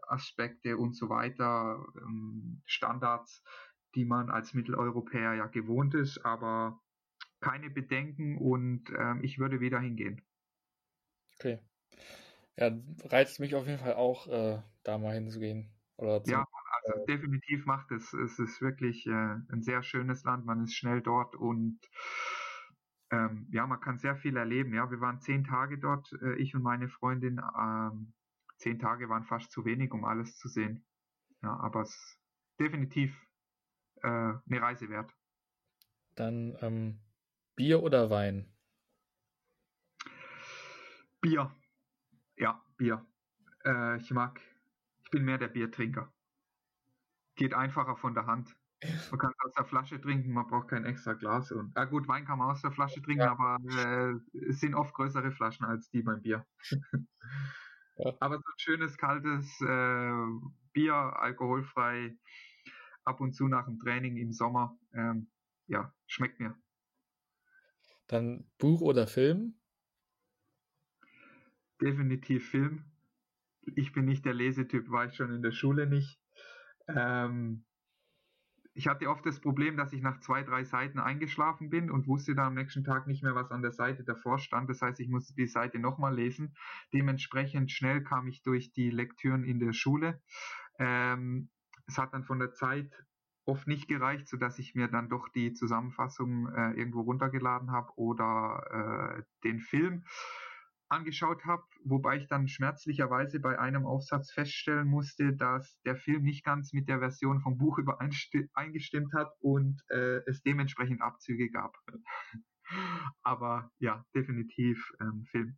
Aspekte 0.09 0.77
und 0.77 0.95
so 0.95 1.09
weiter, 1.09 1.85
ähm, 2.01 2.63
Standards, 2.65 3.43
die 3.95 4.05
man 4.05 4.31
als 4.31 4.55
Mitteleuropäer 4.55 5.35
ja 5.35 5.47
gewohnt 5.47 5.95
ist, 5.95 6.25
aber 6.25 6.81
keine 7.41 7.71
Bedenken 7.71 8.39
und 8.39 8.91
ähm, 8.99 9.21
ich 9.23 9.39
würde 9.39 9.61
wieder 9.61 9.81
hingehen. 9.81 10.23
Okay. 11.35 11.61
Ja, 12.57 12.71
reizt 13.05 13.41
mich 13.41 13.55
auf 13.55 13.67
jeden 13.67 13.79
Fall 13.79 13.95
auch, 13.95 14.27
äh, 14.29 14.63
da 14.83 14.99
mal 14.99 15.15
hinzugehen. 15.15 15.71
Oder 15.99 16.23
ja, 16.27 16.47
also 16.71 17.03
äh, 17.03 17.07
definitiv 17.07 17.67
macht 17.67 17.91
es. 17.91 18.13
Es 18.13 18.39
ist 18.39 18.61
wirklich 18.61 19.07
äh, 19.07 19.11
ein 19.11 19.63
sehr 19.63 19.83
schönes 19.83 20.25
Land, 20.25 20.47
man 20.47 20.65
ist 20.65 20.75
schnell 20.75 21.03
dort 21.03 21.37
und 21.37 21.79
ähm, 23.17 23.47
ja, 23.51 23.67
man 23.67 23.81
kann 23.81 23.99
sehr 23.99 24.17
viel 24.17 24.37
erleben. 24.37 24.75
Ja, 24.75 24.91
wir 24.91 25.01
waren 25.01 25.21
zehn 25.21 25.45
Tage 25.45 25.79
dort, 25.79 26.13
äh, 26.23 26.35
ich 26.35 26.55
und 26.55 26.63
meine 26.63 26.89
Freundin. 26.89 27.41
Ähm, 27.59 28.13
zehn 28.59 28.79
Tage 28.79 29.09
waren 29.09 29.25
fast 29.25 29.51
zu 29.51 29.65
wenig, 29.65 29.93
um 29.93 30.05
alles 30.05 30.37
zu 30.37 30.49
sehen. 30.49 30.85
Ja, 31.43 31.57
aber 31.57 31.83
es 31.83 31.91
ist 31.91 32.21
definitiv 32.61 33.27
äh, 34.03 34.09
eine 34.09 34.61
Reise 34.61 34.89
wert. 34.89 35.15
Dann 36.15 36.57
ähm, 36.61 37.01
Bier 37.55 37.83
oder 37.83 38.11
Wein? 38.11 38.47
Bier. 41.21 41.55
Ja, 42.37 42.63
Bier. 42.77 43.07
Äh, 43.65 43.97
ich 43.99 44.11
mag, 44.11 44.41
ich 45.03 45.11
bin 45.11 45.25
mehr 45.25 45.39
der 45.39 45.49
Biertrinker. 45.49 46.13
Geht 47.35 47.55
einfacher 47.55 47.97
von 47.97 48.15
der 48.15 48.27
Hand. 48.27 48.57
Man 48.83 49.19
kann 49.19 49.33
es 49.33 49.45
aus 49.45 49.55
der 49.55 49.65
Flasche 49.65 50.01
trinken, 50.01 50.33
man 50.33 50.47
braucht 50.47 50.69
kein 50.69 50.85
extra 50.85 51.15
Glas. 51.15 51.51
Und, 51.51 51.77
ah 51.77 51.87
gut, 51.87 52.07
Wein 52.09 52.27
kann 52.27 52.39
man 52.39 52.51
aus 52.51 52.61
der 52.61 52.73
Flasche 52.73 53.01
trinken, 53.01 53.25
ja. 53.25 53.33
aber 53.33 53.59
äh, 53.71 54.39
es 54.49 54.61
sind 54.61 54.75
oft 54.75 54.93
größere 54.95 55.33
Flaschen 55.33 55.65
als 55.65 55.89
die 55.91 56.03
beim 56.03 56.21
Bier. 56.21 56.47
ja. 57.97 58.13
Aber 58.21 58.37
so 58.37 58.43
ein 58.45 58.59
schönes, 58.59 58.99
kaltes 58.99 59.61
äh, 59.63 60.13
Bier, 60.73 60.95
alkoholfrei, 60.95 62.17
ab 63.05 63.21
und 63.21 63.33
zu 63.33 63.49
nach 63.49 63.65
dem 63.65 63.79
Training 63.79 64.19
im 64.19 64.33
Sommer, 64.33 64.79
ähm, 64.93 65.31
ja, 65.69 65.95
schmeckt 66.07 66.39
mir. 66.39 66.55
Dann 68.09 68.49
Buch 68.59 68.83
oder 68.83 69.07
Film? 69.07 69.59
Definitiv 71.81 72.51
Film. 72.51 72.85
Ich 73.75 73.93
bin 73.93 74.05
nicht 74.05 74.25
der 74.25 74.35
Lesetyp, 74.35 74.91
war 74.91 75.07
ich 75.07 75.15
schon 75.15 75.35
in 75.35 75.43
der 75.43 75.51
Schule 75.51 75.87
nicht. 75.87 76.21
Ähm, 76.89 77.66
ich 78.77 78.89
hatte 78.89 79.09
oft 79.09 79.25
das 79.25 79.41
Problem, 79.41 79.79
dass 79.79 79.95
ich 79.95 80.03
nach 80.03 80.21
zwei, 80.21 80.43
drei 80.43 80.63
Seiten 80.63 80.99
eingeschlafen 80.99 81.71
bin 81.71 81.91
und 81.91 82.07
wusste 82.07 82.35
dann 82.35 82.49
am 82.49 82.55
nächsten 82.55 82.85
Tag 82.85 83.07
nicht 83.07 83.23
mehr, 83.23 83.35
was 83.35 83.51
an 83.51 83.63
der 83.63 83.73
Seite 83.73 84.05
davor 84.05 84.39
stand. 84.39 84.69
Das 84.69 84.83
heißt, 84.83 85.01
ich 85.01 85.09
musste 85.09 85.35
die 85.35 85.47
Seite 85.47 85.79
nochmal 85.79 86.15
lesen. 86.15 86.55
Dementsprechend 86.93 87.73
schnell 87.73 88.03
kam 88.03 88.29
ich 88.29 88.43
durch 88.43 88.73
die 88.73 88.91
Lektüren 88.91 89.45
in 89.45 89.61
der 89.61 89.73
Schule. 89.73 90.21
Ähm, 90.79 91.49
es 91.87 91.97
hat 91.97 92.13
dann 92.13 92.25
von 92.25 92.39
der 92.39 92.53
Zeit 92.53 92.93
oft 93.47 93.67
nicht 93.67 93.89
gereicht, 93.89 94.29
sodass 94.29 94.59
ich 94.59 94.75
mir 94.75 94.89
dann 94.89 95.09
doch 95.09 95.31
die 95.31 95.55
Zusammenfassung 95.55 96.53
äh, 96.53 96.73
irgendwo 96.73 97.01
runtergeladen 97.01 97.71
habe 97.71 97.93
oder 97.97 99.17
äh, 99.17 99.23
den 99.43 99.61
Film. 99.61 100.05
Angeschaut 100.89 101.45
habe, 101.45 101.65
wobei 101.85 102.17
ich 102.17 102.29
dann 102.29 102.49
schmerzlicherweise 102.49 103.41
bei 103.41 103.59
einem 103.59 103.87
Aufsatz 103.87 104.31
feststellen 104.31 104.87
musste, 104.87 105.35
dass 105.35 105.81
der 105.83 105.97
Film 105.97 106.23
nicht 106.23 106.45
ganz 106.45 106.73
mit 106.73 106.89
der 106.89 107.01
Version 107.01 107.41
vom 107.41 107.59
Buch 107.59 107.79
übereingestimmt 107.79 109.13
hat 109.13 109.33
und 109.41 109.83
äh, 109.91 110.21
es 110.27 110.43
dementsprechend 110.43 111.01
Abzüge 111.01 111.51
gab. 111.51 111.77
Aber 113.23 113.71
ja, 113.79 114.05
definitiv 114.15 114.93
ähm, 115.01 115.25
Film. 115.31 115.57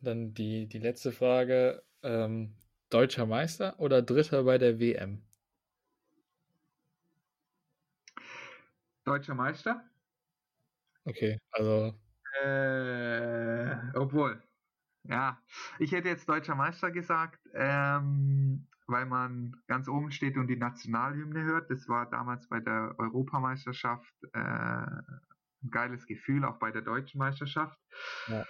Dann 0.00 0.34
die, 0.34 0.66
die 0.68 0.78
letzte 0.78 1.12
Frage. 1.12 1.82
Ähm, 2.02 2.54
deutscher 2.90 3.26
Meister 3.26 3.78
oder 3.80 4.02
Dritter 4.02 4.44
bei 4.44 4.58
der 4.58 4.78
WM? 4.78 5.22
Deutscher 9.04 9.34
Meister. 9.34 9.84
Okay, 11.04 11.38
also 11.50 11.94
äh, 12.42 13.76
obwohl, 13.94 14.42
ja, 15.04 15.38
ich 15.78 15.92
hätte 15.92 16.08
jetzt 16.08 16.28
deutscher 16.28 16.54
Meister 16.54 16.90
gesagt, 16.90 17.40
ähm, 17.54 18.66
weil 18.86 19.06
man 19.06 19.56
ganz 19.66 19.88
oben 19.88 20.10
steht 20.10 20.36
und 20.36 20.48
die 20.48 20.56
Nationalhymne 20.56 21.42
hört. 21.44 21.70
Das 21.70 21.88
war 21.88 22.08
damals 22.08 22.48
bei 22.48 22.60
der 22.60 22.94
Europameisterschaft 22.98 24.12
äh, 24.32 24.38
ein 24.38 25.70
geiles 25.70 26.06
Gefühl, 26.06 26.44
auch 26.44 26.58
bei 26.58 26.70
der 26.70 26.82
deutschen 26.82 27.18
Meisterschaft. 27.18 27.78
Ja. 28.28 28.44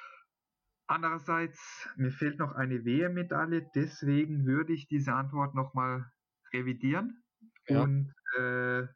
Andererseits, 0.87 1.89
mir 1.97 2.11
fehlt 2.11 2.39
noch 2.39 2.55
eine 2.55 2.85
WM-Medaille, 2.85 3.71
deswegen 3.75 4.45
würde 4.45 4.75
ich 4.75 4.87
diese 4.87 5.15
Antwort 5.15 5.55
nochmal 5.55 6.11
revidieren 6.53 7.23
ja. 7.69 7.83
und 7.83 8.13
äh, 8.37 8.87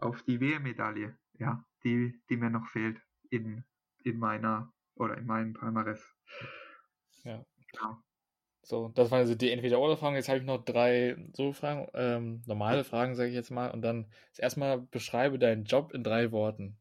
auf 0.00 0.22
die 0.24 0.40
WM-Medaille, 0.40 1.16
ja, 1.38 1.64
die, 1.84 2.20
die 2.28 2.36
mir 2.36 2.50
noch 2.50 2.66
fehlt 2.68 3.00
in 3.30 3.64
in 4.06 4.18
meiner 4.18 4.72
oder 4.94 5.18
in 5.18 5.26
meinem 5.26 5.52
Palmares. 5.52 6.14
Ja. 7.24 7.44
ja. 7.72 8.02
So, 8.62 8.88
das 8.88 9.10
waren 9.10 9.20
also 9.20 9.34
die 9.34 9.50
Entweder-Oder-Fragen. 9.50 10.16
Jetzt 10.16 10.28
habe 10.28 10.38
ich 10.38 10.44
noch 10.44 10.64
drei 10.64 11.16
so 11.34 11.52
Fragen, 11.52 11.88
ähm, 11.94 12.42
normale 12.46 12.84
Fragen, 12.84 13.14
sage 13.14 13.28
ich 13.28 13.34
jetzt 13.34 13.50
mal. 13.50 13.70
Und 13.70 13.82
dann 13.82 14.10
erstmal 14.38 14.80
beschreibe 14.80 15.38
deinen 15.38 15.64
Job 15.64 15.92
in 15.92 16.02
drei 16.02 16.32
Worten. 16.32 16.78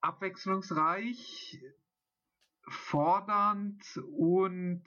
Abwechslungsreich, 0.00 1.62
fordernd 2.66 3.82
und 4.16 4.84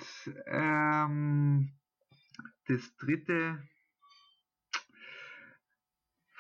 ähm, 0.48 1.74
das 2.68 2.96
dritte 2.98 3.62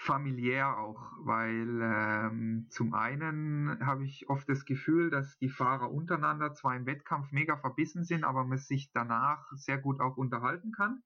familiär 0.03 0.77
auch, 0.77 1.13
weil 1.19 1.80
ähm, 1.81 2.67
zum 2.69 2.93
einen 2.93 3.80
habe 3.85 4.03
ich 4.03 4.30
oft 4.30 4.47
das 4.49 4.65
Gefühl, 4.65 5.09
dass 5.09 5.38
die 5.38 5.47
Fahrer 5.47 5.91
untereinander 5.91 6.53
zwar 6.53 6.75
im 6.75 6.85
Wettkampf 6.85 7.31
mega 7.31 7.55
verbissen 7.55 8.03
sind, 8.03 8.25
aber 8.25 8.43
man 8.43 8.57
sich 8.57 8.91
danach 8.91 9.49
sehr 9.53 9.77
gut 9.77 10.01
auch 10.01 10.17
unterhalten 10.17 10.73
kann. 10.73 11.03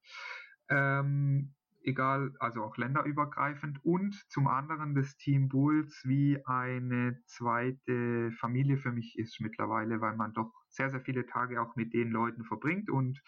Ähm, 0.68 1.54
egal, 1.82 2.34
also 2.40 2.64
auch 2.64 2.76
länderübergreifend 2.76 3.84
und 3.84 4.14
zum 4.30 4.48
anderen 4.48 4.96
das 4.96 5.16
Team 5.16 5.48
Bulls 5.48 6.02
wie 6.04 6.44
eine 6.44 7.22
zweite 7.26 8.32
Familie 8.32 8.78
für 8.78 8.90
mich 8.90 9.16
ist 9.16 9.40
mittlerweile, 9.40 10.00
weil 10.00 10.16
man 10.16 10.32
doch 10.32 10.52
sehr, 10.70 10.90
sehr 10.90 11.00
viele 11.00 11.24
Tage 11.24 11.62
auch 11.62 11.76
mit 11.76 11.94
den 11.94 12.10
Leuten 12.10 12.42
verbringt 12.42 12.90
und 12.90 13.22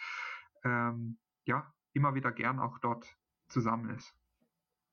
ähm, 0.64 1.18
ja, 1.44 1.72
immer 1.92 2.14
wieder 2.16 2.32
gern 2.32 2.58
auch 2.58 2.80
dort 2.80 3.06
zusammen 3.48 3.90
ist. 3.90 4.19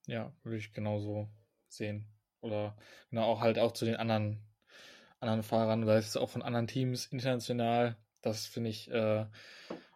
Ja, 0.07 0.34
würde 0.43 0.57
ich 0.57 0.73
genauso 0.73 1.29
sehen. 1.67 2.07
Oder 2.41 2.75
genau 3.09 3.23
auch 3.23 3.41
halt 3.41 3.59
auch 3.59 3.73
zu 3.73 3.85
den 3.85 3.95
anderen, 3.95 4.41
anderen 5.19 5.43
Fahrern 5.43 5.84
ist 5.88 6.07
es 6.07 6.17
auch 6.17 6.29
von 6.29 6.41
anderen 6.41 6.67
Teams 6.67 7.07
international. 7.07 7.97
Das 8.21 8.45
finde 8.45 8.69
ich, 8.69 8.89
äh, 8.89 9.25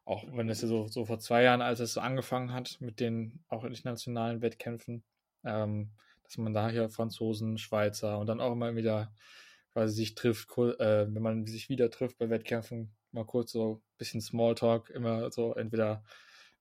auch 0.06 0.26
wenn 0.34 0.50
es 0.50 0.62
ja 0.62 0.68
so, 0.68 0.88
so 0.88 1.06
vor 1.06 1.20
zwei 1.20 1.44
Jahren, 1.44 1.62
als 1.62 1.80
es 1.80 1.94
so 1.94 2.02
angefangen 2.02 2.52
hat 2.54 2.78
mit 2.82 3.00
den 3.00 3.44
auch 3.48 3.64
internationalen 3.64 4.42
Wettkämpfen, 4.42 5.04
ähm, 5.46 5.92
dass 6.24 6.38
man 6.38 6.54
da 6.54 6.70
hier 6.70 6.90
Franzosen, 6.90 7.58
Schweizer 7.58 8.20
und 8.20 8.28
dann 8.28 8.42
auch 8.42 8.52
immer 8.52 8.76
wieder 8.76 9.14
quasi 9.74 9.96
sich 9.96 10.16
trifft, 10.16 10.50
äh, 10.58 11.08
wenn 11.14 11.22
man 11.22 11.46
sich 11.46 11.70
wieder 11.70 11.90
trifft 11.90 12.18
bei 12.18 12.30
Wettkämpfen, 12.30 12.94
mal 13.12 13.26
kurz 13.26 13.52
so 13.52 13.76
ein 13.76 13.98
bisschen 13.98 14.22
Smalltalk, 14.22 14.90
immer 14.90 15.32
so 15.32 15.54
entweder 15.56 16.04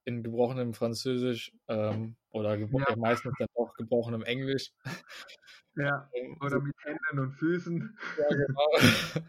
in 0.05 0.23
gebrochenem 0.23 0.75
Französisch 0.75 1.53
ähm, 1.69 2.17
oder 2.31 2.57
gebro 2.57 2.81
ja. 2.81 2.97
meistens 2.97 3.35
dann 3.39 3.49
auch 3.55 3.75
gebrochenem 3.75 4.23
Englisch. 4.23 4.73
Ja, 5.77 6.09
ähm, 6.15 6.37
oder 6.41 6.61
mit 6.61 6.75
Händen 6.83 7.19
und 7.19 7.33
Füßen. 7.33 7.99
Ja, 8.19 8.29
genau. 8.29 9.25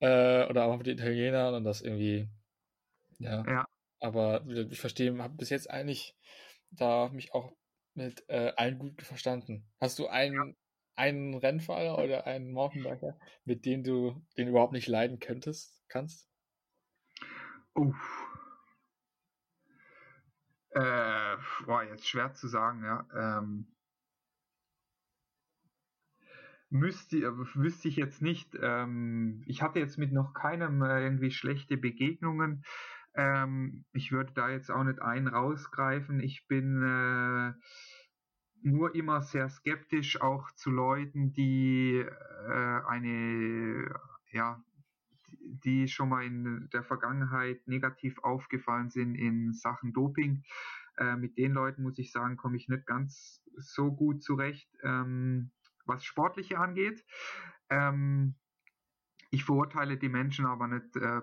äh, 0.00 0.48
oder 0.48 0.64
auch 0.64 0.76
mit 0.76 0.86
den 0.86 0.98
Italienern 0.98 1.54
und 1.54 1.64
das 1.64 1.80
irgendwie, 1.80 2.28
ja. 3.18 3.44
ja. 3.46 3.64
Aber 4.00 4.44
ich 4.46 4.80
verstehe, 4.80 5.16
habe 5.18 5.34
bis 5.36 5.50
jetzt 5.50 5.70
eigentlich 5.70 6.16
da 6.70 7.08
mich 7.08 7.34
auch 7.34 7.52
mit 7.94 8.24
äh, 8.28 8.52
allen 8.56 8.78
gut 8.78 9.02
verstanden. 9.02 9.68
Hast 9.80 9.98
du 9.98 10.06
einen, 10.06 10.34
ja. 10.34 10.54
einen 10.94 11.34
Rennfahrer 11.34 12.02
oder 12.02 12.26
einen 12.26 12.52
Mountainbiker, 12.52 13.18
mit 13.44 13.64
dem 13.64 13.82
du 13.82 14.22
den 14.36 14.48
überhaupt 14.48 14.72
nicht 14.72 14.86
leiden 14.86 15.18
könntest, 15.18 15.82
kannst? 15.88 16.28
Uff. 17.74 18.27
Äh, 20.70 21.36
boah, 21.64 21.82
jetzt 21.82 22.08
schwer 22.08 22.34
zu 22.34 22.48
sagen, 22.48 22.84
ja. 22.84 23.06
Ähm, 23.14 23.66
müsste, 26.70 27.16
wüsste 27.54 27.88
ich 27.88 27.96
jetzt 27.96 28.22
nicht. 28.22 28.56
Ähm, 28.60 29.42
ich 29.46 29.62
hatte 29.62 29.78
jetzt 29.78 29.98
mit 29.98 30.12
noch 30.12 30.34
keinem 30.34 30.82
äh, 30.82 31.02
irgendwie 31.02 31.30
schlechte 31.30 31.76
Begegnungen. 31.76 32.64
Ähm, 33.14 33.84
ich 33.92 34.12
würde 34.12 34.32
da 34.34 34.50
jetzt 34.50 34.70
auch 34.70 34.84
nicht 34.84 35.00
einen 35.00 35.28
rausgreifen. 35.28 36.20
Ich 36.20 36.46
bin 36.46 36.82
äh, 36.82 37.52
nur 38.62 38.94
immer 38.94 39.22
sehr 39.22 39.48
skeptisch 39.48 40.20
auch 40.20 40.50
zu 40.52 40.70
Leuten, 40.70 41.32
die 41.32 42.04
äh, 42.46 42.80
eine 42.86 43.94
ja 44.30 44.62
die 45.64 45.88
schon 45.88 46.08
mal 46.08 46.24
in 46.24 46.68
der 46.72 46.84
Vergangenheit 46.84 47.66
negativ 47.66 48.18
aufgefallen 48.20 48.90
sind 48.90 49.14
in 49.14 49.52
Sachen 49.52 49.92
Doping. 49.92 50.44
Äh, 50.96 51.16
mit 51.16 51.38
den 51.38 51.52
Leuten 51.52 51.82
muss 51.82 51.98
ich 51.98 52.12
sagen, 52.12 52.36
komme 52.36 52.56
ich 52.56 52.68
nicht 52.68 52.86
ganz 52.86 53.42
so 53.56 53.92
gut 53.92 54.22
zurecht, 54.22 54.68
ähm, 54.82 55.50
was 55.84 56.04
Sportliche 56.04 56.58
angeht. 56.58 57.04
Ähm, 57.70 58.34
ich 59.30 59.44
verurteile 59.44 59.96
die 59.96 60.08
Menschen 60.08 60.46
aber 60.46 60.68
nicht 60.68 60.96
äh, 60.96 61.20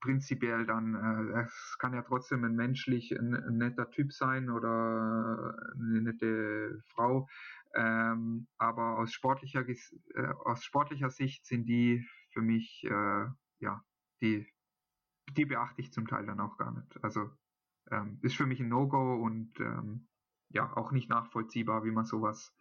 prinzipiell 0.00 0.66
dann. 0.66 0.94
Äh, 0.94 1.42
es 1.42 1.76
kann 1.78 1.94
ja 1.94 2.02
trotzdem 2.02 2.44
ein 2.44 2.54
menschlich 2.54 3.12
ein, 3.12 3.34
ein 3.34 3.56
netter 3.56 3.90
Typ 3.90 4.12
sein 4.12 4.50
oder 4.50 5.56
eine 5.74 6.02
nette 6.02 6.82
Frau. 6.88 7.28
Ähm, 7.74 8.48
aber 8.58 8.98
aus 8.98 9.12
sportlicher, 9.12 9.66
äh, 9.66 10.26
aus 10.44 10.62
sportlicher 10.62 11.10
Sicht 11.10 11.46
sind 11.46 11.64
die 11.64 12.06
für 12.32 12.42
mich, 12.42 12.84
äh, 12.84 13.26
ja, 13.60 13.84
die, 14.20 14.46
die 15.30 15.44
beachte 15.44 15.80
ich 15.80 15.92
zum 15.92 16.06
Teil 16.06 16.26
dann 16.26 16.40
auch 16.40 16.56
gar 16.56 16.72
nicht. 16.72 17.02
Also 17.02 17.30
ähm, 17.90 18.18
ist 18.22 18.36
für 18.36 18.46
mich 18.46 18.60
ein 18.60 18.68
No-Go 18.68 19.14
und 19.22 19.58
ähm, 19.60 20.08
ja, 20.50 20.76
auch 20.76 20.92
nicht 20.92 21.08
nachvollziehbar, 21.08 21.84
wie 21.84 21.90
man 21.90 22.04
sowas 22.04 22.54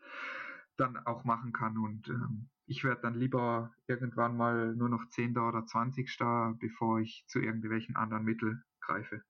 dann 0.78 0.98
auch 1.06 1.24
machen 1.24 1.54
kann. 1.54 1.78
Und 1.78 2.08
ähm, 2.10 2.50
ich 2.66 2.84
werde 2.84 3.02
dann 3.02 3.16
lieber 3.16 3.74
irgendwann 3.88 4.38
mal 4.38 4.76
nur 4.76 4.90
noch 4.90 5.10
Zehnter 5.10 5.48
oder 5.48 5.66
Zwanzigster, 5.66 6.56
bevor 6.60 7.00
ich 7.00 7.26
zu 7.28 7.40
irgendwelchen 7.40 7.96
anderen 7.96 8.24
Mitteln 8.24 8.64
greife. 8.80 9.24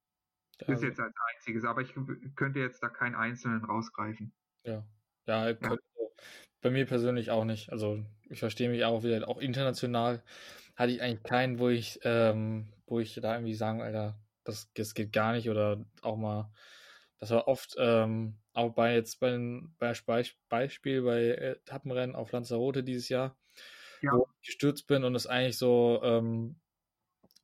Das 0.60 0.70
ist 0.70 0.84
jetzt 0.84 1.00
als 1.00 1.16
einziges, 1.34 1.66
aber 1.66 1.82
ich 1.82 1.96
könnte 2.36 2.60
jetzt 2.60 2.84
da 2.84 2.90
keinen 2.90 3.16
einzelnen 3.16 3.66
rausgreifen. 3.66 4.32
Ja, 4.64 4.86
ja, 5.26 5.50
ja. 5.50 5.78
Bei 6.62 6.70
mir 6.70 6.86
persönlich 6.86 7.32
auch 7.32 7.44
nicht. 7.44 7.72
Also 7.72 8.04
ich 8.30 8.40
verstehe 8.40 8.70
mich 8.70 8.86
auch 8.86 9.04
wieder, 9.04 9.28
auch 9.28 9.40
international 9.40 10.24
hatte 10.76 10.92
ich 10.94 11.02
eigentlich 11.02 11.24
keinen, 11.24 11.60
wo 11.60 11.70
ich, 11.70 12.00
ähm, 12.04 12.68
wo 12.88 13.00
ich 13.00 13.16
da 13.16 13.36
irgendwie 13.36 13.54
sagen, 13.54 13.82
Alter, 13.82 14.18
das, 14.44 14.72
das 14.74 14.94
geht 14.94 15.14
gar 15.14 15.34
nicht 15.34 15.50
oder 15.50 15.84
auch 16.02 16.16
mal, 16.16 16.52
das 17.20 17.32
war 17.32 17.48
oft, 17.48 17.76
ähm, 17.78 18.38
auch 18.54 18.74
bei 18.74 18.96
jetzt 18.96 19.20
bei, 19.20 19.38
bei 19.78 19.94
Beispiel 20.50 21.04
bei 21.04 21.30
Etappenrennen 21.30 22.16
auf 22.16 22.32
Lanzarote 22.32 22.84
dieses 22.84 23.10
Jahr, 23.10 23.38
ja. 24.02 24.12
wo 24.14 24.28
ich 24.42 24.48
gestürzt 24.48 24.88
bin 24.88 25.04
und 25.04 25.16
es 25.16 25.28
eigentlich 25.28 25.58
so, 25.58 26.02
ähm, 26.04 26.60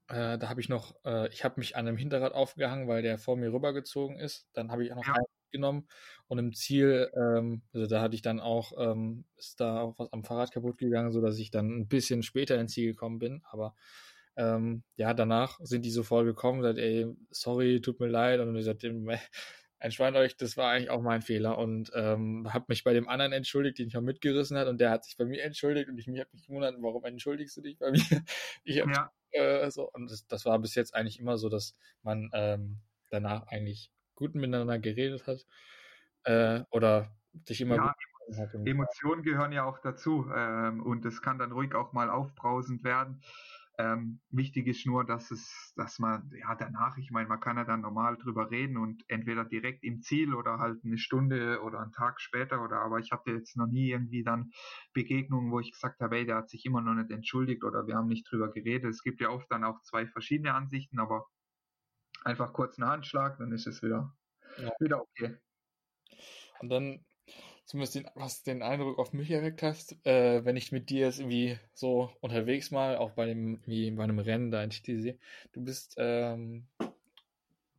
äh, 0.10 0.38
da 0.38 0.50
habe 0.50 0.62
ich 0.62 0.70
noch, 0.70 0.96
äh, 1.06 1.28
ich 1.30 1.44
habe 1.44 1.60
mich 1.60 1.76
an 1.76 1.88
einem 1.88 1.98
Hinterrad 1.98 2.34
aufgehangen, 2.34 2.88
weil 2.88 3.02
der 3.02 3.18
vor 3.18 3.36
mir 3.36 3.52
rübergezogen 3.52 4.18
ist. 4.20 4.48
Dann 4.54 4.72
habe 4.72 4.86
ich 4.86 4.92
auch 4.92 4.98
noch 4.98 5.06
ja. 5.06 5.14
einen 5.14 5.26
genommen 5.52 5.88
und 6.28 6.40
im 6.40 6.54
Ziel, 6.54 7.12
ähm, 7.16 7.62
also 7.74 7.88
da 7.88 8.02
hatte 8.02 8.16
ich 8.16 8.22
dann 8.22 8.40
auch, 8.40 8.74
ähm, 8.78 9.26
ist 9.38 9.60
da 9.60 9.82
auch 9.82 9.98
was 9.98 10.12
am 10.12 10.24
Fahrrad 10.24 10.52
kaputt 10.52 10.78
gegangen, 10.78 11.12
so 11.12 11.22
dass 11.22 11.38
ich 11.38 11.52
dann 11.52 11.70
ein 11.70 11.88
bisschen 11.88 12.24
später 12.24 12.60
ins 12.60 12.74
Ziel 12.74 12.92
gekommen 12.92 13.20
bin, 13.20 13.42
aber 13.50 13.76
ähm, 14.38 14.84
ja, 14.96 15.14
danach 15.14 15.60
sind 15.64 15.84
die 15.84 15.90
sofort 15.90 16.26
gekommen, 16.26 16.62
gesagt, 16.62 16.78
ey, 16.78 17.08
sorry, 17.32 17.82
tut 17.82 18.00
mir 18.00 18.08
leid. 18.08 18.40
Und 18.40 18.56
ich 18.56 18.66
sagte, 18.66 18.94
entspannt 19.80 20.16
euch, 20.16 20.38
das 20.38 20.58
war 20.58 20.72
eigentlich 20.72 20.92
auch 20.92 21.02
mein 21.02 21.24
Fehler. 21.24 21.58
Und 21.58 21.92
ähm, 21.96 22.48
habe 22.54 22.66
mich 22.68 22.84
bei 22.84 22.94
dem 22.94 23.10
anderen 23.10 23.34
entschuldigt, 23.34 23.80
den 23.80 23.88
ich 23.88 23.98
auch 23.98 24.02
mitgerissen 24.02 24.56
hat. 24.58 24.68
Und 24.68 24.80
der 24.80 24.92
hat 24.92 25.06
sich 25.06 25.18
bei 25.18 25.26
mir 25.26 25.44
entschuldigt. 25.44 25.90
Und 25.90 25.98
ich 25.98 26.06
mich 26.06 26.20
habe 26.20 26.30
mich 26.34 26.46
gewundert, 26.46 26.76
warum 26.80 27.04
entschuldigst 27.04 27.58
du 27.58 27.62
dich 27.62 27.80
bei 27.80 27.92
mir? 27.92 28.24
Ich 28.64 28.80
hab, 28.80 28.90
ja. 28.90 29.12
äh, 29.32 29.72
so. 29.72 29.90
Und 29.92 30.12
das, 30.12 30.28
das, 30.28 30.46
war 30.46 30.60
bis 30.60 30.76
jetzt 30.76 30.94
eigentlich 30.94 31.20
immer 31.20 31.38
so, 31.38 31.50
dass 31.50 31.76
man 32.04 32.30
ähm, 32.34 32.78
danach 33.10 33.48
eigentlich 33.48 33.92
gut 34.18 34.36
miteinander 34.36 34.80
geredet 34.80 35.26
hat 35.28 35.46
äh, 36.24 36.64
oder 36.72 37.16
sich 37.46 37.62
immer 37.62 37.76
ja, 37.76 37.90
hat. 37.90 37.96
Emotionen 38.66 39.24
gehören 39.24 39.54
ja 39.54 39.64
auch 39.64 39.80
dazu 39.80 40.30
ähm, 40.36 40.84
und 40.84 41.06
es 41.06 41.22
kann 41.22 41.40
dann 41.40 41.54
ruhig 41.54 41.74
auch 41.74 41.94
mal 41.94 42.10
aufbrausend 42.10 42.84
werden. 42.84 43.22
Ähm, 43.80 44.20
wichtig 44.32 44.66
ist 44.66 44.88
nur, 44.88 45.06
dass 45.06 45.30
es, 45.30 45.74
dass 45.76 46.00
man, 46.00 46.32
ja, 46.36 46.56
danach, 46.56 46.98
ich 46.98 47.12
meine, 47.12 47.30
man 47.30 47.40
kann 47.40 47.58
ja 47.58 47.64
dann 47.64 47.82
normal 47.82 48.18
drüber 48.18 48.50
reden 48.50 48.76
und 48.76 49.04
entweder 49.08 49.46
direkt 49.46 49.84
im 49.84 50.02
Ziel 50.02 50.34
oder 50.34 50.58
halt 50.58 50.84
eine 50.84 50.98
Stunde 50.98 51.62
oder 51.62 51.80
einen 51.82 51.92
Tag 51.92 52.20
später 52.20 52.64
oder, 52.64 52.82
aber 52.82 52.98
ich 52.98 53.12
hatte 53.12 53.32
jetzt 53.32 53.56
noch 53.56 53.68
nie 53.68 53.92
irgendwie 53.92 54.24
dann 54.24 54.50
Begegnungen, 54.94 55.52
wo 55.52 55.60
ich 55.60 55.72
gesagt 55.72 56.02
habe, 56.02 56.16
hey, 56.16 56.26
der 56.26 56.38
hat 56.38 56.50
sich 56.50 56.66
immer 56.66 56.82
noch 56.82 56.96
nicht 56.96 57.12
entschuldigt 57.12 57.64
oder 57.64 57.86
wir 57.86 57.96
haben 57.96 58.08
nicht 58.08 58.30
drüber 58.30 58.52
geredet. 58.52 58.90
Es 58.90 59.04
gibt 59.04 59.22
ja 59.22 59.30
oft 59.30 59.50
dann 59.52 59.64
auch 59.64 59.80
zwei 59.84 60.08
verschiedene 60.08 60.56
Ansichten, 60.56 61.00
aber 61.00 61.28
einfach 62.24 62.54
kurz 62.54 62.80
einen 62.80 62.90
Handschlag, 62.90 63.38
dann 63.38 63.52
ist 63.52 63.68
es 63.68 63.82
wieder, 63.82 64.14
ja. 64.62 64.72
wieder 64.80 65.02
okay. 65.02 65.36
Und 66.60 66.70
dann 66.70 67.06
zumindest 67.68 67.96
den, 67.96 68.10
was 68.16 68.44
den 68.44 68.64
Eindruck 68.64 68.98
auf 68.98 69.14
mich 69.14 69.30
erweckt 69.30 69.62
hast, 69.62 69.94
äh, 70.06 70.44
wenn 70.46 70.56
ich 70.56 70.72
mit 70.72 70.90
dir 70.90 71.06
jetzt 71.06 71.20
irgendwie 71.20 71.60
so 71.74 72.12
unterwegs 72.22 72.72
mal, 72.72 72.96
auch 72.96 73.12
bei 73.12 73.26
dem, 73.26 73.60
wie 73.66 73.92
bei 73.92 74.04
einem 74.04 74.20
Rennen 74.20 74.52
da 74.52 74.64
in 74.64 74.70
TTC, 74.70 75.20
du 75.52 75.64
bist 75.64 75.96
ähm, 75.98 76.66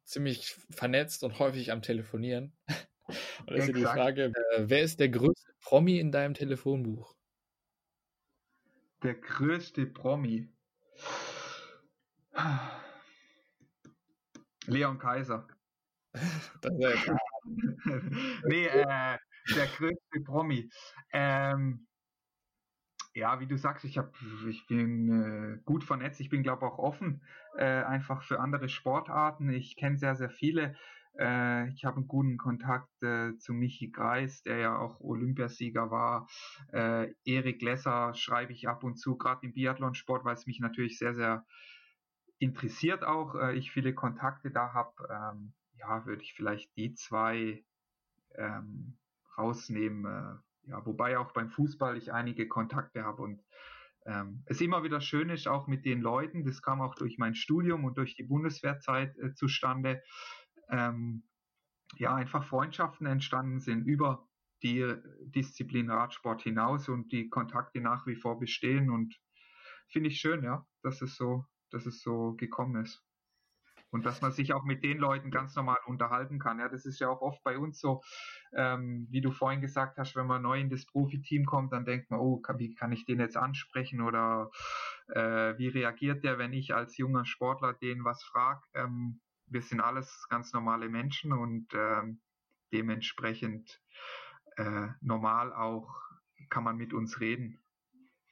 ziemlich 0.05 0.57
vernetzt 0.71 1.25
und 1.25 1.39
häufig 1.39 1.73
am 1.73 1.83
Telefonieren. 1.83 2.53
und 3.47 3.51
das 3.51 3.67
ist 3.67 3.77
die 3.77 3.83
Frage, 3.83 4.33
äh, 4.57 4.65
wer 4.69 4.83
ist 4.83 5.01
der 5.01 5.09
größte 5.09 5.53
Promi 5.61 5.99
in 5.99 6.13
deinem 6.13 6.35
Telefonbuch? 6.35 7.15
Der 9.03 9.15
größte 9.15 9.87
Promi. 9.87 10.49
Leon 14.69 14.99
Kaiser. 14.99 15.47
das 16.63 16.73
ja 16.79 16.91
nee, 18.47 18.67
äh, 18.67 19.17
der 19.55 19.67
größte 19.77 20.21
Promi. 20.25 20.71
Ähm, 21.13 21.87
ja, 23.15 23.41
wie 23.41 23.47
du 23.47 23.57
sagst, 23.57 23.85
ich 23.85 23.99
hab, 23.99 24.15
ich 24.49 24.67
bin 24.67 25.09
äh, 25.11 25.61
gut 25.65 25.83
vernetzt, 25.83 26.21
ich 26.21 26.29
bin 26.29 26.43
glaube 26.43 26.67
auch 26.67 26.79
offen, 26.79 27.23
äh, 27.57 27.65
einfach 27.65 28.23
für 28.23 28.41
andere 28.41 28.69
Sportarten. 28.69 29.51
Ich 29.51 29.77
kenne 29.77 29.97
sehr, 29.97 30.15
sehr 30.15 30.31
viele. 30.31 30.77
Äh, 31.19 31.69
ich 31.71 31.85
habe 31.85 31.97
einen 31.97 32.09
guten 32.09 32.37
Kontakt 32.37 32.91
äh, 33.03 33.37
zu 33.39 33.53
Michi 33.55 33.91
Greis, 33.91 34.43
der 34.43 34.59
ja 34.59 34.79
auch 34.79 35.01
Olympiasieger 35.01 35.91
war. 35.91 36.29
Äh, 36.73 37.13
Erik 37.25 37.61
Lesser 37.63 38.15
schreibe 38.15 38.53
ich 38.53 38.69
ab 38.69 38.85
und 38.85 38.97
zu, 38.97 39.17
gerade 39.17 39.47
im 39.47 39.53
Biathlonsport, 39.53 40.25
weil 40.25 40.35
es 40.35 40.47
mich 40.47 40.61
natürlich 40.61 40.99
sehr, 40.99 41.15
sehr 41.15 41.45
interessiert 42.39 43.05
auch. 43.05 43.35
Äh, 43.35 43.57
ich 43.57 43.71
viele 43.73 43.95
Kontakte 43.95 44.51
da 44.51 44.73
habe. 44.73 44.93
Ähm, 45.11 45.55
ja, 45.79 46.07
würde 46.07 46.23
ich 46.23 46.35
vielleicht 46.35 46.75
die 46.77 46.95
zwei 46.95 47.65
ähm, 48.35 48.99
rausnehmen. 49.37 50.05
Äh, 50.05 50.71
ja, 50.71 50.85
wobei 50.85 51.19
auch 51.19 51.33
beim 51.33 51.51
Fußball 51.51 51.97
ich 51.97 52.13
einige 52.13 52.47
Kontakte 52.47 53.05
habe 53.05 53.23
und 53.23 53.43
ähm, 54.07 54.43
es 54.47 54.61
immer 54.61 54.83
wieder 54.83 55.01
schön 55.01 55.31
ist, 55.31 55.49
auch 55.49 55.67
mit 55.67 55.85
den 55.85 56.01
Leuten, 56.01 56.45
das 56.45 56.63
kam 56.63 56.81
auch 56.81 56.95
durch 56.95 57.19
mein 57.19 57.35
Studium 57.35 57.85
und 57.85 57.97
durch 57.99 58.15
die 58.15 58.23
Bundeswehrzeit 58.23 59.17
äh, 59.19 59.35
zustande, 59.35 60.03
ähm, 60.71 61.25
ja, 61.97 62.15
einfach 62.15 62.45
Freundschaften 62.45 63.07
entstanden 63.07 63.61
sind 63.61 63.85
über 63.85 64.29
die 64.63 64.95
Disziplin 65.23 65.91
Radsport 65.91 66.43
hinaus 66.43 66.89
und 66.89 67.13
die 67.13 67.29
Kontakte 67.29 67.81
nach 67.81 68.07
wie 68.07 68.17
vor 68.17 68.39
bestehen 68.39 68.91
und 68.91 69.15
finde 69.89 70.09
ich 70.09 70.21
schön, 70.21 70.43
ja, 70.43 70.67
dass 70.83 71.01
es 71.01 71.17
so, 71.17 71.47
dass 71.71 71.87
es 71.87 72.03
so 72.03 72.35
gekommen 72.35 72.83
ist 72.83 73.05
und 73.91 74.05
dass 74.05 74.21
man 74.21 74.33
sich 74.33 74.53
auch 74.53 74.65
mit 74.65 74.83
den 74.85 74.99
Leuten 74.99 75.31
ganz 75.31 75.55
normal 75.57 75.79
unterhalten 75.87 76.39
kann. 76.39 76.59
Ja, 76.59 76.69
das 76.69 76.85
ist 76.85 77.01
ja 77.01 77.09
auch 77.09 77.21
oft 77.21 77.43
bei 77.43 77.59
uns 77.59 77.81
so, 77.81 78.03
ähm, 78.53 79.07
wie 79.11 79.21
du 79.21 79.31
vorhin 79.31 79.61
gesagt 79.61 79.99
hast, 79.99 80.17
wenn 80.17 80.27
man 80.27 80.43
neu 80.43 80.61
in 80.61 80.71
das 80.71 80.87
Profiteam 80.87 81.45
kommt, 81.47 81.73
dann 81.73 81.85
denkt 81.85 82.11
man, 82.11 82.21
oh, 82.21 82.43
wie 82.57 82.75
kann 82.75 82.93
ich 82.93 83.07
den 83.07 83.21
jetzt 83.21 83.37
ansprechen 83.37 84.01
oder 84.01 84.51
äh, 85.09 85.57
wie 85.59 85.69
reagiert 85.69 86.25
der, 86.25 86.39
wenn 86.39 86.53
ich 86.53 86.75
als 86.75 86.97
junger 86.97 87.25
Sportler 87.25 87.73
den 87.75 88.05
was 88.05 88.23
frage? 88.23 88.63
Ähm, 88.75 89.21
wir 89.47 89.63
sind 89.63 89.81
alles 89.81 90.27
ganz 90.29 90.53
normale 90.53 90.89
Menschen 90.89 91.33
und 91.33 91.69
ähm, 91.75 92.21
dementsprechend 92.73 93.81
äh, 94.57 94.89
normal 95.01 95.55
auch 95.55 96.03
kann 96.51 96.65
man 96.65 96.77
mit 96.77 96.93
uns 96.93 97.21
reden. 97.21 97.59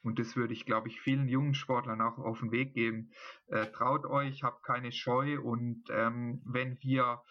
Und 0.07 0.19
das 0.19 0.37
würde 0.37 0.53
ich, 0.53 0.65
glaube 0.65 0.87
ich, 0.87 1.01
vielen 1.01 1.27
jungen 1.27 1.53
Sportlern 1.53 1.99
auch 1.99 2.17
auf 2.17 2.39
den 2.39 2.51
Weg 2.51 2.73
geben. 2.73 3.11
Äh, 3.47 3.65
traut 3.73 4.05
euch, 4.05 4.41
habt 4.41 4.63
keine 4.63 4.93
Scheu 4.93 5.37
und 5.41 5.83
ähm, 5.89 6.41
wenn 6.45 6.81
wir 6.81 7.21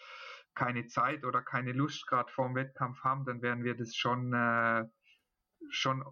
keine 0.55 0.86
Zeit 0.86 1.24
oder 1.24 1.40
keine 1.40 1.73
Lust 1.73 2.07
gerade 2.07 2.31
vor 2.31 2.48
dem 2.48 2.55
Wettkampf 2.55 3.03
haben, 3.03 3.24
dann 3.24 3.40
werden 3.40 3.65
wir 3.65 3.74
das 3.78 3.97
schon, 3.97 4.35
äh, 4.35 4.85
schon 5.70 6.05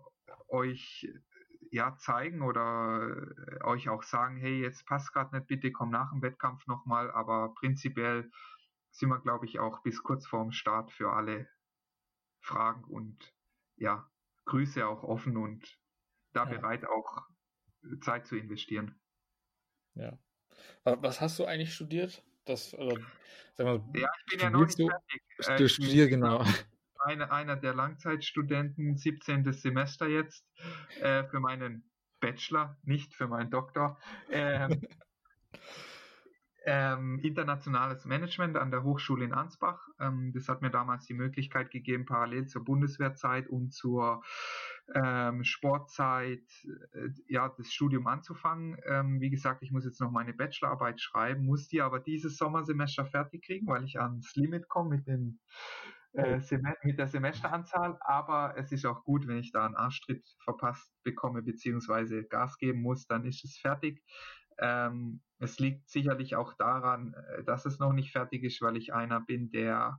euch 0.49 1.07
ja 1.71 1.99
zeigen 1.99 2.41
oder 2.41 3.15
äh, 3.15 3.65
euch 3.65 3.91
auch 3.91 4.03
sagen, 4.03 4.39
hey, 4.39 4.63
jetzt 4.63 4.87
passt 4.87 5.13
gerade 5.13 5.37
nicht, 5.37 5.49
bitte 5.49 5.71
komm 5.71 5.91
nach 5.91 6.13
dem 6.13 6.23
Wettkampf 6.23 6.67
nochmal. 6.67 7.11
Aber 7.11 7.53
prinzipiell 7.53 8.31
sind 8.91 9.11
wir, 9.11 9.21
glaube 9.21 9.45
ich, 9.45 9.59
auch 9.59 9.83
bis 9.83 10.03
kurz 10.03 10.27
vorm 10.27 10.51
Start 10.51 10.93
für 10.93 11.13
alle 11.13 11.47
Fragen 12.41 12.85
und 12.85 13.35
ja, 13.77 14.09
Grüße 14.47 14.87
auch 14.87 15.03
offen 15.03 15.37
und 15.37 15.84
da 16.35 16.45
ja. 16.45 16.51
bereit, 16.51 16.85
auch 16.87 17.23
Zeit 18.01 18.27
zu 18.27 18.37
investieren. 18.37 18.99
Ja. 19.95 20.19
Was 20.85 21.21
hast 21.21 21.39
du 21.39 21.45
eigentlich 21.45 21.75
studiert? 21.75 22.23
Das, 22.45 22.75
oder, 22.75 22.99
sag 23.55 23.67
mal, 23.67 23.85
ja, 23.95 24.09
ich 24.19 24.27
bin 24.31 24.41
ja 24.41 24.51
noch 24.51 24.67
nicht 24.67 24.77
fertig. 24.77 25.63
Äh, 25.65 25.69
studier, 25.69 26.09
genau. 26.09 26.45
Eine, 26.99 27.31
einer 27.31 27.57
der 27.57 27.75
Langzeitstudenten, 27.75 28.97
17. 28.97 29.53
Semester 29.53 30.07
jetzt, 30.07 30.47
äh, 31.03 31.25
für 31.25 31.39
meinen 31.39 31.91
Bachelor, 32.19 32.79
nicht 32.83 33.15
für 33.15 33.29
meinen 33.29 33.51
Doktor. 33.51 33.99
Ähm, 34.31 34.81
ähm, 36.65 37.19
internationales 37.19 38.07
Management 38.07 38.57
an 38.57 38.71
der 38.71 38.85
Hochschule 38.85 39.25
in 39.25 39.35
Ansbach. 39.35 39.87
Ähm, 40.01 40.33
das 40.33 40.49
hat 40.49 40.63
mir 40.63 40.71
damals 40.71 41.05
die 41.05 41.13
Möglichkeit 41.13 41.71
gegeben, 41.71 42.07
parallel 42.07 42.47
zur 42.47 42.65
Bundeswehrzeit 42.65 43.49
und 43.49 43.75
zur 43.75 44.23
ähm, 44.95 45.45
Sportzeit, 45.45 46.45
äh, 46.93 47.09
ja, 47.29 47.49
das 47.49 47.73
Studium 47.73 48.07
anzufangen. 48.07 48.77
Ähm, 48.87 49.21
wie 49.21 49.31
gesagt, 49.31 49.63
ich 49.63 49.71
muss 49.71 49.85
jetzt 49.85 50.01
noch 50.01 50.11
meine 50.11 50.35
Bachelorarbeit 50.35 51.01
schreiben, 51.01 51.47
muss 51.47 51.69
die 51.69 51.81
aber 51.81 52.01
dieses 52.01 52.37
Sommersemester 52.37 53.07
fertig 53.07 53.45
kriegen, 53.45 53.67
weil 53.67 53.85
ich 53.85 53.99
ans 53.99 54.35
Limit 54.35 54.69
komme 54.69 54.97
mit 54.97 55.07
den 55.07 55.41
äh, 56.13 56.41
mit 56.85 56.99
der 56.99 57.09
Semesteranzahl, 57.09 57.99
aber 58.01 58.55
es 58.57 58.71
ist 58.71 58.85
auch 58.87 59.03
gut, 59.03 59.27
wenn 59.27 59.39
ich 59.39 59.51
da 59.51 59.67
einen 59.67 59.75
Arschtritt 59.75 60.25
verpasst 60.45 60.93
bekomme, 61.03 61.43
beziehungsweise 61.43 62.23
Gas 62.25 62.57
geben 62.59 62.83
muss, 62.83 63.07
dann 63.07 63.25
ist 63.25 63.45
es 63.45 63.59
fertig. 63.59 64.01
Ähm, 64.59 65.23
es 65.41 65.59
liegt 65.59 65.89
sicherlich 65.89 66.37
auch 66.37 66.55
daran, 66.55 67.15
äh, 67.15 67.43
dass 67.43 67.67
es 67.67 67.81
noch 67.81 67.93
nicht 67.93 68.13
fertig 68.13 68.45
ist, 68.45 68.63
weil 68.63 68.77
ich 68.77 68.95
einer 68.95 69.21
bin, 69.21 69.51
der 69.51 69.99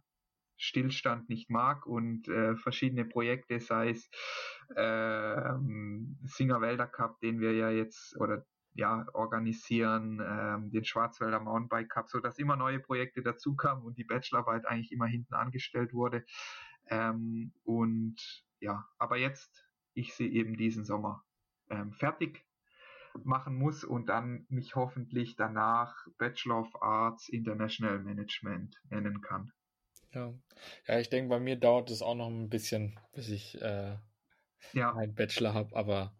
Stillstand 0.58 1.30
nicht 1.30 1.50
mag 1.50 1.86
und 1.86 2.28
äh, 2.28 2.56
verschiedene 2.56 3.06
Projekte, 3.06 3.60
sei 3.60 3.90
es 3.90 4.10
äh, 4.76 5.54
Singer 6.24 6.62
Wälder 6.62 6.88
Cup, 6.88 7.20
den 7.20 7.40
wir 7.40 7.54
ja 7.54 7.70
jetzt 7.70 8.16
oder 8.20 8.46
ja 8.74 9.06
organisieren, 9.14 10.22
ähm, 10.22 10.70
den 10.72 10.84
Schwarzwälder 10.84 11.40
Mountainbike 11.40 11.90
Cup, 11.90 12.10
so 12.10 12.20
dass 12.20 12.38
immer 12.38 12.58
neue 12.58 12.80
Projekte 12.80 13.22
dazukamen 13.22 13.84
und 13.84 13.98
die 13.98 14.04
Bachelorarbeit 14.04 14.66
eigentlich 14.66 14.92
immer 14.92 15.08
hinten 15.08 15.34
angestellt 15.34 15.94
wurde. 15.94 16.26
Ähm, 16.88 17.54
und 17.64 18.18
ja, 18.60 18.86
aber 18.98 19.18
jetzt 19.18 19.66
ich 19.94 20.14
sie 20.14 20.34
eben 20.34 20.58
diesen 20.58 20.84
Sommer 20.84 21.24
ähm, 21.70 21.94
fertig 21.94 22.46
machen 23.24 23.56
muss 23.56 23.84
und 23.86 24.10
dann 24.10 24.46
mich 24.50 24.76
hoffentlich 24.76 25.36
danach 25.38 25.96
Bachelor 26.18 26.60
of 26.60 26.82
Arts 26.82 27.30
International 27.30 28.00
Management 28.00 28.76
nennen 28.90 29.22
kann. 29.22 29.52
Ja, 30.16 30.34
ja 30.88 31.00
ich 31.00 31.10
denke, 31.10 31.30
bei 31.30 31.40
mir 31.40 31.58
dauert 31.58 31.92
es 31.92 32.02
auch 32.02 32.16
noch 32.16 32.28
ein 32.28 32.50
bisschen, 32.50 33.00
bis 33.12 33.30
ich 33.30 33.62
äh, 33.62 33.96
ja. 34.74 34.94
meinen 34.94 35.14
Bachelor 35.14 35.54
habe, 35.54 35.76
aber 35.76 36.16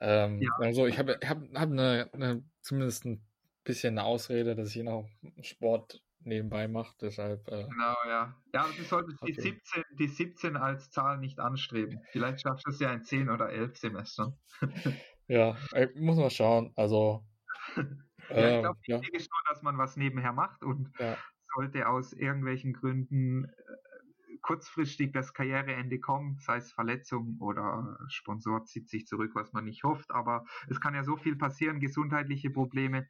ähm, 0.00 0.40
ja. 0.40 0.50
also 0.58 0.86
ich 0.86 0.98
habe 0.98 1.18
hab, 1.24 1.38
hab 1.54 1.70
eine, 1.70 2.10
eine, 2.12 2.44
zumindest 2.60 3.04
ein 3.04 3.24
bisschen 3.64 3.98
eine 3.98 4.06
Ausrede, 4.06 4.56
dass 4.56 4.74
ich 4.74 4.82
noch 4.82 5.08
Sport 5.42 6.02
nebenbei 6.22 6.68
mache, 6.68 6.94
deshalb. 7.00 7.46
Äh, 7.48 7.64
genau, 7.64 7.96
ja. 8.06 8.34
Ja, 8.52 8.66
du 8.76 8.82
solltest 8.82 9.22
okay. 9.22 9.32
die, 9.32 9.40
17, 9.40 9.84
die 9.98 10.08
17 10.08 10.56
als 10.56 10.90
Zahl 10.90 11.18
nicht 11.18 11.38
anstreben. 11.38 12.00
Vielleicht 12.10 12.42
schaffst 12.42 12.66
du 12.66 12.70
es 12.70 12.80
ja 12.80 12.92
in 12.92 13.04
10 13.04 13.30
oder 13.30 13.50
11 13.50 13.76
Semestern. 13.76 14.36
ja, 15.28 15.56
muss 15.94 16.16
man 16.16 16.30
schauen. 16.30 16.72
Also. 16.76 17.24
ja, 17.76 18.56
ich 18.56 18.60
glaube, 18.60 18.78
ähm, 18.84 19.00
wichtig 19.00 19.12
ja. 19.12 19.18
ist 19.18 19.30
nur, 19.30 19.54
dass 19.54 19.62
man 19.62 19.78
was 19.78 19.96
nebenher 19.96 20.32
macht 20.32 20.62
und 20.62 20.90
ja 20.98 21.16
sollte 21.54 21.88
aus 21.88 22.12
irgendwelchen 22.12 22.72
Gründen 22.72 23.44
äh, 23.44 24.36
kurzfristig 24.42 25.12
das 25.12 25.34
Karriereende 25.34 26.00
kommen, 26.00 26.38
sei 26.40 26.56
es 26.56 26.72
Verletzung 26.72 27.36
oder 27.40 27.98
Sponsor 28.08 28.64
zieht 28.64 28.88
sich 28.88 29.06
zurück, 29.06 29.32
was 29.34 29.52
man 29.52 29.64
nicht 29.64 29.84
hofft, 29.84 30.10
aber 30.10 30.46
es 30.68 30.80
kann 30.80 30.94
ja 30.94 31.04
so 31.04 31.16
viel 31.16 31.36
passieren, 31.36 31.80
gesundheitliche 31.80 32.50
Probleme, 32.50 33.08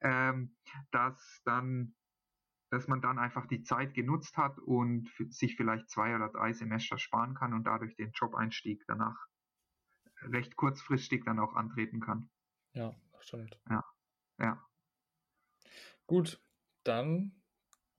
ähm, 0.00 0.56
dass 0.90 1.40
dann 1.44 1.94
dass 2.70 2.88
man 2.88 3.02
dann 3.02 3.18
einfach 3.18 3.46
die 3.46 3.62
Zeit 3.62 3.92
genutzt 3.92 4.38
hat 4.38 4.58
und 4.58 5.10
sich 5.28 5.56
vielleicht 5.56 5.90
zwei 5.90 6.16
oder 6.16 6.30
drei 6.30 6.54
Semester 6.54 6.96
sparen 6.96 7.34
kann 7.34 7.52
und 7.52 7.64
dadurch 7.64 7.94
den 7.96 8.12
Job-Einstieg 8.12 8.82
danach 8.86 9.26
recht 10.22 10.56
kurzfristig 10.56 11.24
dann 11.24 11.38
auch 11.38 11.54
antreten 11.54 12.00
kann. 12.00 12.30
Ja, 12.72 12.94
stimmt. 13.20 13.60
Ja, 13.68 13.84
ja. 14.38 14.66
Gut, 16.06 16.42
dann 16.82 17.41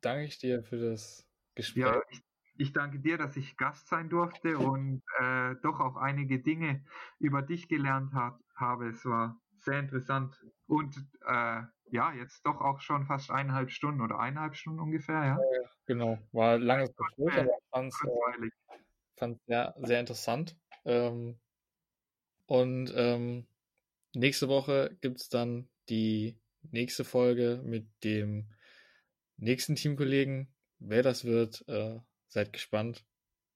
danke 0.03 0.25
ich 0.25 0.37
dir 0.37 0.63
für 0.63 0.77
das 0.77 1.27
Gespräch. 1.55 1.83
Ja, 1.83 2.01
ich, 2.09 2.21
ich 2.57 2.73
danke 2.73 2.99
dir, 2.99 3.17
dass 3.17 3.35
ich 3.37 3.57
Gast 3.57 3.87
sein 3.87 4.09
durfte 4.09 4.57
und 4.57 5.01
äh, 5.19 5.55
doch 5.61 5.79
auch 5.79 5.95
einige 5.95 6.39
Dinge 6.39 6.85
über 7.19 7.41
dich 7.41 7.67
gelernt 7.67 8.13
hat, 8.13 8.39
habe. 8.55 8.89
Es 8.89 9.05
war 9.05 9.39
sehr 9.57 9.79
interessant 9.79 10.35
und 10.67 10.95
äh, 11.25 11.61
ja, 11.91 12.11
jetzt 12.13 12.45
doch 12.45 12.59
auch 12.59 12.81
schon 12.81 13.05
fast 13.05 13.31
eineinhalb 13.31 13.71
Stunden 13.71 14.01
oder 14.01 14.19
eineinhalb 14.19 14.55
Stunden 14.55 14.79
ungefähr, 14.79 15.23
ja. 15.23 15.39
Genau, 15.85 16.17
war 16.31 16.55
ein 16.55 16.61
langes 16.61 16.95
Gespräch, 16.95 17.37
aber 17.37 17.51
ich 17.51 17.69
fand 19.19 19.35
es 19.37 19.41
äh, 19.47 19.51
sehr, 19.51 19.75
sehr 19.77 19.99
interessant. 19.99 20.57
Ähm, 20.85 21.39
und 22.45 22.93
ähm, 22.95 23.47
nächste 24.15 24.47
Woche 24.47 24.97
gibt 25.01 25.21
es 25.21 25.29
dann 25.29 25.69
die 25.89 26.37
nächste 26.71 27.03
Folge 27.03 27.61
mit 27.63 27.87
dem 28.03 28.49
nächsten 29.43 29.75
Teamkollegen. 29.75 30.47
Wer 30.79 31.03
das 31.03 31.25
wird, 31.25 31.67
äh, 31.67 31.99
seid 32.27 32.53
gespannt. 32.53 33.05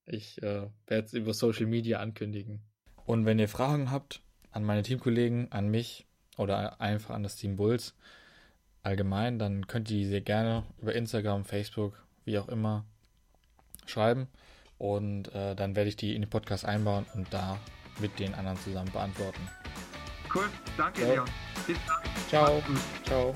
Ich 0.05 0.41
äh, 0.41 0.69
werde 0.85 1.05
es 1.05 1.13
über 1.13 1.33
Social 1.33 1.65
Media 1.65 1.99
ankündigen. 1.99 2.61
Und 3.05 3.25
wenn 3.25 3.39
ihr 3.39 3.49
Fragen 3.49 3.91
habt 3.91 4.21
an 4.51 4.63
meine 4.63 4.83
Teamkollegen, 4.83 5.51
an 5.51 5.69
mich 5.69 6.07
oder 6.37 6.79
einfach 6.79 7.13
an 7.13 7.23
das 7.23 7.35
Team 7.35 7.55
Bulls, 7.55 7.95
allgemein, 8.83 9.39
dann 9.39 9.67
könnt 9.67 9.91
ihr 9.91 10.07
sie 10.07 10.21
gerne 10.21 10.63
über 10.81 10.93
Instagram, 10.93 11.43
Facebook, 11.43 12.05
wie 12.23 12.37
auch 12.37 12.47
immer 12.47 12.85
schreiben. 13.85 14.27
Und 14.77 15.33
äh, 15.33 15.55
dann 15.55 15.75
werde 15.75 15.89
ich 15.89 15.95
die 15.95 16.15
in 16.15 16.21
den 16.21 16.29
Podcast 16.29 16.65
einbauen 16.65 17.05
und 17.13 17.33
da 17.33 17.59
mit 17.99 18.19
den 18.19 18.33
anderen 18.35 18.57
zusammen 18.59 18.91
beantworten. 18.91 19.41
Cool, 20.33 20.49
danke, 20.77 21.05
Leon. 21.05 21.27
Bis 21.65 21.77
dann. 21.87 22.03
Ciao. 22.29 22.63
Ciao. 23.03 23.33